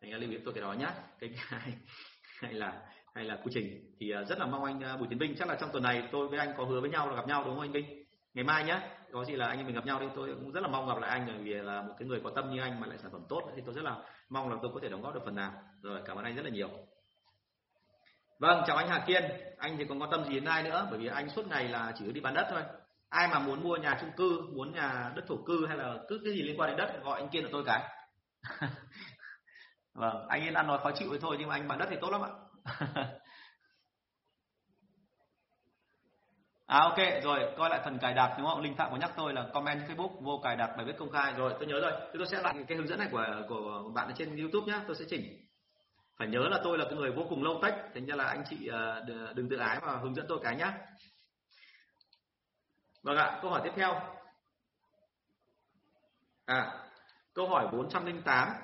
Anh 0.00 0.10
em 0.10 0.20
lưu 0.20 0.30
ý 0.30 0.38
tôi 0.44 0.54
cái 0.54 0.62
đó 0.62 0.72
nhá. 0.72 0.94
KPI 1.16 1.28
hay 2.40 2.52
là 2.52 2.82
hay 3.14 3.24
là 3.24 3.40
quy 3.44 3.50
trình. 3.54 3.94
Thì 4.00 4.10
à, 4.10 4.24
rất 4.24 4.38
là 4.38 4.46
mong 4.46 4.64
anh 4.64 4.80
à, 4.80 4.96
Bùi 4.96 5.08
Tiến 5.08 5.18
Vinh. 5.18 5.34
Chắc 5.38 5.48
là 5.48 5.56
trong 5.60 5.70
tuần 5.72 5.82
này 5.82 6.08
tôi 6.12 6.28
với 6.28 6.38
anh 6.38 6.54
có 6.56 6.64
hứa 6.64 6.80
với 6.80 6.90
nhau 6.90 7.08
là 7.08 7.16
gặp 7.16 7.28
nhau, 7.28 7.44
đúng 7.44 7.54
không 7.54 7.64
anh 7.64 7.72
Vinh? 7.72 8.04
Ngày 8.34 8.44
mai 8.44 8.64
nhá. 8.64 8.88
Có 9.12 9.24
gì 9.24 9.36
là 9.36 9.46
anh 9.46 9.58
em 9.58 9.66
mình 9.66 9.74
gặp 9.74 9.86
nhau 9.86 10.00
đi. 10.00 10.06
Tôi 10.16 10.34
cũng 10.34 10.52
rất 10.52 10.60
là 10.60 10.68
mong 10.68 10.88
gặp 10.88 10.98
lại 11.00 11.10
anh 11.10 11.24
bởi 11.26 11.38
vì 11.38 11.54
là 11.54 11.82
một 11.82 11.94
cái 11.98 12.08
người 12.08 12.20
có 12.24 12.30
tâm 12.36 12.50
như 12.50 12.60
anh 12.60 12.80
mà 12.80 12.86
lại 12.86 12.98
sản 12.98 13.12
phẩm 13.12 13.22
tốt. 13.28 13.52
Thì 13.56 13.62
tôi 13.64 13.74
rất 13.74 13.84
là 13.84 13.96
mong 14.28 14.50
là 14.50 14.56
tôi 14.62 14.70
có 14.74 14.80
thể 14.82 14.88
đóng 14.88 15.02
góp 15.02 15.14
được 15.14 15.22
phần 15.24 15.34
nào. 15.34 15.52
Rồi, 15.82 16.00
cảm 16.04 16.16
ơn 16.16 16.24
anh 16.24 16.36
rất 16.36 16.42
là 16.42 16.50
nhiều 16.50 16.70
vâng 18.38 18.62
chào 18.66 18.76
anh 18.76 18.88
Hà 18.88 19.04
Kiên 19.06 19.24
anh 19.58 19.76
thì 19.78 19.84
còn 19.88 20.02
quan 20.02 20.10
tâm 20.10 20.24
gì 20.24 20.34
đến 20.34 20.44
ai 20.44 20.62
nữa 20.62 20.86
bởi 20.90 20.98
vì 20.98 21.06
anh 21.06 21.28
suốt 21.28 21.46
ngày 21.46 21.68
là 21.68 21.92
chỉ 21.98 22.12
đi 22.12 22.20
bán 22.20 22.34
đất 22.34 22.46
thôi 22.50 22.62
ai 23.08 23.28
mà 23.28 23.38
muốn 23.38 23.62
mua 23.62 23.76
nhà 23.76 23.98
chung 24.00 24.10
cư 24.16 24.40
muốn 24.52 24.72
nhà 24.72 25.12
đất 25.16 25.24
thổ 25.28 25.36
cư 25.46 25.66
hay 25.66 25.76
là 25.76 25.94
cứ 26.08 26.20
cái 26.24 26.34
gì 26.34 26.42
liên 26.42 26.60
quan 26.60 26.70
đến 26.70 26.76
đất 26.76 27.04
gọi 27.04 27.20
anh 27.20 27.28
Kiên 27.28 27.44
là 27.44 27.50
tôi 27.52 27.64
cái 27.66 27.82
vâng 29.94 30.28
anh 30.28 30.42
yên 30.42 30.54
ăn 30.54 30.66
nói 30.66 30.78
khó 30.82 30.90
chịu 30.94 31.10
với 31.10 31.18
thôi 31.18 31.36
nhưng 31.38 31.48
mà 31.48 31.54
anh 31.54 31.68
bán 31.68 31.78
đất 31.78 31.86
thì 31.90 31.96
tốt 32.00 32.10
lắm 32.10 32.20
ạ 32.22 32.30
À 36.66 36.78
ok 36.78 36.96
rồi 37.22 37.54
coi 37.56 37.70
lại 37.70 37.80
phần 37.84 37.98
cài 37.98 38.14
đặt 38.14 38.34
đúng 38.38 38.46
không? 38.46 38.60
Linh 38.60 38.76
Phạm 38.76 38.90
có 38.90 38.96
nhắc 38.96 39.12
tôi 39.16 39.34
là 39.34 39.46
comment 39.54 39.88
Facebook 39.88 40.20
vô 40.20 40.40
cài 40.42 40.56
đặt 40.56 40.70
bài 40.76 40.86
viết 40.86 40.98
công 40.98 41.10
khai 41.10 41.32
rồi 41.32 41.54
tôi 41.58 41.66
nhớ 41.66 41.80
rồi. 41.80 41.92
Thì 42.12 42.18
tôi 42.18 42.26
sẽ 42.26 42.42
lại 42.42 42.54
cái 42.68 42.78
hướng 42.78 42.88
dẫn 42.88 42.98
này 42.98 43.08
của 43.12 43.26
của 43.48 43.90
bạn 43.94 44.06
ở 44.06 44.14
trên 44.18 44.36
YouTube 44.36 44.72
nhá, 44.72 44.80
tôi 44.86 44.96
sẽ 44.96 45.04
chỉnh. 45.08 45.22
Phải 46.18 46.28
nhớ 46.28 46.48
là 46.50 46.60
tôi 46.64 46.78
là 46.78 46.84
cái 46.84 46.94
người 46.94 47.10
vô 47.10 47.26
cùng 47.28 47.42
lâu 47.42 47.58
tách 47.62 47.74
thành 47.94 48.06
ra 48.06 48.16
là 48.16 48.24
anh 48.24 48.44
chị 48.50 48.66
ờ, 48.66 49.04
đừng 49.34 49.48
tự 49.48 49.56
ái 49.56 49.80
và 49.82 49.96
hướng 49.96 50.14
dẫn 50.14 50.26
tôi 50.28 50.38
cái 50.42 50.56
nhá. 50.56 50.78
Vâng 53.02 53.16
ạ, 53.16 53.38
câu 53.42 53.50
hỏi 53.50 53.60
tiếp 53.64 53.72
theo. 53.76 54.00
À, 56.46 56.88
câu 57.34 57.48
hỏi 57.48 57.68
408. 57.72 58.48
À, 58.48 58.60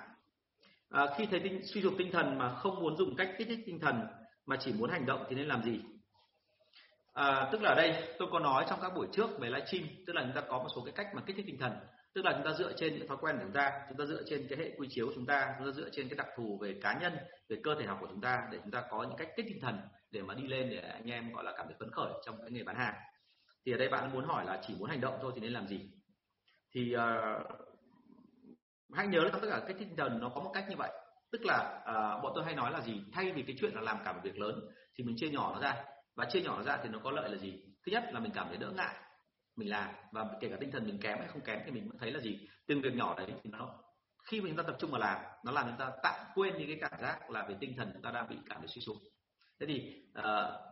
ờ, 0.90 1.14
khi 1.18 1.26
thấy 1.26 1.40
tinh, 1.40 1.60
suy 1.64 1.82
sụp 1.82 1.94
tinh 1.98 2.12
thần 2.12 2.38
mà 2.38 2.54
không 2.54 2.80
muốn 2.80 2.96
dùng 2.96 3.16
cách 3.16 3.30
kích 3.38 3.48
thích 3.48 3.60
tinh 3.66 3.80
thần 3.80 4.06
mà 4.46 4.56
chỉ 4.60 4.72
muốn 4.72 4.90
hành 4.90 5.06
động 5.06 5.24
thì 5.28 5.36
nên 5.36 5.48
làm 5.48 5.62
gì? 5.62 5.80
À, 7.12 7.48
tức 7.52 7.62
là 7.62 7.74
đây 7.74 8.14
tôi 8.18 8.28
có 8.32 8.38
nói 8.38 8.66
trong 8.68 8.80
các 8.82 8.92
buổi 8.94 9.06
trước 9.12 9.30
về 9.38 9.50
livestream, 9.50 9.84
tức 10.06 10.12
là 10.12 10.22
chúng 10.22 10.32
ta 10.34 10.40
có 10.48 10.58
một 10.58 10.68
số 10.74 10.82
cái 10.84 10.92
cách 10.96 11.14
mà 11.14 11.22
kích 11.26 11.36
thích 11.36 11.46
tinh 11.46 11.58
thần, 11.60 11.72
tức 12.14 12.24
là 12.24 12.32
chúng 12.32 12.44
ta 12.44 12.52
dựa 12.52 12.72
trên 12.76 12.98
những 12.98 13.08
thói 13.08 13.16
quen 13.20 13.36
của 13.36 13.42
chúng 13.42 13.52
ta, 13.52 13.72
chúng 13.88 13.98
ta 13.98 14.04
dựa 14.04 14.22
trên 14.26 14.46
cái 14.48 14.58
hệ 14.58 14.70
quy 14.78 14.88
chiếu 14.90 15.06
của 15.06 15.12
chúng 15.14 15.26
ta, 15.26 15.54
chúng 15.58 15.66
ta 15.66 15.72
dựa 15.72 15.88
trên 15.92 16.08
cái 16.08 16.16
đặc 16.16 16.26
thù 16.36 16.58
về 16.62 16.78
cá 16.82 16.98
nhân, 17.00 17.12
về 17.48 17.56
cơ 17.64 17.74
thể 17.78 17.86
học 17.86 17.98
của 18.00 18.06
chúng 18.06 18.20
ta 18.20 18.38
để 18.52 18.58
chúng 18.62 18.70
ta 18.70 18.82
có 18.90 19.02
những 19.02 19.16
cách 19.16 19.28
kích 19.36 19.46
tinh 19.48 19.60
thần 19.60 19.80
để 20.10 20.22
mà 20.22 20.34
đi 20.34 20.46
lên 20.48 20.70
để 20.70 20.78
anh 20.78 21.10
em 21.10 21.32
gọi 21.32 21.44
là 21.44 21.52
cảm 21.56 21.66
thấy 21.66 21.76
phấn 21.78 21.90
khởi 21.90 22.12
trong 22.26 22.38
cái 22.40 22.50
nghề 22.50 22.62
bán 22.62 22.76
hàng. 22.76 22.94
Thì 23.66 23.72
ở 23.72 23.78
đây 23.78 23.88
bạn 23.88 24.12
muốn 24.12 24.24
hỏi 24.24 24.44
là 24.46 24.62
chỉ 24.66 24.74
muốn 24.78 24.90
hành 24.90 25.00
động 25.00 25.18
thôi 25.22 25.32
thì 25.34 25.40
nên 25.40 25.52
làm 25.52 25.68
gì? 25.68 25.90
Thì 26.74 26.94
uh, 26.96 27.00
hãy 28.92 29.06
nhớ 29.06 29.20
là 29.20 29.30
tất 29.30 29.48
cả 29.50 29.62
cách 29.66 29.76
tinh 29.78 29.96
thần 29.96 30.20
nó 30.20 30.28
có 30.28 30.40
một 30.40 30.50
cách 30.54 30.64
như 30.68 30.76
vậy, 30.76 30.90
tức 31.32 31.40
là 31.44 31.82
uh, 31.82 32.22
bọn 32.22 32.32
tôi 32.34 32.44
hay 32.44 32.54
nói 32.54 32.70
là 32.72 32.80
gì? 32.80 33.02
Thay 33.12 33.32
vì 33.32 33.42
cái 33.42 33.56
chuyện 33.60 33.74
là 33.74 33.80
làm 33.80 33.98
cả 34.04 34.12
một 34.12 34.20
việc 34.22 34.38
lớn 34.38 34.60
thì 34.98 35.04
mình 35.04 35.16
chia 35.18 35.30
nhỏ 35.30 35.52
nó 35.54 35.60
ra 35.60 35.84
và 36.16 36.24
chia 36.24 36.40
nhỏ 36.40 36.56
nó 36.56 36.62
ra 36.62 36.78
thì 36.82 36.88
nó 36.88 36.98
có 36.98 37.10
lợi 37.10 37.30
là 37.30 37.38
gì 37.38 37.62
thứ 37.86 37.92
nhất 37.92 38.04
là 38.12 38.20
mình 38.20 38.32
cảm 38.34 38.48
thấy 38.48 38.56
đỡ 38.56 38.70
ngại 38.70 38.94
mình 39.56 39.70
làm. 39.70 39.90
Và 40.12 40.26
kể 40.40 40.48
cả 40.48 40.56
tinh 40.60 40.70
thần 40.70 40.86
mình 40.86 40.98
kém 41.00 41.18
hay 41.18 41.28
không 41.28 41.40
kém 41.40 41.60
thì 41.64 41.70
mình 41.70 41.88
vẫn 41.88 41.98
thấy 41.98 42.10
là 42.10 42.20
gì? 42.20 42.48
Từng 42.66 42.82
việc 42.82 42.94
nhỏ 42.94 43.14
đấy 43.18 43.26
thì 43.44 43.50
nó 43.50 43.74
khi 44.30 44.40
mà 44.40 44.48
chúng 44.48 44.56
ta 44.56 44.62
tập 44.62 44.76
trung 44.78 44.90
vào 44.90 45.00
làm 45.00 45.20
nó 45.44 45.52
làm 45.52 45.66
chúng 45.68 45.78
ta 45.78 45.90
tạm 46.02 46.26
quên 46.34 46.58
những 46.58 46.66
cái 46.66 46.90
cảm 46.90 47.00
giác 47.02 47.30
là 47.30 47.46
về 47.48 47.54
tinh 47.60 47.74
thần 47.76 47.90
chúng 47.92 48.02
ta 48.02 48.10
đang 48.10 48.28
bị 48.28 48.36
cảm 48.48 48.58
thấy 48.58 48.68
suy 48.68 48.80
sụp. 48.80 48.96
Thế 49.60 49.66
thì 49.66 50.02
uh, 50.18 50.24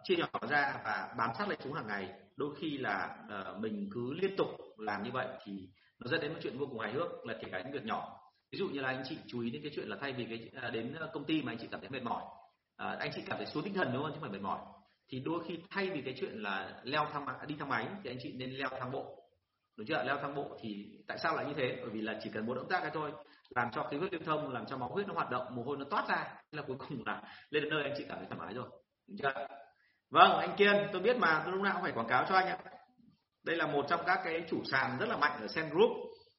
chia 0.05 0.16
nhỏ 0.16 0.29
ra 0.49 0.81
và 0.85 1.14
bám 1.18 1.31
sát 1.39 1.49
lại 1.49 1.59
chúng 1.62 1.72
hàng 1.72 1.87
ngày 1.87 2.12
đôi 2.37 2.55
khi 2.61 2.79
là 2.79 3.16
uh, 3.24 3.61
mình 3.61 3.89
cứ 3.95 4.12
liên 4.12 4.37
tục 4.37 4.49
làm 4.79 5.03
như 5.03 5.11
vậy 5.12 5.29
thì 5.45 5.68
nó 5.99 6.11
dẫn 6.11 6.20
đến 6.20 6.33
một 6.33 6.39
chuyện 6.43 6.59
vô 6.59 6.66
cùng 6.66 6.79
hài 6.79 6.93
hước 6.93 7.26
là 7.26 7.35
kể 7.43 7.49
cả 7.53 7.62
những 7.62 7.72
việc 7.72 7.85
nhỏ. 7.85 8.20
Ví 8.53 8.59
dụ 8.59 8.68
như 8.68 8.81
là 8.81 8.89
anh 8.89 9.03
chị 9.09 9.18
chú 9.26 9.41
ý 9.41 9.51
đến 9.51 9.62
cái 9.62 9.72
chuyện 9.74 9.89
là 9.89 9.97
thay 10.01 10.12
vì 10.12 10.24
cái 10.24 10.62
ờ, 10.62 10.70
đến 10.70 10.97
công 11.12 11.24
ty 11.24 11.43
mà 11.43 11.53
anh 11.53 11.59
chị 11.59 11.68
cảm 11.70 11.81
thấy 11.81 11.91
mệt 11.91 12.03
mỏi 12.03 12.22
uh, 12.22 12.99
anh 12.99 13.11
chị 13.14 13.22
cảm 13.26 13.37
thấy 13.37 13.47
xuống 13.47 13.64
tinh 13.64 13.74
thần 13.74 13.93
đúng 13.93 14.03
không? 14.03 14.12
Chứ 14.12 14.18
không 14.20 14.31
phải 14.31 14.39
mệt 14.39 14.43
mỏi 14.43 14.61
thì 15.09 15.20
đôi 15.20 15.44
khi 15.48 15.59
thay 15.70 15.90
vì 15.90 16.02
cái 16.02 16.14
chuyện 16.20 16.32
là 16.32 16.80
leo 16.82 17.06
thang 17.12 17.26
đi 17.46 17.56
thang 17.59 17.68
máy 17.68 17.86
thì 18.04 18.11
anh 18.11 18.18
chị 18.22 18.32
nên 18.32 18.50
leo 18.50 18.68
thang 18.80 18.92
bộ. 18.92 19.18
Đúng 19.76 19.86
chưa? 19.86 20.02
Leo 20.04 20.18
thang 20.22 20.34
bộ 20.34 20.59
thì 20.62 20.98
tại 21.06 21.18
sao 21.18 21.36
lại 21.36 21.44
như 21.44 21.52
thế? 21.56 21.76
Bởi 21.80 21.90
vì 21.90 22.00
là 22.00 22.20
chỉ 22.22 22.30
cần 22.34 22.46
một 22.46 22.54
động 22.54 22.68
tác 22.68 22.80
cái 22.80 22.90
thôi 22.94 23.12
làm 23.54 23.68
cho 23.72 23.82
khí 23.82 23.96
huyết 23.96 24.12
lưu 24.12 24.22
thông 24.26 24.52
làm 24.52 24.66
cho 24.66 24.76
máu 24.76 24.88
huyết 24.88 25.09
nó 25.09 25.14
hoạt 25.14 25.30
động 25.30 25.56
mồ 25.56 25.62
hôi 25.62 25.76
nó 25.76 25.84
toát 25.90 26.09
ra 26.09 26.26
là 26.50 26.62
cuối 26.62 26.76
cùng 26.78 27.06
là 27.06 27.22
lên 27.50 27.62
đến 27.62 27.70
nơi 27.70 27.82
anh 27.82 27.94
chị 27.98 28.04
cảm 28.09 28.18
thấy 28.18 28.26
thoải 28.26 28.40
mái 28.40 28.54
rồi. 28.54 28.68
Đúng 29.09 29.18
chưa? 29.22 29.46
Vâng 30.11 30.38
anh 30.38 30.56
kiên 30.56 30.88
tôi 30.92 31.02
biết 31.02 31.16
mà 31.16 31.42
tôi 31.44 31.52
lúc 31.52 31.62
nào 31.62 31.72
cũng 31.74 31.82
phải 31.82 31.92
quảng 31.92 32.09
cáo 32.09 32.26
cho 32.28 32.34
anh 32.34 32.46
ạ. 32.46 32.59
Đây 33.44 33.56
là 33.56 33.66
một 33.66 33.86
trong 33.88 34.00
các 34.06 34.20
cái 34.24 34.44
chủ 34.50 34.62
sàn 34.64 34.98
rất 35.00 35.09
là 35.09 35.16
mạnh 35.16 35.40
ở 35.40 35.48
Sen 35.48 35.68
Group 35.68 35.90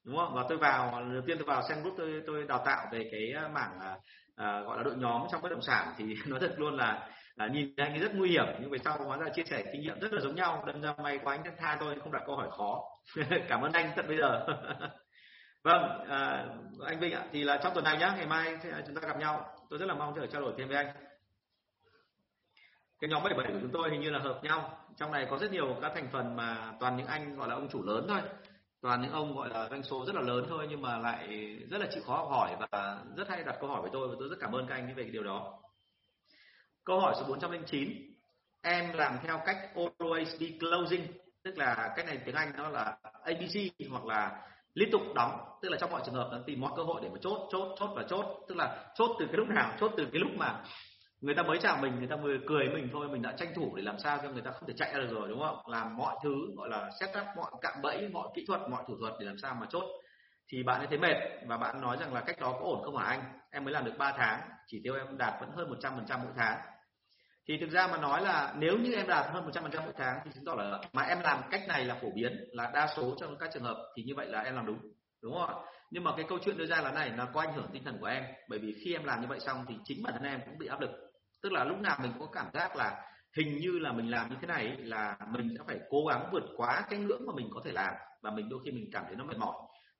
đúng 0.05 0.17
không? 0.17 0.33
Và 0.35 0.45
tôi 0.49 0.57
vào 0.57 1.03
đầu 1.13 1.21
tiên 1.25 1.37
tôi 1.37 1.45
vào 1.45 1.61
Sen 1.69 1.81
Group 1.81 1.93
tôi 1.97 2.21
tôi 2.27 2.43
đào 2.47 2.63
tạo 2.65 2.87
về 2.91 3.09
cái 3.11 3.49
mảng 3.53 3.79
à, 3.79 3.97
à 4.35 4.61
gọi 4.61 4.77
là 4.77 4.83
đội 4.83 4.95
nhóm 4.95 5.21
trong 5.31 5.41
bất 5.41 5.49
động 5.49 5.61
sản. 5.61 5.93
Thì 5.97 6.15
nói 6.27 6.39
thật 6.39 6.53
luôn 6.57 6.77
là 6.77 7.09
à, 7.39 7.47
nhìn 7.47 7.73
anh 7.77 7.93
ấy 7.93 7.99
rất 7.99 8.15
nguy 8.15 8.29
hiểm 8.29 8.45
nhưng 8.59 8.69
về 8.69 8.77
sau 8.85 8.97
hóa 8.97 9.17
ra 9.17 9.29
chia 9.29 9.43
sẻ 9.43 9.63
kinh 9.71 9.81
nghiệm 9.81 9.99
rất 9.99 10.13
là 10.13 10.21
giống 10.21 10.35
nhau. 10.35 10.63
Đâm 10.67 10.81
ra 10.81 10.93
may 11.03 11.19
quá 11.23 11.37
anh 11.43 11.55
tha 11.57 11.77
tôi 11.79 11.99
không 11.99 12.11
đặt 12.11 12.23
câu 12.25 12.35
hỏi 12.35 12.47
khó. 12.51 12.81
Cảm 13.47 13.61
ơn 13.61 13.71
anh 13.71 13.91
tận 13.95 14.07
bây 14.07 14.17
giờ. 14.17 14.45
Vâng 15.63 16.05
à, 16.09 16.45
anh 16.85 16.99
Vinh 16.99 17.13
ạ 17.13 17.25
thì 17.31 17.43
là 17.43 17.59
trong 17.63 17.73
tuần 17.73 17.83
này 17.83 17.97
nhá 17.97 18.13
ngày 18.17 18.25
mai 18.25 18.57
chúng 18.87 18.95
ta 18.95 19.07
gặp 19.07 19.17
nhau. 19.19 19.55
Tôi 19.69 19.79
rất 19.79 19.85
là 19.85 19.93
mong 19.93 20.13
chờ 20.15 20.25
trao 20.25 20.41
đổi 20.41 20.53
thêm 20.57 20.67
với 20.67 20.77
anh. 20.77 20.87
Cái 22.99 23.09
nhóm 23.09 23.23
77 23.23 23.53
của 23.53 23.59
chúng 23.61 23.71
tôi 23.71 23.89
hình 23.89 24.01
như 24.01 24.09
là 24.09 24.19
hợp 24.19 24.39
nhau. 24.43 24.77
Trong 24.97 25.11
này 25.11 25.27
có 25.29 25.37
rất 25.37 25.51
nhiều 25.51 25.75
các 25.81 25.91
thành 25.95 26.09
phần 26.11 26.35
mà 26.35 26.73
toàn 26.79 26.97
những 26.97 27.07
anh 27.07 27.35
gọi 27.37 27.47
là 27.47 27.55
ông 27.55 27.69
chủ 27.69 27.83
lớn 27.83 28.05
thôi. 28.09 28.21
Toàn 28.81 29.01
những 29.01 29.11
ông 29.11 29.35
gọi 29.35 29.49
là 29.49 29.69
doanh 29.69 29.83
số 29.83 30.05
rất 30.05 30.15
là 30.15 30.21
lớn 30.21 30.45
thôi 30.49 30.67
nhưng 30.69 30.81
mà 30.81 30.97
lại 30.97 31.57
rất 31.71 31.77
là 31.77 31.87
chịu 31.91 32.03
khó 32.05 32.17
học 32.17 32.27
hỏi 32.29 32.55
và 32.59 33.03
rất 33.17 33.29
hay 33.29 33.43
đặt 33.43 33.55
câu 33.61 33.69
hỏi 33.69 33.81
với 33.81 33.89
tôi 33.93 34.07
và 34.07 34.15
tôi 34.19 34.29
rất 34.29 34.37
cảm 34.39 34.55
ơn 34.55 34.67
các 34.67 34.75
anh 34.75 34.87
về 34.95 35.03
cái 35.03 35.11
điều 35.11 35.23
đó. 35.23 35.59
Câu 36.89 36.99
hỏi 36.99 37.15
số 37.17 37.23
409 37.27 37.89
em 38.61 38.93
làm 38.93 39.17
theo 39.23 39.41
cách 39.45 39.57
always 39.75 40.25
be 40.39 40.47
closing, 40.59 41.07
tức 41.43 41.57
là 41.57 41.93
cách 41.95 42.05
này 42.05 42.19
tiếng 42.25 42.35
Anh 42.35 42.51
nó 42.57 42.69
là 42.69 42.97
ABC 43.23 43.55
hoặc 43.91 44.05
là 44.05 44.41
liên 44.73 44.89
tục 44.91 45.01
đóng, 45.15 45.39
tức 45.61 45.69
là 45.69 45.77
trong 45.77 45.91
mọi 45.91 46.01
trường 46.05 46.15
hợp 46.15 46.29
nó 46.31 46.37
tìm 46.45 46.61
mọi 46.61 46.71
cơ 46.77 46.83
hội 46.83 47.01
để 47.03 47.09
mà 47.09 47.17
chốt 47.21 47.49
chốt 47.51 47.75
chốt 47.79 47.89
và 47.95 48.03
chốt. 48.09 48.25
Tức 48.47 48.55
là 48.55 48.91
chốt 48.95 49.15
từ 49.19 49.25
cái 49.25 49.37
lúc 49.37 49.47
nào, 49.47 49.71
chốt 49.79 49.91
từ 49.97 50.05
cái 50.05 50.19
lúc 50.19 50.31
mà 50.35 50.63
người 51.21 51.35
ta 51.35 51.43
mới 51.43 51.59
chào 51.61 51.77
mình, 51.77 51.95
người 51.99 52.07
ta 52.07 52.15
mới 52.15 52.39
cười 52.47 52.69
mình 52.69 52.89
thôi, 52.91 53.07
mình 53.07 53.21
đã 53.21 53.33
tranh 53.37 53.53
thủ 53.55 53.75
để 53.75 53.83
làm 53.83 53.99
sao 53.99 54.19
cho 54.23 54.29
người 54.29 54.41
ta 54.41 54.51
không 54.51 54.67
thể 54.67 54.73
chạy 54.77 54.93
ra 54.93 54.99
được 54.99 55.09
rồi, 55.11 55.29
đúng 55.29 55.39
không? 55.39 55.57
Làm 55.67 55.97
mọi 55.97 56.15
thứ, 56.23 56.35
gọi 56.57 56.69
là 56.69 56.89
set 56.99 57.09
up 57.09 57.25
mọi 57.35 57.51
cạm 57.61 57.81
bẫy, 57.81 58.09
mọi 58.09 58.27
kỹ 58.35 58.45
thuật, 58.47 58.61
mọi 58.69 58.83
thủ 58.87 58.95
thuật 58.99 59.13
để 59.19 59.25
làm 59.25 59.37
sao 59.37 59.55
mà 59.55 59.67
chốt. 59.69 59.83
Thì 60.51 60.63
bạn 60.63 60.77
ấy 60.77 60.87
thấy 60.87 60.97
mệt 60.97 61.15
và 61.47 61.57
bạn 61.57 61.81
nói 61.81 61.97
rằng 61.99 62.13
là 62.13 62.21
cách 62.21 62.39
đó 62.39 62.51
có 62.51 62.65
ổn 62.65 62.81
không 62.83 62.97
hả 62.97 63.05
anh? 63.05 63.23
Em 63.51 63.63
mới 63.63 63.73
làm 63.73 63.85
được 63.85 63.93
3 63.97 64.11
tháng, 64.17 64.41
chỉ 64.67 64.81
tiêu 64.83 64.95
em 64.95 65.17
đạt 65.17 65.33
vẫn 65.39 65.49
hơn 65.55 65.71
100% 65.71 66.19
mỗi 66.19 66.33
tháng 66.37 66.78
thì 67.49 67.57
thực 67.57 67.69
ra 67.69 67.87
mà 67.87 67.97
nói 67.97 68.21
là 68.21 68.53
nếu 68.57 68.77
như 68.77 68.93
em 68.93 69.07
đạt 69.07 69.25
hơn 69.33 69.49
100% 69.51 69.83
mỗi 69.83 69.93
tháng 69.97 70.19
thì 70.25 70.31
chứng 70.33 70.45
tỏ 70.45 70.55
là 70.55 70.81
mà 70.93 71.01
em 71.03 71.19
làm 71.19 71.41
cách 71.51 71.61
này 71.67 71.85
là 71.85 71.97
phổ 72.01 72.07
biến 72.15 72.45
là 72.51 72.71
đa 72.73 72.87
số 72.97 73.15
trong 73.19 73.37
các 73.37 73.49
trường 73.53 73.63
hợp 73.63 73.77
thì 73.97 74.03
như 74.03 74.13
vậy 74.15 74.27
là 74.27 74.39
em 74.39 74.55
làm 74.55 74.65
đúng 74.65 74.79
đúng 75.23 75.33
không 75.33 75.47
ạ? 75.47 75.55
Nhưng 75.91 76.03
mà 76.03 76.11
cái 76.17 76.25
câu 76.29 76.37
chuyện 76.45 76.57
đưa 76.57 76.65
ra 76.65 76.81
là 76.81 76.91
này 76.91 77.09
nó 77.09 77.25
có 77.33 77.41
ảnh 77.41 77.53
hưởng 77.55 77.69
tinh 77.73 77.83
thần 77.83 77.97
của 77.99 78.05
em. 78.05 78.23
Bởi 78.49 78.59
vì 78.59 78.75
khi 78.83 78.93
em 78.93 79.03
làm 79.03 79.21
như 79.21 79.27
vậy 79.27 79.39
xong 79.39 79.65
thì 79.67 79.75
chính 79.83 80.03
bản 80.03 80.13
thân 80.13 80.23
em 80.23 80.39
cũng 80.45 80.57
bị 80.57 80.67
áp 80.67 80.81
lực. 80.81 80.89
Tức 81.43 81.51
là 81.51 81.63
lúc 81.63 81.79
nào 81.79 81.97
mình 82.01 82.11
có 82.19 82.25
cảm 82.33 82.45
giác 82.53 82.75
là 82.75 83.05
hình 83.37 83.57
như 83.57 83.79
là 83.79 83.91
mình 83.91 84.11
làm 84.11 84.29
như 84.29 84.35
thế 84.41 84.47
này 84.47 84.77
là 84.77 85.17
mình 85.31 85.55
sẽ 85.57 85.63
phải 85.67 85.79
cố 85.89 86.05
gắng 86.09 86.29
vượt 86.31 86.43
quá 86.57 86.85
cái 86.89 86.99
ngưỡng 86.99 87.25
mà 87.27 87.33
mình 87.35 87.49
có 87.53 87.61
thể 87.65 87.71
làm. 87.71 87.93
Và 88.21 88.31
mình 88.31 88.49
đôi 88.49 88.59
khi 88.65 88.71
mình 88.71 88.89
cảm 88.91 89.03
thấy 89.07 89.15
nó 89.15 89.23
mệt 89.23 89.37
mỏi. 89.37 89.55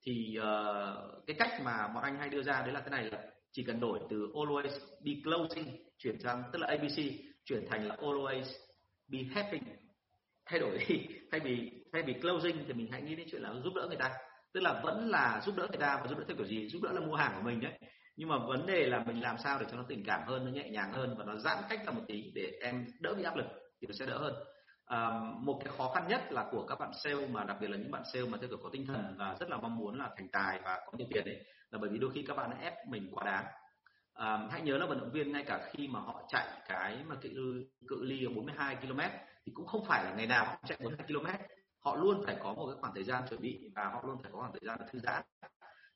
Thì 0.05 0.37
uh, 0.39 1.25
cái 1.27 1.35
cách 1.39 1.61
mà 1.63 1.87
bọn 1.87 2.03
anh 2.03 2.19
hay 2.19 2.29
đưa 2.29 2.43
ra 2.43 2.61
đấy 2.61 2.71
là 2.71 2.81
thế 2.81 2.89
này 2.89 3.03
là 3.03 3.19
chỉ 3.51 3.63
cần 3.63 3.79
đổi 3.79 3.99
từ 4.09 4.27
always 4.33 4.79
be 5.05 5.11
closing 5.23 5.85
chuyển 5.97 6.19
sang 6.23 6.43
tức 6.53 6.59
là 6.59 6.67
abc 6.67 7.28
chuyển 7.49 7.65
thành 7.69 7.87
là 7.87 7.95
always 7.95 8.43
be 9.11 9.19
helping 9.35 9.63
thay 10.45 10.59
đổi 10.59 10.77
đi 10.87 11.07
thay 11.31 11.39
vì 11.39 11.71
thay 11.93 12.03
vì 12.03 12.13
closing 12.13 12.63
thì 12.67 12.73
mình 12.73 12.91
hãy 12.91 13.01
nghĩ 13.01 13.15
đến 13.15 13.27
chuyện 13.31 13.41
là 13.41 13.53
giúp 13.63 13.73
đỡ 13.75 13.85
người 13.87 13.97
ta. 13.97 14.11
Tức 14.53 14.59
là 14.59 14.81
vẫn 14.83 15.09
là 15.09 15.41
giúp 15.45 15.55
đỡ 15.57 15.67
người 15.69 15.79
ta 15.79 15.99
và 16.01 16.07
giúp 16.07 16.19
đỡ 16.19 16.23
theo 16.27 16.37
kiểu 16.37 16.45
gì? 16.45 16.69
Giúp 16.69 16.79
đỡ 16.83 16.91
là 16.91 17.01
mua 17.01 17.15
hàng 17.15 17.31
của 17.35 17.41
mình 17.41 17.59
đấy. 17.61 17.79
Nhưng 18.15 18.29
mà 18.29 18.37
vấn 18.37 18.65
đề 18.65 18.85
là 18.85 19.03
mình 19.03 19.21
làm 19.21 19.37
sao 19.37 19.59
để 19.59 19.65
cho 19.71 19.77
nó 19.77 19.85
tình 19.87 20.03
cảm 20.05 20.21
hơn 20.27 20.45
nó 20.45 20.51
nhẹ 20.51 20.69
nhàng 20.69 20.93
hơn 20.93 21.15
và 21.17 21.25
nó 21.25 21.37
giãn 21.37 21.57
cách 21.69 21.79
ra 21.85 21.91
một 21.91 22.01
tí 22.07 22.31
để 22.35 22.51
em 22.61 22.85
đỡ 22.99 23.13
bị 23.13 23.23
áp 23.23 23.35
lực 23.35 23.45
thì 23.81 23.87
nó 23.87 23.93
sẽ 23.99 24.05
đỡ 24.05 24.17
hơn. 24.17 24.33
À, 24.85 25.21
một 25.39 25.61
cái 25.63 25.73
khó 25.77 25.91
khăn 25.95 26.07
nhất 26.07 26.31
là 26.31 26.49
của 26.51 26.65
các 26.65 26.79
bạn 26.79 26.91
sale 27.03 27.27
mà 27.27 27.43
đặc 27.43 27.57
biệt 27.61 27.67
là 27.67 27.77
những 27.77 27.91
bạn 27.91 28.03
sale 28.13 28.25
mà 28.25 28.37
theo 28.41 28.49
kiểu 28.49 28.59
có 28.63 28.69
tinh 28.73 28.85
thần 28.85 29.15
và 29.17 29.35
rất 29.39 29.49
là 29.49 29.57
mong 29.57 29.77
muốn 29.77 29.99
là 29.99 30.09
thành 30.17 30.27
tài 30.31 30.59
và 30.63 30.79
có 30.85 30.97
nhiều 30.97 31.07
tiền 31.13 31.25
đấy 31.25 31.45
là 31.69 31.79
bởi 31.81 31.89
vì 31.89 31.97
đôi 31.97 32.11
khi 32.13 32.23
các 32.27 32.37
bạn 32.37 32.61
ép 32.61 32.73
mình 32.87 33.09
quá 33.11 33.23
đáng 33.25 33.45
à, 34.19 34.47
hãy 34.51 34.61
nhớ 34.61 34.77
là 34.77 34.85
vận 34.85 34.99
động 34.99 35.11
viên 35.11 35.31
ngay 35.31 35.43
cả 35.47 35.69
khi 35.71 35.87
mà 35.87 35.99
họ 35.99 36.23
chạy 36.27 36.47
cái 36.67 37.03
mà 37.07 37.15
cự 37.15 37.29
cự 37.87 38.03
ly 38.03 38.27
42 38.27 38.75
km 38.75 38.99
thì 39.45 39.51
cũng 39.55 39.67
không 39.67 39.85
phải 39.85 40.03
là 40.03 40.13
ngày 40.13 40.27
nào 40.27 40.45
họ 40.45 40.55
chạy 40.67 40.77
42 40.83 41.07
km 41.07 41.43
họ 41.79 41.95
luôn 41.95 42.23
phải 42.25 42.37
có 42.43 42.53
một 42.53 42.67
cái 42.67 42.77
khoảng 42.81 42.93
thời 42.93 43.03
gian 43.03 43.23
chuẩn 43.29 43.41
bị 43.41 43.71
và 43.75 43.85
họ 43.85 44.03
luôn 44.07 44.17
phải 44.23 44.31
có 44.31 44.39
khoảng 44.39 44.51
thời 44.51 44.61
gian 44.63 44.79
thư 44.91 44.99
giãn. 44.99 45.23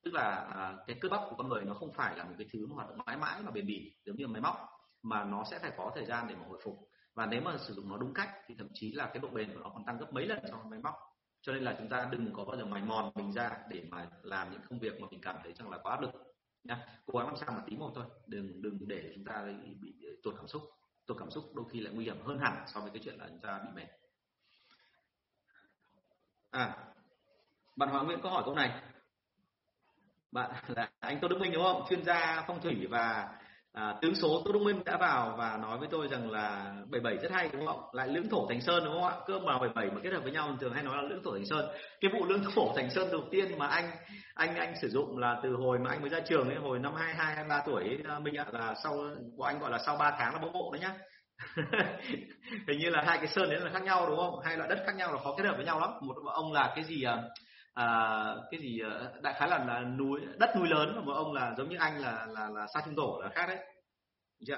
Tức 0.03 0.13
là 0.13 0.35
à, 0.55 0.75
cái 0.87 0.97
cơ 1.01 1.09
bắp 1.09 1.21
của 1.29 1.35
con 1.35 1.49
người 1.49 1.65
nó 1.65 1.73
không 1.73 1.93
phải 1.93 2.17
là 2.17 2.23
một 2.23 2.33
cái 2.37 2.47
thứ 2.53 2.67
mà 2.67 2.75
hoạt 2.75 2.89
động 2.89 2.97
mãi 3.05 3.17
mãi 3.17 3.41
mà 3.41 3.51
bền 3.51 3.67
bỉ 3.67 3.95
giống 4.05 4.15
như 4.15 4.27
máy 4.27 4.41
móc 4.41 4.55
mà 5.01 5.23
nó 5.23 5.43
sẽ 5.51 5.59
phải 5.59 5.71
có 5.77 5.91
thời 5.95 6.05
gian 6.05 6.27
để 6.29 6.35
mà 6.35 6.45
hồi 6.49 6.59
phục. 6.63 6.75
Và 7.15 7.25
nếu 7.25 7.41
mà 7.41 7.57
sử 7.57 7.73
dụng 7.73 7.89
nó 7.89 7.97
đúng 7.97 8.13
cách 8.13 8.29
thì 8.47 8.55
thậm 8.57 8.67
chí 8.73 8.91
là 8.91 9.05
cái 9.05 9.19
độ 9.19 9.29
bền 9.29 9.53
của 9.53 9.59
nó 9.59 9.69
còn 9.69 9.85
tăng 9.85 9.97
gấp 9.97 10.13
mấy 10.13 10.25
lần 10.25 10.39
so 10.51 10.57
với 10.57 10.65
máy 10.69 10.79
móc. 10.83 10.95
Cho 11.41 11.53
nên 11.53 11.63
là 11.63 11.75
chúng 11.77 11.89
ta 11.89 12.07
đừng 12.11 12.33
có 12.33 12.45
bao 12.45 12.57
giờ 12.57 12.65
mài 12.65 12.81
mòn 12.81 13.11
mình 13.15 13.31
ra 13.31 13.57
để 13.69 13.83
mà 13.91 14.09
làm 14.21 14.51
những 14.51 14.61
công 14.69 14.79
việc 14.79 15.01
mà 15.01 15.07
mình 15.11 15.21
cảm 15.21 15.35
thấy 15.43 15.53
rằng 15.53 15.69
là 15.69 15.77
quá 15.77 15.91
áp 15.91 16.01
lực 16.01 16.32
nha, 16.63 16.87
cố 17.05 17.19
gắng 17.19 17.27
làm 17.27 17.37
sao 17.37 17.51
mà 17.51 17.63
tí 17.67 17.75
một 17.75 17.91
thôi. 17.95 18.05
Đừng 18.27 18.61
đừng 18.61 18.87
để 18.87 19.11
chúng 19.15 19.25
ta 19.25 19.45
bị 19.81 19.93
tụt 20.23 20.35
cảm 20.37 20.47
xúc. 20.47 20.61
Tụt 21.05 21.17
cảm 21.19 21.31
xúc 21.31 21.51
đôi 21.53 21.65
khi 21.71 21.79
lại 21.79 21.93
nguy 21.93 22.05
hiểm 22.05 22.21
hơn 22.25 22.39
hẳn 22.39 22.63
so 22.67 22.79
với 22.79 22.89
cái 22.89 23.01
chuyện 23.03 23.17
là 23.19 23.27
chúng 23.27 23.39
ta 23.41 23.59
bị 23.59 23.69
mệt. 23.75 23.87
À 26.49 26.93
bạn 27.75 27.89
Hoàng 27.89 28.05
Nguyễn 28.05 28.19
có 28.23 28.29
hỏi 28.29 28.43
câu 28.45 28.55
này. 28.55 28.83
Bạn 30.31 30.51
là 30.67 30.91
anh 30.99 31.19
Tô 31.21 31.27
Đức 31.27 31.37
Minh 31.39 31.51
đúng 31.53 31.63
không? 31.63 31.85
Chuyên 31.89 32.03
gia 32.03 32.43
phong 32.47 32.61
thủy 32.61 32.87
và 32.89 33.35
à, 33.73 33.95
tướng 34.01 34.15
số 34.15 34.41
Tô 34.45 34.51
Đức 34.51 34.59
Minh 34.59 34.81
đã 34.85 34.97
vào 34.97 35.35
và 35.37 35.57
nói 35.61 35.77
với 35.77 35.87
tôi 35.91 36.07
rằng 36.07 36.31
là 36.31 36.73
77 36.91 37.17
rất 37.17 37.31
hay 37.31 37.49
đúng 37.53 37.65
không 37.65 37.79
ạ? 37.79 37.87
Lại 37.93 38.07
lưỡng 38.07 38.29
thổ 38.29 38.47
thành 38.49 38.61
sơn 38.61 38.83
đúng 38.85 38.93
không 38.93 39.03
ạ? 39.03 39.15
Cơ 39.27 39.39
mà 39.39 39.59
77 39.59 39.85
mà 39.85 40.01
kết 40.03 40.13
hợp 40.13 40.23
với 40.23 40.31
nhau 40.31 40.57
thường 40.59 40.73
hay 40.73 40.83
nói 40.83 40.95
là 40.95 41.09
lưỡng 41.09 41.23
thổ 41.23 41.31
thành 41.33 41.45
sơn. 41.45 41.65
Cái 42.01 42.11
vụ 42.13 42.25
lưỡng 42.25 42.43
thổ 42.55 42.73
thành 42.75 42.89
sơn 42.89 43.11
đầu 43.11 43.21
tiên 43.31 43.57
mà 43.57 43.67
anh 43.67 43.91
anh 44.33 44.55
anh 44.55 44.73
sử 44.81 44.89
dụng 44.89 45.17
là 45.17 45.39
từ 45.43 45.55
hồi 45.55 45.79
mà 45.79 45.89
anh 45.89 46.01
mới 46.01 46.09
ra 46.09 46.19
trường 46.19 46.49
ấy 46.49 46.57
hồi 46.57 46.79
năm 46.79 46.95
22 46.95 47.25
23 47.35 47.61
tuổi 47.65 47.83
ấy, 47.83 47.97
ờ, 48.07 48.19
mình 48.19 48.37
ạ 48.37 48.45
là 48.51 48.75
sau 48.83 48.97
của 49.37 49.43
anh 49.43 49.59
gọi 49.59 49.71
là 49.71 49.79
sau 49.85 49.97
3 49.97 50.11
tháng 50.19 50.33
là 50.33 50.39
bóng 50.39 50.53
bộ 50.53 50.71
đấy 50.73 50.81
nhá. 50.81 50.93
Hình 52.67 52.79
như 52.79 52.89
là 52.89 53.03
hai 53.05 53.17
cái 53.17 53.27
sơn 53.27 53.49
đấy 53.49 53.59
là 53.59 53.69
khác 53.73 53.83
nhau 53.83 54.05
đúng 54.09 54.17
không? 54.17 54.39
Hai 54.45 54.57
loại 54.57 54.69
đất 54.69 54.83
khác 54.85 54.95
nhau 54.95 55.13
là 55.13 55.19
khó 55.23 55.35
kết 55.37 55.43
hợp 55.43 55.53
với 55.55 55.65
nhau 55.65 55.79
lắm. 55.79 55.89
Một 56.01 56.15
ông 56.25 56.53
là 56.53 56.73
cái 56.75 56.83
gì 56.83 57.03
à, 57.03 57.17
à, 57.73 57.85
cái 58.51 58.59
gì 58.59 58.79
ờ, 58.79 59.13
đại 59.21 59.33
khái 59.33 59.49
là, 59.49 59.65
là 59.65 59.79
núi 59.79 60.21
đất 60.39 60.49
núi 60.57 60.67
lớn 60.67 60.93
và 60.95 61.01
một 61.01 61.13
ông 61.13 61.33
là 61.33 61.55
giống 61.57 61.69
như 61.69 61.77
anh 61.79 61.99
là 61.99 62.25
là 62.25 62.49
là 62.49 62.67
sa 62.73 62.81
trung 62.85 62.95
tổ 62.95 63.19
là 63.23 63.29
khác 63.29 63.45
đấy. 63.47 63.57
Chưa? 64.47 64.57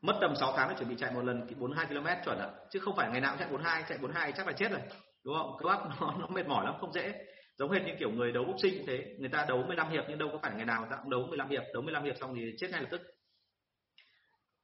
Mất 0.00 0.18
tầm 0.20 0.36
6 0.36 0.52
tháng 0.56 0.68
để 0.68 0.74
chuẩn 0.78 0.88
bị 0.88 0.96
chạy 0.98 1.12
một 1.12 1.24
lần 1.24 1.46
42 1.58 1.86
km 1.86 2.06
chuẩn 2.24 2.38
ạ. 2.38 2.50
Chứ 2.70 2.80
không 2.80 2.96
phải 2.96 3.10
ngày 3.10 3.20
nào 3.20 3.32
cũng 3.32 3.38
chạy 3.38 3.48
42 3.48 3.84
chạy 3.88 3.98
42 3.98 4.32
chắc 4.32 4.46
là 4.46 4.52
chết 4.52 4.70
rồi. 4.70 4.80
Đúng 5.24 5.34
không? 5.34 5.56
Cơ 5.58 5.68
bắp 5.68 5.80
nó, 6.00 6.14
nó 6.18 6.26
mệt 6.26 6.46
mỏi 6.46 6.64
lắm 6.64 6.74
không 6.80 6.92
dễ. 6.92 7.26
Giống 7.56 7.70
hệt 7.70 7.82
như 7.82 7.92
kiểu 7.98 8.10
người 8.10 8.32
đấu 8.32 8.44
boxing 8.44 8.78
cũng 8.78 8.86
thế. 8.86 9.16
Người 9.18 9.28
ta 9.28 9.44
đấu 9.48 9.64
15 9.66 9.90
hiệp 9.90 10.04
nhưng 10.08 10.18
đâu 10.18 10.28
có 10.32 10.38
phải 10.42 10.52
ngày 10.56 10.66
nào 10.66 10.86
ta 10.90 10.96
cũng 10.96 11.10
đấu 11.10 11.26
15 11.26 11.48
hiệp. 11.48 11.62
Đấu 11.72 11.82
15 11.82 12.04
hiệp 12.04 12.16
xong 12.20 12.34
thì 12.34 12.54
chết 12.58 12.68
ngay 12.70 12.82
lập 12.82 12.88
tức. 12.90 13.00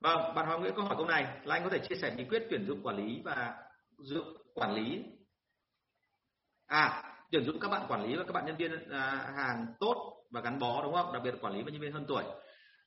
Vâng 0.01 0.35
bạn 0.35 0.47
Hoàng 0.47 0.61
Nguyễn 0.61 0.75
có 0.77 0.83
hỏi 0.83 0.95
câu 0.99 1.07
này. 1.07 1.27
Là 1.45 1.55
anh 1.55 1.65
có 1.65 1.71
thể 1.71 1.79
chia 1.79 1.95
sẻ 1.95 2.15
bí 2.17 2.25
quyết 2.25 2.43
tuyển 2.51 2.67
dụng 2.67 2.83
quản 2.83 2.97
lý 2.97 3.23
và 3.25 3.55
dụng 3.99 4.37
quản 4.55 4.75
lý 4.75 5.05
à 6.67 7.03
tuyển 7.31 7.45
dụng 7.45 7.61
các 7.61 7.69
bạn 7.69 7.87
quản 7.89 8.05
lý 8.05 8.17
và 8.17 8.25
các 8.25 8.33
bạn 8.33 8.47
nhân 8.47 8.57
viên 8.57 8.91
à, 8.91 9.33
hàng 9.37 9.67
tốt 9.81 10.17
và 10.31 10.41
gắn 10.41 10.59
bó 10.59 10.83
đúng 10.83 10.95
không? 10.95 11.13
Đặc 11.13 11.23
biệt 11.25 11.31
là 11.31 11.39
quản 11.41 11.53
lý 11.53 11.63
và 11.63 11.71
nhân 11.71 11.81
viên 11.81 11.93
hơn 11.93 12.05
tuổi. 12.09 12.25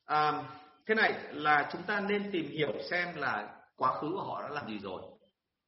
À, 0.06 0.44
thế 0.88 0.96
này 0.96 1.14
là 1.32 1.70
chúng 1.72 1.84
ta 1.84 2.00
nên 2.00 2.32
tìm 2.32 2.48
hiểu 2.52 2.74
xem 2.90 3.16
là 3.16 3.56
quá 3.76 3.94
khứ 3.94 4.12
của 4.14 4.24
họ 4.24 4.42
đã 4.42 4.50
làm 4.50 4.68
gì 4.68 4.80
rồi. 4.80 5.02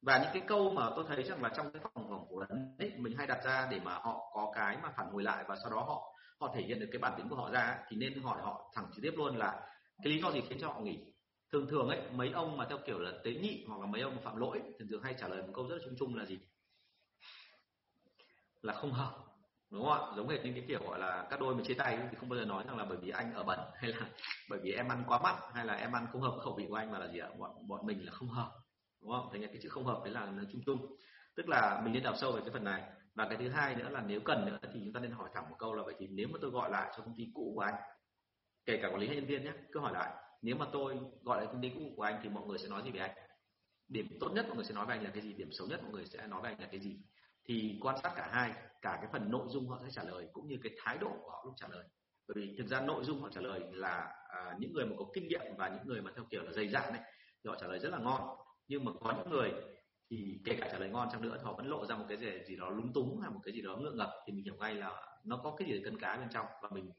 Và 0.01 0.17
những 0.17 0.29
cái 0.33 0.41
câu 0.47 0.71
mà 0.71 0.89
tôi 0.95 1.05
thấy 1.07 1.23
rằng 1.23 1.43
là 1.43 1.49
trong 1.49 1.71
cái 1.71 1.81
phòng 1.83 2.09
phỏng 2.09 2.35
vấn 2.35 2.75
ấy 2.79 2.91
mình 2.97 3.17
hay 3.17 3.27
đặt 3.27 3.39
ra 3.45 3.67
để 3.71 3.79
mà 3.83 3.93
họ 3.93 4.31
có 4.33 4.51
cái 4.55 4.77
mà 4.83 4.89
phản 4.97 5.11
hồi 5.11 5.23
lại 5.23 5.43
và 5.47 5.55
sau 5.63 5.71
đó 5.71 5.83
họ 5.83 6.13
họ 6.39 6.51
thể 6.55 6.61
hiện 6.61 6.79
được 6.79 6.87
cái 6.91 6.99
bản 6.99 7.13
tính 7.17 7.29
của 7.29 7.35
họ 7.35 7.49
ra 7.51 7.77
thì 7.89 7.97
nên 7.97 8.21
hỏi 8.21 8.41
họ 8.41 8.71
thẳng 8.75 8.85
trực 8.95 9.03
tiếp 9.03 9.13
luôn 9.17 9.37
là 9.37 9.51
cái 10.03 10.13
lý 10.13 10.21
do 10.21 10.31
gì 10.31 10.41
khiến 10.49 10.57
cho 10.61 10.67
họ 10.67 10.79
nghỉ? 10.79 10.99
Thường 11.51 11.67
thường 11.69 11.89
ấy 11.89 12.01
mấy 12.11 12.31
ông 12.31 12.57
mà 12.57 12.65
theo 12.69 12.77
kiểu 12.85 12.99
là 12.99 13.11
tế 13.23 13.31
nhị 13.31 13.65
hoặc 13.67 13.79
là 13.81 13.85
mấy 13.85 14.01
ông 14.01 14.17
phạm 14.23 14.35
lỗi 14.37 14.61
thường 14.79 14.87
thường 14.89 15.03
hay 15.03 15.15
trả 15.19 15.27
lời 15.27 15.41
một 15.41 15.51
câu 15.55 15.67
rất 15.67 15.75
là 15.75 15.81
chung 15.85 15.95
chung 15.99 16.15
là 16.15 16.25
gì? 16.25 16.39
Là 18.61 18.73
không 18.73 18.91
hợp, 18.91 19.15
đúng 19.71 19.85
không 19.85 19.93
ạ? 19.93 20.13
Giống 20.17 20.29
hệt 20.29 20.43
những 20.43 20.53
cái 20.53 20.65
kiểu, 20.67 20.79
gọi 20.83 20.99
là, 20.99 21.27
các 21.29 21.39
đôi 21.39 21.55
mà 21.55 21.61
chia 21.67 21.73
tay 21.73 21.97
thì 22.11 22.17
không 22.19 22.29
bao 22.29 22.39
giờ 22.39 22.45
nói 22.45 22.63
rằng 22.67 22.77
là 22.77 22.85
bởi 22.85 22.97
vì 22.97 23.09
anh 23.09 23.33
ở 23.33 23.43
bẩn 23.43 23.59
hay 23.75 23.91
là 23.91 24.09
bởi 24.49 24.59
vì 24.63 24.71
em 24.71 24.87
ăn 24.87 25.03
quá 25.07 25.19
mặn 25.23 25.35
hay 25.53 25.65
là 25.65 25.73
em 25.73 25.91
ăn 25.91 26.07
không 26.11 26.21
hợp 26.21 26.31
với 26.35 26.45
khẩu 26.45 26.55
vị 26.57 26.65
của 26.69 26.75
anh 26.75 26.91
mà 26.91 26.99
là 26.99 27.07
gì 27.07 27.19
ạ? 27.19 27.29
Bọn 27.39 27.67
bọn 27.67 27.85
mình 27.85 28.05
là 28.05 28.11
không 28.11 28.29
hợp, 28.29 28.51
đúng 29.01 29.11
không? 29.11 29.29
Thành 29.31 29.41
ra 29.41 29.47
cái 29.47 29.57
chữ 29.63 29.69
không 29.69 29.85
hợp 29.85 30.01
đấy 30.03 30.13
là 30.13 30.25
nó 30.25 30.43
chung 30.51 30.61
chung. 30.65 30.95
Tức 31.35 31.49
là 31.49 31.81
mình 31.83 31.93
nên 31.93 32.03
đào 32.03 32.15
sâu 32.15 32.31
về 32.31 32.41
cái 32.41 32.49
phần 32.53 32.63
này. 32.63 32.83
Và 33.15 33.25
cái 33.25 33.37
thứ 33.37 33.49
hai 33.49 33.75
nữa 33.75 33.89
là 33.89 34.01
nếu 34.01 34.19
cần 34.25 34.45
nữa 34.45 34.57
thì 34.73 34.79
chúng 34.83 34.93
ta 34.93 34.99
nên 34.99 35.11
hỏi 35.11 35.29
thẳng 35.33 35.49
một 35.49 35.55
câu 35.59 35.73
là 35.73 35.83
vậy 35.83 35.95
thì 35.99 36.07
nếu 36.07 36.27
mà 36.27 36.39
tôi 36.41 36.51
gọi 36.51 36.71
lại 36.71 36.91
cho 36.97 37.03
công 37.03 37.15
ty 37.17 37.27
cũ 37.33 37.51
của 37.55 37.61
anh, 37.61 37.73
kể 38.65 38.79
cả 38.81 38.87
quản 38.87 38.99
lý 38.99 39.07
hay 39.07 39.15
nhân 39.15 39.25
viên 39.25 39.43
nhé, 39.43 39.51
cứ 39.71 39.79
hỏi 39.79 39.93
lại. 39.93 40.13
Nếu 40.41 40.55
mà 40.55 40.65
tôi 40.73 40.97
gọi 41.21 41.37
lại 41.37 41.47
công 41.47 41.61
ty 41.61 41.69
cũ 41.69 41.81
của 41.95 42.03
anh 42.03 42.19
thì 42.23 42.29
mọi 42.29 42.43
người 42.47 42.57
sẽ 42.57 42.67
nói 42.67 42.81
gì 42.83 42.91
về 42.91 42.99
anh? 42.99 43.11
Điểm 43.87 44.07
tốt 44.19 44.29
nhất 44.33 44.45
mọi 44.47 44.55
người 44.55 44.65
sẽ 44.65 44.73
nói 44.73 44.85
về 44.85 44.95
anh 44.95 45.03
là 45.03 45.09
cái 45.13 45.23
gì? 45.23 45.33
Điểm 45.33 45.49
xấu 45.51 45.67
nhất 45.67 45.83
mọi 45.83 45.91
người 45.91 46.05
sẽ 46.05 46.27
nói 46.27 46.41
về 46.43 46.49
anh 46.49 46.59
là 46.59 46.67
cái 46.71 46.79
gì? 46.79 46.99
Thì 47.45 47.77
quan 47.81 47.95
sát 48.03 48.13
cả 48.15 48.29
hai 48.31 48.53
cả 48.81 48.97
cái 49.01 49.09
phần 49.11 49.31
nội 49.31 49.47
dung 49.49 49.67
họ 49.69 49.79
sẽ 49.83 49.89
trả 49.91 50.03
lời 50.03 50.27
cũng 50.33 50.47
như 50.47 50.57
cái 50.63 50.73
thái 50.83 50.97
độ 50.97 51.09
của 51.21 51.29
họ 51.29 51.43
lúc 51.45 51.53
trả 51.57 51.67
lời. 51.67 51.85
Bởi 52.27 52.35
vì 52.35 52.55
thực 52.57 52.67
ra 52.67 52.81
nội 52.81 53.03
dung 53.03 53.21
họ 53.21 53.29
trả 53.29 53.41
lời 53.41 53.61
là 53.71 54.13
à, 54.29 54.55
những 54.59 54.73
người 54.73 54.85
mà 54.85 54.95
có 54.97 55.05
kinh 55.13 55.27
nghiệm 55.27 55.41
và 55.57 55.69
những 55.69 55.87
người 55.87 56.01
mà 56.01 56.11
theo 56.15 56.25
kiểu 56.29 56.43
là 56.43 56.51
dày 56.51 56.67
dạn 56.67 56.93
này 56.93 57.01
thì 57.43 57.47
họ 57.47 57.55
trả 57.61 57.67
lời 57.67 57.79
rất 57.79 57.89
là 57.89 57.97
ngon. 57.97 58.37
Nhưng 58.67 58.85
mà 58.85 58.91
có 58.99 59.13
những 59.17 59.29
người 59.29 59.51
thì 60.09 60.41
kể 60.45 60.57
cả 60.59 60.69
trả 60.71 60.79
lời 60.79 60.89
ngon 60.89 61.09
chăng 61.11 61.21
nữa 61.21 61.35
thì 61.37 61.43
họ 61.43 61.53
vẫn 61.53 61.67
lộ 61.67 61.85
ra 61.85 61.95
một 61.95 62.05
cái 62.09 62.17
gì, 62.17 62.31
gì 62.47 62.55
đó 62.55 62.69
lúng 62.69 62.93
túng 62.93 63.19
hay 63.21 63.31
một 63.31 63.39
cái 63.43 63.53
gì 63.53 63.61
đó 63.61 63.75
ngượng 63.75 63.97
ngập 63.97 64.09
thì 64.25 64.33
mình 64.33 64.43
hiểu 64.43 64.55
ngay 64.59 64.75
là 64.75 65.17
nó 65.25 65.37
có 65.43 65.55
cái 65.57 65.67
gì 65.67 65.81
cân 65.83 65.99
cá 65.99 66.17
bên 66.17 66.27
trong. 66.33 66.45
Và 66.61 66.69
mình 66.71 66.91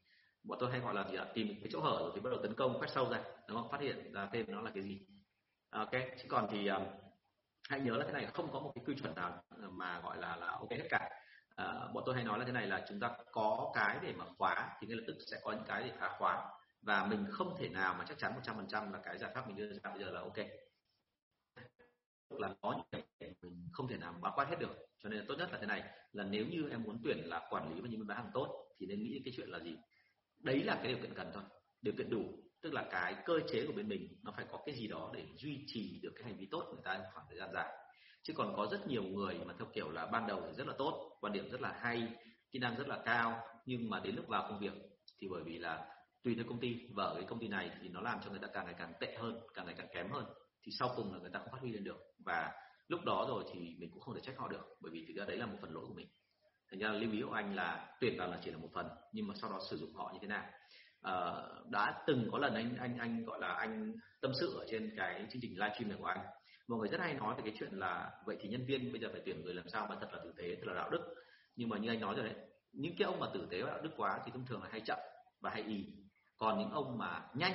bọn 0.43 0.59
tôi 0.61 0.70
hay 0.70 0.80
gọi 0.80 0.95
là 0.95 1.09
gì 1.11 1.16
ạ? 1.16 1.26
Tìm 1.34 1.49
cái 1.49 1.68
chỗ 1.72 1.80
hở 1.80 1.97
rồi 2.01 2.12
thì 2.14 2.20
bắt 2.20 2.30
đầu 2.30 2.43
tấn 2.43 2.55
công 2.55 2.80
quét 2.80 2.88
sâu 2.90 3.11
ra 3.11 3.24
Nó 3.49 3.68
phát 3.70 3.80
hiện 3.80 4.12
ra 4.12 4.28
thêm 4.32 4.47
nó 4.49 4.61
là 4.61 4.70
cái 4.74 4.82
gì. 4.82 5.07
À, 5.70 5.80
ok 5.80 5.93
chứ 5.93 6.24
còn 6.28 6.47
thì 6.51 6.66
à, 6.66 6.80
hãy 7.68 7.80
nhớ 7.80 7.96
là 7.96 8.04
cái 8.04 8.12
này 8.12 8.26
không 8.26 8.52
có 8.52 8.60
một 8.60 8.72
cái 8.74 8.84
quy 8.86 8.94
chuẩn 9.02 9.14
nào 9.14 9.42
ờ, 9.48 9.70
mà 9.70 10.00
gọi 10.00 10.18
là 10.18 10.36
là 10.36 10.46
ok 10.46 10.70
hết 10.70 10.86
cả. 10.90 11.10
À, 11.56 11.88
bọn 11.94 12.02
tôi 12.06 12.14
hay 12.14 12.24
nói 12.24 12.38
là 12.38 12.44
thế 12.44 12.52
này 12.52 12.66
là 12.66 12.84
chúng 12.88 13.00
ta 13.00 13.10
có 13.32 13.72
cái 13.74 13.98
để 14.02 14.12
mà 14.12 14.24
khóa 14.38 14.76
thì 14.80 14.86
ngay 14.86 14.96
lập 14.96 15.04
tức 15.06 15.16
sẽ 15.30 15.40
có 15.42 15.52
những 15.52 15.64
cái 15.66 15.82
để 15.82 15.92
phá 15.98 16.16
khóa 16.18 16.50
và 16.82 17.06
mình 17.06 17.26
không 17.30 17.56
thể 17.58 17.68
nào 17.68 17.94
mà 17.94 18.04
chắc 18.08 18.18
chắn 18.18 18.32
100% 18.42 18.92
là 18.92 19.00
cái 19.04 19.18
giải 19.18 19.32
pháp 19.34 19.46
mình 19.48 19.56
đưa 19.56 19.72
ra 19.72 19.90
bây 19.90 20.04
giờ 20.04 20.10
là 20.10 20.20
ok. 20.20 20.36
Là 22.30 22.54
có 22.60 22.74
những 22.76 23.02
cái 23.18 23.34
mình 23.42 23.68
không 23.72 23.88
thể 23.88 23.96
nào 23.96 24.14
bao 24.20 24.32
quát 24.36 24.48
hết 24.48 24.56
được. 24.58 24.86
Cho 24.98 25.08
nên 25.08 25.18
là 25.18 25.24
tốt 25.28 25.34
nhất 25.38 25.48
là 25.52 25.58
thế 25.58 25.66
này 25.66 25.82
là 26.12 26.24
nếu 26.24 26.46
như 26.46 26.68
em 26.70 26.82
muốn 26.82 27.00
tuyển 27.04 27.18
là 27.24 27.46
quản 27.50 27.74
lý 27.74 27.80
và 27.80 27.88
nhân 27.88 28.00
viên 28.00 28.06
bán 28.06 28.16
hàng 28.18 28.30
tốt 28.34 28.66
thì 28.78 28.86
nên 28.86 29.02
nghĩ 29.02 29.22
cái 29.24 29.34
chuyện 29.36 29.48
là 29.48 29.58
gì? 29.60 29.76
Đấy 30.38 30.62
là 30.64 30.74
cái 30.74 30.88
điều 30.88 30.98
kiện 31.02 31.14
cần 31.14 31.30
thôi. 31.34 31.42
Điều 31.82 31.94
kiện 31.98 32.10
đủ 32.10 32.22
tức 32.62 32.72
là 32.72 32.84
cái 32.90 33.14
cơ 33.24 33.40
chế 33.52 33.66
của 33.66 33.72
bên 33.72 33.88
mình 33.88 34.08
nó 34.22 34.32
phải 34.36 34.44
có 34.52 34.58
cái 34.66 34.74
gì 34.74 34.86
đó 34.88 35.10
để 35.14 35.24
duy 35.36 35.64
trì 35.66 36.00
được 36.02 36.12
cái 36.14 36.24
hành 36.24 36.36
vi 36.38 36.46
tốt 36.50 36.64
của 36.66 36.72
người 36.72 36.84
ta 36.84 37.00
khoảng 37.14 37.26
thời 37.28 37.38
gian 37.38 37.50
dài. 37.54 37.72
Chứ 38.22 38.32
còn 38.36 38.56
có 38.56 38.66
rất 38.70 38.86
nhiều 38.86 39.02
người 39.02 39.40
mà 39.44 39.54
theo 39.58 39.66
kiểu 39.74 39.90
là 39.90 40.06
ban 40.06 40.26
đầu 40.26 40.42
thì 40.46 40.52
rất 40.52 40.66
là 40.66 40.74
tốt, 40.78 41.16
quan 41.20 41.32
điểm 41.32 41.50
rất 41.50 41.60
là 41.60 41.78
hay, 41.80 42.08
kỹ 42.50 42.58
năng 42.58 42.76
rất 42.76 42.88
là 42.88 43.02
cao, 43.04 43.40
nhưng 43.66 43.90
mà 43.90 44.00
đến 44.00 44.16
lúc 44.16 44.28
vào 44.28 44.46
công 44.48 44.58
việc 44.58 44.72
thì 45.20 45.28
bởi 45.30 45.42
vì 45.44 45.58
là 45.58 45.88
tùy 46.22 46.34
theo 46.34 46.44
công 46.48 46.60
ty, 46.60 46.88
và 46.94 47.04
ở 47.04 47.14
cái 47.14 47.24
công 47.24 47.38
ty 47.38 47.48
này 47.48 47.70
thì 47.82 47.88
nó 47.88 48.00
làm 48.00 48.18
cho 48.24 48.30
người 48.30 48.38
ta 48.38 48.48
càng 48.54 48.64
ngày 48.64 48.74
càng 48.78 48.92
tệ 49.00 49.16
hơn, 49.18 49.40
càng 49.54 49.66
ngày 49.66 49.74
càng 49.78 49.88
kém 49.94 50.10
hơn, 50.10 50.24
thì 50.62 50.72
sau 50.78 50.92
cùng 50.96 51.12
là 51.12 51.18
người 51.18 51.30
ta 51.30 51.38
không 51.38 51.48
phát 51.52 51.60
huy 51.60 51.72
lên 51.72 51.84
được. 51.84 51.98
Và 52.24 52.52
lúc 52.88 53.04
đó 53.04 53.26
rồi 53.28 53.44
thì 53.52 53.60
mình 53.78 53.90
cũng 53.90 54.00
không 54.00 54.14
thể 54.14 54.20
trách 54.20 54.38
họ 54.38 54.48
được, 54.48 54.76
bởi 54.80 54.92
vì 54.92 55.04
thực 55.06 55.14
ra 55.16 55.24
đấy 55.24 55.36
là 55.36 55.46
một 55.46 55.56
phần 55.60 55.74
lỗi 55.74 55.84
của 55.88 55.94
mình. 55.94 56.08
Thành 56.70 56.80
ra 56.80 56.92
lưu 56.92 57.12
ý 57.12 57.22
của 57.22 57.32
anh 57.32 57.54
là 57.56 57.96
tuyển 58.00 58.18
vào 58.18 58.28
là 58.28 58.40
chỉ 58.44 58.50
là 58.50 58.58
một 58.58 58.68
phần, 58.74 58.88
nhưng 59.12 59.28
mà 59.28 59.34
sau 59.40 59.50
đó 59.50 59.60
sử 59.70 59.76
dụng 59.76 59.94
họ 59.94 60.10
như 60.12 60.18
thế 60.22 60.28
nào 60.28 60.44
uh, 61.09 61.70
đã 61.70 62.03
từng 62.07 62.28
có 62.32 62.38
lần 62.38 62.55
anh 62.55 62.76
anh 62.76 62.98
anh 62.98 63.24
gọi 63.24 63.40
là 63.40 63.48
anh 63.48 63.92
tâm 64.20 64.32
sự 64.40 64.57
ở 64.59 64.66
trên 64.70 64.94
cái 64.96 65.26
chương 65.30 65.42
trình 65.42 65.53
livestream 65.53 65.88
này 65.88 65.98
của 65.98 66.07
anh. 66.07 66.20
Mọi 66.68 66.78
người 66.78 66.88
rất 66.88 67.00
hay 67.00 67.14
nói 67.14 67.34
về 67.34 67.42
cái 67.44 67.55
chuyện 67.59 67.72
là 67.72 68.11
vậy 68.26 68.36
thì 68.40 68.48
nhân 68.48 68.66
viên 68.66 68.92
bây 68.92 69.00
giờ 69.00 69.09
phải 69.12 69.22
tuyển 69.24 69.42
người 69.42 69.55
làm 69.55 69.68
sao 69.68 69.86
mà 69.86 69.96
thật 70.00 70.09
là 70.12 70.18
tử 70.24 70.32
tế 70.36 70.57
thật 70.57 70.66
là 70.66 70.74
đạo 70.74 70.90
đức. 70.90 71.14
Nhưng 71.57 71.68
mà 71.68 71.78
như 71.78 71.88
anh 71.88 72.00
nói 72.00 72.14
rồi 72.14 72.24
đấy 72.24 72.34
những 72.72 72.94
cái 72.98 73.07
ông 73.07 73.20
mà 73.20 73.26
tử 73.34 73.46
tế 73.50 73.62
và 73.62 73.70
đạo 73.70 73.80
đức 73.82 73.90
quá 73.96 74.20
thì 74.24 74.32
thông 74.32 74.46
thường 74.46 74.62
là 74.62 74.68
hay 74.72 74.80
chậm 74.80 74.98
và 75.40 75.50
hay 75.50 75.62
ì. 75.62 75.86
Còn 76.36 76.59
những 76.59 76.70
ông 76.70 76.98
mà 76.98 77.26
nhanh 77.34 77.53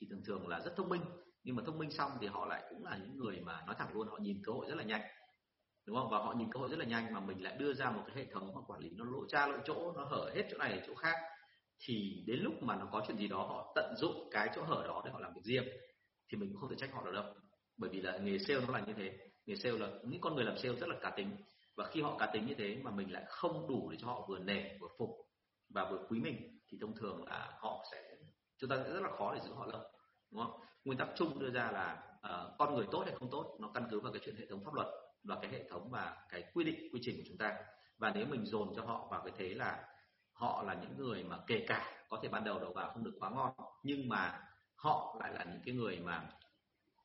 thì 0.00 0.06
thường 0.10 0.22
thường 0.26 0.48
là 0.48 0.60
rất 0.60 0.76
thông 0.76 0.88
minh 0.88 1.00
nhưng 1.44 1.56
mà 1.56 1.62
thông 1.66 1.78
minh 1.78 1.90
xong 1.90 2.12
thì 2.20 2.26
họ 2.26 2.46
lại 2.46 2.62
cũng 2.70 2.84
là 2.84 2.96
những 2.96 3.16
người 3.18 3.40
mà 3.40 3.62
nói 3.66 3.74
thẳng 3.78 3.92
luôn 3.94 4.08
họ 4.08 4.18
nhìn 4.20 4.42
cơ 4.44 4.52
hội 4.52 4.66
rất 4.68 4.74
là 4.74 4.82
nhanh. 4.82 5.02
Đúng 5.86 5.96
không? 5.96 6.10
Và 6.10 6.18
họ 6.18 6.32
nhìn 6.32 6.52
cơ 6.52 6.60
hội 6.60 6.68
rất 6.68 6.78
là 6.78 6.84
nhanh 6.84 7.14
mà 7.14 7.20
mình 7.20 7.42
lại 7.42 7.56
đưa 7.58 7.74
ra 7.74 7.90
một 7.90 8.02
cái 8.06 8.16
hệ 8.16 8.32
thống 8.32 8.54
mà 8.54 8.60
quản 8.66 8.80
lý 8.80 8.90
nó 8.90 9.04
lỗ 9.04 9.26
cha 9.28 9.46
lỗ 9.46 9.58
chỗ 9.64 9.92
nó 9.96 10.04
hở 10.04 10.30
hết 10.34 10.48
chỗ 10.50 10.58
này 10.58 10.82
chỗ 10.86 10.94
khác 10.94 11.16
thì 11.80 12.24
đến 12.26 12.40
lúc 12.40 12.62
mà 12.62 12.76
nó 12.76 12.88
có 12.92 13.04
chuyện 13.06 13.16
gì 13.16 13.28
đó 13.28 13.36
họ 13.36 13.72
tận 13.74 13.94
dụng 13.96 14.28
cái 14.30 14.50
chỗ 14.56 14.62
hở 14.62 14.84
đó 14.86 15.02
để 15.04 15.10
họ 15.10 15.18
làm 15.20 15.34
việc 15.34 15.44
riêng 15.44 15.64
thì 16.28 16.38
mình 16.38 16.52
cũng 16.52 16.60
không 16.60 16.70
thể 16.70 16.76
trách 16.78 16.92
họ 16.92 17.04
được 17.04 17.12
đâu. 17.12 17.24
Bởi 17.76 17.90
vì 17.90 18.00
là 18.00 18.18
nghề 18.18 18.38
sale 18.38 18.60
nó 18.66 18.72
là 18.72 18.84
như 18.86 18.92
thế. 18.92 19.18
Nghề 19.46 19.56
sale 19.56 19.78
là 19.78 19.88
những 20.04 20.20
con 20.20 20.34
người 20.34 20.44
làm 20.44 20.58
sale 20.58 20.74
rất 20.74 20.88
là 20.88 20.96
cá 21.00 21.10
tính. 21.10 21.36
Và 21.76 21.86
khi 21.90 22.02
họ 22.02 22.16
cá 22.18 22.26
tính 22.26 22.46
như 22.46 22.54
thế 22.54 22.76
mà 22.82 22.90
mình 22.90 23.12
lại 23.12 23.24
không 23.28 23.68
đủ 23.68 23.90
để 23.90 23.96
cho 24.00 24.06
họ 24.06 24.26
vừa 24.28 24.38
nể 24.38 24.78
vừa 24.80 24.88
phục 24.98 25.10
và 25.68 25.90
vừa 25.90 26.06
quý 26.08 26.20
mình 26.20 26.60
thì 26.68 26.78
thông 26.80 26.96
thường 26.96 27.24
là 27.24 27.58
họ 27.60 27.84
sẽ 27.92 28.16
chúng 28.58 28.70
ta 28.70 28.76
sẽ 28.84 28.92
rất 28.92 29.00
là 29.00 29.10
khó 29.18 29.34
để 29.34 29.40
giữ 29.44 29.54
họ 29.54 29.66
lâu 29.66 29.82
đúng 30.30 30.42
không? 30.42 30.60
Nguyên 30.84 30.98
tắc 30.98 31.08
chung 31.16 31.38
đưa 31.38 31.50
ra 31.50 31.70
là 31.70 32.02
uh, 32.16 32.58
con 32.58 32.74
người 32.74 32.86
tốt 32.90 33.02
hay 33.06 33.14
không 33.14 33.30
tốt 33.30 33.56
nó 33.60 33.70
căn 33.74 33.88
cứ 33.90 34.00
vào 34.00 34.12
cái 34.12 34.22
chuyện 34.24 34.36
hệ 34.36 34.46
thống 34.46 34.64
pháp 34.64 34.74
luật 34.74 34.86
và 35.24 35.38
cái 35.42 35.50
hệ 35.50 35.68
thống 35.68 35.90
và 35.90 36.26
cái 36.28 36.44
quy 36.54 36.64
định 36.64 36.88
quy 36.92 37.00
trình 37.02 37.16
của 37.16 37.24
chúng 37.28 37.38
ta. 37.38 37.56
Và 37.98 38.12
nếu 38.14 38.26
mình 38.26 38.44
dồn 38.46 38.72
cho 38.76 38.82
họ 38.82 39.08
vào 39.10 39.22
cái 39.24 39.32
thế 39.36 39.54
là 39.54 39.84
họ 40.38 40.62
là 40.66 40.74
những 40.74 40.96
người 40.96 41.24
mà 41.24 41.38
kể 41.46 41.64
cả, 41.68 41.90
có 42.08 42.18
thể 42.22 42.28
ban 42.28 42.44
đầu 42.44 42.58
đầu 42.58 42.72
vào 42.72 42.90
không 42.90 43.04
được 43.04 43.16
quá 43.20 43.30
ngon, 43.30 43.52
nhưng 43.82 44.08
mà 44.08 44.40
họ 44.76 45.16
lại 45.20 45.32
là 45.34 45.44
những 45.44 45.60
cái 45.64 45.74
người 45.74 45.98
mà, 45.98 46.22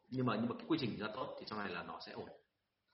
nhưng 0.10 0.26
mà 0.26 0.36
nhưng 0.36 0.50
mà 0.50 0.56
cái 0.58 0.66
quy 0.68 0.78
trình 0.82 1.00
ra 1.00 1.08
tốt 1.16 1.36
thì 1.40 1.46
sau 1.46 1.60
này 1.60 1.70
là 1.70 1.84
nó 1.84 2.00
sẽ 2.06 2.12
ổn. 2.12 2.30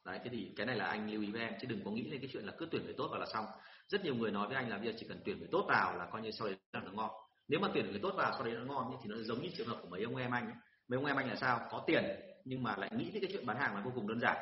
Đấy, 0.06 0.20
thế 0.24 0.30
thì 0.34 0.54
cái 0.58 0.66
này 0.66 0.76
là 0.76 0.86
anh 0.86 1.12
lưu 1.12 1.22
ý 1.22 1.32
với 1.32 1.42
em, 1.42 1.54
chứ 1.62 1.68
đừng 1.68 1.84
có 1.86 1.92
nghĩ 1.92 2.04
lên 2.04 2.22
cái 2.22 2.30
chuyện 2.34 2.44
là 2.44 2.54
cứ 2.58 2.68
tuyển 2.72 2.86
người 2.86 2.94
tốt 2.98 3.08
vào 3.12 3.20
là 3.20 3.26
xong. 3.26 3.46
Rất 3.88 4.04
nhiều 4.04 4.16
người 4.16 4.32
nói 4.32 4.48
với 4.48 4.56
anh 4.56 4.70
là 4.70 4.78
bây 4.78 4.88
giờ 4.88 4.94
chỉ 5.00 5.06
cần 5.10 5.22
tuyển 5.26 5.40
người 5.40 5.48
tốt 5.52 5.66
vào 5.68 5.98
là 5.98 6.06
coi 6.06 6.22
như 6.22 6.32
sau 6.32 6.48
đấy 6.48 6.58
là 6.74 6.82
nó 6.86 6.92
ngon. 6.92 7.12
Nếu 7.48 7.60
mà 7.60 7.70
tuyển 7.74 7.92
người 7.92 8.00
tốt 8.00 8.14
vào 8.18 8.32
sau 8.34 8.44
đấy 8.44 8.54
nó 8.54 8.74
ngon 8.74 8.98
thì 9.04 9.10
nó 9.10 9.18
giống 9.18 9.42
như 9.42 9.50
trường 9.58 9.68
hợp 9.68 9.80
của 9.82 9.90
mấy 9.90 10.04
ông 10.04 10.16
em 10.16 10.32
anh 10.32 10.46
ấy. 10.46 10.56
mấy 10.88 10.98
ông 10.98 11.06
em 11.06 11.16
anh 11.16 11.30
là 11.30 11.36
sao? 11.36 11.68
Có 11.72 11.84
tiền, 11.88 12.04
nhưng 12.46 12.64
mà 12.64 12.76
lại 12.78 12.90
nghĩ 12.96 13.12
đến 13.12 13.24
cái 13.24 13.32
chuyện 13.34 13.46
bán 13.46 13.58
hàng 13.58 13.76
là 13.76 13.82
vô 13.82 13.92
cùng 13.96 14.08
đơn 14.08 14.20
giản. 14.20 14.38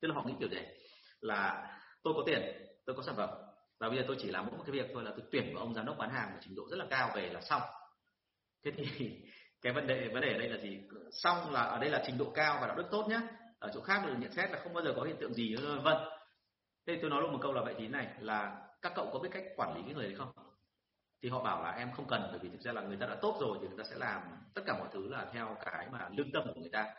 Tức 0.00 0.08
là 0.08 0.14
họ 0.14 0.22
nghĩ 0.22 0.34
kiểu 0.40 0.48
gì? 0.48 0.60
Là, 1.20 1.70
tôi 2.02 2.14
có 2.14 2.22
tiền, 2.26 2.42
tôi 2.86 2.96
có 2.96 3.02
sản 3.02 3.16
phẩm 3.16 3.30
và 3.80 3.88
bây 3.88 3.98
giờ 3.98 4.04
tôi 4.06 4.16
chỉ 4.20 4.30
làm 4.30 4.46
mỗi 4.46 4.56
một 4.58 4.64
cái 4.66 4.72
việc 4.72 4.90
thôi 4.94 5.04
là 5.04 5.10
tôi 5.10 5.26
tuyển 5.32 5.54
một 5.54 5.60
ông 5.60 5.74
giám 5.74 5.86
đốc 5.86 5.98
bán 5.98 6.10
hàng 6.10 6.38
trình 6.40 6.54
độ 6.54 6.62
rất 6.70 6.76
là 6.76 6.86
cao 6.90 7.10
về 7.14 7.30
là 7.30 7.40
xong. 7.40 7.62
Thế 8.64 8.70
thì 8.76 9.10
cái 9.62 9.72
vấn 9.72 9.86
đề 9.86 10.08
vấn 10.08 10.22
đề 10.22 10.32
ở 10.32 10.38
đây 10.38 10.48
là 10.48 10.58
gì? 10.58 10.80
Xong 11.12 11.52
là 11.52 11.60
ở 11.60 11.78
đây 11.78 11.90
là 11.90 12.02
trình 12.06 12.18
độ 12.18 12.30
cao 12.34 12.58
và 12.60 12.66
đạo 12.66 12.76
đức 12.76 12.86
tốt 12.90 13.06
nhá. 13.08 13.20
Ở 13.58 13.70
chỗ 13.74 13.80
khác 13.80 14.02
được 14.06 14.14
nhận 14.18 14.32
xét 14.32 14.50
là 14.50 14.60
không 14.62 14.74
bao 14.74 14.84
giờ 14.84 14.92
có 14.96 15.02
hiện 15.02 15.16
tượng 15.20 15.34
gì, 15.34 15.56
vân 15.82 15.96
thế 16.86 16.98
tôi 17.00 17.10
nói 17.10 17.22
luôn 17.22 17.32
một 17.32 17.38
câu 17.42 17.52
là 17.52 17.62
vậy 17.64 17.74
thì 17.78 17.88
này, 17.88 18.08
là 18.20 18.66
các 18.82 18.92
cậu 18.96 19.10
có 19.12 19.18
biết 19.18 19.28
cách 19.32 19.44
quản 19.56 19.76
lý 19.76 19.82
cái 19.82 19.94
người 19.94 20.04
đấy 20.04 20.14
không? 20.14 20.32
Thì 21.22 21.28
họ 21.28 21.42
bảo 21.42 21.62
là 21.62 21.70
em 21.70 21.92
không 21.92 22.06
cần, 22.08 22.28
bởi 22.30 22.38
vì 22.42 22.48
thực 22.48 22.60
ra 22.60 22.72
là 22.72 22.82
người 22.82 22.96
ta 22.96 23.06
đã 23.06 23.16
tốt 23.22 23.36
rồi 23.40 23.58
thì 23.60 23.68
người 23.68 23.78
ta 23.78 23.84
sẽ 23.90 23.96
làm 23.98 24.22
tất 24.54 24.62
cả 24.66 24.78
mọi 24.78 24.88
thứ 24.92 25.08
là 25.08 25.26
theo 25.32 25.56
cái 25.64 25.88
mà 25.92 26.08
lương 26.16 26.32
tâm 26.32 26.42
của 26.46 26.60
người 26.60 26.70
ta. 26.72 26.94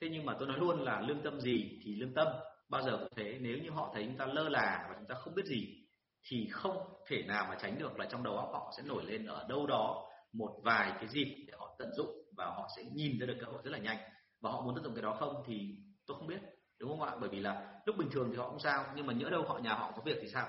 Thế 0.00 0.08
nhưng 0.12 0.24
mà 0.24 0.36
tôi 0.38 0.48
nói 0.48 0.58
luôn 0.58 0.82
là 0.82 1.00
lương 1.00 1.22
tâm 1.22 1.40
gì 1.40 1.80
thì 1.84 1.94
lương 1.94 2.14
tâm. 2.14 2.28
Bao 2.68 2.82
giờ 2.82 2.98
cũng 2.98 3.12
thế, 3.16 3.38
nếu 3.40 3.58
như 3.58 3.70
họ 3.70 3.90
thấy 3.94 4.04
chúng 4.04 4.16
ta 4.16 4.26
lơ 4.26 4.48
là 4.48 4.86
và 4.88 4.94
chúng 4.98 5.08
ta 5.08 5.14
không 5.14 5.34
biết 5.34 5.46
gì 5.46 5.85
thì 6.28 6.48
không 6.52 6.76
thể 7.06 7.22
nào 7.22 7.46
mà 7.48 7.56
tránh 7.60 7.78
được 7.78 7.98
là 7.98 8.06
trong 8.10 8.22
đầu 8.22 8.36
óc 8.36 8.48
họ 8.52 8.72
sẽ 8.76 8.82
nổi 8.82 9.04
lên 9.04 9.26
ở 9.26 9.46
đâu 9.48 9.66
đó 9.66 10.06
một 10.32 10.60
vài 10.64 10.92
cái 10.94 11.08
dịp 11.08 11.44
để 11.46 11.54
họ 11.58 11.76
tận 11.78 11.92
dụng 11.94 12.10
và 12.36 12.46
họ 12.46 12.68
sẽ 12.76 12.82
nhìn 12.94 13.18
ra 13.18 13.26
được 13.26 13.36
cơ 13.40 13.46
hội 13.52 13.60
rất 13.64 13.70
là 13.70 13.78
nhanh. 13.78 13.98
Và 14.40 14.50
họ 14.50 14.60
muốn 14.60 14.74
tận 14.74 14.84
dụng 14.84 14.94
cái 14.94 15.02
đó 15.02 15.16
không 15.20 15.42
thì 15.46 15.76
tôi 16.06 16.16
không 16.18 16.26
biết, 16.26 16.40
đúng 16.80 16.90
không 16.90 17.02
ạ? 17.02 17.16
Bởi 17.20 17.28
vì 17.28 17.40
là 17.40 17.80
lúc 17.86 17.96
bình 17.96 18.08
thường 18.12 18.28
thì 18.30 18.36
họ 18.36 18.48
không 18.48 18.60
sao, 18.60 18.84
nhưng 18.96 19.06
mà 19.06 19.12
nhỡ 19.12 19.30
đâu 19.30 19.42
họ, 19.42 19.58
nhà 19.58 19.74
họ 19.74 19.92
có 19.96 20.02
việc 20.02 20.18
thì 20.22 20.28
sao? 20.28 20.48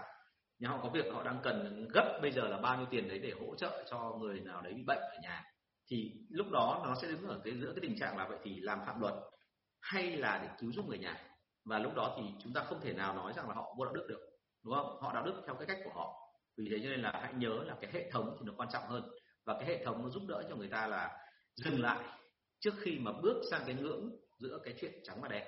Nhà 0.60 0.70
họ 0.70 0.80
có 0.84 0.90
việc, 0.90 1.06
họ 1.14 1.24
đang 1.24 1.40
cần 1.44 1.88
gấp 1.94 2.20
bây 2.22 2.32
giờ 2.32 2.48
là 2.48 2.58
bao 2.58 2.78
nhiêu 2.78 2.86
tiền 2.90 3.08
đấy 3.08 3.20
để 3.20 3.34
hỗ 3.40 3.56
trợ 3.56 3.84
cho 3.92 4.18
người 4.20 4.40
nào 4.40 4.62
đấy 4.62 4.74
bị 4.74 4.84
bệnh 4.88 5.00
ở 5.00 5.18
nhà. 5.22 5.44
Thì 5.90 6.12
lúc 6.30 6.48
đó 6.52 6.82
nó 6.86 6.96
sẽ 7.02 7.08
đứng 7.08 7.28
ở 7.28 7.42
cái, 7.44 7.54
giữa 7.62 7.74
cái 7.76 7.82
tình 7.82 8.00
trạng 8.00 8.18
là 8.18 8.28
vậy 8.28 8.38
thì 8.44 8.60
làm 8.60 8.80
phạm 8.86 9.00
luật 9.00 9.14
hay 9.82 10.18
là 10.18 10.40
để 10.44 10.50
cứu 10.60 10.72
giúp 10.72 10.86
người 10.88 11.00
nhà. 11.00 11.22
Và 11.66 11.80
lúc 11.80 11.96
đó 11.96 12.16
thì 12.18 12.24
chúng 12.44 12.54
ta 12.54 12.64
không 12.64 12.82
thể 12.82 12.94
nào 12.94 13.16
nói 13.16 13.34
rằng 13.34 13.48
là 13.48 13.56
họ 13.56 13.74
vô 13.78 13.86
đạo 13.86 13.94
đức 13.94 14.06
được 14.10 14.27
đúng 14.68 14.76
không? 14.76 14.98
Họ 15.02 15.14
đạo 15.14 15.24
đức 15.26 15.42
theo 15.46 15.56
cái 15.56 15.68
cách 15.68 15.78
của 15.84 15.92
họ. 15.94 16.14
Vì 16.58 16.68
thế 16.72 16.80
cho 16.84 16.90
nên 16.90 17.02
là 17.02 17.12
hãy 17.22 17.34
nhớ 17.34 17.64
là 17.66 17.76
cái 17.82 17.92
hệ 17.94 18.12
thống 18.12 18.36
thì 18.40 18.46
nó 18.46 18.54
quan 18.58 18.70
trọng 18.74 18.84
hơn. 18.88 19.10
Và 19.46 19.54
cái 19.60 19.66
hệ 19.68 19.86
thống 19.86 20.04
nó 20.04 20.10
giúp 20.10 20.24
đỡ 20.28 20.44
cho 20.50 20.56
người 20.56 20.68
ta 20.68 20.88
là 20.88 21.18
dừng 21.56 21.82
lại 21.82 22.00
trước 22.60 22.74
khi 22.80 23.00
mà 23.00 23.12
bước 23.24 23.42
sang 23.52 23.62
cái 23.66 23.76
ngưỡng 23.76 24.12
giữa 24.40 24.60
cái 24.64 24.74
chuyện 24.82 24.92
trắng 25.04 25.22
và 25.22 25.28
đen. 25.28 25.44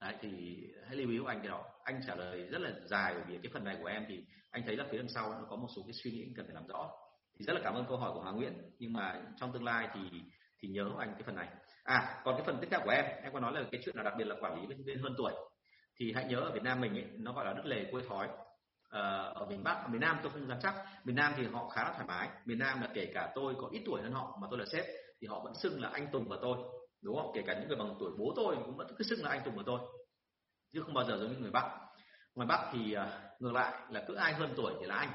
Đấy, 0.00 0.14
thì 0.20 0.58
hãy 0.86 0.96
lưu 0.96 1.10
ý 1.10 1.18
của 1.18 1.26
anh 1.26 1.38
cái 1.38 1.48
đó. 1.48 1.64
Anh 1.84 2.00
trả 2.06 2.14
lời 2.14 2.46
rất 2.50 2.60
là 2.60 2.70
dài 2.84 3.14
bởi 3.14 3.24
vì 3.28 3.38
cái 3.42 3.50
phần 3.52 3.64
này 3.64 3.76
của 3.82 3.86
em 3.86 4.04
thì 4.08 4.24
anh 4.50 4.62
thấy 4.66 4.76
là 4.76 4.84
phía 4.90 4.98
đằng 4.98 5.08
sau 5.08 5.30
nó 5.30 5.46
có 5.50 5.56
một 5.56 5.68
số 5.76 5.82
cái 5.86 5.92
suy 5.92 6.10
nghĩ 6.10 6.26
cần 6.36 6.46
phải 6.46 6.54
làm 6.54 6.66
rõ. 6.66 6.90
Thì 7.38 7.44
rất 7.44 7.52
là 7.52 7.60
cảm 7.64 7.74
ơn 7.74 7.84
câu 7.88 7.96
hỏi 7.96 8.10
của 8.14 8.20
Hoàng 8.20 8.36
Nguyễn. 8.36 8.52
Nhưng 8.78 8.92
mà 8.92 9.22
trong 9.40 9.52
tương 9.52 9.64
lai 9.64 9.88
thì 9.94 10.00
thì 10.62 10.68
nhớ 10.68 10.90
anh 10.98 11.12
cái 11.12 11.22
phần 11.26 11.36
này. 11.36 11.48
À 11.84 12.22
còn 12.24 12.36
cái 12.36 12.46
phần 12.46 12.58
tiếp 12.60 12.68
theo 12.70 12.80
của 12.84 12.90
em. 12.90 13.04
Em 13.22 13.32
có 13.32 13.40
nói 13.40 13.52
là 13.52 13.64
cái 13.72 13.80
chuyện 13.84 13.96
là 13.96 14.02
đặc 14.02 14.14
biệt 14.18 14.26
là 14.26 14.36
quản 14.40 14.60
lý 14.60 14.66
bên, 14.66 14.84
bên 14.86 14.98
hơn 14.98 15.14
tuổi 15.18 15.32
thì 15.98 16.12
hãy 16.12 16.24
nhớ 16.24 16.40
ở 16.40 16.52
Việt 16.52 16.62
Nam 16.62 16.80
mình 16.80 16.92
ấy, 16.92 17.04
nó 17.18 17.32
gọi 17.32 17.44
là 17.44 17.52
đất 17.52 17.66
lề 17.66 17.84
quê 17.90 18.02
thói. 18.08 18.28
Ờ, 18.88 19.32
ở 19.34 19.46
miền 19.46 19.64
Bắc 19.64 19.74
ở 19.74 19.88
miền 19.88 20.00
Nam 20.00 20.18
tôi 20.22 20.32
không 20.32 20.48
dám 20.48 20.58
chắc. 20.62 20.74
Miền 21.04 21.16
Nam 21.16 21.32
thì 21.36 21.46
họ 21.46 21.68
khá 21.68 21.84
là 21.84 21.92
thoải 21.92 22.06
mái. 22.06 22.28
Miền 22.44 22.58
Nam 22.58 22.80
là 22.80 22.88
kể 22.94 23.10
cả 23.14 23.32
tôi 23.34 23.54
có 23.60 23.68
ít 23.72 23.82
tuổi 23.86 24.02
hơn 24.02 24.12
họ 24.12 24.38
mà 24.40 24.46
tôi 24.50 24.58
là 24.58 24.64
sếp 24.72 24.84
thì 25.20 25.26
họ 25.26 25.40
vẫn 25.44 25.54
xưng 25.54 25.80
là 25.80 25.88
anh 25.88 26.08
Tùng 26.12 26.28
và 26.28 26.36
tôi 26.42 26.56
đúng 27.02 27.16
không? 27.16 27.32
Kể 27.34 27.42
cả 27.46 27.54
những 27.58 27.68
người 27.68 27.76
bằng 27.76 27.96
tuổi 28.00 28.10
bố 28.18 28.32
tôi 28.36 28.56
cũng 28.64 28.76
vẫn 28.76 28.94
cứ 28.98 29.04
xưng 29.04 29.24
là 29.24 29.30
anh 29.30 29.40
Tùng 29.44 29.56
và 29.56 29.62
tôi 29.66 29.80
chứ 30.72 30.82
không 30.82 30.94
bao 30.94 31.04
giờ 31.04 31.18
giống 31.18 31.32
như 31.32 31.38
người 31.38 31.50
Bắc. 31.50 31.64
Ngoài 32.34 32.46
Bắc 32.46 32.70
thì 32.72 32.92
ờ, 32.92 33.20
ngược 33.38 33.52
lại 33.52 33.72
là 33.90 34.04
cứ 34.08 34.14
ai 34.14 34.32
hơn 34.32 34.52
tuổi 34.56 34.72
thì 34.80 34.86
là 34.86 34.94
anh. 34.94 35.08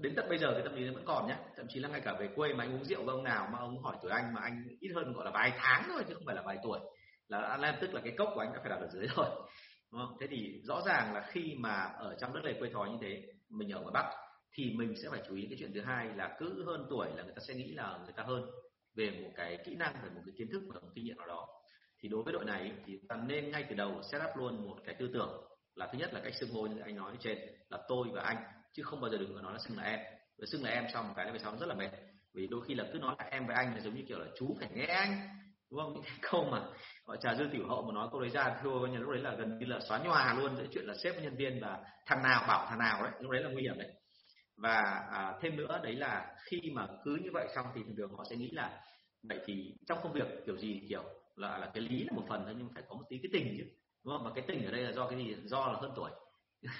Đến 0.00 0.14
tận 0.16 0.28
bây 0.28 0.38
giờ 0.38 0.52
cái 0.52 0.62
tâm 0.64 0.74
lý 0.74 0.88
vẫn 0.90 1.04
còn 1.06 1.28
nhé 1.28 1.36
thậm 1.56 1.66
chí 1.68 1.80
là 1.80 1.88
ngay 1.88 2.00
cả 2.00 2.12
về 2.20 2.28
quê 2.36 2.54
mà 2.54 2.64
anh 2.64 2.74
uống 2.74 2.84
rượu 2.84 3.04
với 3.04 3.14
ông 3.14 3.24
nào 3.24 3.48
mà 3.52 3.58
ông 3.58 3.82
hỏi 3.82 3.96
tuổi 4.02 4.10
anh 4.10 4.34
mà 4.34 4.40
anh 4.40 4.64
ít 4.80 4.88
hơn 4.94 5.12
gọi 5.12 5.24
là 5.24 5.30
vài 5.30 5.52
tháng 5.58 5.84
thôi 5.88 6.04
chứ 6.08 6.14
không 6.14 6.22
phải 6.26 6.34
là 6.34 6.42
vài 6.42 6.58
tuổi 6.62 6.80
là 7.28 7.38
anh 7.38 7.62
em 7.62 7.74
tức 7.80 7.94
là 7.94 8.00
cái 8.04 8.14
cốc 8.18 8.28
của 8.34 8.40
anh 8.40 8.52
đã 8.52 8.60
phải 8.60 8.70
đặt 8.70 8.80
ở 8.80 8.88
dưới 8.88 9.06
rồi 9.16 9.26
đúng 9.92 10.00
không? 10.00 10.16
thế 10.20 10.26
thì 10.30 10.60
rõ 10.62 10.82
ràng 10.86 11.14
là 11.14 11.26
khi 11.30 11.54
mà 11.58 11.82
ở 11.82 12.16
trong 12.20 12.34
đất 12.34 12.40
này 12.44 12.54
quê 12.58 12.70
thói 12.72 12.90
như 12.90 12.98
thế, 13.00 13.22
mình 13.48 13.72
ở 13.72 13.80
ngoài 13.80 13.92
bắc, 13.94 14.10
thì 14.52 14.72
mình 14.76 14.94
sẽ 15.02 15.08
phải 15.10 15.22
chú 15.28 15.34
ý 15.36 15.46
cái 15.50 15.56
chuyện 15.58 15.72
thứ 15.74 15.80
hai 15.80 16.08
là 16.16 16.36
cứ 16.38 16.64
hơn 16.64 16.86
tuổi 16.90 17.08
là 17.16 17.22
người 17.22 17.32
ta 17.36 17.42
sẽ 17.48 17.54
nghĩ 17.54 17.72
là 17.72 17.98
người 18.04 18.12
ta 18.16 18.22
hơn 18.22 18.50
về 18.96 19.10
một 19.10 19.30
cái 19.36 19.58
kỹ 19.64 19.74
năng, 19.74 19.94
về 20.02 20.10
một 20.14 20.20
cái 20.26 20.34
kiến 20.38 20.48
thức 20.52 20.62
và 20.68 20.80
một 20.80 20.88
kinh 20.94 21.04
nghiệm 21.04 21.16
nào 21.16 21.26
đó. 21.26 21.48
Thì 22.00 22.08
đối 22.08 22.22
với 22.22 22.32
đội 22.32 22.44
này 22.44 22.72
thì 22.86 23.00
ta 23.08 23.16
nên 23.16 23.50
ngay 23.50 23.66
từ 23.68 23.76
đầu 23.76 24.02
set 24.12 24.22
up 24.22 24.36
luôn 24.36 24.64
một 24.68 24.76
cái 24.86 24.94
tư 24.98 25.10
tưởng 25.12 25.48
là 25.74 25.88
thứ 25.92 25.98
nhất 25.98 26.14
là 26.14 26.20
cách 26.24 26.34
xưng 26.40 26.50
hô 26.50 26.66
như 26.66 26.80
anh 26.80 26.96
nói 26.96 27.16
trên, 27.20 27.38
là 27.68 27.78
tôi 27.88 28.08
và 28.12 28.22
anh, 28.22 28.36
chứ 28.72 28.82
không 28.82 29.00
bao 29.00 29.10
giờ 29.10 29.18
đừng 29.18 29.34
có 29.34 29.40
nói 29.40 29.52
là 29.52 29.58
xưng 29.58 29.76
là 29.76 29.82
em. 29.82 30.00
Và 30.38 30.46
xưng 30.46 30.64
là 30.64 30.70
em 30.70 30.84
xong 30.92 31.08
một 31.08 31.14
cái 31.16 31.26
là 31.26 31.32
về 31.32 31.38
sau 31.38 31.52
nó 31.52 31.58
rất 31.58 31.66
là 31.66 31.74
mệt, 31.74 31.90
vì 32.34 32.46
đôi 32.46 32.60
khi 32.66 32.74
là 32.74 32.84
cứ 32.92 32.98
nói 32.98 33.16
là 33.18 33.24
em 33.24 33.46
với 33.46 33.56
anh 33.56 33.74
là 33.74 33.80
giống 33.80 33.94
như 33.94 34.02
kiểu 34.08 34.18
là 34.18 34.26
chú 34.38 34.56
phải 34.60 34.68
nghe 34.74 34.86
anh, 34.86 35.28
đúng 35.70 35.80
không? 35.80 35.92
Những 35.94 36.02
cái 36.02 36.18
câu 36.30 36.44
mà 36.44 36.66
gọi 37.08 37.18
trà 37.20 37.34
dư 37.34 37.44
tiểu 37.52 37.68
hậu 37.68 37.82
mà 37.82 37.92
nói 37.92 38.08
câu 38.12 38.20
đấy 38.20 38.30
ra 38.30 38.56
thưa 38.62 38.78
coi 38.80 38.90
như 38.90 38.98
lúc 38.98 39.10
đấy 39.10 39.22
là 39.22 39.34
gần 39.34 39.58
như 39.58 39.66
là 39.66 39.80
xóa 39.88 39.98
nhòa 39.98 40.34
luôn 40.34 40.56
cái 40.56 40.66
chuyện 40.72 40.84
là 40.84 40.94
sếp 41.02 41.22
nhân 41.22 41.36
viên 41.36 41.60
và 41.60 41.78
thằng 42.06 42.22
nào 42.22 42.44
bảo 42.48 42.66
thằng 42.68 42.78
nào 42.78 43.02
đấy 43.02 43.12
lúc 43.20 43.30
đấy 43.30 43.42
là 43.42 43.50
nguy 43.50 43.62
hiểm 43.62 43.78
đấy. 43.78 43.92
Và 44.56 45.06
à, 45.12 45.38
thêm 45.42 45.56
nữa 45.56 45.80
đấy 45.82 45.94
là 45.94 46.36
khi 46.44 46.60
mà 46.72 46.86
cứ 47.04 47.18
như 47.22 47.30
vậy 47.32 47.48
xong 47.54 47.66
thì 47.74 47.82
thường 47.82 47.96
thường 47.96 48.10
họ 48.16 48.24
sẽ 48.30 48.36
nghĩ 48.36 48.50
là 48.50 48.80
vậy 49.22 49.40
thì 49.46 49.74
trong 49.86 49.98
công 50.02 50.12
việc 50.12 50.26
kiểu 50.46 50.56
gì 50.56 50.80
kiểu 50.88 51.02
là 51.36 51.58
là 51.58 51.70
cái 51.74 51.82
lý 51.82 52.04
là 52.04 52.12
một 52.12 52.24
phần 52.28 52.42
thôi 52.44 52.54
nhưng 52.58 52.68
phải 52.74 52.82
có 52.88 52.94
một 52.96 53.04
tí 53.08 53.18
cái 53.18 53.30
tình 53.32 53.54
chứ. 53.58 53.64
Đúng 54.04 54.14
không? 54.14 54.24
Và 54.24 54.30
cái 54.34 54.44
tình 54.48 54.64
ở 54.64 54.70
đây 54.70 54.82
là 54.82 54.92
do 54.92 55.08
cái 55.08 55.18
gì? 55.18 55.36
Do 55.44 55.66
là 55.66 55.78
hơn 55.80 55.92
tuổi. 55.96 56.10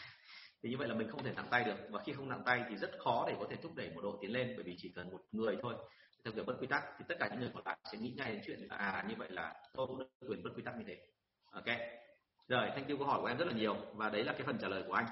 Thì 0.63 0.71
như 0.71 0.77
vậy 0.77 0.89
là 0.89 0.95
mình 0.95 1.09
không 1.11 1.25
thể 1.25 1.33
nặng 1.37 1.49
tay 1.51 1.65
được. 1.65 1.77
Và 1.91 2.03
khi 2.07 2.13
không 2.13 2.29
nặng 2.29 2.43
tay 2.47 2.65
thì 2.69 2.77
rất 2.77 2.91
khó 2.99 3.25
để 3.29 3.35
có 3.39 3.47
thể 3.51 3.57
thúc 3.57 3.75
đẩy 3.75 3.91
một 3.91 4.01
đội 4.03 4.17
tiến 4.21 4.33
lên 4.33 4.53
bởi 4.57 4.65
vì 4.65 4.75
chỉ 4.79 4.93
cần 4.95 5.11
một 5.11 5.21
người 5.33 5.57
thôi 5.63 5.75
theo 6.25 6.33
kiểu 6.35 6.45
bất 6.45 6.57
quy 6.61 6.67
tắc 6.67 6.85
thì 6.99 7.05
tất 7.09 7.15
cả 7.19 7.29
những 7.31 7.41
người 7.41 7.51
còn 7.55 7.63
lại 7.67 7.77
sẽ 7.93 7.99
nghĩ 7.99 8.15
ngay 8.17 8.33
đến 8.33 8.43
chuyện 8.47 8.61
là 8.71 8.77
à 8.77 9.05
như 9.09 9.15
vậy 9.19 9.29
là 9.31 9.55
tôi 9.75 9.87
cũng 9.87 9.99
được 9.99 10.29
quyền 10.29 10.43
bất 10.43 10.51
quy 10.57 10.63
tắc 10.63 10.77
như 10.77 10.85
thế. 10.87 10.99
Ok. 11.51 11.79
Rồi 12.49 12.71
thank 12.75 12.89
you 12.89 12.99
câu 12.99 13.07
hỏi 13.07 13.21
của 13.21 13.27
em 13.27 13.37
rất 13.37 13.45
là 13.45 13.53
nhiều 13.53 13.77
và 13.95 14.11
đấy 14.11 14.25
là 14.25 14.33
cái 14.33 14.43
phần 14.47 14.59
trả 14.61 14.69
lời 14.69 14.85
của 14.87 14.93
anh. 14.93 15.07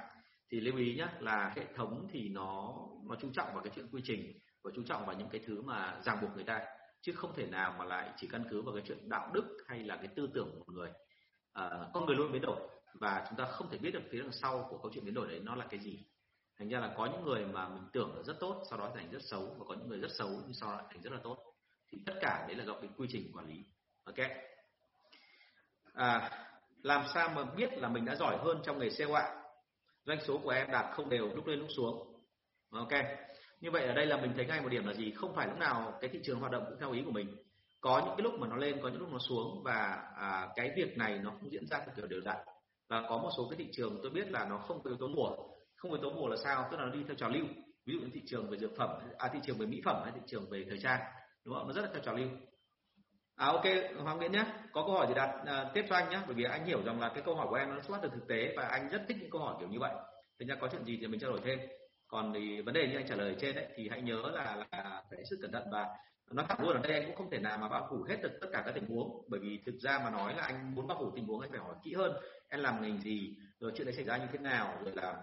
Thì 0.51 0.61
lưu 0.61 0.77
ý 0.77 0.95
nhé 0.97 1.07
là 1.21 1.53
hệ 1.57 1.65
thống 1.75 2.09
thì 2.13 2.29
nó 2.29 2.77
nó 3.09 3.17
chú 3.21 3.29
trọng 3.35 3.55
vào 3.55 3.63
cái 3.63 3.73
chuyện 3.77 3.89
quy 3.93 4.03
trình 4.05 4.39
và 4.65 4.71
chú 4.75 4.83
trọng 4.83 5.07
vào 5.07 5.17
những 5.17 5.29
cái 5.29 5.41
thứ 5.47 5.63
mà 5.63 6.01
ràng 6.05 6.19
buộc 6.23 6.35
người 6.35 6.45
ta 6.45 6.67
chứ 7.01 7.13
không 7.13 7.33
thể 7.37 7.47
nào 7.47 7.75
mà 7.79 7.85
lại 7.85 8.11
chỉ 8.17 8.29
căn 8.33 8.45
cứ 8.51 8.63
vào 8.63 8.75
cái 8.75 8.85
chuyện 8.87 9.09
đạo 9.09 9.31
đức 9.35 9.57
hay 9.67 9.85
là 9.85 9.97
cái 9.97 10.09
tư 10.17 10.29
tưởng 10.35 10.51
của 10.53 10.59
một 10.59 10.73
người. 10.73 10.91
À, 11.53 11.71
con 11.95 12.07
người 12.07 12.17
luôn 12.17 12.33
biến 12.33 12.43
đổi 12.43 12.61
và 12.95 13.27
chúng 13.29 13.39
ta 13.39 13.45
không 13.45 13.71
thể 13.71 13.79
biết 13.79 13.91
được 13.91 14.03
phía 14.11 14.21
đằng 14.21 14.33
sau 14.33 14.67
của 14.71 14.79
câu 14.79 14.91
chuyện 14.95 15.05
biến 15.05 15.15
đổi 15.15 15.29
đấy 15.29 15.41
nó 15.45 15.55
là 15.55 15.67
cái 15.71 15.81
gì 15.81 16.05
thành 16.59 16.69
ra 16.69 16.81
là 16.81 16.95
có 16.97 17.07
những 17.07 17.25
người 17.25 17.47
mà 17.47 17.69
mình 17.69 17.83
tưởng 17.93 18.17
là 18.17 18.23
rất 18.23 18.41
tốt 18.41 18.63
sau 18.71 18.79
đó 18.79 18.91
thành 18.95 19.11
rất 19.11 19.23
xấu 19.23 19.57
và 19.59 19.65
có 19.69 19.75
những 19.75 19.89
người 19.89 19.99
rất 19.99 20.11
xấu 20.19 20.29
nhưng 20.29 20.55
sau 20.55 20.73
đó 20.73 20.81
thành 20.91 21.03
rất 21.03 21.13
là 21.13 21.19
tốt. 21.23 21.39
Thì 21.93 21.99
tất 22.07 22.15
cả 22.21 22.45
đấy 22.49 22.57
là 22.57 22.65
do 22.65 22.75
cái 22.81 22.91
quy 22.97 23.09
trình 23.11 23.31
quản 23.35 23.49
lý. 23.49 23.65
Ok. 24.05 24.31
À, 25.93 26.31
làm 26.83 27.05
sao 27.15 27.29
mà 27.29 27.45
biết 27.45 27.73
là 27.73 27.89
mình 27.89 28.05
đã 28.05 28.15
giỏi 28.15 28.39
hơn 28.39 28.61
trong 28.65 28.79
nghề 28.79 28.91
sale 28.91 29.13
ạ 29.13 29.43
doanh 30.05 30.19
số 30.21 30.39
của 30.39 30.51
em 30.51 30.71
đạt 30.71 30.95
không 30.95 31.09
đều 31.09 31.29
lúc 31.35 31.47
lên 31.47 31.59
lúc 31.59 31.69
xuống. 31.77 32.23
Ok. 32.71 32.93
Như 33.61 33.71
vậy 33.71 33.87
ở 33.87 33.95
đây 33.95 34.07
là 34.07 34.17
mình 34.17 34.33
thấy 34.37 34.47
ngay 34.47 34.61
một 34.61 34.69
điểm 34.69 34.87
là 34.87 34.95
gì? 34.95 35.11
Không 35.11 35.35
phải 35.35 35.47
lúc 35.47 35.59
nào 35.59 35.99
cái 36.01 36.11
thị 36.13 36.21
trường 36.25 36.41
hoạt 36.41 36.53
động 36.53 36.65
cũng 36.69 36.79
theo 36.81 36.93
ý 36.93 37.03
của 37.05 37.11
mình. 37.11 37.37
Có 37.81 37.99
những 37.99 38.15
cái 38.17 38.23
lúc 38.23 38.35
mà 38.41 38.47
nó 38.47 38.57
lên 38.57 38.81
có 38.83 38.89
những 38.89 39.01
lúc 39.01 39.13
nó 39.13 39.19
xuống 39.19 39.63
và 39.63 40.03
à, 40.17 40.49
cái 40.57 40.71
việc 40.77 40.99
này 40.99 41.19
nó 41.19 41.31
không 41.31 41.53
diễn 41.53 41.67
ra 41.67 41.79
theo 41.79 41.95
kiểu 41.97 42.07
đều 42.07 42.21
đặn. 42.25 42.37
Và 42.89 43.03
có 43.09 43.19
một 43.19 43.31
số 43.37 43.49
cái 43.51 43.57
thị 43.59 43.69
trường 43.73 43.99
tôi 44.03 44.11
biết 44.11 44.31
là 44.31 44.45
nó 44.45 44.59
không 44.59 44.83
có 44.83 44.91
yếu 44.91 44.97
tố 44.97 45.09
mùa 45.09 45.37
không 45.77 45.93
yếu 45.93 46.03
tố 46.03 46.11
bổ 46.11 46.29
là 46.29 46.37
sao 46.45 46.69
tức 46.71 46.77
là 46.77 46.85
nó 46.85 46.91
đi 46.91 47.05
theo 47.07 47.17
trào 47.17 47.31
lưu. 47.31 47.47
Ví 47.87 47.95
dụ 47.95 48.01
như 48.01 48.11
thị 48.15 48.23
trường 48.27 48.51
về 48.51 48.59
dược 48.59 48.77
phẩm 48.77 48.91
à 49.19 49.29
thị 49.33 49.39
trường 49.47 49.59
về 49.59 49.67
mỹ 49.67 49.81
phẩm 49.85 50.03
hay 50.05 50.13
thị 50.15 50.21
trường 50.27 50.51
về 50.51 50.65
thời 50.69 50.79
trang 50.79 51.01
đúng 51.45 51.55
không 51.55 51.67
nó 51.67 51.73
rất 51.73 51.83
là 51.83 51.89
theo 51.93 52.03
trào 52.03 52.15
lưu. 52.15 52.29
À 53.37 53.47
ok 53.47 53.65
hoàng 54.03 54.19
nguyễn 54.19 54.33
nhé 54.33 54.45
có 54.73 54.83
câu 54.83 54.93
hỏi 54.93 55.07
thì 55.09 55.15
đặt 55.15 55.31
à, 55.47 55.71
tiếp 55.75 55.85
cho 55.89 55.97
anh 55.97 56.11
nhé 56.11 56.21
bởi 56.27 56.35
vì 56.35 56.45
anh 56.45 56.65
hiểu 56.65 56.83
rằng 56.85 57.01
là 57.01 57.09
cái 57.09 57.23
câu 57.27 57.35
hỏi 57.35 57.47
của 57.51 57.57
em 57.57 57.69
nó 57.69 57.81
xuất 57.83 57.95
phát 57.95 58.01
từ 58.03 58.09
thực 58.09 58.29
tế 58.29 58.55
và 58.57 58.69
anh 58.69 58.89
rất 58.89 59.03
thích 59.09 59.17
những 59.21 59.31
câu 59.31 59.41
hỏi 59.41 59.57
kiểu 59.61 59.69
như 59.69 59.79
vậy. 59.81 59.95
Thế 60.41 60.47
nhá, 60.47 60.57
có 60.61 60.69
chuyện 60.73 60.85
gì 60.85 60.99
thì 61.01 61.07
mình 61.07 61.21
trao 61.21 61.31
đổi 61.31 61.41
thêm. 61.45 61.59
Còn 62.09 62.33
thì 62.35 62.61
vấn 62.61 62.75
đề 62.75 62.87
như 62.87 62.97
anh 62.97 63.09
trả 63.09 63.17
lời 63.17 63.37
trên 63.41 63.57
đấy 63.57 63.67
thì 63.77 63.89
hãy 63.89 64.03
nhớ 64.03 64.23
là 64.35 64.57
là 64.73 65.03
phải 65.11 65.25
sự 65.31 65.39
cẩn 65.43 65.53
thận 65.53 65.69
và 65.73 65.87
nó 66.31 66.43
thẳng 66.49 66.61
luôn 66.61 66.77
ở 66.77 66.81
đây 66.83 66.93
anh 66.93 67.07
cũng 67.07 67.17
không 67.17 67.31
thể 67.31 67.39
nào 67.39 67.59
mà 67.59 67.69
bao 67.69 67.87
phủ 67.91 68.03
hết 68.09 68.17
được 68.23 68.39
tất 68.41 68.47
cả 68.53 68.63
các 68.67 68.73
tình 68.75 68.87
huống. 68.87 69.25
Bởi 69.29 69.41
vì 69.41 69.61
thực 69.67 69.75
ra 69.79 69.99
mà 70.05 70.11
nói 70.11 70.35
là 70.37 70.43
anh 70.43 70.75
muốn 70.75 70.87
bao 70.87 70.99
phủ 70.99 71.11
tình 71.15 71.27
huống 71.27 71.41
anh 71.41 71.51
phải 71.51 71.61
hỏi 71.61 71.75
kỹ 71.85 71.95
hơn 71.95 72.13
em 72.49 72.61
làm 72.61 72.83
ngành 72.83 73.01
gì 73.01 73.37
rồi 73.61 73.73
chuyện 73.75 73.87
đấy 73.87 73.95
xảy 73.95 74.05
ra 74.05 74.17
như 74.17 74.27
thế 74.33 74.39
nào 74.39 74.79
rồi 74.85 74.93
là 74.97 75.23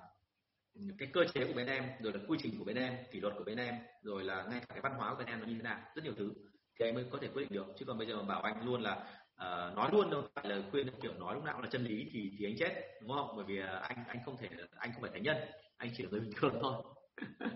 cái 0.97 1.09
cơ 1.13 1.26
chế 1.34 1.45
của 1.45 1.53
bên 1.53 1.67
em 1.67 1.84
rồi 1.99 2.13
là 2.13 2.19
quy 2.28 2.38
trình 2.41 2.59
của 2.59 2.65
bên 2.65 2.76
em 2.76 2.97
kỷ 3.11 3.19
luật 3.19 3.34
của 3.38 3.43
bên 3.43 3.57
em 3.57 3.76
rồi 4.01 4.24
là 4.24 4.43
ngay 4.49 4.59
cả 4.59 4.65
cái 4.69 4.82
văn 4.82 4.93
hóa 4.97 5.09
của 5.09 5.17
bên 5.17 5.28
em 5.28 5.39
nó 5.39 5.45
như 5.45 5.55
thế 5.55 5.61
nào 5.61 5.80
rất 5.95 6.03
nhiều 6.03 6.13
thứ 6.17 6.34
thì 6.80 6.86
anh 6.86 6.95
mới 6.95 7.05
có 7.11 7.17
thể 7.21 7.28
quyết 7.28 7.43
định 7.43 7.53
được. 7.53 7.65
Chứ 7.80 7.86
còn 7.86 7.97
bây 7.97 8.07
giờ 8.07 8.15
mà 8.15 8.24
bảo 8.24 8.41
anh 8.41 8.65
luôn 8.65 8.82
là 8.82 8.91
uh, 9.36 9.76
nói 9.76 9.89
luôn 9.91 10.09
đâu 10.11 10.24
phải 10.36 10.47
lời 10.47 10.63
khuyên 10.71 10.88
kiểu 11.01 11.13
nói 11.13 11.36
lúc 11.36 11.43
nào 11.43 11.61
là 11.61 11.67
chân 11.71 11.84
lý 11.84 12.09
thì 12.11 12.32
thì 12.39 12.45
anh 12.45 12.55
chết 12.59 12.74
đúng 13.01 13.11
không? 13.11 13.34
Bởi 13.36 13.45
vì 13.45 13.59
ờ, 13.59 13.76
anh 13.76 14.03
anh 14.07 14.17
không 14.26 14.38
thể 14.38 14.49
anh 14.78 14.91
không 14.93 15.01
phải 15.01 15.11
thánh 15.13 15.24
nhân 15.24 15.38
anh 15.78 15.89
chỉ 15.97 16.03
là 16.03 16.09
người 16.09 16.19
bình 16.19 16.34
thường 16.36 16.59
thôi. 16.61 16.84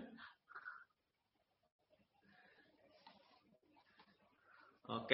Ok. 4.88 5.12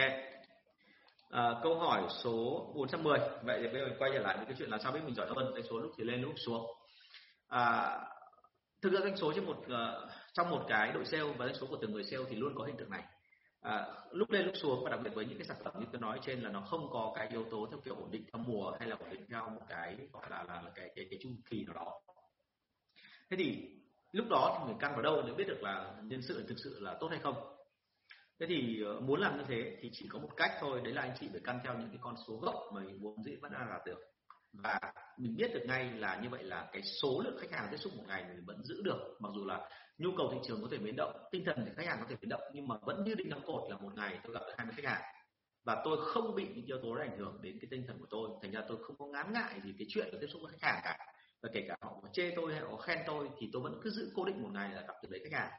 À, 1.29 1.59
câu 1.63 1.79
hỏi 1.79 2.03
số 2.23 2.71
410 2.75 3.19
vậy 3.43 3.59
thì 3.61 3.67
bây 3.67 3.81
giờ 3.81 3.95
quay 3.99 4.11
trở 4.13 4.19
lại 4.19 4.37
với 4.37 4.45
cái 4.45 4.55
chuyện 4.59 4.69
là 4.69 4.77
sao 4.77 4.91
biết 4.91 4.99
mình 5.05 5.15
giỏi 5.15 5.27
hơn 5.35 5.51
cái 5.55 5.63
số 5.69 5.79
lúc 5.79 5.91
thì 5.97 6.03
lên 6.03 6.21
lúc 6.21 6.33
xuống 6.45 6.65
à, 7.53 7.99
thực 8.81 8.93
ra 8.93 8.99
doanh 8.99 9.17
số 9.17 9.33
trên 9.35 9.45
một 9.45 9.57
uh, 9.57 10.09
trong 10.33 10.49
một 10.49 10.65
cái 10.67 10.91
đội 10.91 11.05
sale 11.05 11.23
và 11.23 11.45
doanh 11.45 11.55
số 11.55 11.67
của 11.67 11.77
từng 11.81 11.91
người 11.91 12.03
sale 12.03 12.23
thì 12.29 12.35
luôn 12.35 12.53
có 12.55 12.65
hình 12.65 12.77
tượng 12.77 12.89
này. 12.89 13.03
À, 13.61 13.87
lúc 14.11 14.31
lên 14.31 14.45
lúc 14.45 14.55
xuống 14.57 14.83
và 14.83 14.89
đặc 14.89 14.99
biệt 15.03 15.11
với 15.13 15.25
những 15.25 15.37
cái 15.37 15.47
sản 15.47 15.57
phẩm 15.63 15.73
như 15.79 15.85
tôi 15.91 16.01
nói 16.01 16.19
trên 16.25 16.41
là 16.41 16.49
nó 16.49 16.61
không 16.61 16.89
có 16.91 17.13
cái 17.15 17.27
yếu 17.27 17.45
tố 17.51 17.67
theo 17.71 17.79
kiểu 17.85 17.95
ổn 17.95 18.11
định 18.11 18.23
theo 18.33 18.43
mùa 18.47 18.71
hay 18.79 18.89
là 18.89 18.95
ổn 18.99 19.09
định 19.11 19.25
theo 19.29 19.49
một 19.49 19.61
cái 19.69 19.97
gọi 20.13 20.29
là 20.29 20.43
là, 20.43 20.61
là 20.61 20.71
cái 20.75 20.91
cái 20.95 21.05
cái 21.09 21.19
chu 21.23 21.29
kỳ 21.49 21.63
nào 21.63 21.73
đó. 21.73 22.01
Thế 23.29 23.37
thì 23.37 23.69
lúc 24.11 24.25
đó 24.29 24.57
thì 24.59 24.67
mình 24.67 24.77
căn 24.79 24.91
vào 24.91 25.01
đâu 25.01 25.21
để 25.21 25.33
biết 25.33 25.47
được 25.47 25.63
là 25.63 25.93
nhân 26.03 26.21
sự 26.21 26.45
thực 26.47 26.55
sự 26.63 26.79
là 26.79 26.97
tốt 26.99 27.07
hay 27.07 27.19
không. 27.19 27.35
Thế 28.39 28.45
thì 28.49 28.83
ờ, 28.85 28.99
muốn 28.99 29.19
làm 29.19 29.37
như 29.37 29.43
thế 29.47 29.77
thì 29.81 29.89
chỉ 29.93 30.07
có 30.09 30.19
một 30.19 30.29
cách 30.37 30.51
thôi 30.59 30.81
đấy 30.83 30.93
là 30.93 31.01
anh 31.01 31.13
chị 31.19 31.27
phải 31.31 31.41
căn 31.43 31.59
theo 31.63 31.73
những 31.73 31.89
cái 31.89 31.99
con 32.01 32.15
số 32.27 32.37
gốc 32.37 32.55
mà 32.73 32.81
mình 32.81 33.01
muốn 33.01 33.23
dĩ 33.23 33.35
vẫn 33.41 33.51
đang 33.51 33.69
đạt 33.69 33.81
được 33.85 34.12
và 34.53 34.79
mình 35.17 35.35
biết 35.35 35.53
được 35.53 35.63
ngay 35.67 35.91
là 35.91 36.19
như 36.23 36.29
vậy 36.29 36.43
là 36.43 36.69
cái 36.73 36.81
số 37.01 37.21
lượng 37.25 37.37
khách 37.41 37.51
hàng 37.51 37.67
tiếp 37.71 37.77
xúc 37.77 37.93
một 37.97 38.03
ngày 38.07 38.23
mình 38.23 38.45
vẫn 38.45 38.63
giữ 38.63 38.81
được, 38.81 39.17
mặc 39.19 39.29
dù 39.35 39.45
là 39.45 39.69
nhu 39.97 40.09
cầu 40.17 40.29
thị 40.33 40.37
trường 40.47 40.61
có 40.61 40.67
thể 40.71 40.77
biến 40.77 40.95
động, 40.95 41.13
tinh 41.31 41.43
thần 41.45 41.55
thì 41.65 41.71
khách 41.75 41.87
hàng 41.87 41.97
có 41.99 42.05
thể 42.09 42.15
biến 42.21 42.29
động, 42.29 42.41
nhưng 42.53 42.67
mà 42.67 42.75
vẫn 42.81 43.03
như 43.03 43.13
định 43.15 43.29
đóng 43.29 43.43
cột 43.45 43.71
là 43.71 43.77
một 43.77 43.91
ngày 43.95 44.19
tôi 44.23 44.33
gặp 44.33 44.39
được 44.39 44.53
20 44.57 44.73
khách 44.77 44.89
hàng. 44.89 45.01
Và 45.65 45.81
tôi 45.85 45.97
không 46.01 46.35
bị 46.35 46.47
những 46.55 46.65
yếu 46.65 46.77
tố 46.83 46.95
đó 46.95 47.01
ảnh 47.01 47.17
hưởng 47.17 47.39
đến 47.41 47.57
cái 47.61 47.67
tinh 47.71 47.83
thần 47.87 47.99
của 47.99 48.07
tôi, 48.09 48.29
thành 48.41 48.51
ra 48.51 48.61
tôi 48.67 48.77
không 48.83 48.97
có 48.97 49.05
ngán 49.05 49.33
ngại 49.33 49.61
gì 49.63 49.73
cái 49.79 49.85
chuyện 49.89 50.17
tiếp 50.21 50.27
xúc 50.29 50.41
với 50.43 50.51
khách 50.51 50.67
hàng 50.67 50.81
cả. 50.83 50.97
Và 51.41 51.49
kể 51.53 51.65
cả 51.67 51.75
họ 51.81 51.99
có 52.01 52.09
chê 52.13 52.33
tôi 52.35 52.53
hay 52.53 52.61
họ 52.61 52.77
khen 52.77 52.99
tôi 53.07 53.29
thì 53.39 53.49
tôi 53.53 53.61
vẫn 53.61 53.79
cứ 53.83 53.89
giữ 53.89 54.11
cố 54.15 54.25
định 54.25 54.43
một 54.43 54.49
ngày 54.53 54.69
là 54.73 54.81
gặp 54.81 54.93
được 55.03 55.09
đấy 55.11 55.21
khách 55.23 55.39
hàng. 55.39 55.51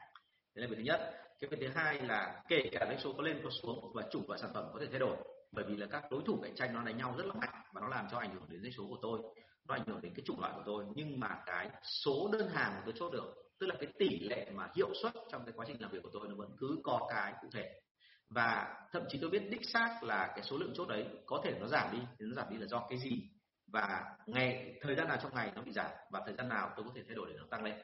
Đấy 0.55 0.61
là 0.61 0.67
việc 0.67 0.75
thứ 0.77 0.83
nhất. 0.83 1.13
Cái 1.39 1.49
việc 1.49 1.57
thứ 1.61 1.67
hai 1.75 2.01
là 2.01 2.43
kể 2.47 2.69
cả 2.71 2.85
doanh 2.87 2.99
số 2.99 3.13
có 3.13 3.23
lên 3.23 3.41
có 3.43 3.49
xuống 3.49 3.93
và 3.93 4.03
chủ 4.11 4.21
và 4.27 4.37
sản 4.37 4.51
phẩm 4.53 4.65
có 4.73 4.79
thể 4.79 4.87
thay 4.91 4.99
đổi 4.99 5.17
bởi 5.51 5.65
vì 5.67 5.77
là 5.77 5.87
các 5.91 6.03
đối 6.11 6.21
thủ 6.25 6.39
cạnh 6.43 6.55
tranh 6.55 6.73
nó 6.73 6.83
đánh 6.83 6.97
nhau 6.97 7.15
rất 7.17 7.25
là 7.25 7.33
mạnh 7.33 7.63
và 7.73 7.81
nó 7.81 7.87
làm 7.87 8.07
cho 8.11 8.17
ảnh 8.17 8.33
hưởng 8.33 8.49
đến 8.49 8.61
doanh 8.61 8.73
số 8.73 8.87
của 8.89 8.99
tôi, 9.01 9.21
nó 9.67 9.75
ảnh 9.75 9.85
hưởng 9.87 10.01
đến 10.01 10.13
cái 10.15 10.23
chủng 10.25 10.39
loại 10.39 10.53
của 10.55 10.63
tôi. 10.65 10.85
Nhưng 10.95 11.19
mà 11.19 11.41
cái 11.45 11.69
số 12.03 12.29
đơn 12.31 12.49
hàng 12.49 12.73
mà 12.75 12.81
tôi 12.85 12.93
chốt 12.97 13.13
được, 13.13 13.33
tức 13.59 13.67
là 13.67 13.75
cái 13.79 13.93
tỷ 13.99 14.19
lệ 14.19 14.51
mà 14.55 14.69
hiệu 14.75 14.89
suất 15.01 15.13
trong 15.31 15.45
cái 15.45 15.53
quá 15.55 15.65
trình 15.67 15.81
làm 15.81 15.91
việc 15.91 16.03
của 16.03 16.09
tôi 16.13 16.27
nó 16.29 16.35
vẫn 16.35 16.49
cứ 16.57 16.79
có 16.83 17.07
cái 17.09 17.33
cụ 17.41 17.47
thể. 17.53 17.81
Và 18.29 18.75
thậm 18.91 19.03
chí 19.09 19.17
tôi 19.21 19.29
biết 19.29 19.49
đích 19.49 19.69
xác 19.69 19.99
là 20.03 20.27
cái 20.27 20.43
số 20.43 20.57
lượng 20.57 20.73
chốt 20.75 20.87
đấy 20.87 21.07
có 21.25 21.41
thể 21.43 21.57
nó 21.59 21.67
giảm 21.67 21.91
đi 21.91 21.99
thì 22.19 22.25
nó 22.25 22.35
giảm 22.35 22.49
đi 22.49 22.57
là 22.57 22.65
do 22.67 22.87
cái 22.89 22.99
gì. 22.99 23.29
Và 23.67 24.03
ngày, 24.25 24.79
thời 24.81 24.95
gian 24.95 25.07
nào 25.07 25.17
trong 25.21 25.35
ngày 25.35 25.51
nó 25.55 25.61
bị 25.61 25.71
giảm 25.71 25.91
và 26.11 26.21
thời 26.25 26.35
gian 26.35 26.49
nào 26.49 26.73
tôi 26.75 26.85
có 26.85 26.91
thể 26.95 27.01
thay 27.07 27.15
đổi 27.15 27.29
để 27.29 27.35
nó 27.37 27.45
tăng 27.49 27.63
lên, 27.63 27.75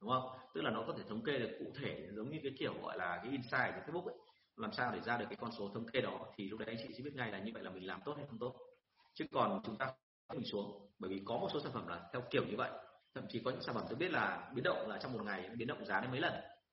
đúng 0.00 0.10
không? 0.10 0.30
Tức 0.54 0.60
là 0.60 0.70
nó 0.70 0.84
có 0.86 0.94
thể 0.98 1.04
thống 1.08 1.24
kê 1.24 1.38
được 1.38 1.56
cụ 1.58 1.72
thể 1.80 2.08
giống 2.12 2.30
như 2.30 2.38
cái 2.42 2.52
kiểu 2.58 2.74
gọi 2.82 2.98
là 2.98 3.20
cái 3.22 3.32
insight 3.32 3.74
của 3.74 3.92
facebook 3.92 4.06
ấy 4.06 4.16
làm 4.56 4.72
sao 4.72 4.92
để 4.92 5.00
ra 5.00 5.16
được 5.16 5.26
cái 5.30 5.36
con 5.40 5.50
số 5.58 5.70
thống 5.74 5.88
kê 5.92 6.00
đó 6.00 6.26
thì 6.36 6.48
lúc 6.48 6.58
đấy 6.58 6.68
anh 6.68 6.76
chị 6.82 6.94
sẽ 6.94 7.02
biết 7.04 7.14
ngay 7.14 7.32
là 7.32 7.38
như 7.38 7.50
vậy 7.54 7.62
là 7.62 7.70
mình 7.70 7.86
làm 7.86 8.00
tốt 8.04 8.14
hay 8.16 8.26
không 8.26 8.38
tốt. 8.38 8.54
Chứ 9.14 9.24
còn 9.32 9.60
chúng 9.64 9.76
ta 9.76 9.92
mình 10.34 10.44
xuống 10.52 10.90
bởi 10.98 11.10
vì 11.10 11.22
có 11.24 11.36
một 11.36 11.48
số 11.52 11.60
sản 11.60 11.72
phẩm 11.72 11.86
là 11.86 12.08
theo 12.12 12.22
kiểu 12.30 12.44
như 12.44 12.56
vậy. 12.56 12.70
Thậm 13.14 13.24
chí 13.28 13.42
có 13.44 13.50
những 13.50 13.62
sản 13.62 13.74
phẩm 13.74 13.84
tôi 13.88 13.96
biết 13.96 14.10
là 14.10 14.50
biến 14.54 14.64
động 14.64 14.88
là 14.88 14.98
trong 14.98 15.12
một 15.12 15.22
ngày 15.24 15.48
biến 15.56 15.68
động 15.68 15.84
giá 15.84 16.00
đến 16.00 16.10
mấy 16.10 16.20
lần. 16.20 16.32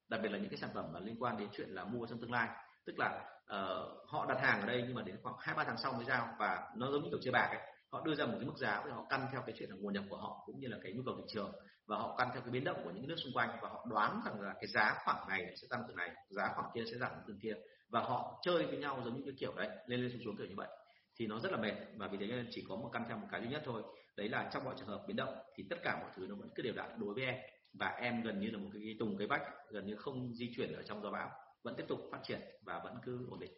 Đặc 0.10 0.20
biệt 0.24 0.30
là 0.30 0.38
những 0.38 0.50
cái 0.50 0.58
sản 0.58 0.70
phẩm 0.74 0.86
mà 0.94 1.00
liên 1.00 1.16
quan 1.20 1.38
đến 1.38 1.50
chuyện 1.54 1.70
là 1.70 1.84
mua 1.84 2.06
trong 2.06 2.22
tương 2.22 2.32
lai. 2.32 2.50
Tức 2.86 2.94
là 3.00 3.26
uh, 3.44 4.10
họ 4.10 4.26
đặt 4.26 4.42
hàng 4.42 4.62
ở 4.62 4.66
đây 4.68 4.84
nhưng 4.86 4.96
mà 4.96 5.02
đến 5.02 5.16
khoảng 5.24 5.36
hai 5.40 5.56
ba 5.56 5.64
tháng 5.64 5.78
sau 5.78 5.94
mới 5.94 6.06
giao 6.06 6.36
và 6.40 6.72
nó 6.76 6.92
giống 6.92 7.04
như 7.04 7.10
kiểu 7.10 7.20
chơi 7.24 7.32
bạc 7.32 7.48
ấy. 7.52 7.62
Họ 7.92 8.02
đưa 8.06 8.16
ra 8.16 8.26
một 8.26 8.36
cái 8.36 8.46
mức 8.46 8.58
giá 8.58 8.84
và 8.86 8.94
họ 8.94 9.06
căn 9.10 9.28
theo 9.32 9.42
cái 9.46 9.56
chuyện 9.60 9.70
là 9.70 9.76
nguồn 9.80 9.94
nhập 9.94 10.04
của 10.10 10.18
họ 10.18 10.44
cũng 10.46 10.60
như 10.60 10.68
là 10.68 10.78
cái 10.84 10.94
nhu 10.94 11.04
cầu 11.06 11.16
thị 11.18 11.24
trường. 11.28 11.52
Và 11.88 11.98
họ 11.98 12.16
căn 12.18 12.30
theo 12.34 12.42
cái 12.42 12.52
biến 12.52 12.64
động 12.64 12.82
của 12.84 12.92
những 12.92 13.08
nước 13.08 13.16
xung 13.24 13.34
quanh 13.34 13.50
và 13.62 13.70
họ 13.70 13.86
đoán 13.90 14.22
rằng 14.26 14.42
là 14.42 14.54
cái 14.54 14.68
giá 14.68 14.96
khoảng 15.06 15.30
này 15.30 15.56
sẽ 15.62 15.68
tăng 15.70 15.84
từ 15.88 15.94
này 15.94 16.10
giá 16.30 16.52
khoảng 16.56 16.72
kia 16.74 16.84
sẽ 16.92 16.98
giảm 16.98 17.12
từ 17.28 17.36
kia 17.42 17.54
và 17.94 18.02
họ 18.02 18.40
chơi 18.44 18.66
với 18.66 18.78
nhau 18.78 19.02
giống 19.06 19.16
như 19.16 19.22
cái 19.26 19.34
kiểu 19.40 19.54
đấy 19.56 19.70
lên 19.86 20.02
lên 20.02 20.12
xuống 20.12 20.22
xuống 20.26 20.38
kiểu 20.38 20.48
như 20.48 20.56
vậy. 20.56 20.68
Thì 21.16 21.28
nó 21.28 21.40
rất 21.40 21.52
là 21.52 21.58
mệt 21.58 21.74
và 21.98 22.08
vì 22.08 22.18
thế 22.18 22.28
nên 22.28 22.48
chỉ 22.52 22.66
có 22.70 22.76
một 22.76 22.90
căn 22.94 23.06
theo 23.08 23.18
một 23.18 23.28
cái 23.32 23.42
duy 23.42 23.50
nhất 23.50 23.62
thôi. 23.66 23.84
Đấy 24.18 24.30
là 24.30 24.50
trong 24.54 24.64
mọi 24.64 24.76
trường 24.78 24.88
hợp 24.88 25.04
biến 25.08 25.16
động 25.16 25.36
thì 25.56 25.64
tất 25.70 25.78
cả 25.84 26.00
mọi 26.02 26.12
thứ 26.16 26.28
nó 26.30 26.36
vẫn 26.36 26.50
cứ 26.56 26.64
đều 26.64 26.74
đặn. 26.74 27.00
Đối 27.00 27.14
với 27.14 27.24
em 27.24 27.36
và 27.74 27.88
em 27.88 28.24
gần 28.24 28.40
như 28.40 28.50
là 28.52 28.58
một 28.58 28.70
cái 28.74 28.96
tùng 29.00 29.18
cái 29.18 29.28
bách 29.28 29.42
gần 29.70 29.86
như 29.86 29.96
không 29.96 30.36
di 30.36 30.52
chuyển 30.56 30.74
ở 30.74 30.84
trong 30.84 31.04
gió 31.04 31.12
bão 31.12 31.32
vẫn 31.64 31.76
tiếp 31.76 31.86
tục 31.88 32.00
phát 32.12 32.20
triển 32.24 32.42
và 32.62 32.82
vẫn 32.84 32.96
cứ 33.06 33.28
ổn 33.30 33.40
định. 33.40 33.52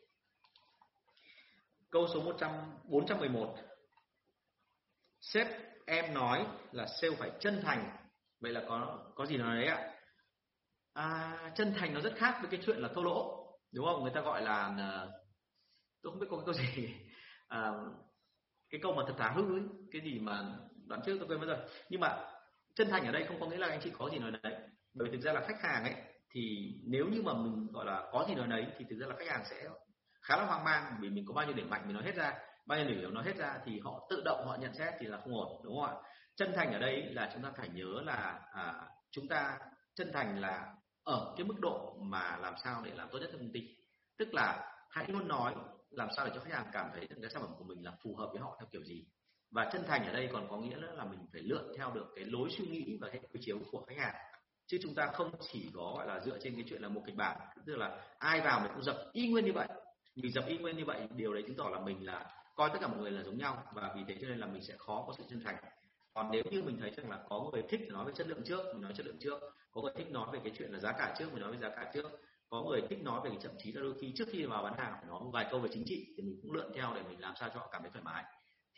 Câu 1.89 2.07
số 2.13 2.21
100 2.21 2.51
411 2.83 3.55
sếp 5.21 5.47
em 5.85 6.13
nói 6.13 6.47
là 6.71 6.87
sale 7.01 7.15
phải 7.15 7.31
chân 7.39 7.61
thành. 7.63 7.97
Vậy 8.39 8.51
là 8.51 8.63
có 8.67 9.05
có 9.15 9.25
gì 9.25 9.37
nói 9.37 9.55
đấy 9.55 9.67
ạ? 9.67 9.91
À, 10.93 11.51
chân 11.55 11.73
thành 11.77 11.93
nó 11.93 12.01
rất 12.01 12.13
khác 12.15 12.37
với 12.41 12.51
cái 12.51 12.59
chuyện 12.65 12.77
là 12.77 12.89
thô 12.95 13.03
lỗ 13.03 13.44
đúng 13.75 13.85
không? 13.85 14.03
Người 14.03 14.11
ta 14.15 14.21
gọi 14.21 14.41
là 14.41 14.75
ờ, 14.77 15.11
tôi 16.01 16.11
không 16.11 16.19
biết 16.19 16.27
có 16.29 16.37
cái 16.37 16.45
câu 16.45 16.53
gì. 16.53 16.95
À, 17.47 17.71
cái 18.69 18.81
câu 18.83 18.95
mà 18.95 19.03
thật 19.07 19.15
thà 19.17 19.29
hư 19.29 19.55
ấy 19.55 19.63
cái 19.91 20.01
gì 20.01 20.19
mà 20.19 20.43
đoạn 20.87 21.01
trước 21.05 21.17
tôi 21.19 21.27
quên 21.27 21.39
mất 21.39 21.45
rồi. 21.47 21.57
Nhưng 21.89 22.01
mà 22.01 22.17
chân 22.75 22.89
thành 22.89 23.05
ở 23.05 23.11
đây 23.11 23.25
không 23.27 23.39
có 23.39 23.47
nghĩa 23.47 23.57
là 23.57 23.67
anh 23.67 23.79
chị 23.83 23.91
có 23.97 24.09
gì 24.09 24.17
nói 24.17 24.31
đấy 24.43 24.53
bởi 24.93 25.09
vì 25.09 25.17
thực 25.17 25.23
ra 25.23 25.33
là 25.33 25.41
khách 25.47 25.61
hàng 25.61 25.83
ấy 25.83 25.93
thì 26.31 26.73
nếu 26.87 27.05
như 27.07 27.21
mà 27.21 27.33
mình 27.33 27.67
gọi 27.71 27.85
là 27.85 28.09
có 28.11 28.25
gì 28.27 28.35
nói 28.35 28.47
đấy 28.47 28.65
thì 28.77 28.85
thực 28.89 28.97
ra 28.99 29.07
là 29.07 29.15
khách 29.19 29.27
hàng 29.27 29.45
sẽ 29.45 29.69
khá 30.21 30.37
là 30.37 30.45
hoang 30.45 30.63
mang 30.63 30.97
vì 31.01 31.09
mình 31.09 31.25
có 31.27 31.33
bao 31.33 31.45
nhiêu 31.45 31.55
điểm 31.55 31.69
mạnh 31.69 31.81
mình 31.85 31.93
nói 31.93 32.03
hết 32.03 32.15
ra 32.15 32.33
bao 32.65 32.79
nhiêu 32.79 32.87
điểm 32.87 32.99
yếu 32.99 33.11
nói 33.11 33.23
hết 33.23 33.37
ra 33.37 33.59
thì 33.65 33.79
họ 33.79 34.07
tự 34.09 34.21
động 34.25 34.47
họ 34.47 34.57
nhận 34.61 34.73
xét 34.73 34.93
thì 34.99 35.07
là 35.07 35.17
không 35.17 35.33
ổn 35.33 35.61
đúng 35.63 35.79
không 35.79 35.89
ạ? 35.89 36.01
Chân 36.35 36.53
thành 36.55 36.73
ở 36.73 36.79
đây 36.79 37.01
là 37.01 37.31
chúng 37.33 37.43
ta 37.43 37.51
phải 37.57 37.69
nhớ 37.69 38.01
là 38.05 38.39
à, 38.53 38.73
chúng 39.11 39.27
ta 39.27 39.59
chân 39.95 40.11
thành 40.13 40.39
là 40.41 40.73
ở 41.05 41.33
cái 41.37 41.45
mức 41.45 41.59
độ 41.61 41.95
mà 41.99 42.37
làm 42.41 42.53
sao 42.63 42.81
để 42.85 42.91
làm 42.95 43.09
tốt 43.11 43.19
nhất 43.19 43.29
cho 43.31 43.37
công 43.37 43.51
ty. 43.51 43.75
Tức 44.17 44.33
là 44.33 44.71
hãy 44.89 45.05
luôn 45.07 45.27
nói 45.27 45.55
làm 45.89 46.07
sao 46.17 46.25
để 46.25 46.31
cho 46.35 46.41
khách 46.41 46.53
hàng 46.53 46.65
cảm 46.73 46.89
thấy 46.93 47.07
rằng 47.07 47.21
cái 47.21 47.29
sản 47.29 47.41
phẩm 47.41 47.51
của 47.57 47.63
mình 47.63 47.85
là 47.85 47.91
phù 48.03 48.15
hợp 48.15 48.29
với 48.31 48.41
họ 48.41 48.55
theo 48.59 48.67
kiểu 48.71 48.83
gì. 48.83 49.05
Và 49.51 49.69
chân 49.73 49.83
thành 49.87 50.05
ở 50.05 50.13
đây 50.13 50.29
còn 50.31 50.49
có 50.49 50.57
nghĩa 50.57 50.77
là 50.77 51.05
mình 51.05 51.19
phải 51.33 51.41
lượn 51.41 51.73
theo 51.77 51.91
được 51.91 52.05
cái 52.15 52.25
lối 52.25 52.49
suy 52.57 52.67
nghĩ 52.67 52.97
và 53.01 53.09
hệ 53.13 53.19
quy 53.19 53.39
chiếu 53.43 53.59
của 53.71 53.85
khách 53.87 53.97
hàng. 53.97 54.15
Chứ 54.67 54.77
chúng 54.83 54.95
ta 54.95 55.07
không 55.13 55.31
chỉ 55.51 55.69
có, 55.73 55.93
gọi 55.97 56.07
là, 56.07 56.19
dựa 56.19 56.37
trên 56.41 56.53
cái 56.55 56.63
chuyện 56.69 56.81
là 56.81 56.89
một 56.89 57.01
kịch 57.05 57.15
bản, 57.15 57.37
tức 57.65 57.75
là 57.75 58.01
ai 58.19 58.41
vào 58.41 58.59
mình 58.59 58.71
cũng 58.73 58.83
dập 58.83 58.97
y 59.13 59.27
nguyên 59.27 59.45
như 59.45 59.53
vậy. 59.53 59.67
Mình 60.15 60.31
dập 60.31 60.43
y 60.47 60.57
nguyên 60.57 60.77
như 60.77 60.85
vậy, 60.85 61.07
điều 61.15 61.33
đấy 61.33 61.43
chứng 61.47 61.57
tỏ 61.57 61.69
là 61.69 61.79
mình 61.79 62.05
là, 62.05 62.25
coi 62.55 62.69
tất 62.69 62.77
cả 62.81 62.87
mọi 62.87 62.97
người 62.97 63.11
là 63.11 63.23
giống 63.23 63.37
nhau 63.37 63.63
và 63.73 63.93
vì 63.95 64.01
thế 64.07 64.17
cho 64.21 64.27
nên 64.27 64.37
là 64.37 64.47
mình 64.47 64.61
sẽ 64.61 64.73
khó 64.77 65.03
có 65.07 65.13
sự 65.17 65.23
chân 65.29 65.41
thành 65.45 65.55
còn 66.15 66.31
nếu 66.31 66.43
như 66.51 66.61
mình 66.61 66.77
thấy 66.79 66.91
rằng 66.97 67.09
là 67.09 67.19
có 67.29 67.49
người 67.53 67.63
thích 67.69 67.81
nói 67.89 68.05
về 68.05 68.11
chất 68.15 68.27
lượng 68.27 68.43
trước, 68.45 68.65
mình 68.73 68.81
nói 68.81 68.93
chất 68.95 69.05
lượng 69.05 69.17
trước. 69.19 69.39
Có 69.71 69.81
người 69.81 69.91
thích 69.95 70.11
nói 70.11 70.27
về 70.33 70.39
cái 70.43 70.53
chuyện 70.57 70.71
là 70.71 70.79
giá 70.79 70.91
cả 70.91 71.15
trước, 71.19 71.33
mình 71.33 71.41
nói 71.41 71.51
về 71.51 71.57
giá 71.57 71.69
cả 71.69 71.91
trước. 71.93 72.11
Có 72.49 72.63
người 72.63 72.81
thích 72.89 73.03
nói 73.03 73.21
về 73.23 73.37
thậm 73.41 73.51
chí 73.57 73.71
là 73.71 73.81
đôi 73.81 73.93
khi 74.01 74.13
trước 74.15 74.27
khi 74.31 74.45
vào 74.45 74.63
bán 74.63 74.77
hàng 74.77 74.93
phải 74.93 75.05
nói 75.07 75.21
vài 75.33 75.47
câu 75.51 75.59
về 75.59 75.69
chính 75.73 75.83
trị 75.85 76.13
thì 76.17 76.23
mình 76.23 76.39
cũng 76.41 76.51
lượn 76.51 76.71
theo 76.75 76.93
để 76.95 77.01
mình 77.09 77.19
làm 77.19 77.33
sao 77.39 77.49
cho 77.53 77.59
họ 77.59 77.69
cảm 77.71 77.81
thấy 77.81 77.91
thoải 77.91 78.03
mái. 78.03 78.23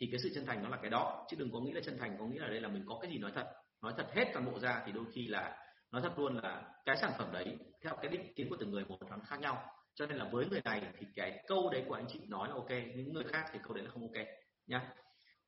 Thì 0.00 0.08
cái 0.10 0.20
sự 0.22 0.30
chân 0.34 0.46
thành 0.46 0.62
nó 0.62 0.68
là 0.68 0.76
cái 0.76 0.90
đó, 0.90 1.26
chứ 1.30 1.36
đừng 1.40 1.52
có 1.52 1.60
nghĩ 1.60 1.72
là 1.72 1.80
chân 1.84 1.98
thành, 1.98 2.16
có 2.18 2.24
nghĩa 2.24 2.40
là 2.40 2.48
đây 2.48 2.60
là 2.60 2.68
mình 2.68 2.84
có 2.88 2.98
cái 3.02 3.10
gì 3.10 3.18
nói 3.18 3.32
thật. 3.34 3.46
Nói 3.82 3.92
thật 3.96 4.06
hết 4.14 4.24
toàn 4.32 4.46
bộ 4.52 4.58
ra 4.58 4.82
thì 4.86 4.92
đôi 4.92 5.04
khi 5.12 5.26
là, 5.26 5.56
nói 5.92 6.02
thật 6.02 6.18
luôn 6.18 6.38
là 6.42 6.62
cái 6.84 6.96
sản 6.96 7.12
phẩm 7.18 7.32
đấy, 7.32 7.56
theo 7.84 7.96
cái 8.02 8.08
định 8.08 8.34
kiến 8.34 8.48
của 8.50 8.56
từng 8.60 8.70
người 8.70 8.84
một, 8.84 8.98
nó 9.10 9.16
khác 9.26 9.40
nhau. 9.40 9.64
Cho 9.94 10.06
nên 10.06 10.16
là 10.16 10.28
với 10.32 10.46
người 10.46 10.60
này 10.64 10.82
thì 10.98 11.06
cái 11.14 11.44
câu 11.46 11.70
đấy 11.72 11.84
của 11.88 11.94
anh 11.94 12.06
chị 12.08 12.20
nói 12.28 12.48
là 12.48 12.54
ok, 12.54 12.70
những 12.70 13.12
người 13.12 13.24
khác 13.24 13.44
thì 13.52 13.58
câu 13.62 13.72
đấy 13.74 13.84
là 13.84 13.90
không 13.90 14.02
ok, 14.02 14.26
nhá 14.66 14.92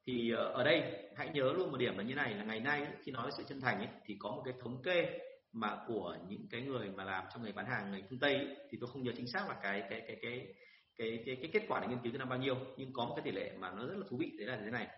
thì 0.07 0.31
ờ, 0.31 0.45
ở 0.45 0.65
đây 0.65 1.09
hãy 1.17 1.31
nhớ 1.35 1.53
luôn 1.53 1.71
một 1.71 1.79
điểm 1.79 1.99
là 1.99 2.05
như 2.05 2.15
này 2.15 2.35
là 2.35 2.45
ngày 2.45 2.61
nay 2.61 2.87
khi 3.05 3.13
nói 3.13 3.31
sự 3.37 3.43
chân 3.49 3.61
thành 3.61 3.79
ấy, 3.79 3.89
thì 4.05 4.17
có 4.19 4.31
một 4.31 4.43
cái 4.45 4.55
thống 4.63 4.83
kê 4.83 5.19
mà 5.53 5.79
của 5.87 6.17
những 6.29 6.47
cái 6.51 6.63
người 6.63 6.91
mà 6.91 7.05
làm 7.05 7.25
trong 7.33 7.45
nghề 7.45 7.53
bán 7.53 7.67
hàng 7.67 7.91
người 7.91 8.03
phương 8.11 8.19
tây 8.19 8.35
ấy, 8.35 8.57
thì 8.71 8.79
tôi 8.81 8.91
không 8.93 9.03
nhớ 9.03 9.13
chính 9.17 9.27
xác 9.27 9.49
là 9.49 9.55
cái 9.63 9.83
cái 9.91 10.03
cái 10.07 10.17
cái 10.23 10.55
cái 10.99 11.23
cái, 11.27 11.37
cái 11.37 11.51
kết 11.53 11.63
quả 11.69 11.81
để 11.81 11.87
nghiên 11.89 11.99
cứu 12.03 12.13
từ 12.13 12.19
năm 12.19 12.29
bao 12.29 12.39
nhiêu 12.39 12.57
nhưng 12.77 12.93
có 12.93 13.05
một 13.05 13.15
cái 13.17 13.25
tỷ 13.25 13.31
lệ 13.31 13.53
mà 13.59 13.71
nó 13.71 13.87
rất 13.87 13.97
là 13.97 14.07
thú 14.09 14.17
vị 14.17 14.33
đấy 14.39 14.47
là 14.47 14.59
thế 14.65 14.71
này. 14.71 14.89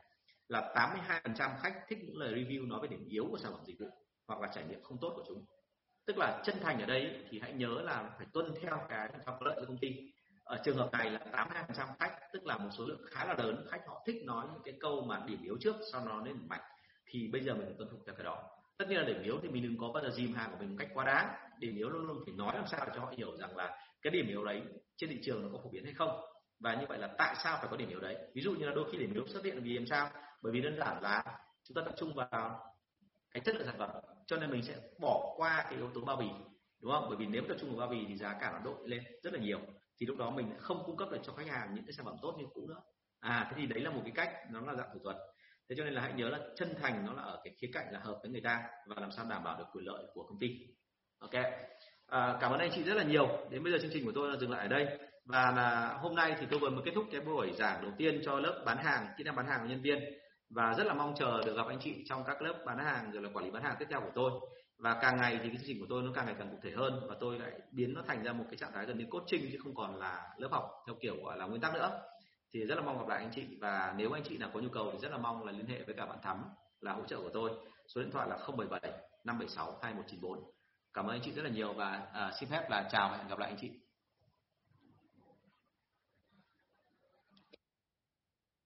Là 0.49 0.73
82% 1.35 1.59
khách 1.63 1.85
thích 1.89 1.99
những 2.03 2.17
lời 2.17 2.35
review 2.35 2.69
nói 2.69 2.81
về 2.83 2.89
điểm 2.89 3.09
yếu 3.09 3.27
của 3.31 3.39
sản 3.39 3.53
phẩm 3.53 3.65
dịch 3.67 3.79
vụ 3.81 3.87
hoặc 4.27 4.41
là 4.41 4.49
trải 4.55 4.65
nghiệm 4.65 4.83
không 4.83 4.99
tốt 5.01 5.13
của 5.17 5.25
chúng. 5.29 5.45
Tức 6.07 6.19
là 6.19 6.43
chân 6.45 6.57
thành 6.61 6.81
ở 6.81 6.87
đây 6.87 7.25
thì 7.31 7.41
hãy 7.41 7.53
nhớ 7.53 7.83
là 7.85 8.11
phải 8.19 8.27
tuân 8.33 8.55
theo 8.63 8.79
cái 8.89 9.09
cho 9.27 9.39
lợi 9.41 9.55
cho 9.61 9.67
công 9.67 9.79
ty 9.79 10.12
ở 10.53 10.59
trường 10.65 10.77
hợp 10.77 10.93
này 10.93 11.11
là 11.11 11.21
82% 11.33 11.87
khách, 11.99 12.19
tức 12.33 12.47
là 12.47 12.59
một 12.59 12.69
số 12.79 12.85
lượng 12.85 13.03
khá 13.11 13.25
là 13.25 13.35
lớn. 13.39 13.67
Khách 13.71 13.81
họ 13.87 14.03
thích 14.07 14.17
nói 14.25 14.47
những 14.53 14.63
cái 14.65 14.75
câu 14.81 15.05
mà 15.05 15.23
điểm 15.27 15.43
yếu 15.43 15.57
trước, 15.61 15.77
sau 15.93 16.07
đó 16.07 16.23
lên 16.25 16.49
mạnh 16.49 16.61
thì 17.07 17.29
bây 17.33 17.45
giờ 17.45 17.55
mình 17.55 17.65
phải 17.67 17.75
tuân 17.79 17.89
thủ 17.91 17.97
theo 18.07 18.15
cái 18.15 18.25
đó. 18.25 18.43
Tất 18.79 18.85
nhiên 18.89 18.99
là 18.99 19.05
điểm 19.05 19.23
yếu 19.23 19.39
thì 19.43 19.49
mình 19.49 19.63
đừng 19.63 19.79
có 19.79 19.91
bao 19.95 20.03
giờ 20.03 20.11
dìm 20.11 20.35
hàng 20.35 20.51
của 20.51 20.57
mình 20.61 20.69
một 20.69 20.77
cách 20.79 20.89
quá 20.95 21.05
đáng. 21.05 21.35
Điểm 21.59 21.77
yếu 21.77 21.89
luôn 21.89 22.07
luôn 22.07 22.23
phải 22.25 22.35
nói 22.35 22.55
làm 22.57 22.67
sao 22.67 22.81
để 22.87 22.93
cho 22.95 23.01
họ 23.01 23.13
hiểu 23.17 23.37
rằng 23.37 23.57
là 23.57 23.79
cái 24.03 24.11
điểm 24.11 24.27
yếu 24.27 24.45
đấy 24.45 24.63
trên 24.97 25.11
thị 25.11 25.19
trường 25.23 25.43
nó 25.43 25.49
có 25.53 25.59
phổ 25.65 25.71
biến 25.71 25.85
hay 25.85 25.95
không. 25.95 26.21
Và 26.61 26.75
như 26.75 26.87
vậy 26.89 26.99
là 26.99 27.09
tại 27.19 27.35
sao 27.45 27.59
phải 27.61 27.69
có 27.71 27.77
điểm 27.77 27.89
yếu 27.89 28.01
đấy? 28.01 28.17
Ví 28.35 28.43
dụ 28.43 28.53
như 28.53 28.67
là 28.67 28.73
đôi 28.75 28.93
khi 28.93 28.99
điểm 28.99 29.15
yếu 29.15 29.27
xuất 29.27 29.45
hiện 29.45 29.63
vì 29.63 29.75
làm 29.75 29.87
sao? 29.87 30.11
Bởi 30.43 30.53
vì 30.53 30.61
đơn 30.61 30.77
giản 30.79 31.03
là 31.03 31.25
chúng 31.65 31.75
ta 31.75 31.83
tập 31.85 31.95
trung 31.99 32.15
vào 32.15 32.61
cái 33.31 33.41
chất 33.41 33.55
lượng 33.55 33.67
sản 33.67 33.79
phẩm, 33.79 33.91
cho 34.27 34.37
nên 34.37 34.51
mình 34.51 34.63
sẽ 34.63 34.75
bỏ 35.01 35.35
qua 35.37 35.63
cái 35.63 35.75
yếu 35.75 35.91
tố 35.95 36.01
bao 36.01 36.17
bì, 36.17 36.29
đúng 36.83 36.93
không? 36.93 37.07
Bởi 37.09 37.17
vì 37.17 37.27
nếu 37.27 37.43
tập 37.49 37.57
trung 37.61 37.77
vào 37.77 37.79
bao 37.79 37.89
bì 37.89 38.07
thì 38.09 38.17
giá 38.17 38.37
cả 38.41 38.51
nó 38.53 38.59
đội 38.59 38.89
lên 38.89 39.03
rất 39.23 39.33
là 39.33 39.41
nhiều 39.41 39.61
thì 40.03 40.07
lúc 40.07 40.17
đó 40.17 40.31
mình 40.31 40.51
không 40.59 40.83
cung 40.87 40.97
cấp 40.97 41.09
được 41.11 41.19
cho 41.23 41.33
khách 41.33 41.47
hàng 41.47 41.75
những 41.75 41.85
cái 41.85 41.93
sản 41.93 42.07
phẩm 42.07 42.17
tốt 42.23 42.35
như 42.39 42.45
cũ 42.55 42.67
nữa. 42.69 42.81
À 43.21 43.47
thế 43.51 43.57
thì 43.61 43.67
đấy 43.67 43.81
là 43.81 43.91
một 43.91 44.01
cái 44.05 44.13
cách 44.15 44.31
nó 44.51 44.61
là 44.61 44.75
dạng 44.75 44.89
thủ 44.95 45.01
thuật. 45.05 45.17
Thế 45.69 45.77
cho 45.79 45.85
nên 45.85 45.95
là 45.95 46.03
hãy 46.03 46.13
nhớ 46.13 46.29
là 46.29 46.39
chân 46.57 46.75
thành 46.83 47.07
nó 47.07 47.13
là 47.13 47.23
ở 47.23 47.41
cái 47.45 47.55
khía 47.61 47.71
cạnh 47.73 47.87
là 47.93 47.99
hợp 47.99 48.19
với 48.23 48.31
người 48.31 48.41
ta 48.41 48.63
và 48.87 48.97
làm 49.01 49.11
sao 49.13 49.27
đảm 49.31 49.45
bảo 49.45 49.59
được 49.59 49.65
quyền 49.73 49.85
lợi 49.85 50.05
của 50.15 50.23
công 50.29 50.39
ty. 50.39 50.49
Ok. 51.19 51.31
À, 52.07 52.39
cảm 52.41 52.53
ơn 52.53 52.61
anh 52.61 52.71
chị 52.75 52.83
rất 52.83 52.95
là 52.95 53.05
nhiều. 53.05 53.29
Đến 53.51 53.65
bây 53.65 53.73
giờ 53.73 53.79
chương 53.83 53.91
trình 53.95 54.05
của 54.05 54.13
tôi 54.15 54.31
là 54.31 54.37
dừng 54.37 54.51
lại 54.51 54.61
ở 54.61 54.69
đây. 54.69 54.99
Và 55.25 55.53
là 55.57 55.99
hôm 56.01 56.15
nay 56.15 56.37
thì 56.41 56.47
tôi 56.51 56.61
vừa 56.61 56.71
mới 56.71 56.83
kết 56.85 56.93
thúc 56.95 57.05
cái 57.13 57.21
buổi 57.21 57.53
giảng 57.53 57.83
đầu 57.83 57.93
tiên 57.99 58.21
cho 58.25 58.41
lớp 58.41 58.63
bán 58.67 58.79
hàng 58.79 59.07
kỹ 59.19 59.25
năng 59.25 59.37
bán 59.37 59.47
hàng 59.47 59.61
của 59.61 59.69
nhân 59.69 59.83
viên. 59.83 59.99
Và 60.51 60.75
rất 60.79 60.87
là 60.87 60.95
mong 60.95 61.15
chờ 61.19 61.43
được 61.47 61.57
gặp 61.57 61.67
anh 61.69 61.79
chị 61.81 62.05
trong 62.09 62.25
các 62.27 62.43
lớp 62.43 62.63
bán 62.67 62.79
hàng 62.79 63.11
rồi 63.13 63.23
là 63.23 63.29
quản 63.35 63.45
lý 63.45 63.51
bán 63.51 63.63
hàng 63.63 63.77
tiếp 63.79 63.87
theo 63.91 64.01
của 64.01 64.13
tôi 64.15 64.31
và 64.83 64.99
càng 65.03 65.17
ngày 65.17 65.39
thì 65.43 65.49
cái 65.49 65.57
chương 65.57 65.67
trình 65.67 65.81
của 65.81 65.87
tôi 65.89 66.03
nó 66.03 66.11
càng 66.15 66.27
ngày 66.27 66.35
càng 66.39 66.51
cụ 66.51 66.57
thể 66.63 66.71
hơn 66.71 67.07
và 67.09 67.17
tôi 67.21 67.39
lại 67.39 67.53
biến 67.73 67.95
nó 67.95 68.03
thành 68.07 68.23
ra 68.23 68.33
một 68.33 68.45
cái 68.51 68.57
trạng 68.57 68.73
thái 68.73 68.87
gần 68.87 68.99
như 68.99 69.07
coaching 69.11 69.49
chứ 69.53 69.59
không 69.63 69.75
còn 69.75 69.97
là 69.97 70.35
lớp 70.37 70.49
học 70.51 70.71
theo 70.87 70.97
kiểu 71.01 71.17
gọi 71.25 71.39
là 71.39 71.47
nguyên 71.47 71.61
tắc 71.61 71.75
nữa. 71.75 72.03
Thì 72.55 72.65
rất 72.65 72.75
là 72.75 72.83
mong 72.83 72.99
gặp 72.99 73.09
lại 73.09 73.19
anh 73.19 73.33
chị 73.35 73.59
và 73.61 73.95
nếu 73.97 74.13
anh 74.13 74.23
chị 74.29 74.39
nào 74.39 74.51
có 74.55 74.61
nhu 74.61 74.69
cầu 74.69 74.91
thì 74.93 74.99
rất 74.99 75.13
là 75.13 75.19
mong 75.19 75.45
là 75.45 75.53
liên 75.53 75.67
hệ 75.67 75.83
với 75.83 75.95
cả 75.95 76.07
bạn 76.07 76.19
Thắm 76.23 76.45
là 76.81 76.93
hỗ 76.93 77.05
trợ 77.07 77.17
của 77.17 77.31
tôi. 77.35 77.51
Số 77.95 78.01
điện 78.01 78.11
thoại 78.11 78.29
là 78.29 78.37
077 78.37 78.81
576 79.25 79.79
2194 79.83 80.53
cảm 80.95 81.07
ơn 81.07 81.11
anh 81.17 81.21
chị 81.25 81.33
rất 81.33 81.43
là 81.43 81.51
nhiều 81.51 81.73
và 81.73 82.07
à, 82.13 82.33
xin 82.41 82.49
phép 82.49 82.71
là 82.71 82.89
chào 82.93 83.09
và 83.09 83.17
hẹn 83.17 83.29
gặp 83.29 83.39
lại 83.39 83.49
anh 83.49 83.59
chị. 83.61 83.71